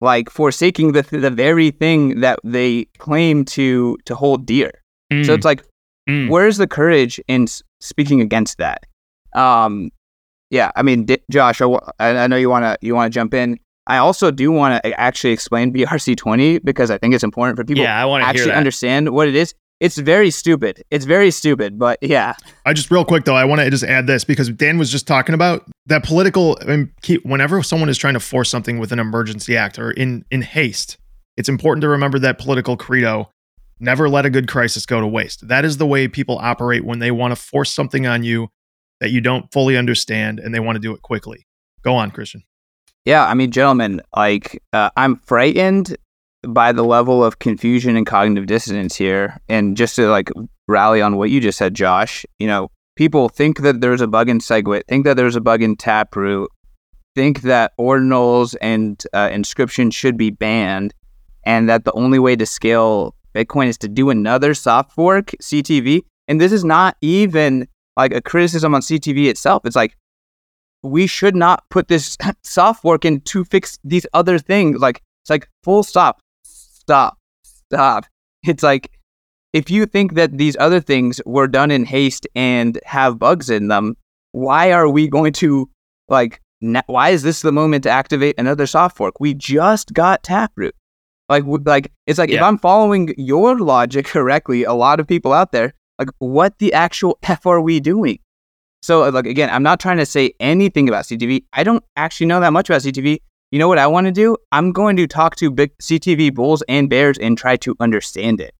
like 0.00 0.30
forsaking 0.30 0.92
the 0.92 1.02
the 1.02 1.30
very 1.30 1.70
thing 1.70 2.20
that 2.20 2.38
they 2.44 2.86
claim 2.98 3.44
to 3.44 3.96
to 4.04 4.14
hold 4.14 4.46
dear. 4.46 4.70
Mm. 5.12 5.24
So 5.24 5.34
it's 5.34 5.44
like 5.44 5.64
mm. 6.08 6.28
where's 6.28 6.58
the 6.58 6.66
courage 6.66 7.20
in 7.28 7.46
speaking 7.80 8.20
against 8.20 8.58
that? 8.58 8.84
Um 9.34 9.90
yeah, 10.50 10.70
I 10.76 10.82
mean 10.82 11.04
D- 11.04 11.22
Josh, 11.30 11.60
I, 11.60 11.68
I 11.98 12.26
know 12.26 12.36
you 12.36 12.50
want 12.50 12.64
to 12.64 12.86
you 12.86 12.94
want 12.94 13.12
to 13.12 13.14
jump 13.14 13.34
in. 13.34 13.58
I 13.88 13.98
also 13.98 14.30
do 14.30 14.50
want 14.50 14.82
to 14.82 15.00
actually 15.00 15.32
explain 15.32 15.72
BRC20 15.72 16.64
because 16.64 16.90
I 16.90 16.98
think 16.98 17.14
it's 17.14 17.22
important 17.22 17.56
for 17.56 17.64
people 17.64 17.84
yeah, 17.84 18.00
I 18.00 18.04
want 18.04 18.22
to 18.22 18.28
actually 18.28 18.52
understand 18.52 19.10
what 19.10 19.28
it 19.28 19.36
is. 19.36 19.54
It's 19.78 19.98
very 19.98 20.30
stupid. 20.30 20.82
It's 20.90 21.04
very 21.04 21.30
stupid, 21.30 21.78
but 21.78 21.98
yeah. 22.00 22.34
I 22.64 22.72
just 22.72 22.90
real 22.90 23.04
quick 23.04 23.24
though, 23.24 23.34
I 23.34 23.44
want 23.44 23.60
to 23.60 23.70
just 23.70 23.84
add 23.84 24.06
this 24.06 24.24
because 24.24 24.48
Dan 24.48 24.78
was 24.78 24.90
just 24.90 25.06
talking 25.06 25.34
about 25.34 25.66
that 25.86 26.02
political. 26.02 26.56
I 26.62 26.64
mean, 26.76 26.92
whenever 27.24 27.62
someone 27.62 27.90
is 27.90 27.98
trying 27.98 28.14
to 28.14 28.20
force 28.20 28.50
something 28.50 28.78
with 28.78 28.90
an 28.92 28.98
emergency 28.98 29.56
act 29.56 29.78
or 29.78 29.90
in 29.90 30.24
in 30.30 30.40
haste, 30.40 30.96
it's 31.36 31.48
important 31.48 31.82
to 31.82 31.88
remember 31.88 32.18
that 32.20 32.38
political 32.38 32.76
credo: 32.78 33.28
never 33.78 34.08
let 34.08 34.24
a 34.24 34.30
good 34.30 34.48
crisis 34.48 34.86
go 34.86 35.00
to 35.00 35.06
waste. 35.06 35.46
That 35.46 35.66
is 35.66 35.76
the 35.76 35.86
way 35.86 36.08
people 36.08 36.38
operate 36.38 36.84
when 36.84 36.98
they 36.98 37.10
want 37.10 37.32
to 37.32 37.36
force 37.36 37.72
something 37.72 38.06
on 38.06 38.24
you 38.24 38.48
that 39.00 39.10
you 39.10 39.20
don't 39.20 39.52
fully 39.52 39.76
understand 39.76 40.38
and 40.38 40.54
they 40.54 40.60
want 40.60 40.76
to 40.76 40.80
do 40.80 40.94
it 40.94 41.02
quickly. 41.02 41.46
Go 41.82 41.94
on, 41.94 42.10
Christian. 42.10 42.42
Yeah, 43.04 43.26
I 43.26 43.34
mean, 43.34 43.50
gentlemen, 43.50 44.00
like 44.16 44.62
uh, 44.72 44.90
I'm 44.96 45.16
frightened 45.16 45.96
by 46.48 46.72
the 46.72 46.84
level 46.84 47.24
of 47.24 47.38
confusion 47.38 47.96
and 47.96 48.06
cognitive 48.06 48.46
dissonance 48.46 48.96
here. 48.96 49.40
And 49.48 49.76
just 49.76 49.96
to 49.96 50.08
like 50.08 50.30
rally 50.68 51.02
on 51.02 51.16
what 51.16 51.30
you 51.30 51.40
just 51.40 51.58
said, 51.58 51.74
Josh, 51.74 52.24
you 52.38 52.46
know, 52.46 52.70
people 52.96 53.28
think 53.28 53.60
that 53.60 53.80
there's 53.80 54.00
a 54.00 54.06
bug 54.06 54.28
in 54.28 54.38
SegWit, 54.38 54.82
think 54.88 55.04
that 55.04 55.16
there's 55.16 55.36
a 55.36 55.40
bug 55.40 55.62
in 55.62 55.76
Taproot, 55.76 56.50
think 57.14 57.42
that 57.42 57.72
ordinals 57.78 58.56
and 58.60 59.02
uh, 59.12 59.30
inscription 59.32 59.90
should 59.90 60.16
be 60.16 60.30
banned, 60.30 60.94
and 61.44 61.68
that 61.68 61.84
the 61.84 61.92
only 61.92 62.18
way 62.18 62.36
to 62.36 62.46
scale 62.46 63.14
Bitcoin 63.34 63.66
is 63.66 63.78
to 63.78 63.88
do 63.88 64.10
another 64.10 64.54
soft 64.54 64.92
fork, 64.92 65.32
CTV. 65.42 66.02
And 66.28 66.40
this 66.40 66.52
is 66.52 66.64
not 66.64 66.96
even 67.00 67.68
like 67.96 68.12
a 68.12 68.20
criticism 68.20 68.74
on 68.74 68.80
CTV 68.80 69.28
itself. 69.28 69.64
It's 69.64 69.76
like 69.76 69.96
we 70.82 71.06
should 71.06 71.36
not 71.36 71.68
put 71.70 71.88
this 71.88 72.16
soft 72.42 72.82
fork 72.82 73.04
in 73.04 73.20
to 73.22 73.44
fix 73.44 73.78
these 73.84 74.06
other 74.12 74.38
things. 74.38 74.78
Like 74.78 75.02
it's 75.22 75.30
like 75.30 75.48
full 75.62 75.82
stop 75.82 76.20
stop, 76.86 77.18
stop. 77.42 78.06
It's 78.44 78.62
like 78.62 78.92
if 79.52 79.70
you 79.70 79.86
think 79.86 80.14
that 80.14 80.38
these 80.38 80.56
other 80.60 80.80
things 80.80 81.20
were 81.26 81.48
done 81.48 81.70
in 81.70 81.84
haste 81.84 82.26
and 82.34 82.78
have 82.84 83.18
bugs 83.18 83.50
in 83.50 83.68
them, 83.68 83.96
why 84.32 84.72
are 84.72 84.88
we 84.88 85.08
going 85.08 85.32
to 85.34 85.68
like? 86.08 86.40
why 86.86 87.10
is 87.10 87.22
this 87.22 87.42
the 87.42 87.52
moment 87.52 87.84
to 87.84 87.90
activate 87.90 88.34
another 88.38 88.66
soft 88.66 88.96
fork? 88.96 89.20
We 89.20 89.34
just 89.34 89.92
got 89.92 90.22
Taproot. 90.22 90.74
Like, 91.28 91.44
like 91.64 91.92
it's 92.06 92.18
like 92.18 92.30
yeah. 92.30 92.36
if 92.36 92.42
I'm 92.42 92.56
following 92.56 93.14
your 93.18 93.58
logic 93.58 94.06
correctly, 94.14 94.64
a 94.64 94.72
lot 94.72 95.00
of 95.00 95.06
people 95.06 95.32
out 95.32 95.52
there, 95.52 95.74
like, 95.98 96.08
what 96.18 96.58
the 96.58 96.72
actual 96.72 97.18
f 97.22 97.46
are 97.46 97.60
we 97.60 97.80
doing? 97.80 98.20
So, 98.82 99.04
uh, 99.04 99.10
like 99.10 99.26
again, 99.26 99.50
I'm 99.50 99.64
not 99.64 99.80
trying 99.80 99.96
to 99.98 100.06
say 100.06 100.32
anything 100.38 100.88
about 100.88 101.04
CTV. 101.04 101.44
I 101.52 101.64
don't 101.64 101.82
actually 101.96 102.26
know 102.26 102.40
that 102.40 102.52
much 102.52 102.70
about 102.70 102.82
CTV 102.82 103.18
you 103.50 103.58
know 103.58 103.68
what 103.68 103.78
I 103.78 103.86
want 103.86 104.06
to 104.06 104.12
do? 104.12 104.36
I'm 104.52 104.72
going 104.72 104.96
to 104.96 105.06
talk 105.06 105.36
to 105.36 105.50
big 105.50 105.76
CTV 105.78 106.34
bulls 106.34 106.62
and 106.68 106.90
bears 106.90 107.18
and 107.18 107.38
try 107.38 107.56
to 107.58 107.76
understand 107.80 108.40
it. 108.40 108.54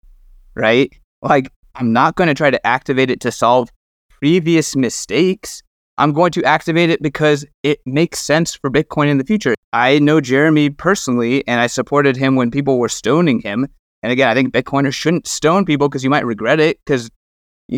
Right? 0.55 0.93
Like, 1.23 1.51
I'm 1.75 1.93
not 1.93 2.17
going 2.17 2.29
to 2.29 2.35
try 2.35 2.51
to 2.51 2.67
activate 2.67 3.11
it 3.11 3.21
to 3.21 3.33
solve 3.33 3.71
previous 4.09 4.77
mistakes. 4.77 5.63
I'm 5.99 6.13
going 6.13 6.33
to 6.33 6.45
activate 6.45 6.91
it 6.91 7.03
because 7.03 7.45
it 7.63 7.81
makes 7.87 8.21
sense 8.21 8.55
for 8.55 8.71
Bitcoin 8.71 9.09
in 9.09 9.19
the 9.19 9.25
future. 9.25 9.55
I 9.73 9.99
know 9.99 10.21
Jeremy 10.21 10.71
personally, 10.71 11.47
and 11.47 11.61
I 11.61 11.67
supported 11.67 12.17
him 12.17 12.37
when 12.37 12.51
people 12.51 12.79
were 12.79 12.89
stoning 12.89 13.41
him. 13.41 13.67
And 14.03 14.13
again, 14.13 14.29
I 14.29 14.35
think 14.35 14.55
Bitcoiners 14.55 14.95
shouldn't 14.95 15.27
stone 15.27 15.65
people 15.65 15.89
because 15.89 16.05
you 16.05 16.11
might 16.11 16.25
regret 16.25 16.61
it 16.61 16.79
because 16.85 17.11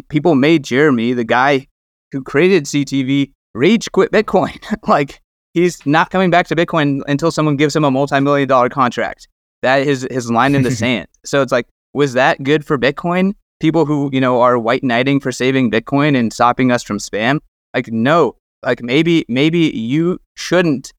people 0.08 0.34
made 0.34 0.64
Jeremy, 0.64 1.12
the 1.12 1.24
guy 1.24 1.66
who 2.12 2.22
created 2.22 2.64
CTV, 2.64 3.32
rage 3.54 3.90
quit 3.92 4.12
Bitcoin. 4.12 4.58
like, 4.88 5.20
he's 5.60 5.84
not 5.86 6.10
coming 6.10 6.30
back 6.30 6.46
to 6.48 6.56
Bitcoin 6.56 7.02
until 7.06 7.30
someone 7.30 7.56
gives 7.56 7.74
him 7.74 7.84
a 7.84 7.90
multi-million 7.90 8.48
dollar 8.48 8.68
contract. 8.68 9.28
That 9.62 9.86
is 9.86 10.06
his 10.10 10.30
line 10.30 10.54
in 10.54 10.62
the 10.62 10.70
sand. 10.82 11.08
So 11.24 11.42
it's 11.42 11.52
like, 11.52 11.66
was 11.94 12.12
that 12.14 12.42
good 12.42 12.64
for 12.64 12.78
Bitcoin? 12.78 13.34
People 13.60 13.86
who, 13.86 14.08
you 14.12 14.20
know, 14.20 14.40
are 14.40 14.58
white 14.58 14.84
knighting 14.84 15.20
for 15.20 15.32
saving 15.32 15.70
Bitcoin 15.70 16.16
and 16.16 16.32
stopping 16.32 16.70
us 16.70 16.82
from 16.82 16.98
spam? 16.98 17.40
Like, 17.74 17.88
no. 17.88 18.36
Like 18.64 18.82
maybe 18.82 19.24
maybe 19.28 19.70
you 19.70 20.18
shouldn't 20.36 20.92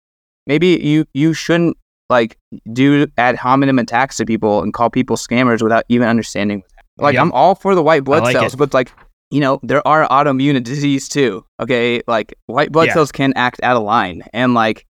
maybe 0.48 0.80
you 0.82 1.06
you 1.14 1.34
shouldn't 1.34 1.76
like 2.10 2.38
do 2.72 3.06
ad 3.18 3.36
hominem 3.36 3.78
attacks 3.80 4.16
to 4.18 4.26
people 4.26 4.64
and 4.64 4.74
call 4.74 4.90
people 4.90 5.18
scammers 5.18 5.62
without 5.62 5.84
even 5.90 6.08
understanding 6.08 6.64
like 7.00 7.16
yeah. 7.16 7.22
I'm 7.22 7.32
all 7.32 7.56
for 7.56 7.76
the 7.76 7.84
white 7.84 8.04
blood 8.04 8.24
like 8.24 8.36
cells, 8.36 8.54
it. 8.54 8.58
but 8.58 8.74
like 8.74 8.92
you 9.32 9.40
know, 9.40 9.60
there 9.64 9.86
are 9.88 10.08
autoimmune 10.08 10.62
disease 10.64 11.08
too. 11.08 11.46
Okay. 11.60 12.02
Like 12.08 12.34
white 12.48 12.72
blood 12.72 12.88
yeah. 12.88 12.94
cells 12.96 13.12
can 13.12 13.34
act 13.36 13.60
out 13.64 13.78
of 13.78 13.84
line. 13.84 14.24
And 14.34 14.54
like 14.54 14.86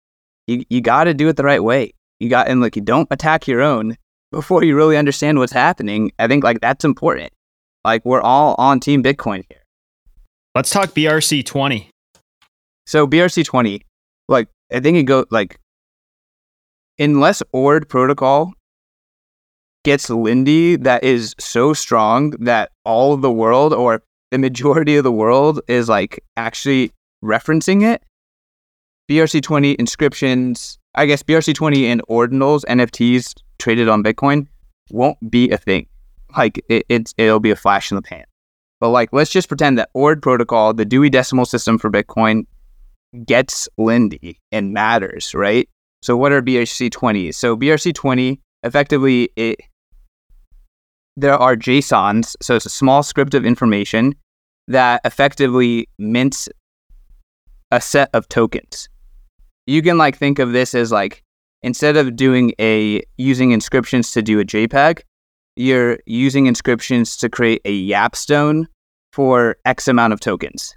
you, 0.48 0.64
you 0.70 0.82
got 0.82 1.06
to 1.06 1.14
do 1.14 1.28
it 1.28 1.36
the 1.36 1.44
right 1.44 1.64
way. 1.64 1.94
You 2.20 2.30
got, 2.30 2.48
and 2.48 2.62
like 2.62 2.76
you 2.76 2.82
don't 2.82 3.08
attack 3.12 3.48
your 3.48 3.62
own 3.62 3.98
before 4.32 4.64
you 4.64 4.76
really 4.76 4.98
understand 4.98 5.40
what's 5.40 5.54
happening. 5.54 6.12
I 6.20 6.28
think 6.28 6.44
like 6.44 6.62
that's 6.62 6.86
important. 6.86 7.32
Like 7.84 8.06
we're 8.06 8.22
all 8.22 8.56
on 8.58 8.80
team 8.80 9.04
Bitcoin 9.04 9.44
here. 9.50 9.64
Let's 10.56 10.70
talk 10.70 10.90
BRC 10.90 11.46
20. 11.46 11.90
So 12.86 13.08
BRC 13.08 13.46
20, 13.46 13.86
like 14.28 14.48
I 14.72 14.80
think 14.80 14.98
it 14.98 15.04
go 15.04 15.26
like 15.30 15.60
unless 16.98 17.42
ORD 17.54 17.88
protocol 17.88 18.54
gets 19.86 20.10
Lindy 20.10 20.76
that 20.76 21.04
is 21.04 21.36
so 21.40 21.74
strong 21.74 22.32
that 22.32 22.72
all 22.84 23.14
of 23.14 23.22
the 23.22 23.32
world 23.32 23.74
or 23.74 24.04
the 24.32 24.38
majority 24.38 24.96
of 24.98 25.04
the 25.04 25.12
world 25.12 25.62
is 25.68 25.90
like 25.90 26.24
actually 26.38 26.92
referencing 27.24 27.84
it. 27.84 28.04
BRC20 29.10 29.76
inscriptions, 29.76 30.78
I 30.96 31.06
guess 31.06 31.24
BRC20 31.24 31.86
and 31.86 32.02
ordinals, 32.08 32.64
NFTs 32.66 33.36
traded 33.58 33.90
on 33.90 34.04
Bitcoin 34.04 34.48
won't 34.92 35.18
be 35.30 35.50
a 35.52 35.58
thing. 35.58 35.88
Like 36.38 36.64
it, 36.70 36.86
it's 36.90 37.14
it'll 37.18 37.40
be 37.40 37.52
a 37.52 37.56
flash 37.56 37.92
in 37.92 37.96
the 37.96 38.02
pan. 38.02 38.26
But 38.80 38.90
like 38.90 39.12
let's 39.12 39.32
just 39.32 39.48
pretend 39.48 39.78
that 39.80 39.90
ORD 39.94 40.22
protocol, 40.22 40.74
the 40.74 40.86
Dewey 40.86 41.10
Decimal 41.10 41.46
System 41.46 41.78
for 41.78 41.90
Bitcoin, 41.90 42.46
gets 43.26 43.68
Lindy 43.78 44.38
and 44.52 44.74
matters, 44.74 45.34
right? 45.34 45.68
So 46.02 46.16
what 46.16 46.32
are 46.32 46.42
BRC20s? 46.42 47.36
So 47.36 47.58
BRC20 47.58 48.40
effectively 48.64 49.30
it 49.36 49.60
there 51.20 51.38
are 51.38 51.56
JSONs, 51.56 52.36
so 52.42 52.56
it's 52.56 52.66
a 52.66 52.70
small 52.70 53.04
script 53.04 53.34
of 53.34 53.46
information 53.46 54.16
that 54.68 55.02
effectively 55.04 55.88
mints 55.98 56.48
a 57.72 57.82
set 57.82 58.10
of 58.14 58.28
tokens. 58.30 58.90
You 59.68 59.82
can 59.82 59.98
like 59.98 60.18
think 60.18 60.40
of 60.40 60.54
this 60.54 60.74
as 60.74 60.92
like 60.92 61.24
instead 61.62 61.98
of 61.98 62.16
doing 62.16 62.54
a 62.60 63.04
using 63.18 63.52
inscriptions 63.52 64.12
to 64.12 64.22
do 64.22 64.40
a 64.40 64.46
JPEG, 64.46 65.02
you're 65.56 66.00
using 66.06 66.46
inscriptions 66.46 67.18
to 67.18 67.30
create 67.30 67.62
a 67.66 67.90
Yapstone 67.90 68.66
for 69.14 69.58
X 69.66 69.88
amount 69.88 70.14
of 70.14 70.20
tokens. 70.20 70.76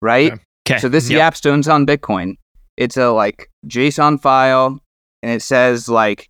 Right? 0.00 0.32
Okay. 0.68 0.78
So 0.78 0.88
this 0.88 1.10
yep. 1.10 1.34
Yapstone's 1.34 1.68
on 1.68 1.86
Bitcoin. 1.86 2.36
It's 2.76 2.96
a 2.96 3.10
like 3.10 3.50
JSON 3.66 4.20
file 4.20 4.78
and 5.22 5.32
it 5.32 5.42
says 5.42 5.88
like 5.88 6.28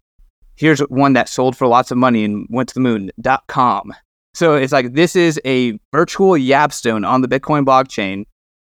here's 0.56 0.80
one 0.80 1.12
that 1.14 1.28
sold 1.28 1.56
for 1.56 1.66
lots 1.66 1.90
of 1.90 1.98
money 1.98 2.24
and 2.24 2.46
went 2.50 2.68
to 2.70 2.74
the 2.74 2.80
moon 2.80 3.10
dot 3.20 3.44
com. 3.48 3.92
So 4.34 4.54
it's 4.54 4.72
like 4.72 4.94
this 4.94 5.14
is 5.14 5.40
a 5.44 5.78
virtual 5.92 6.32
Yapstone 6.32 7.06
on 7.08 7.22
the 7.22 7.28
Bitcoin 7.28 7.64
blockchain 7.64 8.24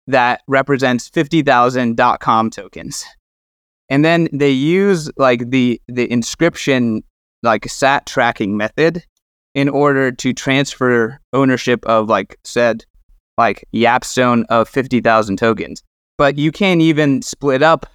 that 0.07 0.41
represents 0.47 1.09
50,000 1.09 1.97
dot 1.97 2.19
com 2.19 2.49
tokens. 2.49 3.05
And 3.89 4.03
then 4.03 4.29
they 4.31 4.51
use 4.51 5.11
like 5.17 5.49
the 5.49 5.81
the 5.87 6.11
inscription 6.11 7.03
like 7.43 7.67
sat 7.69 8.05
tracking 8.05 8.57
method 8.57 9.03
in 9.53 9.69
order 9.69 10.11
to 10.11 10.33
transfer 10.33 11.19
ownership 11.33 11.85
of 11.85 12.09
like 12.09 12.37
said 12.43 12.85
like 13.37 13.65
Yapstone 13.73 14.45
of 14.49 14.69
50,000 14.69 15.37
tokens. 15.37 15.83
But 16.17 16.37
you 16.37 16.51
can't 16.51 16.81
even 16.81 17.21
split 17.21 17.61
up 17.61 17.85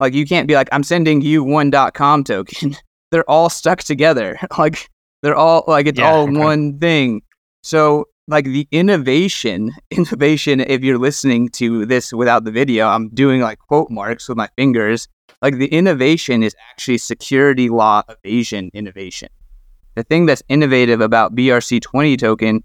like 0.00 0.12
you 0.12 0.26
can't 0.26 0.46
be 0.46 0.54
like 0.54 0.68
I'm 0.72 0.82
sending 0.82 1.20
you 1.22 1.42
one 1.42 1.70
com 1.92 2.24
token. 2.24 2.76
they're 3.10 3.28
all 3.28 3.48
stuck 3.48 3.82
together. 3.82 4.38
like 4.58 4.88
they're 5.22 5.36
all 5.36 5.64
like 5.66 5.86
it's 5.86 5.98
yeah, 5.98 6.10
all 6.10 6.24
okay. 6.24 6.38
one 6.38 6.78
thing. 6.78 7.22
So 7.62 8.08
like 8.28 8.44
the 8.44 8.66
innovation, 8.70 9.72
innovation. 9.90 10.60
If 10.60 10.82
you're 10.82 10.98
listening 10.98 11.48
to 11.50 11.86
this 11.86 12.12
without 12.12 12.44
the 12.44 12.52
video, 12.52 12.88
I'm 12.88 13.08
doing 13.10 13.40
like 13.40 13.58
quote 13.58 13.90
marks 13.90 14.28
with 14.28 14.36
my 14.36 14.48
fingers. 14.56 15.08
Like 15.42 15.58
the 15.58 15.68
innovation 15.68 16.42
is 16.42 16.54
actually 16.70 16.98
security 16.98 17.68
law 17.68 18.02
evasion 18.08 18.70
innovation. 18.72 19.28
The 19.94 20.02
thing 20.02 20.26
that's 20.26 20.42
innovative 20.48 21.00
about 21.00 21.34
BRC20 21.34 22.18
token 22.18 22.62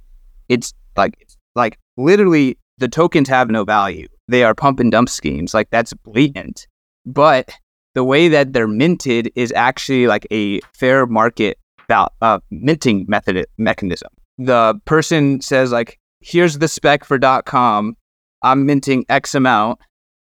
it's 0.49 0.73
like 0.97 1.15
it's 1.19 1.37
like 1.55 1.79
literally 1.97 2.57
the 2.77 2.89
tokens 2.89 3.29
have 3.29 3.49
no 3.49 3.63
value. 3.63 4.07
They 4.27 4.43
are 4.43 4.53
pump 4.53 4.79
and 4.79 4.91
dump 4.91 5.09
schemes. 5.09 5.53
Like 5.53 5.69
that's 5.69 5.93
blatant. 5.93 6.67
But 7.05 7.49
the 7.93 8.03
way 8.03 8.27
that 8.29 8.53
they're 8.53 8.67
minted 8.67 9.31
is 9.35 9.51
actually 9.53 10.07
like 10.07 10.25
a 10.31 10.61
fair 10.73 11.05
market 11.05 11.57
val- 11.87 12.13
uh, 12.21 12.39
minting 12.49 13.05
method 13.07 13.45
mechanism. 13.57 14.09
The 14.37 14.79
person 14.85 15.41
says 15.41 15.71
like, 15.71 15.99
"Here's 16.21 16.59
the 16.59 16.67
spec 16.67 17.03
for 17.03 17.19
.com. 17.45 17.95
I'm 18.41 18.65
minting 18.65 19.05
X 19.09 19.35
amount," 19.35 19.79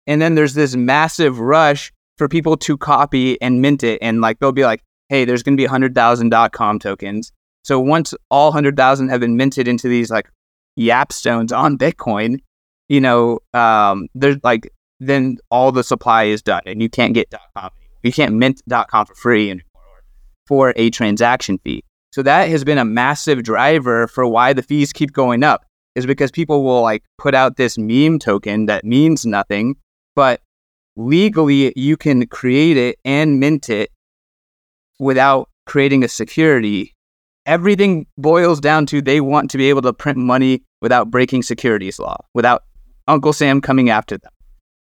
and 0.07 0.21
then 0.21 0.35
there's 0.35 0.55
this 0.55 0.75
massive 0.77 1.39
rush 1.39 1.93
for 2.19 2.29
people 2.29 2.57
to 2.59 2.77
copy 2.77 3.41
and 3.41 3.63
mint 3.63 3.83
it, 3.83 3.99
and 4.03 4.21
like 4.21 4.39
they'll 4.39 4.53
be 4.53 4.65
like, 4.65 4.83
"Hey, 5.09 5.25
there's 5.25 5.43
going 5.43 5.57
to 5.57 5.61
be 5.61 5.67
hundred 5.67 5.95
thousand 5.95 6.35
.com 6.53 6.79
tokens." 6.79 7.33
So 7.65 7.79
once 7.79 8.13
all 8.31 8.53
hundred 8.53 8.77
thousand 8.77 9.09
have 9.11 9.21
been 9.21 9.37
minted 9.37 9.69
into 9.69 9.89
these 9.89 10.11
like 10.11 10.29
Yap 10.77 11.13
stones 11.13 11.53
on 11.53 11.79
Bitcoin, 11.79 12.39
you 12.89 13.01
know, 13.01 13.39
um, 13.55 14.09
there's 14.15 14.39
like 14.43 14.71
then 15.07 15.39
all 15.51 15.73
the 15.73 15.85
supply 15.85 16.25
is 16.25 16.43
done, 16.43 16.63
and 16.67 16.83
you 16.83 16.89
can't 16.89 17.15
get 17.15 17.33
.com. 17.57 17.71
You 18.03 18.13
can't 18.13 18.35
mint 18.35 18.63
.com 18.69 19.07
for 19.07 19.15
free 19.15 19.51
anymore 19.51 19.65
for 20.47 20.73
a 20.77 20.91
transaction 20.91 21.59
fee. 21.59 21.85
So 22.13 22.23
that 22.23 22.49
has 22.49 22.65
been 22.65 22.79
a 22.79 22.85
massive 22.85 23.43
driver 23.43 24.07
for 24.09 24.27
why 24.27 24.53
the 24.53 24.63
fees 24.63 24.93
keep 24.93 25.13
going 25.13 25.43
up. 25.43 25.65
Is 25.95 26.07
because 26.07 26.31
people 26.31 26.65
will 26.65 26.81
like 26.81 27.05
put 27.19 27.35
out 27.35 27.59
this 27.59 27.77
meme 27.77 28.19
token 28.19 28.65
that 28.67 28.83
means 28.85 29.27
nothing, 29.27 29.77
but 30.17 30.41
legally 30.97 31.73
you 31.77 31.99
can 31.99 32.27
create 32.27 32.79
it 32.79 32.99
and 33.05 33.39
mint 33.39 33.69
it 33.69 33.91
without 34.99 35.51
creating 35.67 36.03
a 36.03 36.09
security 36.09 36.95
everything 37.47 38.07
boils 38.17 38.61
down 38.61 38.87
to 38.87 39.03
they 39.03 39.21
want 39.21 39.51
to 39.51 39.59
be 39.59 39.69
able 39.69 39.83
to 39.83 39.93
print 39.93 40.19
money 40.19 40.63
without 40.81 41.11
breaking 41.11 41.43
securities 41.43 41.99
law, 41.99 42.17
without 42.35 42.63
Uncle 43.09 43.33
Sam 43.33 43.61
coming 43.61 43.91
after 43.91 44.19
them. 44.19 44.33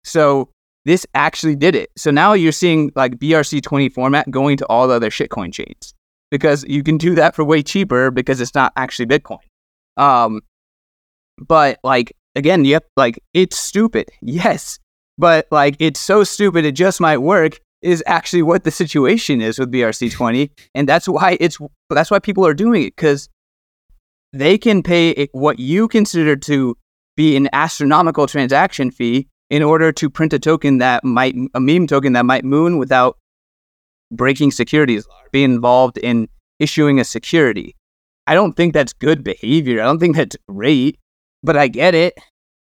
So 0.04 0.50
this 0.86 1.06
actually 1.14 1.56
did 1.56 1.76
it. 1.76 1.90
So 1.98 2.12
now 2.12 2.34
you're 2.34 2.52
seeing 2.52 2.92
like 2.96 3.18
BRC20 3.18 3.92
format 3.92 4.30
going 4.32 4.58
to 4.58 4.66
all 4.68 4.88
the 4.88 4.96
other 4.96 5.10
shitcoin 5.10 5.54
chains 5.54 5.94
because 6.32 6.64
you 6.64 6.82
can 6.82 6.98
do 6.98 7.14
that 7.16 7.36
for 7.36 7.44
way 7.44 7.62
cheaper 7.62 8.10
because 8.10 8.42
it's 8.42 8.56
not 8.56 8.74
actually 8.76 9.06
Bitcoin. 9.06 9.40
Um, 9.98 10.42
but 11.38 11.80
like 11.84 12.16
again, 12.36 12.66
yep, 12.66 12.88
like 12.98 13.22
it's 13.34 13.58
stupid, 13.58 14.10
yes, 14.22 14.80
but 15.18 15.48
like 15.52 15.76
it's 15.80 16.00
so 16.00 16.24
stupid 16.24 16.66
it 16.66 16.72
just 16.72 17.00
might 17.00 17.20
work 17.20 17.60
is 17.82 18.04
actually 18.06 18.44
what 18.44 18.64
the 18.64 18.72
situation 18.72 19.42
is 19.42 19.58
with 19.58 19.72
BRC20, 19.72 20.52
and 20.76 20.88
that's 20.88 21.08
why 21.08 21.38
it's 21.40 21.58
that's 21.90 22.12
why 22.12 22.20
people 22.20 22.46
are 22.46 22.54
doing 22.54 22.84
it 22.84 22.96
because 22.96 23.28
they 24.34 24.58
can 24.58 24.82
pay 24.82 25.28
what 25.34 25.60
you 25.60 25.88
consider 25.88 26.36
to 26.36 26.78
be 27.18 27.36
an 27.36 27.50
astronomical 27.52 28.28
transaction 28.28 28.90
fee 28.90 29.28
in 29.52 29.62
order 29.62 29.92
to 29.92 30.10
print 30.10 30.34
a 30.34 30.40
token 30.40 30.80
that 30.80 31.04
might 31.04 31.36
a 31.54 31.60
meme 31.60 31.86
token 31.86 32.14
that 32.14 32.26
might 32.26 32.44
moon 32.44 32.78
without 32.78 33.18
breaking 34.12 34.50
securities 34.52 35.06
be 35.32 35.44
involved 35.44 35.98
in 36.00 36.28
issuing 36.60 37.00
a 37.00 37.04
security. 37.04 37.76
I 38.26 38.34
don't 38.34 38.54
think 38.54 38.74
that's 38.74 38.94
good 38.94 39.24
behavior. 39.24 39.82
I 39.82 39.86
don't 39.86 40.00
think 40.00 40.16
that's 40.16 40.38
great, 40.50 40.98
but 41.44 41.56
I 41.58 41.68
get 41.68 41.94
it. 41.94 42.14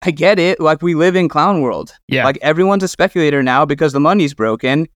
I 0.01 0.11
get 0.11 0.39
it. 0.39 0.59
Like 0.59 0.81
we 0.81 0.95
live 0.95 1.15
in 1.15 1.29
clown 1.29 1.61
world. 1.61 1.93
Yeah. 2.07 2.25
Like 2.25 2.39
everyone's 2.41 2.83
a 2.83 2.87
speculator 2.87 3.41
now 3.43 3.65
because 3.65 3.93
the 3.93 3.99
money's 3.99 4.33
broken 4.33 4.87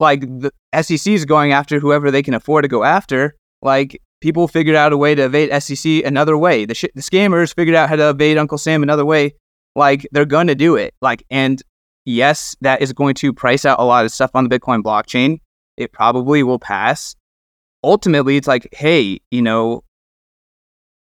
like 0.00 0.20
the 0.20 0.52
SEC 0.80 1.12
is 1.12 1.24
going 1.24 1.52
after 1.52 1.80
whoever 1.80 2.10
they 2.10 2.22
can 2.22 2.34
afford 2.34 2.64
to 2.64 2.68
go 2.68 2.84
after. 2.84 3.34
Like 3.62 4.00
people 4.20 4.48
figured 4.48 4.76
out 4.76 4.92
a 4.92 4.96
way 4.96 5.14
to 5.14 5.24
evade 5.24 5.50
SEC 5.62 6.04
another 6.04 6.36
way. 6.36 6.64
The 6.64 6.74
sh- 6.74 6.94
the 6.94 7.02
scammers 7.02 7.54
figured 7.54 7.74
out 7.74 7.88
how 7.88 7.96
to 7.96 8.10
evade 8.10 8.38
Uncle 8.38 8.58
Sam 8.58 8.82
another 8.82 9.04
way. 9.04 9.34
Like 9.78 10.06
they're 10.12 10.26
gonna 10.26 10.54
do 10.54 10.76
it. 10.76 10.94
Like 11.00 11.24
and 11.30 11.62
yes, 12.04 12.56
that 12.60 12.82
is 12.82 12.92
going 12.92 13.14
to 13.14 13.32
price 13.32 13.64
out 13.64 13.78
a 13.80 13.84
lot 13.84 14.04
of 14.04 14.10
stuff 14.10 14.30
on 14.34 14.48
the 14.48 14.58
Bitcoin 14.58 14.82
blockchain. 14.82 15.40
It 15.76 15.92
probably 15.92 16.42
will 16.42 16.58
pass. 16.58 17.14
Ultimately, 17.84 18.36
it's 18.36 18.48
like, 18.48 18.68
hey, 18.72 19.20
you 19.30 19.40
know, 19.40 19.84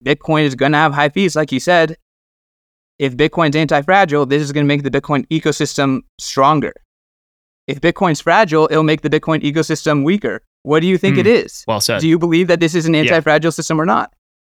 Bitcoin 0.04 0.44
is 0.44 0.54
gonna 0.54 0.76
have 0.76 0.92
high 0.92 1.08
fees, 1.08 1.34
like 1.34 1.50
you 1.50 1.60
said. 1.60 1.96
If 2.98 3.16
Bitcoin's 3.16 3.56
anti-fragile, 3.56 4.24
this 4.24 4.42
is 4.42 4.52
going 4.52 4.64
to 4.64 4.68
make 4.68 4.82
the 4.82 4.90
Bitcoin 4.90 5.26
ecosystem 5.28 6.00
stronger 6.18 6.72
if 7.66 7.80
Bitcoin's 7.80 8.20
fragile, 8.20 8.68
it'll 8.70 8.82
make 8.82 9.02
the 9.02 9.10
Bitcoin 9.10 9.42
ecosystem 9.42 10.04
weaker. 10.04 10.42
What 10.62 10.80
do 10.80 10.86
you 10.86 10.98
think 10.98 11.16
mm, 11.16 11.20
it 11.20 11.26
is? 11.26 11.64
Well 11.66 11.80
said. 11.80 12.00
Do 12.00 12.08
you 12.08 12.18
believe 12.18 12.48
that 12.48 12.60
this 12.60 12.74
is 12.74 12.86
an 12.86 12.94
anti-fragile 12.94 13.48
yeah. 13.48 13.52
system 13.52 13.80
or 13.80 13.86
not? 13.86 14.12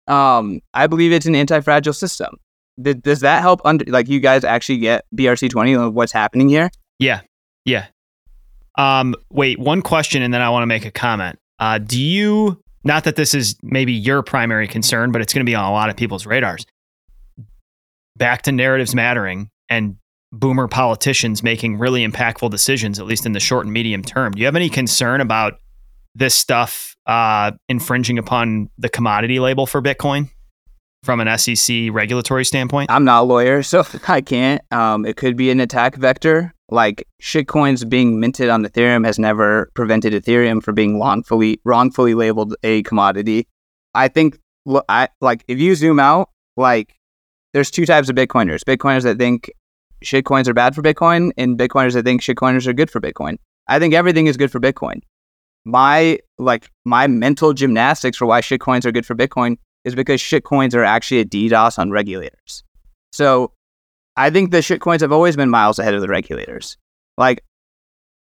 Um, 0.06 0.60
I 0.74 0.86
believe 0.86 1.12
it's 1.12 1.26
an 1.26 1.34
anti-fragile 1.34 1.92
system. 1.92 2.36
Does 2.80 3.20
that 3.20 3.40
help? 3.40 3.60
Under 3.64 3.84
like 3.86 4.08
you 4.08 4.20
guys 4.20 4.44
actually 4.44 4.78
get 4.78 5.04
BRC 5.14 5.50
twenty? 5.50 5.74
of 5.74 5.94
What's 5.94 6.12
happening 6.12 6.48
here? 6.48 6.70
Yeah, 6.98 7.22
yeah. 7.64 7.86
Um, 8.76 9.14
wait, 9.30 9.58
one 9.58 9.82
question, 9.82 10.22
and 10.22 10.32
then 10.32 10.40
I 10.40 10.50
want 10.50 10.62
to 10.62 10.66
make 10.66 10.84
a 10.84 10.90
comment. 10.90 11.38
Uh, 11.58 11.78
do 11.78 12.00
you? 12.00 12.62
Not 12.84 13.04
that 13.04 13.16
this 13.16 13.34
is 13.34 13.56
maybe 13.62 13.92
your 13.92 14.22
primary 14.22 14.68
concern, 14.68 15.10
but 15.10 15.20
it's 15.20 15.32
going 15.34 15.44
to 15.44 15.50
be 15.50 15.54
on 15.54 15.64
a 15.64 15.72
lot 15.72 15.90
of 15.90 15.96
people's 15.96 16.26
radars. 16.26 16.64
Back 18.16 18.42
to 18.42 18.52
narratives 18.52 18.94
mattering 18.94 19.50
and 19.68 19.96
boomer 20.32 20.68
politicians 20.68 21.42
making 21.42 21.78
really 21.78 22.06
impactful 22.06 22.50
decisions, 22.50 22.98
at 22.98 23.06
least 23.06 23.26
in 23.26 23.32
the 23.32 23.40
short 23.40 23.66
and 23.66 23.72
medium 23.72 24.02
term. 24.02 24.32
Do 24.32 24.40
you 24.40 24.46
have 24.46 24.56
any 24.56 24.68
concern 24.68 25.20
about 25.20 25.58
this 26.14 26.34
stuff 26.34 26.96
uh, 27.06 27.52
infringing 27.68 28.18
upon 28.18 28.70
the 28.78 28.88
commodity 28.88 29.40
label 29.40 29.66
for 29.66 29.82
Bitcoin 29.82 30.30
from 31.02 31.20
an 31.20 31.38
SEC 31.38 31.88
regulatory 31.90 32.44
standpoint? 32.44 32.90
I'm 32.90 33.04
not 33.04 33.22
a 33.22 33.24
lawyer, 33.24 33.62
so 33.62 33.84
I 34.06 34.20
can't. 34.20 34.62
Um, 34.72 35.04
it 35.04 35.16
could 35.16 35.36
be 35.36 35.50
an 35.50 35.60
attack 35.60 35.96
vector. 35.96 36.52
Like 36.70 37.06
shitcoins 37.22 37.88
being 37.88 38.20
minted 38.20 38.50
on 38.50 38.64
Ethereum 38.64 39.06
has 39.06 39.18
never 39.18 39.70
prevented 39.74 40.12
Ethereum 40.12 40.62
from 40.62 40.74
being 40.74 41.00
wrongfully 41.00 41.60
wrongfully 41.64 42.14
labeled 42.14 42.54
a 42.62 42.82
commodity. 42.82 43.48
I 43.94 44.08
think, 44.08 44.38
I 44.88 45.08
like 45.22 45.44
if 45.48 45.58
you 45.58 45.74
zoom 45.74 45.98
out, 45.98 46.28
like 46.58 46.94
there's 47.54 47.70
two 47.70 47.86
types 47.86 48.10
of 48.10 48.16
Bitcoiners. 48.16 48.60
Bitcoiners 48.64 49.04
that 49.04 49.16
think 49.16 49.50
shitcoins 50.04 50.46
are 50.46 50.54
bad 50.54 50.74
for 50.74 50.82
Bitcoin, 50.82 51.30
and 51.38 51.58
Bitcoiners 51.58 51.94
that 51.94 52.04
think 52.04 52.20
shitcoiners 52.20 52.66
are 52.66 52.74
good 52.74 52.90
for 52.90 53.00
Bitcoin. 53.00 53.38
I 53.66 53.78
think 53.78 53.94
everything 53.94 54.26
is 54.26 54.36
good 54.36 54.52
for 54.52 54.60
Bitcoin. 54.60 55.00
My 55.64 56.18
like 56.38 56.70
my 56.84 57.06
mental 57.06 57.54
gymnastics 57.54 58.18
for 58.18 58.26
why 58.26 58.42
shitcoins 58.42 58.84
are 58.84 58.92
good 58.92 59.06
for 59.06 59.14
Bitcoin 59.14 59.56
is 59.88 59.94
because 59.94 60.20
shitcoins 60.20 60.74
are 60.74 60.84
actually 60.84 61.20
a 61.20 61.24
DDoS 61.24 61.78
on 61.78 61.90
regulators. 61.90 62.62
So 63.12 63.52
I 64.16 64.30
think 64.30 64.50
the 64.50 64.58
shitcoins 64.58 65.00
have 65.00 65.12
always 65.12 65.36
been 65.36 65.50
miles 65.50 65.78
ahead 65.78 65.94
of 65.94 66.00
the 66.00 66.08
regulators. 66.08 66.76
Like, 67.16 67.42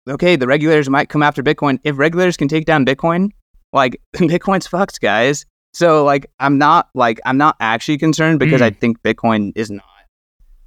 okay, 0.09 0.37
the 0.37 0.47
regulators 0.47 0.89
might 0.89 1.09
come 1.09 1.23
after 1.23 1.43
Bitcoin. 1.43 1.79
If 1.83 1.99
regulators 1.99 2.37
can 2.37 2.49
take 2.49 2.67
down 2.67 2.87
Bitcoin, 2.87 3.31
like 3.73 4.01
Bitcoin's 4.15 4.67
fucked, 4.67 5.01
guys. 5.01 5.47
So 5.73 6.05
like 6.05 6.27
I'm 6.39 6.59
not 6.59 6.89
like 6.95 7.21
I'm 7.25 7.37
not 7.37 7.57
actually 7.59 7.99
concerned 7.99 8.39
because 8.39 8.61
mm. 8.61 8.65
I 8.67 8.71
think 8.71 9.03
Bitcoin 9.03 9.53
is 9.57 9.71
not. 9.71 9.85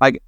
Like 0.01 0.21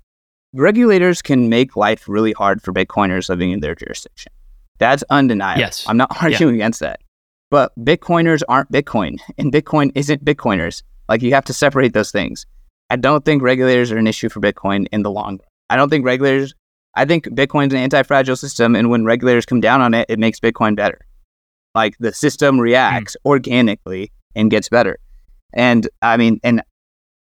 regulators 0.53 1.21
can 1.21 1.49
make 1.49 1.75
life 1.75 2.07
really 2.07 2.31
hard 2.31 2.61
for 2.61 2.71
Bitcoiners 2.71 3.27
living 3.27 3.51
in 3.51 3.59
their 3.59 3.75
jurisdiction. 3.75 4.31
That's 4.77 5.03
undeniable. 5.09 5.59
Yes. 5.59 5.85
I'm 5.87 5.97
not 5.97 6.15
arguing 6.21 6.55
yeah. 6.55 6.59
against 6.59 6.79
that. 6.79 7.01
But 7.49 7.71
Bitcoiners 7.79 8.43
aren't 8.47 8.71
Bitcoin, 8.71 9.19
and 9.37 9.51
Bitcoin 9.51 9.91
isn't 9.95 10.23
Bitcoiners. 10.23 10.83
Like, 11.07 11.21
you 11.21 11.33
have 11.33 11.45
to 11.45 11.53
separate 11.53 11.93
those 11.93 12.11
things. 12.11 12.45
I 12.91 12.95
don't 12.95 13.25
think 13.25 13.41
regulators 13.41 13.91
are 13.91 13.97
an 13.97 14.07
issue 14.07 14.29
for 14.29 14.39
Bitcoin 14.39 14.87
in 14.91 15.03
the 15.03 15.11
long 15.11 15.37
run. 15.37 15.39
I 15.69 15.75
don't 15.75 15.89
think 15.89 16.05
regulators, 16.05 16.53
I 16.95 17.05
think 17.05 17.25
Bitcoin's 17.25 17.73
an 17.73 17.79
anti 17.79 18.03
fragile 18.03 18.35
system, 18.35 18.75
and 18.75 18.89
when 18.89 19.05
regulators 19.05 19.45
come 19.45 19.61
down 19.61 19.81
on 19.81 19.93
it, 19.93 20.05
it 20.09 20.19
makes 20.19 20.39
Bitcoin 20.39 20.75
better. 20.75 20.99
Like, 21.75 21.95
the 21.99 22.13
system 22.13 22.59
reacts 22.59 23.15
mm. 23.15 23.29
organically 23.29 24.11
and 24.35 24.51
gets 24.51 24.69
better. 24.69 24.99
And 25.53 25.89
I 26.01 26.17
mean, 26.17 26.39
and 26.43 26.61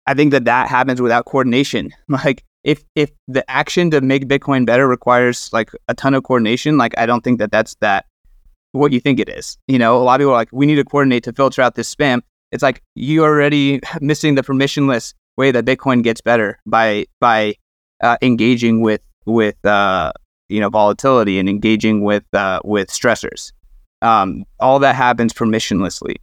I 0.06 0.14
think 0.14 0.30
that 0.30 0.44
that 0.46 0.68
happens 0.68 1.02
without 1.02 1.26
coordination. 1.26 1.92
Like, 2.08 2.44
if 2.64 2.82
if 2.96 3.12
the 3.28 3.48
action 3.48 3.90
to 3.92 4.00
make 4.00 4.26
Bitcoin 4.26 4.66
better 4.66 4.88
requires 4.88 5.52
like 5.52 5.70
a 5.88 5.94
ton 5.94 6.14
of 6.14 6.24
coordination, 6.24 6.76
like 6.76 6.98
I 6.98 7.06
don't 7.06 7.22
think 7.22 7.38
that 7.38 7.52
that's 7.52 7.76
that 7.76 8.06
what 8.76 8.92
you 8.92 9.00
think 9.00 9.18
it 9.18 9.28
is. 9.28 9.58
You 9.68 9.78
know, 9.78 9.96
a 9.96 10.02
lot 10.02 10.20
of 10.20 10.24
people 10.24 10.32
are 10.32 10.36
like, 10.36 10.48
we 10.52 10.66
need 10.66 10.76
to 10.76 10.84
coordinate 10.84 11.24
to 11.24 11.32
filter 11.32 11.62
out 11.62 11.74
this 11.74 11.92
spam. 11.94 12.22
It's 12.52 12.62
like 12.62 12.82
you 12.94 13.24
already 13.24 13.80
missing 14.00 14.34
the 14.34 14.42
permissionless 14.42 15.14
way 15.36 15.50
that 15.50 15.64
Bitcoin 15.64 16.02
gets 16.02 16.20
better 16.20 16.58
by 16.66 17.06
by 17.20 17.54
uh, 18.00 18.16
engaging 18.22 18.80
with 18.80 19.00
with 19.26 19.62
uh, 19.64 20.12
you 20.48 20.60
know 20.60 20.70
volatility 20.70 21.38
and 21.38 21.48
engaging 21.48 22.02
with 22.02 22.24
uh, 22.34 22.60
with 22.64 22.88
stressors. 22.88 23.52
Um, 24.02 24.44
all 24.60 24.78
that 24.80 24.94
happens 24.94 25.32
permissionlessly. 25.32 26.16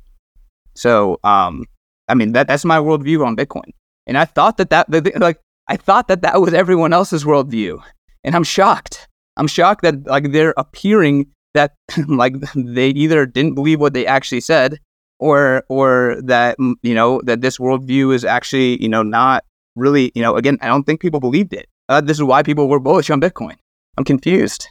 So, 0.75 1.19
um, 1.23 1.65
I 2.07 2.13
mean 2.13 2.33
that 2.33 2.47
that's 2.47 2.65
my 2.65 2.77
worldview 2.77 3.25
on 3.25 3.35
Bitcoin. 3.35 3.71
And 4.07 4.17
I 4.17 4.25
thought 4.25 4.57
that 4.57 4.69
that 4.69 4.87
like 5.19 5.39
I 5.67 5.77
thought 5.77 6.07
that 6.07 6.21
that 6.21 6.41
was 6.41 6.53
everyone 6.53 6.93
else's 6.93 7.23
worldview, 7.23 7.81
and 8.23 8.35
I'm 8.35 8.43
shocked. 8.43 9.07
I'm 9.37 9.47
shocked 9.47 9.81
that 9.83 10.05
like 10.05 10.31
they're 10.31 10.53
appearing 10.57 11.27
that 11.53 11.75
like 12.07 12.35
they 12.55 12.89
either 12.89 13.25
didn't 13.25 13.55
believe 13.55 13.79
what 13.79 13.93
they 13.93 14.05
actually 14.05 14.41
said, 14.41 14.79
or 15.19 15.63
or 15.69 16.17
that 16.23 16.57
mm, 16.59 16.73
you 16.83 16.93
know 16.93 17.21
that 17.25 17.41
this 17.41 17.57
worldview 17.57 18.13
is 18.13 18.25
actually 18.25 18.81
you 18.81 18.89
know 18.89 19.03
not 19.03 19.43
really 19.75 20.11
you 20.15 20.21
know 20.21 20.35
again 20.35 20.57
I 20.61 20.67
don't 20.67 20.83
think 20.83 21.01
people 21.01 21.19
believed 21.19 21.53
it. 21.53 21.67
Uh, 21.89 22.01
this 22.01 22.17
is 22.17 22.23
why 22.23 22.43
people 22.43 22.67
were 22.67 22.79
bullish 22.79 23.09
on 23.09 23.21
Bitcoin. 23.21 23.55
I'm 23.97 24.03
confused. 24.03 24.67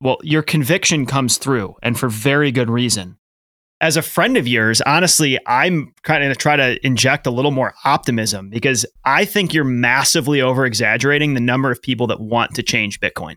Well, 0.00 0.18
your 0.22 0.42
conviction 0.42 1.04
comes 1.04 1.36
through, 1.36 1.76
and 1.82 1.98
for 1.98 2.08
very 2.08 2.50
good 2.50 2.70
reason. 2.70 3.18
As 3.82 3.96
a 3.96 4.02
friend 4.02 4.36
of 4.36 4.46
yours, 4.46 4.82
honestly, 4.82 5.38
I'm 5.46 5.92
kind 6.02 6.24
of 6.24 6.36
try 6.36 6.56
to 6.56 6.84
inject 6.86 7.26
a 7.26 7.30
little 7.30 7.50
more 7.50 7.74
optimism 7.84 8.50
because 8.50 8.84
I 9.04 9.24
think 9.24 9.54
you're 9.54 9.64
massively 9.64 10.40
over 10.40 10.66
exaggerating 10.66 11.32
the 11.32 11.40
number 11.40 11.70
of 11.70 11.80
people 11.80 12.06
that 12.08 12.20
want 12.20 12.54
to 12.56 12.62
change 12.62 13.00
Bitcoin. 13.00 13.36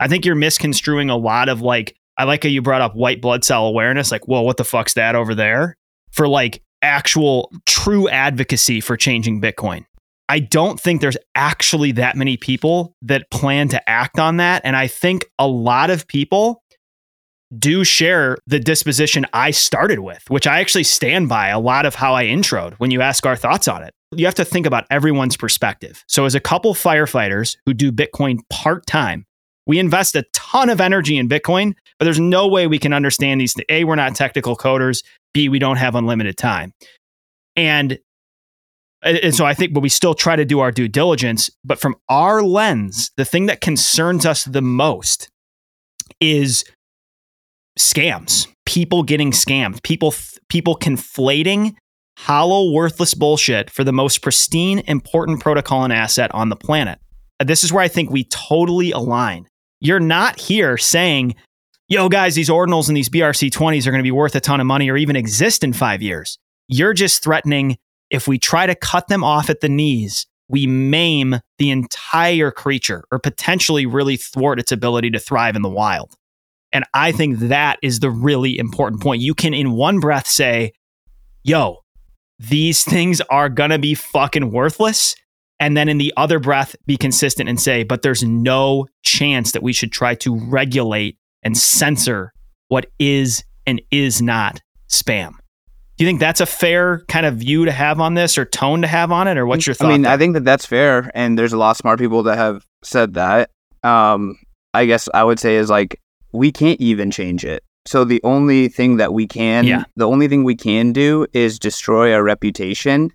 I 0.00 0.08
think 0.08 0.24
you're 0.24 0.34
misconstruing 0.34 1.10
a 1.10 1.16
lot 1.16 1.48
of 1.48 1.60
like, 1.60 1.94
I 2.18 2.24
like 2.24 2.42
how 2.42 2.48
you 2.48 2.62
brought 2.62 2.82
up 2.82 2.94
white 2.94 3.20
blood 3.20 3.44
cell 3.44 3.66
awareness. 3.66 4.10
Like, 4.10 4.28
whoa, 4.28 4.42
what 4.42 4.56
the 4.56 4.64
fuck's 4.64 4.94
that 4.94 5.14
over 5.14 5.34
there? 5.34 5.76
For 6.10 6.28
like 6.28 6.62
actual 6.82 7.50
true 7.66 8.08
advocacy 8.08 8.80
for 8.80 8.96
changing 8.96 9.40
Bitcoin. 9.40 9.84
I 10.28 10.40
don't 10.40 10.80
think 10.80 11.00
there's 11.00 11.16
actually 11.34 11.92
that 11.92 12.16
many 12.16 12.36
people 12.36 12.94
that 13.02 13.30
plan 13.30 13.68
to 13.68 13.88
act 13.88 14.18
on 14.18 14.38
that. 14.38 14.62
And 14.64 14.76
I 14.76 14.86
think 14.86 15.26
a 15.38 15.46
lot 15.46 15.90
of 15.90 16.06
people 16.06 16.62
do 17.58 17.84
share 17.84 18.38
the 18.46 18.58
disposition 18.58 19.26
I 19.32 19.50
started 19.50 19.98
with, 19.98 20.22
which 20.28 20.46
I 20.46 20.60
actually 20.60 20.84
stand 20.84 21.28
by 21.28 21.48
a 21.48 21.60
lot 21.60 21.84
of 21.84 21.94
how 21.94 22.14
I 22.14 22.24
introed 22.24 22.74
when 22.74 22.90
you 22.90 23.02
ask 23.02 23.26
our 23.26 23.36
thoughts 23.36 23.68
on 23.68 23.82
it. 23.82 23.92
You 24.14 24.24
have 24.24 24.34
to 24.36 24.44
think 24.44 24.66
about 24.66 24.86
everyone's 24.90 25.36
perspective. 25.36 26.02
So, 26.08 26.24
as 26.24 26.34
a 26.34 26.40
couple 26.40 26.74
firefighters 26.74 27.56
who 27.66 27.74
do 27.74 27.92
Bitcoin 27.92 28.38
part 28.50 28.86
time, 28.86 29.26
we 29.66 29.78
invest 29.78 30.16
a 30.16 30.24
ton 30.32 30.70
of 30.70 30.80
energy 30.80 31.16
in 31.16 31.28
Bitcoin, 31.28 31.74
but 32.02 32.06
there's 32.06 32.18
no 32.18 32.48
way 32.48 32.66
we 32.66 32.80
can 32.80 32.92
understand 32.92 33.40
these. 33.40 33.54
A, 33.68 33.84
we're 33.84 33.94
not 33.94 34.16
technical 34.16 34.56
coders. 34.56 35.04
B, 35.32 35.48
we 35.48 35.60
don't 35.60 35.76
have 35.76 35.94
unlimited 35.94 36.36
time. 36.36 36.72
And 37.54 38.00
and 39.02 39.32
so 39.32 39.46
I 39.46 39.54
think, 39.54 39.72
but 39.72 39.84
we 39.84 39.88
still 39.88 40.12
try 40.12 40.34
to 40.34 40.44
do 40.44 40.58
our 40.58 40.72
due 40.72 40.88
diligence. 40.88 41.48
But 41.64 41.78
from 41.78 41.94
our 42.08 42.42
lens, 42.42 43.12
the 43.16 43.24
thing 43.24 43.46
that 43.46 43.60
concerns 43.60 44.26
us 44.26 44.42
the 44.42 44.60
most 44.60 45.30
is 46.20 46.64
scams, 47.78 48.48
people 48.66 49.04
getting 49.04 49.30
scammed, 49.30 49.80
people 49.84 50.12
people 50.48 50.74
conflating 50.74 51.76
hollow, 52.18 52.72
worthless 52.72 53.14
bullshit 53.14 53.70
for 53.70 53.84
the 53.84 53.92
most 53.92 54.22
pristine, 54.22 54.80
important 54.88 55.38
protocol 55.38 55.84
and 55.84 55.92
asset 55.92 56.34
on 56.34 56.48
the 56.48 56.56
planet. 56.56 56.98
This 57.38 57.62
is 57.62 57.72
where 57.72 57.84
I 57.84 57.86
think 57.86 58.10
we 58.10 58.24
totally 58.24 58.90
align. 58.90 59.46
You're 59.78 60.00
not 60.00 60.40
here 60.40 60.76
saying, 60.76 61.36
yo, 61.92 62.08
guys, 62.08 62.34
these 62.34 62.48
ordinals 62.48 62.88
and 62.88 62.96
these 62.96 63.10
BRC20s 63.10 63.86
are 63.86 63.90
going 63.90 64.00
to 64.00 64.02
be 64.02 64.10
worth 64.10 64.34
a 64.34 64.40
ton 64.40 64.60
of 64.60 64.66
money 64.66 64.90
or 64.90 64.96
even 64.96 65.14
exist 65.14 65.62
in 65.62 65.74
five 65.74 66.00
years. 66.00 66.38
You're 66.66 66.94
just 66.94 67.22
threatening 67.22 67.76
if 68.08 68.26
we 68.26 68.38
try 68.38 68.66
to 68.66 68.74
cut 68.74 69.08
them 69.08 69.22
off 69.22 69.50
at 69.50 69.60
the 69.60 69.68
knees, 69.68 70.26
we 70.48 70.66
maim 70.66 71.40
the 71.58 71.70
entire 71.70 72.50
creature 72.50 73.04
or 73.12 73.18
potentially 73.18 73.84
really 73.84 74.16
thwart 74.16 74.58
its 74.58 74.72
ability 74.72 75.10
to 75.10 75.18
thrive 75.18 75.54
in 75.54 75.60
the 75.60 75.68
wild. 75.68 76.14
And 76.72 76.86
I 76.94 77.12
think 77.12 77.40
that 77.40 77.78
is 77.82 78.00
the 78.00 78.10
really 78.10 78.58
important 78.58 79.02
point. 79.02 79.20
You 79.20 79.34
can, 79.34 79.52
in 79.52 79.72
one 79.72 80.00
breath, 80.00 80.26
say, 80.26 80.72
yo, 81.44 81.80
these 82.38 82.84
things 82.84 83.20
are 83.28 83.50
going 83.50 83.68
to 83.68 83.78
be 83.78 83.92
fucking 83.94 84.50
worthless. 84.50 85.14
And 85.60 85.76
then 85.76 85.90
in 85.90 85.98
the 85.98 86.14
other 86.16 86.38
breath, 86.38 86.74
be 86.86 86.96
consistent 86.96 87.50
and 87.50 87.60
say, 87.60 87.82
but 87.82 88.00
there's 88.00 88.22
no 88.22 88.86
chance 89.02 89.52
that 89.52 89.62
we 89.62 89.74
should 89.74 89.92
try 89.92 90.14
to 90.16 90.34
regulate 90.34 91.18
and 91.42 91.56
censor 91.56 92.32
what 92.68 92.86
is 92.98 93.44
and 93.66 93.80
is 93.90 94.22
not 94.22 94.60
spam. 94.88 95.32
Do 95.98 96.04
you 96.04 96.08
think 96.08 96.20
that's 96.20 96.40
a 96.40 96.46
fair 96.46 97.04
kind 97.08 97.26
of 97.26 97.36
view 97.36 97.64
to 97.66 97.72
have 97.72 98.00
on 98.00 98.14
this 98.14 98.38
or 98.38 98.44
tone 98.44 98.82
to 98.82 98.88
have 98.88 99.12
on 99.12 99.28
it? 99.28 99.36
Or 99.36 99.46
what's 99.46 99.66
your 99.66 99.74
thought? 99.74 99.88
I 99.88 99.92
mean, 99.92 100.02
there? 100.02 100.12
I 100.12 100.16
think 100.16 100.34
that 100.34 100.44
that's 100.44 100.66
fair. 100.66 101.10
And 101.14 101.38
there's 101.38 101.52
a 101.52 101.58
lot 101.58 101.72
of 101.72 101.76
smart 101.76 101.98
people 101.98 102.22
that 102.24 102.38
have 102.38 102.64
said 102.82 103.14
that. 103.14 103.50
Um, 103.82 104.36
I 104.74 104.86
guess 104.86 105.08
I 105.12 105.22
would 105.22 105.38
say 105.38 105.56
is 105.56 105.68
like, 105.68 106.00
we 106.32 106.50
can't 106.50 106.80
even 106.80 107.10
change 107.10 107.44
it. 107.44 107.62
So 107.84 108.04
the 108.04 108.20
only 108.24 108.68
thing 108.68 108.96
that 108.96 109.12
we 109.12 109.26
can, 109.26 109.64
Yeah. 109.66 109.84
the 109.96 110.08
only 110.08 110.28
thing 110.28 110.44
we 110.44 110.54
can 110.56 110.92
do 110.92 111.26
is 111.32 111.58
destroy 111.58 112.14
our 112.14 112.22
reputation. 112.22 113.10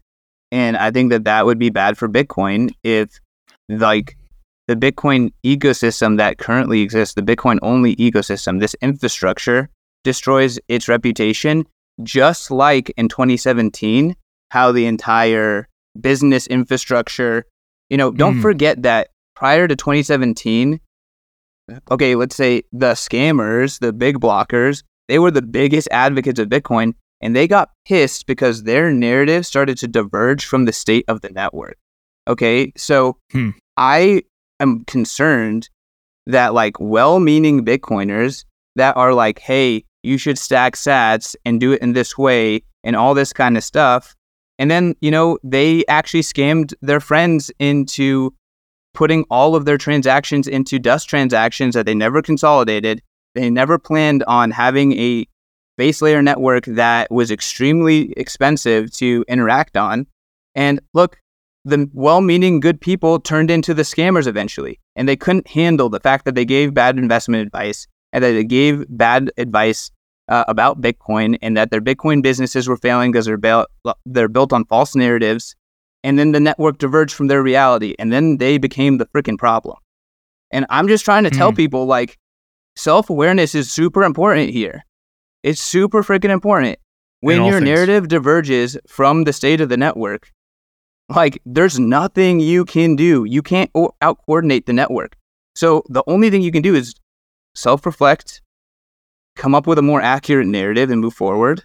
And 0.51 0.77
I 0.77 0.91
think 0.91 1.09
that 1.11 1.23
that 1.25 1.45
would 1.45 1.57
be 1.57 1.69
bad 1.69 1.97
for 1.97 2.07
Bitcoin 2.07 2.71
if 2.83 3.19
like 3.69 4.15
the 4.67 4.75
Bitcoin 4.75 5.31
ecosystem 5.45 6.17
that 6.17 6.37
currently 6.37 6.81
exists, 6.81 7.15
the 7.15 7.21
Bitcoin 7.21 7.57
only 7.61 7.95
ecosystem, 7.95 8.59
this 8.59 8.75
infrastructure 8.81 9.69
destroys 10.03 10.59
its 10.67 10.87
reputation, 10.87 11.65
just 12.03 12.51
like 12.51 12.89
in 12.97 13.07
2017, 13.09 14.15
how 14.51 14.71
the 14.71 14.85
entire 14.85 15.67
business 15.99 16.47
infrastructure, 16.47 17.45
you 17.89 17.97
know, 17.97 18.11
don't 18.11 18.35
Mm. 18.37 18.41
forget 18.41 18.83
that 18.83 19.09
prior 19.35 19.67
to 19.67 19.75
2017, 19.75 20.79
okay, 21.91 22.15
let's 22.15 22.35
say 22.35 22.63
the 22.71 22.91
scammers, 22.93 23.79
the 23.79 23.91
big 23.93 24.19
blockers, 24.19 24.83
they 25.07 25.19
were 25.19 25.31
the 25.31 25.41
biggest 25.41 25.87
advocates 25.91 26.39
of 26.39 26.49
Bitcoin 26.49 26.93
and 27.21 27.35
they 27.35 27.47
got 27.47 27.69
pissed 27.85 28.27
because 28.27 28.63
their 28.63 28.91
narrative 28.91 29.45
started 29.45 29.77
to 29.79 29.87
diverge 29.87 30.45
from 30.45 30.65
the 30.65 30.73
state 30.73 31.05
of 31.07 31.21
the 31.21 31.29
network. 31.29 31.77
Okay, 32.27 32.71
so 32.77 33.17
Hmm. 33.31 33.51
I 33.77 34.23
am 34.59 34.83
concerned 34.85 35.69
that 36.25 36.53
like 36.53 36.79
well 36.79 37.19
meaning 37.19 37.65
Bitcoiners 37.65 38.45
that 38.75 38.95
are 38.97 39.13
like, 39.13 39.39
hey, 39.39 39.83
you 40.03 40.17
should 40.17 40.37
stack 40.37 40.75
sats 40.75 41.35
and 41.45 41.59
do 41.59 41.73
it 41.73 41.81
in 41.81 41.93
this 41.93 42.17
way 42.17 42.61
and 42.83 42.95
all 42.95 43.13
this 43.13 43.33
kind 43.33 43.57
of 43.57 43.63
stuff. 43.63 44.15
And 44.59 44.71
then, 44.71 44.95
you 45.01 45.11
know, 45.11 45.37
they 45.43 45.85
actually 45.87 46.21
scammed 46.21 46.73
their 46.81 46.99
friends 46.99 47.51
into 47.59 48.33
putting 48.93 49.25
all 49.29 49.55
of 49.55 49.65
their 49.65 49.77
transactions 49.77 50.47
into 50.47 50.79
dust 50.79 51.07
transactions 51.07 51.75
that 51.75 51.85
they 51.85 51.93
never 51.93 52.21
consolidated. 52.21 53.01
They 53.35 53.49
never 53.49 53.77
planned 53.77 54.23
on 54.23 54.49
having 54.49 54.93
a 54.93 55.27
base 55.77 56.01
layer 56.01 56.23
network 56.23 56.65
that 56.65 57.11
was 57.11 57.29
extremely 57.29 58.13
expensive 58.13 58.91
to 58.93 59.23
interact 59.27 59.77
on. 59.77 60.07
And 60.55 60.79
look, 60.95 61.19
the 61.67 61.89
well 61.93 62.21
meaning 62.21 62.59
good 62.59 62.79
people 62.79 63.19
turned 63.19 63.51
into 63.51 63.73
the 63.73 63.83
scammers 63.83 64.27
eventually. 64.27 64.79
And 64.95 65.07
they 65.07 65.15
couldn't 65.15 65.47
handle 65.47 65.89
the 65.89 65.99
fact 65.99 66.25
that 66.25 66.35
they 66.35 66.45
gave 66.45 66.73
bad 66.73 66.97
investment 66.97 67.45
advice 67.45 67.87
and 68.13 68.23
that 68.23 68.31
they 68.31 68.43
gave 68.43 68.85
bad 68.89 69.31
advice 69.37 69.91
uh, 70.29 70.43
about 70.47 70.81
Bitcoin 70.81 71.37
and 71.41 71.55
that 71.55 71.71
their 71.71 71.81
Bitcoin 71.81 72.21
businesses 72.21 72.67
were 72.67 72.77
failing 72.77 73.11
because 73.11 73.25
they're, 73.25 73.37
built 73.37 73.67
they're 74.05 74.27
built 74.29 74.53
on 74.53 74.65
false 74.65 74.95
narratives. 74.95 75.55
And 76.03 76.17
then 76.17 76.31
the 76.31 76.39
network 76.39 76.77
diverged 76.77 77.13
from 77.13 77.27
their 77.27 77.43
reality. 77.43 77.95
And 77.99 78.11
then 78.11 78.37
they 78.37 78.57
became 78.57 78.97
the 78.97 79.05
freaking 79.07 79.37
problem. 79.37 79.77
And 80.51 80.65
I'm 80.69 80.87
just 80.87 81.03
trying 81.03 81.25
to 81.25 81.29
tell 81.29 81.51
Mm. 81.51 81.57
people 81.57 81.85
like 81.85 82.17
self 82.75 83.09
awareness 83.09 83.55
is 83.55 83.69
super 83.71 84.03
important 84.03 84.51
here. 84.51 84.85
It's 85.43 85.61
super 85.61 86.03
freaking 86.03 86.29
important. 86.29 86.79
When 87.21 87.43
your 87.43 87.59
things. 87.59 87.65
narrative 87.65 88.07
diverges 88.07 88.77
from 88.87 89.23
the 89.23 89.33
state 89.33 89.59
of 89.59 89.69
the 89.69 89.77
network, 89.77 90.31
like 91.09 91.41
there's 91.45 91.79
nothing 91.79 92.39
you 92.39 92.65
can 92.65 92.95
do. 92.95 93.23
You 93.25 93.41
can't 93.41 93.71
out 94.01 94.19
coordinate 94.25 94.65
the 94.65 94.73
network. 94.73 95.15
So 95.55 95.83
the 95.89 96.03
only 96.07 96.29
thing 96.29 96.41
you 96.41 96.51
can 96.51 96.61
do 96.61 96.75
is 96.75 96.93
self 97.55 97.85
reflect, 97.85 98.41
come 99.35 99.55
up 99.55 99.67
with 99.67 99.77
a 99.77 99.81
more 99.81 100.01
accurate 100.01 100.47
narrative 100.47 100.89
and 100.89 101.01
move 101.01 101.13
forward, 101.13 101.63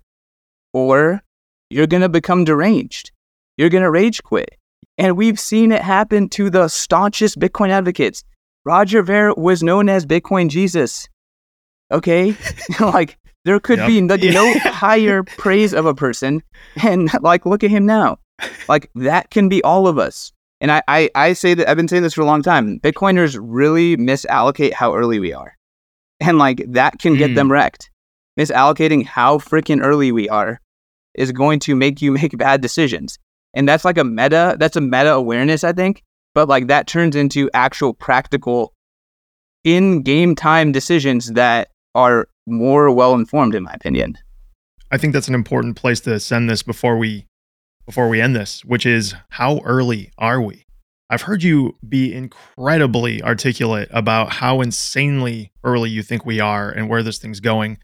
or 0.73 1.23
you're 1.71 1.87
going 1.87 2.03
to 2.03 2.09
become 2.09 2.45
deranged. 2.45 3.11
You're 3.57 3.71
going 3.71 3.83
to 3.83 3.91
rage 3.91 4.23
quit. 4.23 4.57
And 4.99 5.17
we've 5.17 5.41
seen 5.41 5.73
it 5.73 5.83
happen 5.83 6.29
to 6.31 6.51
the 6.51 6.69
staunchest 6.69 7.39
Bitcoin 7.39 7.71
advocates. 7.71 8.25
Roger 8.65 9.03
Ver 9.03 9.33
was 9.35 9.63
known 9.63 9.89
as 9.89 10.07
Bitcoin 10.07 10.49
Jesus. 10.49 11.09
Okay? 11.91 12.37
like, 12.81 13.19
there 13.45 13.59
could 13.59 13.79
Yep. 13.79 13.87
be 13.89 14.01
no, 14.01 14.17
no 14.23 14.59
higher 14.61 15.23
praise 15.23 15.73
of 15.75 15.87
a 15.87 15.95
person. 15.95 16.43
And, 16.83 17.11
like, 17.23 17.45
look 17.47 17.65
at 17.65 17.71
him 17.71 17.87
now. 17.87 18.19
Like, 18.69 18.91
that 18.95 19.31
can 19.31 19.49
be 19.49 19.63
all 19.63 19.87
of 19.89 19.99
us. 19.99 20.33
And 20.61 20.71
I, 20.71 20.83
I, 20.87 21.11
I 21.15 21.33
say 21.33 21.55
that 21.55 21.69
I've 21.69 21.77
been 21.77 21.89
saying 21.89 22.03
this 22.05 22.15
for 22.15 22.21
a 22.21 22.27
long 22.27 22.43
time. 22.43 22.79
Bitcoiners 22.81 23.37
really 23.41 23.97
misallocate 23.97 24.73
how 24.73 24.95
early 24.95 25.19
we 25.19 25.33
are. 25.33 25.57
And, 26.21 26.39
like, 26.39 26.65
that 26.69 26.99
can 27.01 27.17
get 27.17 27.33
Mm. 27.33 27.35
them 27.35 27.53
wrecked. 27.53 27.91
Misallocating 28.39 29.05
how 29.05 29.39
freaking 29.39 29.83
early 29.83 30.13
we 30.13 30.29
are 30.29 30.61
is 31.15 31.33
going 31.33 31.59
to 31.61 31.75
make 31.75 32.01
you 32.01 32.13
make 32.21 32.37
bad 32.39 32.61
decisions. 32.61 33.19
And 33.55 33.69
that's 33.69 33.85
like 33.85 33.99
a 33.99 34.05
meta, 34.05 34.57
that's 34.59 34.77
a 34.77 34.81
meta 34.81 35.13
awareness, 35.13 35.65
I 35.65 35.73
think. 35.73 36.03
But 36.35 36.49
like 36.49 36.69
that 36.69 36.87
turns 36.87 37.15
into 37.17 37.51
actual 37.53 37.93
practical 37.93 38.73
in 39.65 40.03
game 40.03 40.35
time 40.35 40.73
decisions 40.73 41.33
that 41.33 41.69
are 41.95 42.27
more 42.47 42.91
well 42.91 43.15
informed, 43.15 43.55
in 43.55 43.63
my 43.65 43.73
opinion. 43.73 44.17
I 44.91 44.97
think 44.99 45.13
that's 45.13 45.29
an 45.29 45.35
important 45.35 45.77
place 45.77 46.01
to 46.01 46.19
send 46.21 46.49
this 46.49 46.63
before 46.63 46.97
we 46.97 47.27
before 47.87 48.09
we 48.09 48.21
end 48.21 48.37
this, 48.37 48.65
which 48.65 48.87
is 48.87 49.15
how 49.31 49.61
early 49.65 50.11
are 50.19 50.41
we? 50.41 50.65
I've 51.11 51.23
heard 51.23 51.43
you 51.43 51.77
be 51.87 52.15
incredibly 52.15 53.23
articulate 53.23 53.89
about 53.91 54.33
how 54.33 54.63
insanely 54.63 55.53
early 55.63 55.91
you 55.91 56.03
think 56.03 56.25
we 56.25 56.41
are 56.41 56.71
and 56.71 56.89
where 56.89 57.03
this 57.03 57.19
thing's 57.19 57.41
going. 57.41 57.79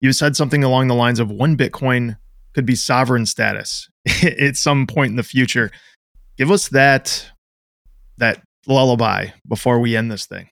You 0.00 0.12
said 0.12 0.34
something 0.34 0.64
along 0.64 0.88
the 0.88 0.96
lines 0.96 1.20
of 1.20 1.30
one 1.30 1.56
Bitcoin 1.56 2.16
could 2.54 2.66
be 2.66 2.74
sovereign 2.74 3.24
status 3.24 3.88
at 4.22 4.56
some 4.56 4.86
point 4.88 5.10
in 5.10 5.16
the 5.16 5.22
future. 5.22 5.70
Give 6.36 6.50
us 6.50 6.68
that 6.70 7.30
that 8.18 8.42
lullaby 8.66 9.28
before 9.46 9.78
we 9.78 9.96
end 9.96 10.10
this 10.10 10.26
thing. 10.26 10.48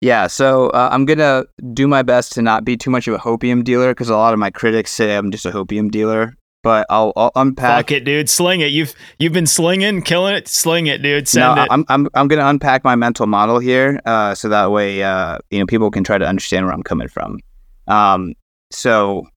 Yeah, 0.00 0.26
so 0.26 0.68
uh, 0.70 0.88
I'm 0.92 1.04
gonna 1.04 1.44
do 1.72 1.86
my 1.86 2.02
best 2.02 2.32
to 2.32 2.42
not 2.42 2.64
be 2.64 2.76
too 2.76 2.90
much 2.90 3.08
of 3.08 3.14
a 3.14 3.18
hopium 3.18 3.64
dealer 3.64 3.90
because 3.90 4.08
a 4.08 4.16
lot 4.16 4.32
of 4.32 4.38
my 4.38 4.50
critics 4.50 4.92
say 4.92 5.14
I'm 5.14 5.30
just 5.30 5.46
a 5.46 5.50
hopium 5.50 5.90
dealer. 5.90 6.34
But 6.66 6.84
I'll, 6.90 7.12
I'll 7.14 7.30
unpack. 7.36 7.76
Fuck 7.76 7.92
it, 7.92 8.04
dude. 8.04 8.28
Sling 8.28 8.60
it. 8.60 8.72
You've 8.72 8.92
you've 9.20 9.32
been 9.32 9.46
slinging, 9.46 10.02
killing 10.02 10.34
it. 10.34 10.48
Sling 10.48 10.88
it, 10.88 11.00
dude. 11.00 11.28
Send 11.28 11.54
no, 11.54 11.62
it. 11.62 11.68
I'm 11.70 11.84
I'm 11.88 12.08
I'm 12.14 12.26
gonna 12.26 12.44
unpack 12.44 12.82
my 12.82 12.96
mental 12.96 13.28
model 13.28 13.60
here, 13.60 14.00
uh, 14.04 14.34
so 14.34 14.48
that 14.48 14.72
way, 14.72 15.00
uh, 15.00 15.38
you 15.52 15.60
know, 15.60 15.66
people 15.66 15.92
can 15.92 16.02
try 16.02 16.18
to 16.18 16.26
understand 16.26 16.66
where 16.66 16.74
I'm 16.74 16.82
coming 16.82 17.06
from. 17.06 17.38
Um, 17.86 18.34
so 18.72 19.28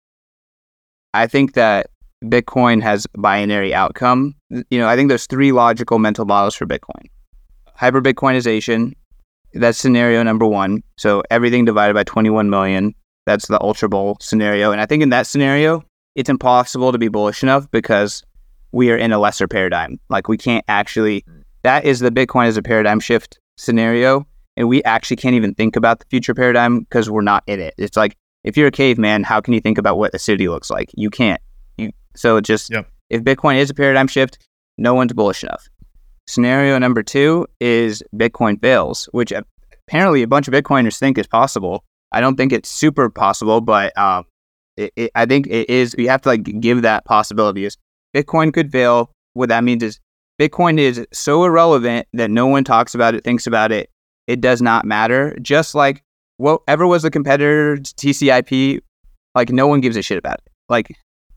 I 1.14 1.28
think 1.28 1.54
that 1.54 1.86
Bitcoin 2.24 2.82
has 2.82 3.06
binary 3.16 3.72
outcome. 3.72 4.34
You 4.50 4.80
know, 4.80 4.88
I 4.88 4.96
think 4.96 5.08
there's 5.08 5.26
three 5.26 5.52
logical 5.52 6.00
mental 6.00 6.24
models 6.24 6.56
for 6.56 6.66
Bitcoin. 6.66 7.06
Hyper 7.76 8.02
Bitcoinization, 8.02 8.94
that's 9.54 9.78
scenario 9.78 10.24
number 10.24 10.46
one. 10.46 10.82
So 10.98 11.22
everything 11.30 11.64
divided 11.64 11.94
by 11.94 12.02
21 12.02 12.50
million. 12.50 12.92
That's 13.24 13.46
the 13.46 13.62
Ultra 13.62 13.88
Bull 13.88 14.16
scenario. 14.20 14.72
And 14.72 14.80
I 14.80 14.86
think 14.86 15.04
in 15.04 15.10
that 15.10 15.28
scenario, 15.28 15.84
it's 16.14 16.28
impossible 16.28 16.92
to 16.92 16.98
be 16.98 17.08
bullish 17.08 17.42
enough 17.42 17.70
because 17.70 18.22
we 18.72 18.90
are 18.90 18.96
in 18.96 19.12
a 19.12 19.18
lesser 19.18 19.48
paradigm. 19.48 19.98
Like 20.08 20.28
we 20.28 20.36
can't 20.36 20.64
actually, 20.68 21.24
that 21.62 21.84
is 21.84 22.00
the 22.00 22.10
Bitcoin 22.10 22.46
as 22.46 22.56
a 22.56 22.62
paradigm 22.62 23.00
shift 23.00 23.38
scenario. 23.56 24.26
And 24.56 24.68
we 24.68 24.82
actually 24.84 25.16
can't 25.16 25.34
even 25.34 25.54
think 25.54 25.76
about 25.76 26.00
the 26.00 26.06
future 26.10 26.34
paradigm 26.34 26.80
because 26.80 27.08
we're 27.08 27.22
not 27.22 27.42
in 27.46 27.60
it. 27.60 27.74
It's 27.78 27.96
like, 27.96 28.16
if 28.44 28.56
you're 28.56 28.68
a 28.68 28.72
caveman, 28.72 29.22
how 29.22 29.40
can 29.40 29.54
you 29.54 29.60
think 29.60 29.78
about 29.78 29.98
what 29.98 30.14
a 30.14 30.18
city 30.18 30.48
looks 30.48 30.70
like? 30.70 30.90
You 30.94 31.10
can't. 31.10 31.40
You 31.78 31.90
so 32.14 32.40
just 32.40 32.70
Yep. 32.70 32.88
if 33.10 33.22
Bitcoin 33.22 33.56
is 33.56 33.70
a 33.70 33.74
paradigm 33.74 34.08
shift, 34.08 34.38
no 34.78 34.94
one's 34.94 35.12
bullish 35.12 35.42
enough. 35.44 35.68
Scenario 36.26 36.78
number 36.78 37.02
two 37.02 37.46
is 37.60 38.02
Bitcoin 38.14 38.60
fails, 38.60 39.08
which 39.12 39.32
apparently 39.88 40.22
a 40.22 40.28
bunch 40.28 40.48
of 40.48 40.54
Bitcoiners 40.54 40.98
think 40.98 41.18
is 41.18 41.26
possible. 41.26 41.84
I 42.12 42.20
don't 42.20 42.36
think 42.36 42.52
it's 42.52 42.68
super 42.68 43.08
possible, 43.10 43.60
but 43.60 43.96
um, 43.98 44.24
it, 44.76 44.92
it, 44.96 45.10
I 45.14 45.26
think 45.26 45.46
it 45.46 45.68
is. 45.68 45.94
You 45.98 46.08
have 46.08 46.22
to 46.22 46.28
like 46.28 46.44
give 46.60 46.82
that 46.82 47.04
possibility. 47.04 47.64
Is 47.64 47.76
Bitcoin 48.14 48.52
could 48.52 48.70
fail. 48.70 49.12
What 49.34 49.48
that 49.48 49.62
means 49.64 49.82
is 49.82 50.00
Bitcoin 50.40 50.78
is 50.78 51.06
so 51.12 51.44
irrelevant 51.44 52.08
that 52.14 52.30
no 52.30 52.46
one 52.46 52.64
talks 52.64 52.94
about 52.94 53.14
it, 53.14 53.24
thinks 53.24 53.46
about 53.46 53.72
it. 53.72 53.90
It 54.26 54.40
does 54.40 54.60
not 54.62 54.84
matter. 54.84 55.36
Just 55.42 55.74
like 55.74 56.02
whatever 56.38 56.86
was 56.86 57.02
the 57.02 57.10
competitor 57.10 57.76
to 57.76 57.94
TCP/IP, 57.94 58.82
like 59.34 59.50
no 59.50 59.66
one 59.66 59.80
gives 59.80 59.96
a 59.96 60.02
shit 60.02 60.18
about 60.18 60.38
it. 60.38 60.52
Like 60.68 60.94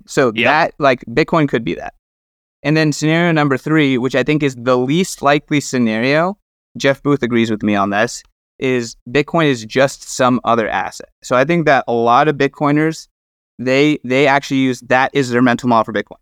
so 0.07 0.31
Yep. 0.35 0.45
that 0.45 0.73
like 0.79 1.03
Bitcoin 1.05 1.47
could 1.47 1.63
be 1.63 1.75
that. 1.75 1.93
And 2.63 2.77
then 2.77 2.93
scenario 2.93 3.31
number 3.33 3.57
three, 3.57 3.97
which 3.97 4.15
I 4.15 4.23
think 4.23 4.41
is 4.41 4.55
the 4.55 4.77
least 4.77 5.21
likely 5.21 5.59
scenario, 5.59 6.37
Jeff 6.77 7.03
Booth 7.03 7.21
agrees 7.21 7.51
with 7.51 7.61
me 7.61 7.75
on 7.75 7.89
this, 7.89 8.23
is 8.59 8.95
Bitcoin 9.09 9.45
is 9.45 9.65
just 9.65 10.03
some 10.03 10.39
other 10.45 10.69
asset. 10.69 11.09
So 11.23 11.35
I 11.35 11.43
think 11.43 11.65
that 11.65 11.83
a 11.87 11.93
lot 11.93 12.27
of 12.29 12.37
Bitcoiners, 12.37 13.07
they 13.63 13.97
they 14.03 14.27
actually 14.27 14.57
use 14.57 14.81
that 14.81 15.11
is 15.13 15.29
their 15.29 15.41
mental 15.41 15.69
model 15.69 15.85
for 15.85 15.93
Bitcoin. 15.93 16.17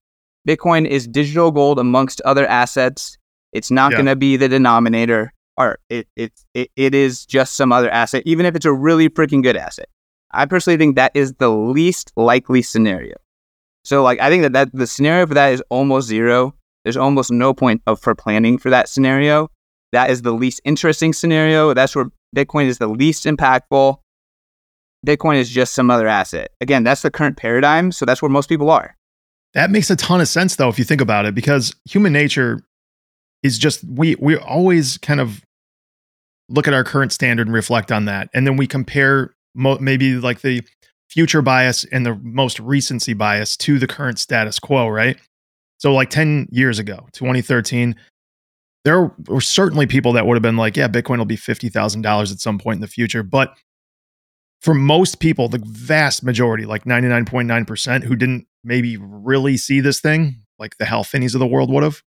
Bitcoin 0.48 0.88
is 0.88 1.08
digital 1.08 1.52
gold 1.52 1.80
amongst 1.80 2.22
other 2.22 2.48
assets. 2.48 3.18
It's 3.54 3.70
not 3.70 3.92
Yeah. 3.92 3.98
going 3.98 4.06
to 4.08 4.16
be 4.16 4.38
the 4.38 4.48
denominator, 4.50 5.34
or 5.58 5.78
it, 5.90 6.08
it 6.16 6.32
it 6.54 6.72
it 6.76 6.96
is 6.96 7.26
just 7.26 7.56
some 7.56 7.72
other 7.72 7.90
asset, 7.90 8.24
even 8.26 8.46
if 8.46 8.56
it's 8.56 8.66
a 8.66 8.74
really 8.74 9.10
freaking 9.10 9.44
good 9.44 9.56
asset. 9.58 9.88
I 10.32 10.46
personally 10.46 10.78
think 10.78 10.96
that 10.96 11.12
is 11.14 11.34
the 11.34 11.50
least 11.50 12.14
likely 12.16 12.62
scenario. 12.62 13.16
So 13.84 14.02
like 14.04 14.20
I 14.22 14.30
think 14.30 14.44
that, 14.44 14.54
that 14.54 14.70
the 14.74 14.88
scenario 14.88 15.28
for 15.28 15.34
that 15.34 15.54
is 15.54 15.62
almost 15.70 16.08
zero. 16.08 16.56
There's 16.84 16.98
almost 16.98 17.32
no 17.32 17.54
point 17.54 17.82
of 17.86 18.00
for 18.00 18.16
planning 18.16 18.58
for 18.58 18.70
that 18.70 18.90
scenario. 18.90 19.50
That 19.92 20.10
is 20.10 20.22
the 20.22 20.32
least 20.32 20.62
interesting 20.64 21.14
scenario. 21.14 21.74
That's 21.74 21.96
where 21.96 22.06
Bitcoin 22.36 22.66
is 22.68 22.78
the 22.78 22.88
least 22.88 23.26
impactful. 23.26 23.98
Bitcoin 25.06 25.38
is 25.38 25.50
just 25.50 25.74
some 25.74 25.90
other 25.90 26.08
asset. 26.08 26.52
Again, 26.62 26.84
that's 26.84 27.02
the 27.02 27.12
current 27.12 27.38
paradigm. 27.38 27.92
So 27.92 28.06
that's 28.06 28.22
where 28.22 28.30
most 28.30 28.48
people 28.48 28.70
are. 28.70 28.96
That 29.54 29.72
makes 29.72 29.90
a 29.90 29.96
ton 29.96 30.22
of 30.22 30.28
sense 30.28 30.56
though 30.56 30.70
if 30.70 30.80
you 30.80 30.86
think 30.86 31.02
about 31.02 31.26
it 31.26 31.36
because 31.36 31.76
human 31.90 32.14
nature 32.14 32.62
is 33.44 33.58
just 33.58 33.84
we 33.84 34.16
we 34.16 34.38
always 34.38 34.98
kind 35.00 35.20
of 35.20 35.42
look 36.48 36.68
at 36.68 36.74
our 36.74 36.84
current 36.84 37.12
standard 37.12 37.48
and 37.48 37.54
reflect 37.54 37.92
on 37.92 38.06
that 38.06 38.30
and 38.34 38.48
then 38.48 38.56
we 38.56 38.68
compare 38.68 39.34
mo- 39.54 39.78
maybe 39.80 40.16
like 40.16 40.42
the 40.42 40.62
future 41.10 41.42
bias 41.42 41.84
and 41.92 42.06
the 42.06 42.16
most 42.24 42.60
recency 42.62 43.14
bias 43.14 43.58
to 43.58 43.78
the 43.78 43.88
current 43.88 44.18
status 44.20 44.60
quo, 44.60 44.88
right? 44.88 45.18
So 45.78 45.94
like 45.94 46.10
10 46.10 46.48
years 46.52 46.80
ago, 46.80 47.08
2013, 47.12 47.96
there 48.86 49.12
were 49.28 49.42
certainly 49.42 49.88
people 49.88 50.14
that 50.14 50.26
would 50.26 50.36
have 50.36 50.42
been 50.42 50.58
like, 50.58 50.78
yeah, 50.78 50.88
Bitcoin 50.88 51.18
will 51.18 51.26
be 51.26 51.36
$50,000 51.36 52.32
at 52.32 52.40
some 52.40 52.58
point 52.58 52.78
in 52.78 52.82
the 52.82 52.88
future, 52.88 53.24
but 53.24 53.58
for 54.62 54.74
most 54.74 55.20
people, 55.20 55.50
the 55.50 55.62
vast 55.66 56.24
majority, 56.24 56.66
like 56.66 56.86
99.9%, 56.86 58.04
who 58.04 58.16
didn't 58.16 58.48
maybe 58.64 58.96
really 58.98 59.58
see 59.58 59.80
this 59.82 60.00
thing, 60.00 60.36
like 60.60 60.78
the 60.78 60.86
Hal 60.86 61.04
Finneys 61.04 61.34
of 61.34 61.40
the 61.40 61.48
world 61.48 61.72
would 61.72 61.84
have, 61.84 62.02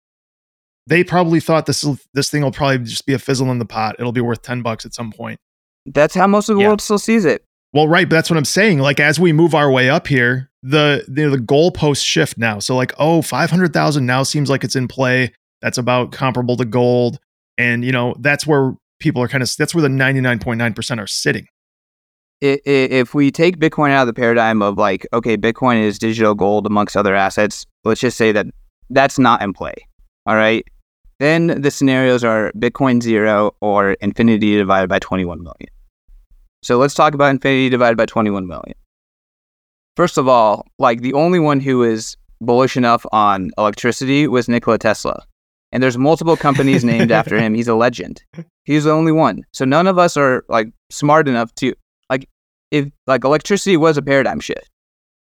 they 0.86 1.02
probably 1.02 1.40
thought 1.40 1.66
this 1.66 1.84
this 2.12 2.30
thing 2.30 2.42
will 2.42 2.52
probably 2.52 2.78
just 2.78 3.06
be 3.06 3.14
a 3.14 3.18
fizzle 3.18 3.50
in 3.50 3.58
the 3.58 3.64
pot. 3.64 3.96
It'll 3.98 4.12
be 4.12 4.20
worth 4.20 4.42
10 4.42 4.62
bucks 4.62 4.84
at 4.84 4.94
some 4.94 5.10
point. 5.10 5.40
That's 5.86 6.14
how 6.14 6.26
most 6.26 6.48
of 6.48 6.56
the 6.56 6.62
Yeah. 6.62 6.68
world 6.68 6.80
still 6.80 6.98
sees 6.98 7.24
it. 7.24 7.42
Well, 7.72 7.88
right, 7.88 8.08
but 8.08 8.14
that's 8.16 8.30
what 8.30 8.36
I'm 8.36 8.44
saying. 8.44 8.78
Like 8.78 9.00
as 9.00 9.18
we 9.18 9.32
move 9.32 9.54
our 9.54 9.70
way 9.70 9.90
up 9.90 10.06
here, 10.06 10.50
the 10.62 11.04
the, 11.08 11.28
the 11.30 11.38
goalposts 11.38 12.04
shift 12.04 12.38
now. 12.38 12.58
So 12.60 12.76
like, 12.76 12.92
oh, 12.98 13.20
500,000 13.22 14.06
now 14.06 14.22
seems 14.22 14.48
like 14.48 14.62
it's 14.62 14.76
in 14.76 14.86
play. 14.86 15.32
That's 15.60 15.78
about 15.78 16.12
comparable 16.12 16.56
to 16.58 16.64
gold. 16.64 17.18
And 17.58 17.84
you 17.84 17.90
know, 17.90 18.14
that's 18.20 18.46
where 18.46 18.74
people 19.00 19.22
are 19.22 19.28
kind 19.28 19.42
of 19.42 19.50
that's 19.56 19.74
where 19.74 19.82
the 19.82 19.88
99.9% 19.88 20.98
are 21.02 21.06
sitting. 21.06 21.46
If 22.46 23.14
we 23.14 23.30
take 23.30 23.58
Bitcoin 23.58 23.90
out 23.90 24.02
of 24.02 24.06
the 24.06 24.12
paradigm 24.12 24.60
of 24.60 24.76
like, 24.76 25.06
okay, 25.14 25.36
Bitcoin 25.36 25.82
is 25.82 25.98
digital 25.98 26.34
gold 26.34 26.66
amongst 26.66 26.96
other 26.96 27.14
assets, 27.14 27.64
let's 27.84 28.02
just 28.02 28.18
say 28.18 28.32
that 28.32 28.46
that's 28.90 29.18
not 29.18 29.40
in 29.40 29.54
play. 29.54 29.74
All 30.26 30.36
right. 30.36 30.66
Then 31.20 31.60
the 31.62 31.70
scenarios 31.70 32.22
are 32.22 32.52
Bitcoin 32.52 33.02
zero 33.02 33.54
or 33.60 33.92
infinity 33.94 34.56
divided 34.56 34.88
by 34.88 34.98
21 34.98 35.42
million. 35.42 35.70
So 36.62 36.76
let's 36.76 36.94
talk 36.94 37.14
about 37.14 37.30
infinity 37.30 37.70
divided 37.70 37.96
by 37.96 38.06
21 38.06 38.46
million. 38.46 38.74
First 39.96 40.18
of 40.18 40.28
all, 40.28 40.66
like 40.78 41.00
the 41.00 41.14
only 41.14 41.38
one 41.38 41.60
who 41.60 41.82
is 41.82 42.16
bullish 42.40 42.76
enough 42.76 43.06
on 43.12 43.52
electricity 43.56 44.26
was 44.26 44.48
Nikola 44.48 44.78
Tesla. 44.78 45.24
And 45.72 45.82
there's 45.82 45.96
multiple 45.96 46.36
companies 46.36 46.84
named 46.84 47.10
after 47.10 47.38
him. 47.38 47.54
He's 47.54 47.68
a 47.68 47.74
legend. 47.74 48.22
He's 48.64 48.84
the 48.84 48.90
only 48.90 49.12
one. 49.12 49.44
So 49.52 49.64
none 49.64 49.86
of 49.86 49.98
us 49.98 50.16
are 50.16 50.44
like 50.48 50.68
smart 50.90 51.26
enough 51.28 51.54
to 51.56 51.74
if 52.74 52.90
like 53.06 53.24
electricity 53.24 53.76
was 53.76 53.96
a 53.96 54.02
paradigm 54.02 54.40
shift. 54.40 54.68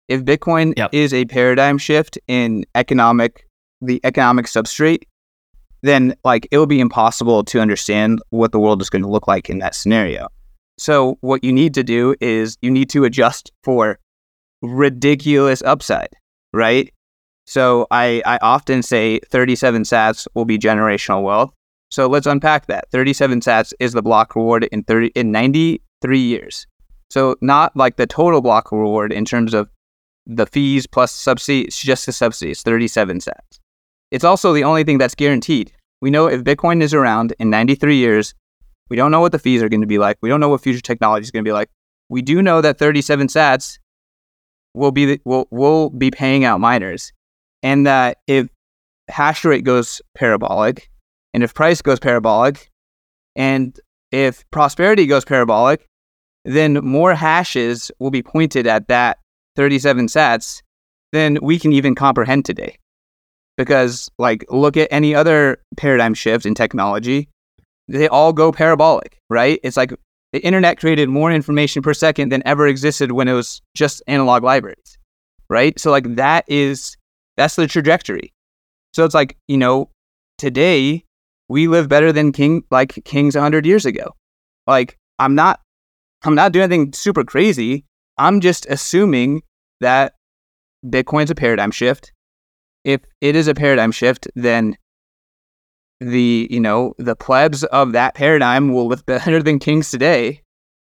If 0.08 0.24
Bitcoin 0.24 0.74
Yep. 0.76 0.90
is 0.92 1.14
a 1.14 1.24
paradigm 1.26 1.78
shift 1.78 2.18
in 2.26 2.64
economic 2.74 3.46
the 3.80 4.00
economic 4.02 4.46
substrate, 4.46 5.02
then 5.82 6.14
like 6.24 6.48
it 6.50 6.56
will 6.56 6.66
be 6.66 6.80
impossible 6.80 7.44
to 7.44 7.60
understand 7.60 8.22
what 8.30 8.52
the 8.52 8.58
world 8.58 8.80
is 8.80 8.88
going 8.88 9.02
to 9.02 9.08
look 9.08 9.28
like 9.28 9.50
in 9.50 9.58
that 9.58 9.74
scenario. 9.74 10.28
So 10.78 11.18
what 11.20 11.44
you 11.44 11.52
need 11.52 11.74
to 11.74 11.84
do 11.84 12.14
is 12.20 12.56
you 12.62 12.70
need 12.70 12.88
to 12.90 13.04
adjust 13.04 13.52
for 13.62 13.98
ridiculous 14.62 15.62
upside, 15.62 16.08
right? 16.54 16.90
So 17.46 17.86
I, 17.90 18.22
I 18.24 18.38
often 18.40 18.82
say 18.82 19.20
37 19.30 19.82
sats 19.82 20.26
will 20.34 20.46
be 20.46 20.58
generational 20.58 21.22
wealth. 21.22 21.52
So 21.90 22.06
let's 22.08 22.26
unpack 22.26 22.66
that. 22.66 22.90
37 22.90 23.40
sats 23.40 23.74
is 23.78 23.92
the 23.92 24.02
block 24.02 24.34
reward 24.34 24.64
in 24.72 24.82
30 24.84 25.08
in 25.14 25.30
93 25.30 26.18
years. 26.18 26.66
So 27.14 27.36
not 27.40 27.76
like 27.76 27.94
the 27.94 28.08
total 28.08 28.40
block 28.40 28.72
reward 28.72 29.12
in 29.12 29.24
terms 29.24 29.54
of 29.54 29.70
the 30.26 30.46
fees 30.46 30.84
plus 30.84 31.12
subsidy, 31.12 31.62
it's 31.62 31.80
just 31.80 32.06
the 32.06 32.12
subsidy. 32.12 32.50
It's 32.50 32.64
37 32.64 33.20
sats. 33.20 33.60
It's 34.10 34.24
also 34.24 34.52
the 34.52 34.64
only 34.64 34.82
thing 34.82 34.98
that's 34.98 35.14
guaranteed. 35.14 35.70
We 36.00 36.10
know 36.10 36.26
if 36.26 36.42
Bitcoin 36.42 36.82
is 36.82 36.92
around 36.92 37.32
in 37.38 37.50
93 37.50 37.94
years, 37.94 38.34
we 38.90 38.96
don't 38.96 39.12
know 39.12 39.20
what 39.20 39.30
the 39.30 39.38
fees 39.38 39.62
are 39.62 39.68
going 39.68 39.82
to 39.82 39.86
be 39.86 39.98
like. 39.98 40.18
We 40.22 40.28
don't 40.28 40.40
know 40.40 40.48
what 40.48 40.60
future 40.60 40.80
technology 40.80 41.22
is 41.22 41.30
going 41.30 41.44
to 41.44 41.48
be 41.48 41.52
like. 41.52 41.70
We 42.08 42.20
do 42.20 42.42
know 42.42 42.60
that 42.60 42.80
37 42.80 43.28
sats 43.28 43.78
will 44.74 44.90
be 44.90 45.06
the, 45.06 45.20
will 45.24 45.46
will 45.52 45.90
be 45.90 46.10
paying 46.10 46.44
out 46.44 46.58
miners, 46.58 47.12
and 47.62 47.86
that 47.86 48.18
if 48.26 48.48
hash 49.06 49.44
rate 49.44 49.62
goes 49.62 50.02
parabolic, 50.16 50.90
and 51.32 51.44
if 51.44 51.54
price 51.54 51.80
goes 51.80 52.00
parabolic, 52.00 52.72
and 53.36 53.78
if 54.10 54.44
prosperity 54.50 55.06
goes 55.06 55.24
parabolic, 55.24 55.86
then 56.44 56.74
more 56.74 57.14
hashes 57.14 57.90
will 57.98 58.10
be 58.10 58.22
pointed 58.22 58.66
at 58.66 58.88
that 58.88 59.18
37 59.56 60.06
sats 60.06 60.62
than 61.12 61.38
we 61.42 61.58
can 61.58 61.72
even 61.72 61.94
comprehend 61.94 62.44
today. 62.44 62.78
Because, 63.56 64.10
like, 64.18 64.44
look 64.50 64.76
at 64.76 64.88
any 64.90 65.14
other 65.14 65.58
paradigm 65.76 66.12
shift 66.14 66.44
in 66.44 66.54
technology, 66.54 67.28
they 67.86 68.08
all 68.08 68.32
go 68.32 68.50
parabolic, 68.50 69.18
right? 69.30 69.60
It's 69.62 69.76
like 69.76 69.94
the 70.32 70.44
internet 70.44 70.80
created 70.80 71.08
more 71.08 71.30
information 71.30 71.82
per 71.82 71.94
second 71.94 72.32
than 72.32 72.42
ever 72.44 72.66
existed 72.66 73.12
when 73.12 73.28
it 73.28 73.32
was 73.32 73.62
just 73.76 74.02
analog 74.08 74.42
libraries, 74.42 74.98
right? 75.48 75.78
So, 75.78 75.92
like, 75.92 76.16
that 76.16 76.44
is 76.48 76.96
That's 77.36 77.56
the 77.56 77.66
trajectory. 77.66 78.32
So 78.92 79.04
it's 79.04 79.14
like, 79.14 79.36
you 79.48 79.56
know, 79.56 79.90
today 80.38 81.04
we 81.48 81.68
live 81.68 81.88
better 81.88 82.12
than 82.12 82.32
king 82.32 82.64
like 82.70 83.00
kings 83.04 83.34
100 83.34 83.66
years 83.66 83.86
ago. 83.86 84.14
Like 84.66 84.96
I'm 85.18 85.34
not 85.34 85.60
I'm 86.24 86.34
not 86.34 86.52
doing 86.52 86.64
anything 86.64 86.92
super 86.92 87.24
crazy. 87.24 87.84
I'm 88.16 88.40
just 88.40 88.66
assuming 88.66 89.42
that 89.80 90.14
Bitcoin's 90.84 91.30
a 91.30 91.34
paradigm 91.34 91.70
shift. 91.70 92.12
If 92.84 93.02
it 93.20 93.36
is 93.36 93.48
a 93.48 93.54
paradigm 93.54 93.92
shift, 93.92 94.28
then 94.34 94.76
the 96.00 96.48
you 96.50 96.60
know 96.60 96.94
the 96.98 97.16
plebs 97.16 97.64
of 97.64 97.92
that 97.92 98.14
paradigm 98.14 98.72
will 98.72 98.86
live 98.86 99.06
better 99.06 99.42
than 99.42 99.58
kings 99.58 99.90
today, 99.90 100.42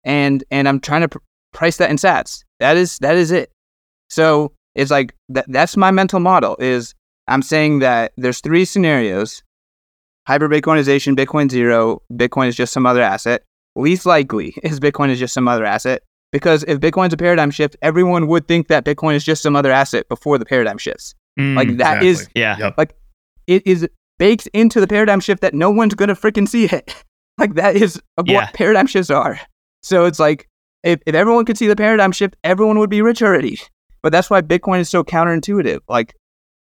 and 0.03 0.43
and 0.51 0.67
I'm 0.67 0.79
trying 0.79 1.01
to 1.01 1.09
pr- 1.09 1.19
price 1.53 1.77
that 1.77 1.89
in 1.89 1.97
Sats. 1.97 2.43
That 2.59 2.77
is 2.77 2.97
that 2.99 3.15
is 3.15 3.31
it. 3.31 3.51
So 4.09 4.53
it's 4.75 4.91
like 4.91 5.15
that. 5.29 5.45
That's 5.47 5.77
my 5.77 5.91
mental 5.91 6.19
model. 6.19 6.55
Is 6.59 6.93
I'm 7.27 7.41
saying 7.41 7.79
that 7.79 8.13
there's 8.17 8.41
three 8.41 8.65
scenarios: 8.65 9.43
hyper 10.27 10.49
Bitcoinization, 10.49 11.15
Bitcoin 11.15 11.49
zero, 11.49 12.01
Bitcoin 12.13 12.47
is 12.47 12.55
just 12.55 12.73
some 12.73 12.85
other 12.85 13.01
asset. 13.01 13.43
Least 13.75 14.05
likely 14.05 14.55
is 14.63 14.79
Bitcoin 14.79 15.09
is 15.09 15.19
just 15.19 15.33
some 15.33 15.47
other 15.47 15.65
asset 15.65 16.03
because 16.31 16.63
if 16.67 16.79
Bitcoin's 16.79 17.13
a 17.13 17.17
paradigm 17.17 17.51
shift, 17.51 17.75
everyone 17.81 18.27
would 18.27 18.47
think 18.47 18.67
that 18.67 18.85
Bitcoin 18.85 19.15
is 19.15 19.23
just 19.23 19.41
some 19.41 19.55
other 19.55 19.71
asset 19.71 20.07
before 20.09 20.37
the 20.37 20.45
paradigm 20.45 20.77
shifts. 20.77 21.15
Mm, 21.39 21.55
like 21.55 21.67
that 21.77 22.03
exactly. 22.03 22.07
is 22.07 22.29
yeah. 22.35 22.57
Yep. 22.57 22.77
like 22.77 22.95
it 23.47 23.65
is 23.65 23.87
baked 24.17 24.47
into 24.47 24.79
the 24.79 24.87
paradigm 24.87 25.19
shift 25.19 25.41
that 25.41 25.53
no 25.53 25.71
one's 25.71 25.95
gonna 25.95 26.15
freaking 26.15 26.47
see 26.47 26.65
it. 26.65 26.95
like 27.37 27.55
that 27.55 27.75
is 27.75 28.01
what 28.15 28.53
paradigm 28.53 28.87
shifts 28.87 29.09
are. 29.09 29.39
So 29.81 30.05
it's 30.05 30.19
like 30.19 30.47
if, 30.83 30.99
if 31.05 31.15
everyone 31.15 31.45
could 31.45 31.57
see 31.57 31.67
the 31.67 31.75
paradigm 31.75 32.11
shift, 32.11 32.35
everyone 32.43 32.79
would 32.79 32.89
be 32.89 33.01
rich 33.01 33.21
already. 33.21 33.57
But 34.01 34.11
that's 34.11 34.29
why 34.29 34.41
Bitcoin 34.41 34.79
is 34.79 34.89
so 34.89 35.03
counterintuitive. 35.03 35.79
Like 35.87 36.15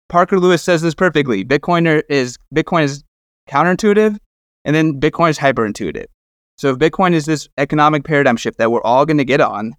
Parker 0.08 0.38
Lewis 0.38 0.62
says 0.62 0.82
this 0.82 0.94
perfectly. 0.94 1.44
Bitcoin 1.44 2.02
is 2.08 2.38
Bitcoin 2.54 2.82
is 2.82 3.04
counterintuitive, 3.48 4.18
and 4.64 4.76
then 4.76 5.00
Bitcoin 5.00 5.30
is 5.30 5.38
hyperintuitive. 5.38 6.06
So 6.56 6.70
if 6.70 6.78
Bitcoin 6.78 7.12
is 7.12 7.26
this 7.26 7.48
economic 7.58 8.04
paradigm 8.04 8.36
shift 8.36 8.58
that 8.58 8.70
we're 8.70 8.82
all 8.82 9.04
going 9.04 9.18
to 9.18 9.24
get 9.24 9.40
on, 9.40 9.74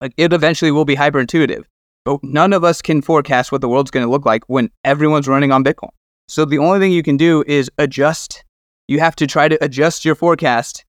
like 0.00 0.12
it 0.16 0.32
eventually 0.32 0.70
will 0.70 0.84
be 0.84 0.96
hyperintuitive. 0.96 1.64
But 2.04 2.22
none 2.22 2.52
of 2.52 2.64
us 2.64 2.80
can 2.80 3.02
forecast 3.02 3.52
what 3.52 3.60
the 3.60 3.68
world's 3.68 3.90
going 3.90 4.06
to 4.06 4.10
look 4.10 4.24
like 4.24 4.44
when 4.46 4.70
everyone's 4.84 5.28
running 5.28 5.52
on 5.52 5.64
Bitcoin. 5.64 5.90
So 6.28 6.44
the 6.44 6.58
only 6.58 6.78
thing 6.78 6.92
you 6.92 7.02
can 7.02 7.16
do 7.16 7.44
is 7.46 7.70
adjust. 7.78 8.44
You 8.88 9.00
have 9.00 9.16
to 9.16 9.26
try 9.26 9.48
to 9.48 9.62
adjust 9.62 10.04
your 10.04 10.14
forecast 10.14 10.84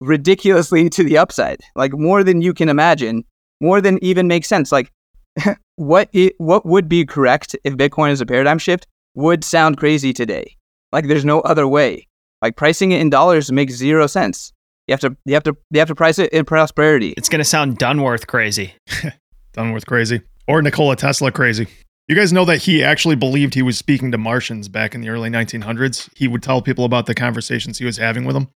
ridiculously 0.00 0.88
to 0.96 1.04
the 1.04 1.18
upside, 1.18 1.60
like 1.74 1.92
more 1.92 2.22
than 2.22 2.40
you 2.40 2.54
can 2.54 2.68
imagine, 2.68 3.24
more 3.60 3.80
than 3.80 4.02
even 4.02 4.28
makes 4.28 4.48
sense. 4.48 4.72
Like 4.72 4.90
what 5.76 6.08
what 6.38 6.64
would 6.64 6.88
be 6.88 7.04
correct 7.04 7.56
if 7.64 7.74
Bitcoin 7.74 8.10
is 8.10 8.20
a 8.20 8.26
paradigm 8.26 8.58
shift 8.58 8.86
would 9.14 9.44
sound 9.44 9.76
crazy 9.76 10.12
today. 10.12 10.56
Like 10.92 11.08
there's 11.08 11.24
no 11.24 11.40
other 11.40 11.66
way. 11.66 12.06
Like 12.44 12.56
pricing 12.56 12.92
it 12.92 13.00
in 13.00 13.08
dollars 13.08 13.50
makes 13.50 13.72
zero 13.72 14.06
sense. 14.06 14.52
You 14.86 14.92
have 14.92 15.00
to 15.00 15.16
you 15.24 15.32
have 15.32 15.44
to 15.44 15.56
you 15.70 15.78
have 15.78 15.88
to 15.88 15.94
price 15.94 16.18
it 16.18 16.30
in 16.30 16.44
prosperity. 16.44 17.14
It's 17.16 17.30
gonna 17.30 17.42
sound 17.42 17.78
Dunworth 17.78 18.26
crazy. 18.26 18.74
Dunworth 19.56 19.86
crazy 19.86 20.20
or 20.46 20.60
Nikola 20.60 20.94
Tesla 20.94 21.32
crazy. 21.32 21.68
You 22.06 22.14
guys 22.14 22.34
know 22.34 22.44
that 22.44 22.58
he 22.58 22.84
actually 22.84 23.16
believed 23.16 23.54
he 23.54 23.62
was 23.62 23.78
speaking 23.78 24.12
to 24.12 24.18
Martians 24.18 24.68
back 24.68 24.94
in 24.94 25.00
the 25.00 25.08
early 25.08 25.30
1900s. 25.30 26.10
He 26.14 26.28
would 26.28 26.42
tell 26.42 26.60
people 26.60 26.84
about 26.84 27.06
the 27.06 27.14
conversations 27.14 27.78
he 27.78 27.86
was 27.86 27.96
having 27.96 28.26
with 28.26 28.34
them. 28.34 28.50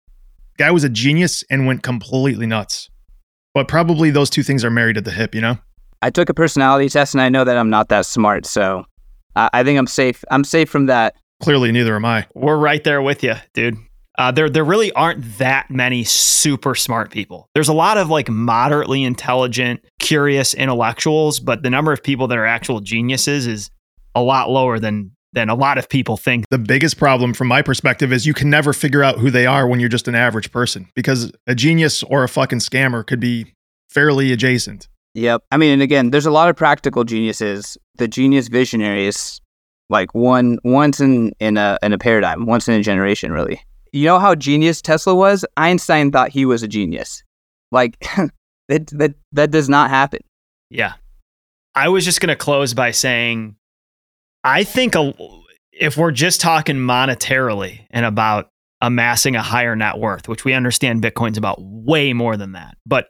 Guy 0.56 0.70
was 0.70 0.82
a 0.82 0.88
genius 0.88 1.44
and 1.50 1.66
went 1.66 1.82
completely 1.82 2.46
nuts. 2.46 2.88
But 3.52 3.68
probably 3.68 4.10
those 4.10 4.30
two 4.30 4.42
things 4.42 4.64
are 4.64 4.70
married 4.70 4.96
at 4.96 5.04
the 5.04 5.10
hip, 5.10 5.34
you 5.34 5.42
know? 5.42 5.58
I 6.00 6.08
took 6.08 6.30
a 6.30 6.34
personality 6.34 6.88
test 6.88 7.12
and 7.12 7.20
I 7.20 7.28
know 7.28 7.44
that 7.44 7.58
I'm 7.58 7.68
not 7.68 7.90
that 7.90 8.06
smart, 8.06 8.46
so 8.46 8.86
I 9.36 9.50
I 9.52 9.62
think 9.62 9.78
I'm 9.78 9.86
safe. 9.86 10.24
I'm 10.30 10.44
safe 10.44 10.70
from 10.70 10.86
that. 10.86 11.16
Clearly, 11.44 11.72
neither 11.72 11.94
am 11.94 12.06
I. 12.06 12.26
We're 12.34 12.56
right 12.56 12.82
there 12.82 13.02
with 13.02 13.22
you, 13.22 13.34
dude. 13.52 13.76
Uh, 14.16 14.30
there, 14.30 14.48
there 14.48 14.64
really 14.64 14.90
aren't 14.92 15.38
that 15.38 15.70
many 15.70 16.04
super 16.04 16.74
smart 16.74 17.10
people. 17.10 17.50
There's 17.54 17.68
a 17.68 17.74
lot 17.74 17.98
of 17.98 18.08
like 18.08 18.30
moderately 18.30 19.04
intelligent, 19.04 19.84
curious 19.98 20.54
intellectuals, 20.54 21.40
but 21.40 21.62
the 21.62 21.68
number 21.68 21.92
of 21.92 22.02
people 22.02 22.28
that 22.28 22.38
are 22.38 22.46
actual 22.46 22.80
geniuses 22.80 23.46
is 23.46 23.70
a 24.14 24.22
lot 24.22 24.48
lower 24.48 24.78
than 24.78 25.10
than 25.34 25.50
a 25.50 25.54
lot 25.54 25.76
of 25.76 25.88
people 25.90 26.16
think. 26.16 26.46
The 26.48 26.58
biggest 26.58 26.96
problem 26.96 27.34
from 27.34 27.48
my 27.48 27.60
perspective 27.60 28.10
is 28.10 28.24
you 28.24 28.32
can 28.32 28.48
never 28.48 28.72
figure 28.72 29.02
out 29.02 29.18
who 29.18 29.30
they 29.30 29.44
are 29.44 29.66
when 29.66 29.80
you're 29.80 29.88
just 29.90 30.08
an 30.08 30.14
average 30.14 30.50
person 30.50 30.88
because 30.94 31.30
a 31.46 31.54
genius 31.54 32.02
or 32.04 32.24
a 32.24 32.28
fucking 32.28 32.60
scammer 32.60 33.06
could 33.06 33.20
be 33.20 33.52
fairly 33.90 34.32
adjacent. 34.32 34.88
Yep. 35.12 35.42
I 35.50 35.58
mean, 35.58 35.72
and 35.72 35.82
again, 35.82 36.10
there's 36.10 36.24
a 36.24 36.30
lot 36.30 36.48
of 36.48 36.56
practical 36.56 37.04
geniuses. 37.04 37.76
The 37.96 38.08
genius 38.08 38.48
visionary 38.48 39.06
is 39.06 39.40
like 39.90 40.14
one 40.14 40.58
once 40.64 41.00
in 41.00 41.32
in 41.40 41.56
a 41.56 41.78
in 41.82 41.92
a 41.92 41.98
paradigm, 41.98 42.46
once 42.46 42.68
in 42.68 42.74
a 42.74 42.82
generation, 42.82 43.32
really. 43.32 43.60
You 43.92 44.06
know 44.06 44.18
how 44.18 44.34
genius 44.34 44.82
Tesla 44.82 45.14
was? 45.14 45.44
Einstein 45.56 46.10
thought 46.10 46.30
he 46.30 46.44
was 46.44 46.62
a 46.62 46.68
genius. 46.68 47.22
Like 47.70 47.98
that 48.68 48.86
that 48.88 49.14
that 49.32 49.50
does 49.50 49.68
not 49.68 49.90
happen. 49.90 50.20
Yeah. 50.70 50.94
I 51.74 51.88
was 51.88 52.04
just 52.04 52.20
going 52.20 52.28
to 52.28 52.36
close 52.36 52.72
by 52.72 52.92
saying 52.92 53.56
I 54.44 54.64
think 54.64 54.94
a, 54.94 55.12
if 55.72 55.96
we're 55.96 56.12
just 56.12 56.40
talking 56.40 56.76
monetarily 56.76 57.86
and 57.90 58.04
about 58.06 58.50
amassing 58.80 59.34
a 59.34 59.42
higher 59.42 59.74
net 59.74 59.98
worth, 59.98 60.28
which 60.28 60.44
we 60.44 60.52
understand 60.52 61.02
Bitcoin's 61.02 61.38
about 61.38 61.56
way 61.60 62.12
more 62.12 62.36
than 62.36 62.52
that. 62.52 62.76
But 62.86 63.08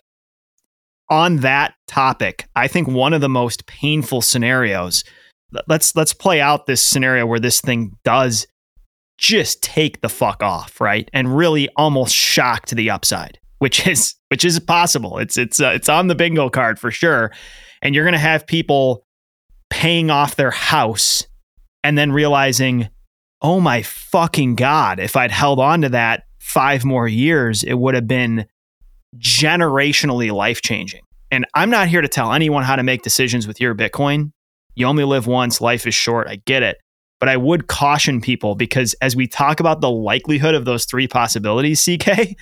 on 1.11 1.39
that 1.39 1.75
topic, 1.87 2.47
I 2.55 2.69
think 2.69 2.89
one 2.89 3.13
of 3.13 3.21
the 3.21 3.29
most 3.29 3.67
painful 3.67 4.23
scenarios 4.23 5.05
let's 5.69 5.95
let's 5.97 6.13
play 6.13 6.41
out 6.41 6.67
this 6.67 6.83
scenario 6.83 7.27
where 7.27 7.41
this 7.41 7.61
thing 7.61 7.97
does 8.05 8.47
just 9.19 9.63
take 9.63 10.01
the 10.01 10.09
fuck 10.09 10.43
off, 10.43 10.81
right? 10.81 11.09
And 11.13 11.37
really 11.37 11.69
almost 11.77 12.15
shock 12.15 12.67
to 12.67 12.75
the 12.75 12.91
upside, 12.91 13.39
which 13.59 13.87
is 13.87 14.15
which 14.29 14.45
is 14.45 14.59
possible. 14.61 15.19
It's 15.19 15.37
it's 15.37 15.61
uh, 15.61 15.73
it's 15.75 15.89
on 15.89 16.09
the 16.09 16.15
bingo 16.15 16.49
card 16.49 16.79
for 16.79 16.91
sure. 16.91 17.33
And 17.83 17.95
you're 17.95 18.05
going 18.05 18.15
to 18.15 18.19
have 18.19 18.47
people 18.47 19.05
paying 19.69 20.11
off 20.11 20.37
their 20.37 20.51
house 20.51 21.27
and 21.83 21.99
then 21.99 22.13
realizing, 22.13 22.89
"Oh 23.43 23.61
my 23.61 23.83
fucking 23.83 24.55
god, 24.55 24.99
if 24.99 25.17
I'd 25.17 25.31
held 25.31 25.61
on 25.61 25.83
to 25.83 25.91
that 25.91 26.25
5 26.41 26.85
more 26.85 27.07
years, 27.07 27.63
it 27.63 27.75
would 27.75 27.95
have 27.95 28.09
been 28.09 28.47
generationally 29.19 30.33
life-changing." 30.33 31.03
And 31.31 31.45
I'm 31.55 31.69
not 31.69 31.89
here 31.89 32.01
to 32.01 32.09
tell 32.09 32.33
anyone 32.33 32.63
how 32.63 32.77
to 32.77 32.83
make 32.83 33.03
decisions 33.03 33.47
with 33.47 33.61
your 33.61 33.75
Bitcoin. 33.75 34.33
You 34.77 34.87
only 34.87 35.05
live 35.05 35.27
once, 35.27 35.61
life 35.61 35.87
is 35.87 35.95
short. 35.95 36.29
I 36.29 36.37
get 36.47 36.63
it. 36.63 36.79
But 37.21 37.29
I 37.29 37.37
would 37.37 37.69
caution 37.69 38.21
people 38.21 38.55
because 38.55 38.95
as 39.01 39.17
we 39.17 39.27
talk 39.27 39.61
about 39.61 39.81
the 39.81 39.91
likelihood 39.91 40.55
of 40.55 40.65
those 40.65 40.85
three 40.85 41.07
possibilities, 41.09 41.83
CK, 41.85 42.37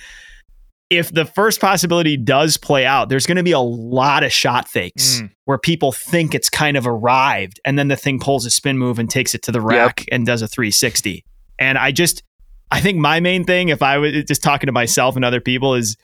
if 0.89 1.11
the 1.11 1.25
first 1.25 1.61
possibility 1.61 2.17
does 2.17 2.57
play 2.57 2.85
out, 2.85 3.07
there's 3.09 3.25
going 3.25 3.37
to 3.37 3.43
be 3.43 3.51
a 3.53 3.59
lot 3.59 4.23
of 4.23 4.31
shot 4.31 4.67
fakes 4.67 5.21
Mm. 5.21 5.29
where 5.45 5.57
people 5.57 5.91
think 5.91 6.35
it's 6.35 6.49
kind 6.49 6.75
of 6.75 6.85
arrived 6.85 7.59
and 7.65 7.79
then 7.79 7.87
the 7.87 7.95
thing 7.95 8.19
pulls 8.19 8.45
a 8.45 8.49
spin 8.49 8.77
move 8.77 8.99
and 8.99 9.09
takes 9.09 9.33
it 9.33 9.41
to 9.43 9.51
the 9.51 9.61
rack 9.61 10.05
and 10.11 10.25
does 10.25 10.41
a 10.41 10.47
360. 10.47 11.23
And 11.59 11.77
I 11.77 11.91
just, 11.91 12.21
I 12.71 12.81
think 12.81 12.97
my 12.97 13.19
main 13.19 13.43
thing, 13.45 13.69
if 13.69 13.81
I 13.81 13.97
was 13.99 14.23
just 14.25 14.43
talking 14.43 14.67
to 14.67 14.73
myself 14.73 15.15
and 15.15 15.23
other 15.23 15.39
people, 15.39 15.75
is 15.75 15.95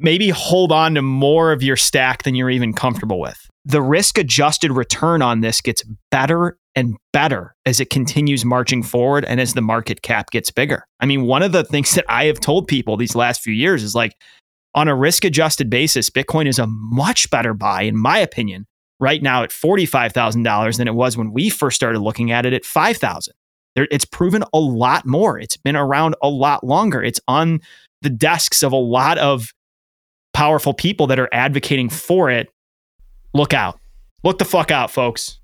maybe 0.00 0.28
hold 0.28 0.70
on 0.72 0.94
to 0.94 1.02
more 1.02 1.52
of 1.52 1.62
your 1.62 1.76
stack 1.76 2.24
than 2.24 2.34
you're 2.34 2.50
even 2.50 2.72
comfortable 2.74 3.20
with. 3.20 3.48
The 3.64 3.80
risk 3.82 4.18
adjusted 4.18 4.72
return 4.72 5.22
on 5.22 5.40
this 5.40 5.60
gets 5.60 5.82
better 6.10 6.58
and 6.76 6.96
better 7.12 7.54
as 7.64 7.80
it 7.80 7.88
continues 7.88 8.44
marching 8.44 8.82
forward 8.82 9.24
and 9.24 9.40
as 9.40 9.54
the 9.54 9.62
market 9.62 10.02
cap 10.02 10.30
gets 10.30 10.50
bigger. 10.50 10.84
I 11.00 11.06
mean, 11.06 11.22
one 11.22 11.42
of 11.42 11.52
the 11.52 11.64
things 11.64 11.94
that 11.94 12.04
I 12.08 12.24
have 12.26 12.40
told 12.40 12.66
people 12.68 12.96
these 12.96 13.14
last 13.14 13.42
few 13.42 13.54
years 13.54 13.82
is 13.82 13.94
like, 13.94 14.12
on 14.74 14.88
a 14.88 14.94
risk 14.94 15.24
adjusted 15.24 15.70
basis, 15.70 16.10
Bitcoin 16.10 16.46
is 16.46 16.58
a 16.58 16.66
much 16.66 17.30
better 17.30 17.54
buy, 17.54 17.82
in 17.82 17.96
my 17.96 18.18
opinion, 18.18 18.66
right 18.98 19.22
now 19.22 19.44
at 19.44 19.50
$45,000 19.50 20.76
than 20.78 20.88
it 20.88 20.94
was 20.94 21.16
when 21.16 21.32
we 21.32 21.48
first 21.48 21.76
started 21.76 22.00
looking 22.00 22.32
at 22.32 22.44
it 22.44 22.52
at 22.52 22.64
5,000. 22.64 23.32
There- 23.76 23.88
It's 23.90 24.04
proven 24.04 24.42
a 24.52 24.58
lot 24.58 25.06
more. 25.06 25.38
It's 25.38 25.56
been 25.56 25.76
around 25.76 26.16
a 26.22 26.28
lot 26.28 26.64
longer. 26.64 27.02
It's 27.02 27.20
on 27.28 27.60
the 28.02 28.10
desks 28.10 28.62
of 28.64 28.72
a 28.72 28.76
lot 28.76 29.16
of 29.18 29.52
powerful 30.32 30.74
people 30.74 31.06
that 31.06 31.20
are 31.20 31.28
advocating 31.32 31.88
for 31.88 32.28
it. 32.28 32.48
Look 33.34 33.52
out. 33.52 33.78
Look 34.22 34.38
the 34.38 34.44
fuck 34.44 34.70
out, 34.70 34.90
folks. 34.90 35.40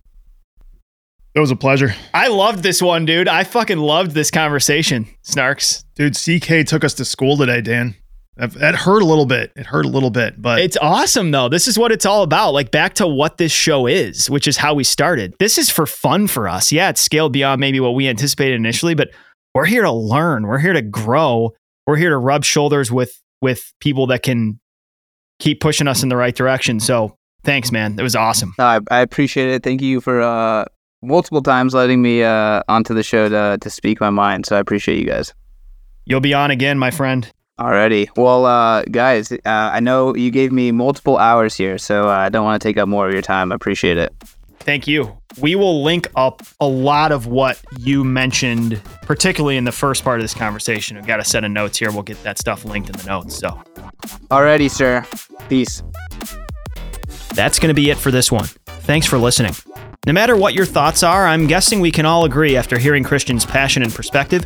It 1.34 1.40
was 1.40 1.50
a 1.50 1.56
pleasure. 1.56 1.94
I 2.14 2.28
loved 2.28 2.62
this 2.62 2.82
one, 2.82 3.04
dude. 3.04 3.28
I 3.28 3.44
fucking 3.44 3.78
loved 3.78 4.12
this 4.12 4.30
conversation, 4.30 5.06
Snarks. 5.24 5.84
Dude, 5.94 6.16
CK 6.16 6.66
took 6.66 6.82
us 6.84 6.94
to 6.94 7.04
school 7.04 7.36
today, 7.36 7.60
Dan. 7.60 7.94
That, 8.36 8.52
that 8.52 8.74
hurt 8.74 9.02
a 9.02 9.04
little 9.04 9.26
bit. 9.26 9.52
It 9.54 9.66
hurt 9.66 9.84
a 9.84 9.88
little 9.88 10.10
bit, 10.10 10.40
but 10.40 10.60
It's 10.60 10.76
awesome, 10.80 11.30
though. 11.30 11.48
This 11.48 11.68
is 11.68 11.78
what 11.78 11.92
it's 11.92 12.06
all 12.06 12.22
about. 12.22 12.52
Like, 12.52 12.70
back 12.70 12.94
to 12.94 13.06
what 13.06 13.36
this 13.36 13.52
show 13.52 13.86
is, 13.86 14.30
which 14.30 14.48
is 14.48 14.56
how 14.56 14.74
we 14.74 14.82
started. 14.82 15.34
This 15.38 15.58
is 15.58 15.68
for 15.68 15.86
fun 15.86 16.26
for 16.26 16.48
us. 16.48 16.72
Yeah, 16.72 16.88
it's 16.88 17.00
scaled 17.00 17.32
beyond 17.32 17.60
maybe 17.60 17.80
what 17.80 17.94
we 17.94 18.08
anticipated 18.08 18.54
initially, 18.54 18.94
but 18.94 19.10
we're 19.54 19.66
here 19.66 19.82
to 19.82 19.92
learn. 19.92 20.46
We're 20.46 20.58
here 20.58 20.72
to 20.72 20.82
grow. 20.82 21.50
We're 21.86 21.96
here 21.96 22.10
to 22.10 22.18
rub 22.18 22.44
shoulders 22.44 22.90
with 22.90 23.20
with 23.42 23.72
people 23.80 24.06
that 24.08 24.22
can 24.22 24.60
keep 25.38 25.60
pushing 25.60 25.88
us 25.88 26.02
in 26.02 26.08
the 26.08 26.16
right 26.16 26.34
direction. 26.34 26.78
So 26.80 27.16
Thanks, 27.42 27.72
man. 27.72 27.96
That 27.96 28.02
was 28.02 28.16
awesome. 28.16 28.54
I, 28.58 28.80
I 28.90 29.00
appreciate 29.00 29.48
it. 29.48 29.62
Thank 29.62 29.82
you 29.82 30.00
for 30.00 30.20
uh, 30.20 30.64
multiple 31.02 31.42
times 31.42 31.74
letting 31.74 32.02
me 32.02 32.22
uh, 32.22 32.62
onto 32.68 32.94
the 32.94 33.02
show 33.02 33.28
to, 33.28 33.58
to 33.60 33.70
speak 33.70 34.00
my 34.00 34.10
mind. 34.10 34.46
So 34.46 34.56
I 34.56 34.58
appreciate 34.60 34.98
you 34.98 35.06
guys. 35.06 35.34
You'll 36.04 36.20
be 36.20 36.34
on 36.34 36.50
again, 36.50 36.78
my 36.78 36.90
friend. 36.90 37.30
Alrighty. 37.58 38.08
Well, 38.16 38.46
uh, 38.46 38.82
guys, 38.84 39.32
uh, 39.32 39.38
I 39.44 39.80
know 39.80 40.14
you 40.16 40.30
gave 40.30 40.50
me 40.50 40.72
multiple 40.72 41.18
hours 41.18 41.54
here, 41.54 41.76
so 41.76 42.08
uh, 42.08 42.12
I 42.12 42.28
don't 42.30 42.44
want 42.44 42.60
to 42.60 42.66
take 42.66 42.78
up 42.78 42.88
more 42.88 43.06
of 43.06 43.12
your 43.12 43.22
time. 43.22 43.52
I 43.52 43.54
appreciate 43.54 43.98
it. 43.98 44.14
Thank 44.60 44.86
you. 44.86 45.16
We 45.38 45.56
will 45.56 45.82
link 45.82 46.08
up 46.16 46.42
a 46.58 46.66
lot 46.66 47.12
of 47.12 47.26
what 47.26 47.60
you 47.78 48.02
mentioned, 48.02 48.80
particularly 49.02 49.56
in 49.56 49.64
the 49.64 49.72
first 49.72 50.04
part 50.04 50.20
of 50.20 50.24
this 50.24 50.34
conversation. 50.34 50.96
We've 50.96 51.06
got 51.06 51.20
a 51.20 51.24
set 51.24 51.44
of 51.44 51.50
notes 51.50 51.78
here. 51.78 51.90
We'll 51.90 52.02
get 52.02 52.22
that 52.24 52.38
stuff 52.38 52.64
linked 52.64 52.90
in 52.90 52.96
the 52.96 53.04
notes. 53.04 53.36
So, 53.36 53.50
alrighty, 54.30 54.70
sir. 54.70 55.06
Peace. 55.48 55.82
That's 57.34 57.58
going 57.58 57.68
to 57.68 57.74
be 57.74 57.90
it 57.90 57.96
for 57.96 58.10
this 58.10 58.30
one. 58.30 58.46
Thanks 58.66 59.06
for 59.06 59.18
listening. 59.18 59.54
No 60.06 60.12
matter 60.12 60.36
what 60.36 60.54
your 60.54 60.66
thoughts 60.66 61.02
are, 61.02 61.26
I'm 61.26 61.46
guessing 61.46 61.80
we 61.80 61.90
can 61.90 62.06
all 62.06 62.24
agree 62.24 62.56
after 62.56 62.78
hearing 62.78 63.04
Christian's 63.04 63.44
passion 63.44 63.82
and 63.82 63.92
perspective 63.92 64.44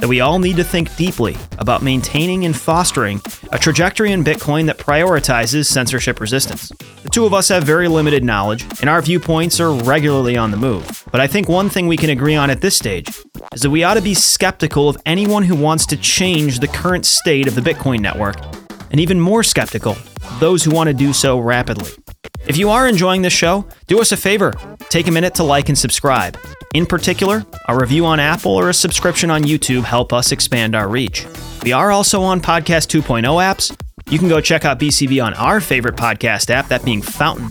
that 0.00 0.08
we 0.08 0.20
all 0.20 0.38
need 0.38 0.56
to 0.56 0.64
think 0.64 0.94
deeply 0.96 1.36
about 1.58 1.82
maintaining 1.82 2.44
and 2.44 2.56
fostering 2.56 3.20
a 3.52 3.58
trajectory 3.58 4.12
in 4.12 4.24
Bitcoin 4.24 4.66
that 4.66 4.78
prioritizes 4.78 5.66
censorship 5.66 6.20
resistance. 6.20 6.70
The 7.02 7.10
two 7.10 7.24
of 7.26 7.34
us 7.34 7.48
have 7.48 7.64
very 7.64 7.88
limited 7.88 8.24
knowledge, 8.24 8.64
and 8.80 8.90
our 8.90 9.00
viewpoints 9.00 9.60
are 9.60 9.72
regularly 9.72 10.36
on 10.36 10.50
the 10.50 10.56
move. 10.56 11.04
But 11.12 11.20
I 11.20 11.26
think 11.26 11.48
one 11.48 11.68
thing 11.68 11.86
we 11.86 11.96
can 11.96 12.10
agree 12.10 12.34
on 12.34 12.50
at 12.50 12.60
this 12.60 12.76
stage 12.76 13.08
is 13.52 13.62
that 13.62 13.70
we 13.70 13.84
ought 13.84 13.94
to 13.94 14.02
be 14.02 14.14
skeptical 14.14 14.88
of 14.88 15.00
anyone 15.06 15.44
who 15.44 15.54
wants 15.54 15.86
to 15.86 15.96
change 15.96 16.58
the 16.58 16.68
current 16.68 17.06
state 17.06 17.46
of 17.46 17.54
the 17.54 17.60
Bitcoin 17.60 18.00
network, 18.00 18.36
and 18.90 19.00
even 19.00 19.20
more 19.20 19.42
skeptical 19.42 19.96
those 20.40 20.64
who 20.64 20.70
want 20.70 20.88
to 20.88 20.94
do 20.94 21.12
so 21.12 21.38
rapidly. 21.38 21.90
If 22.46 22.58
you 22.58 22.70
are 22.70 22.86
enjoying 22.86 23.22
this 23.22 23.32
show, 23.32 23.66
do 23.86 24.00
us 24.00 24.12
a 24.12 24.16
favor 24.16 24.52
take 24.90 25.08
a 25.08 25.10
minute 25.10 25.34
to 25.34 25.42
like 25.42 25.68
and 25.68 25.76
subscribe. 25.76 26.38
In 26.72 26.86
particular, 26.86 27.44
a 27.66 27.76
review 27.76 28.06
on 28.06 28.20
Apple 28.20 28.52
or 28.52 28.68
a 28.68 28.74
subscription 28.74 29.28
on 29.28 29.42
YouTube 29.42 29.82
help 29.82 30.12
us 30.12 30.30
expand 30.30 30.76
our 30.76 30.88
reach. 30.88 31.26
We 31.64 31.72
are 31.72 31.90
also 31.90 32.22
on 32.22 32.40
Podcast 32.40 32.86
2.0 32.88 33.24
apps. 33.24 33.76
You 34.08 34.20
can 34.20 34.28
go 34.28 34.40
check 34.40 34.64
out 34.64 34.78
BCB 34.78 35.24
on 35.24 35.34
our 35.34 35.60
favorite 35.60 35.96
podcast 35.96 36.50
app, 36.50 36.68
that 36.68 36.84
being 36.84 37.02
Fountain, 37.02 37.48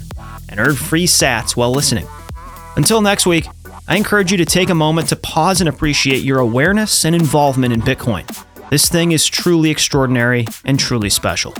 and 0.48 0.58
earn 0.58 0.76
free 0.76 1.06
sats 1.06 1.58
while 1.58 1.72
listening. 1.72 2.08
Until 2.78 3.02
next 3.02 3.26
week, 3.26 3.46
I 3.90 3.98
encourage 3.98 4.32
you 4.32 4.38
to 4.38 4.46
take 4.46 4.70
a 4.70 4.76
moment 4.76 5.10
to 5.10 5.18
pause 5.18 5.60
and 5.60 5.68
appreciate 5.68 6.24
your 6.24 6.40
awareness 6.40 7.04
and 7.04 7.14
involvement 7.14 7.74
in 7.74 7.82
Bitcoin. 7.82 8.26
This 8.70 8.88
thing 8.88 9.12
is 9.12 9.26
truly 9.26 9.70
extraordinary 9.70 10.48
and 10.64 10.80
truly 10.80 11.10
special. 11.10 11.54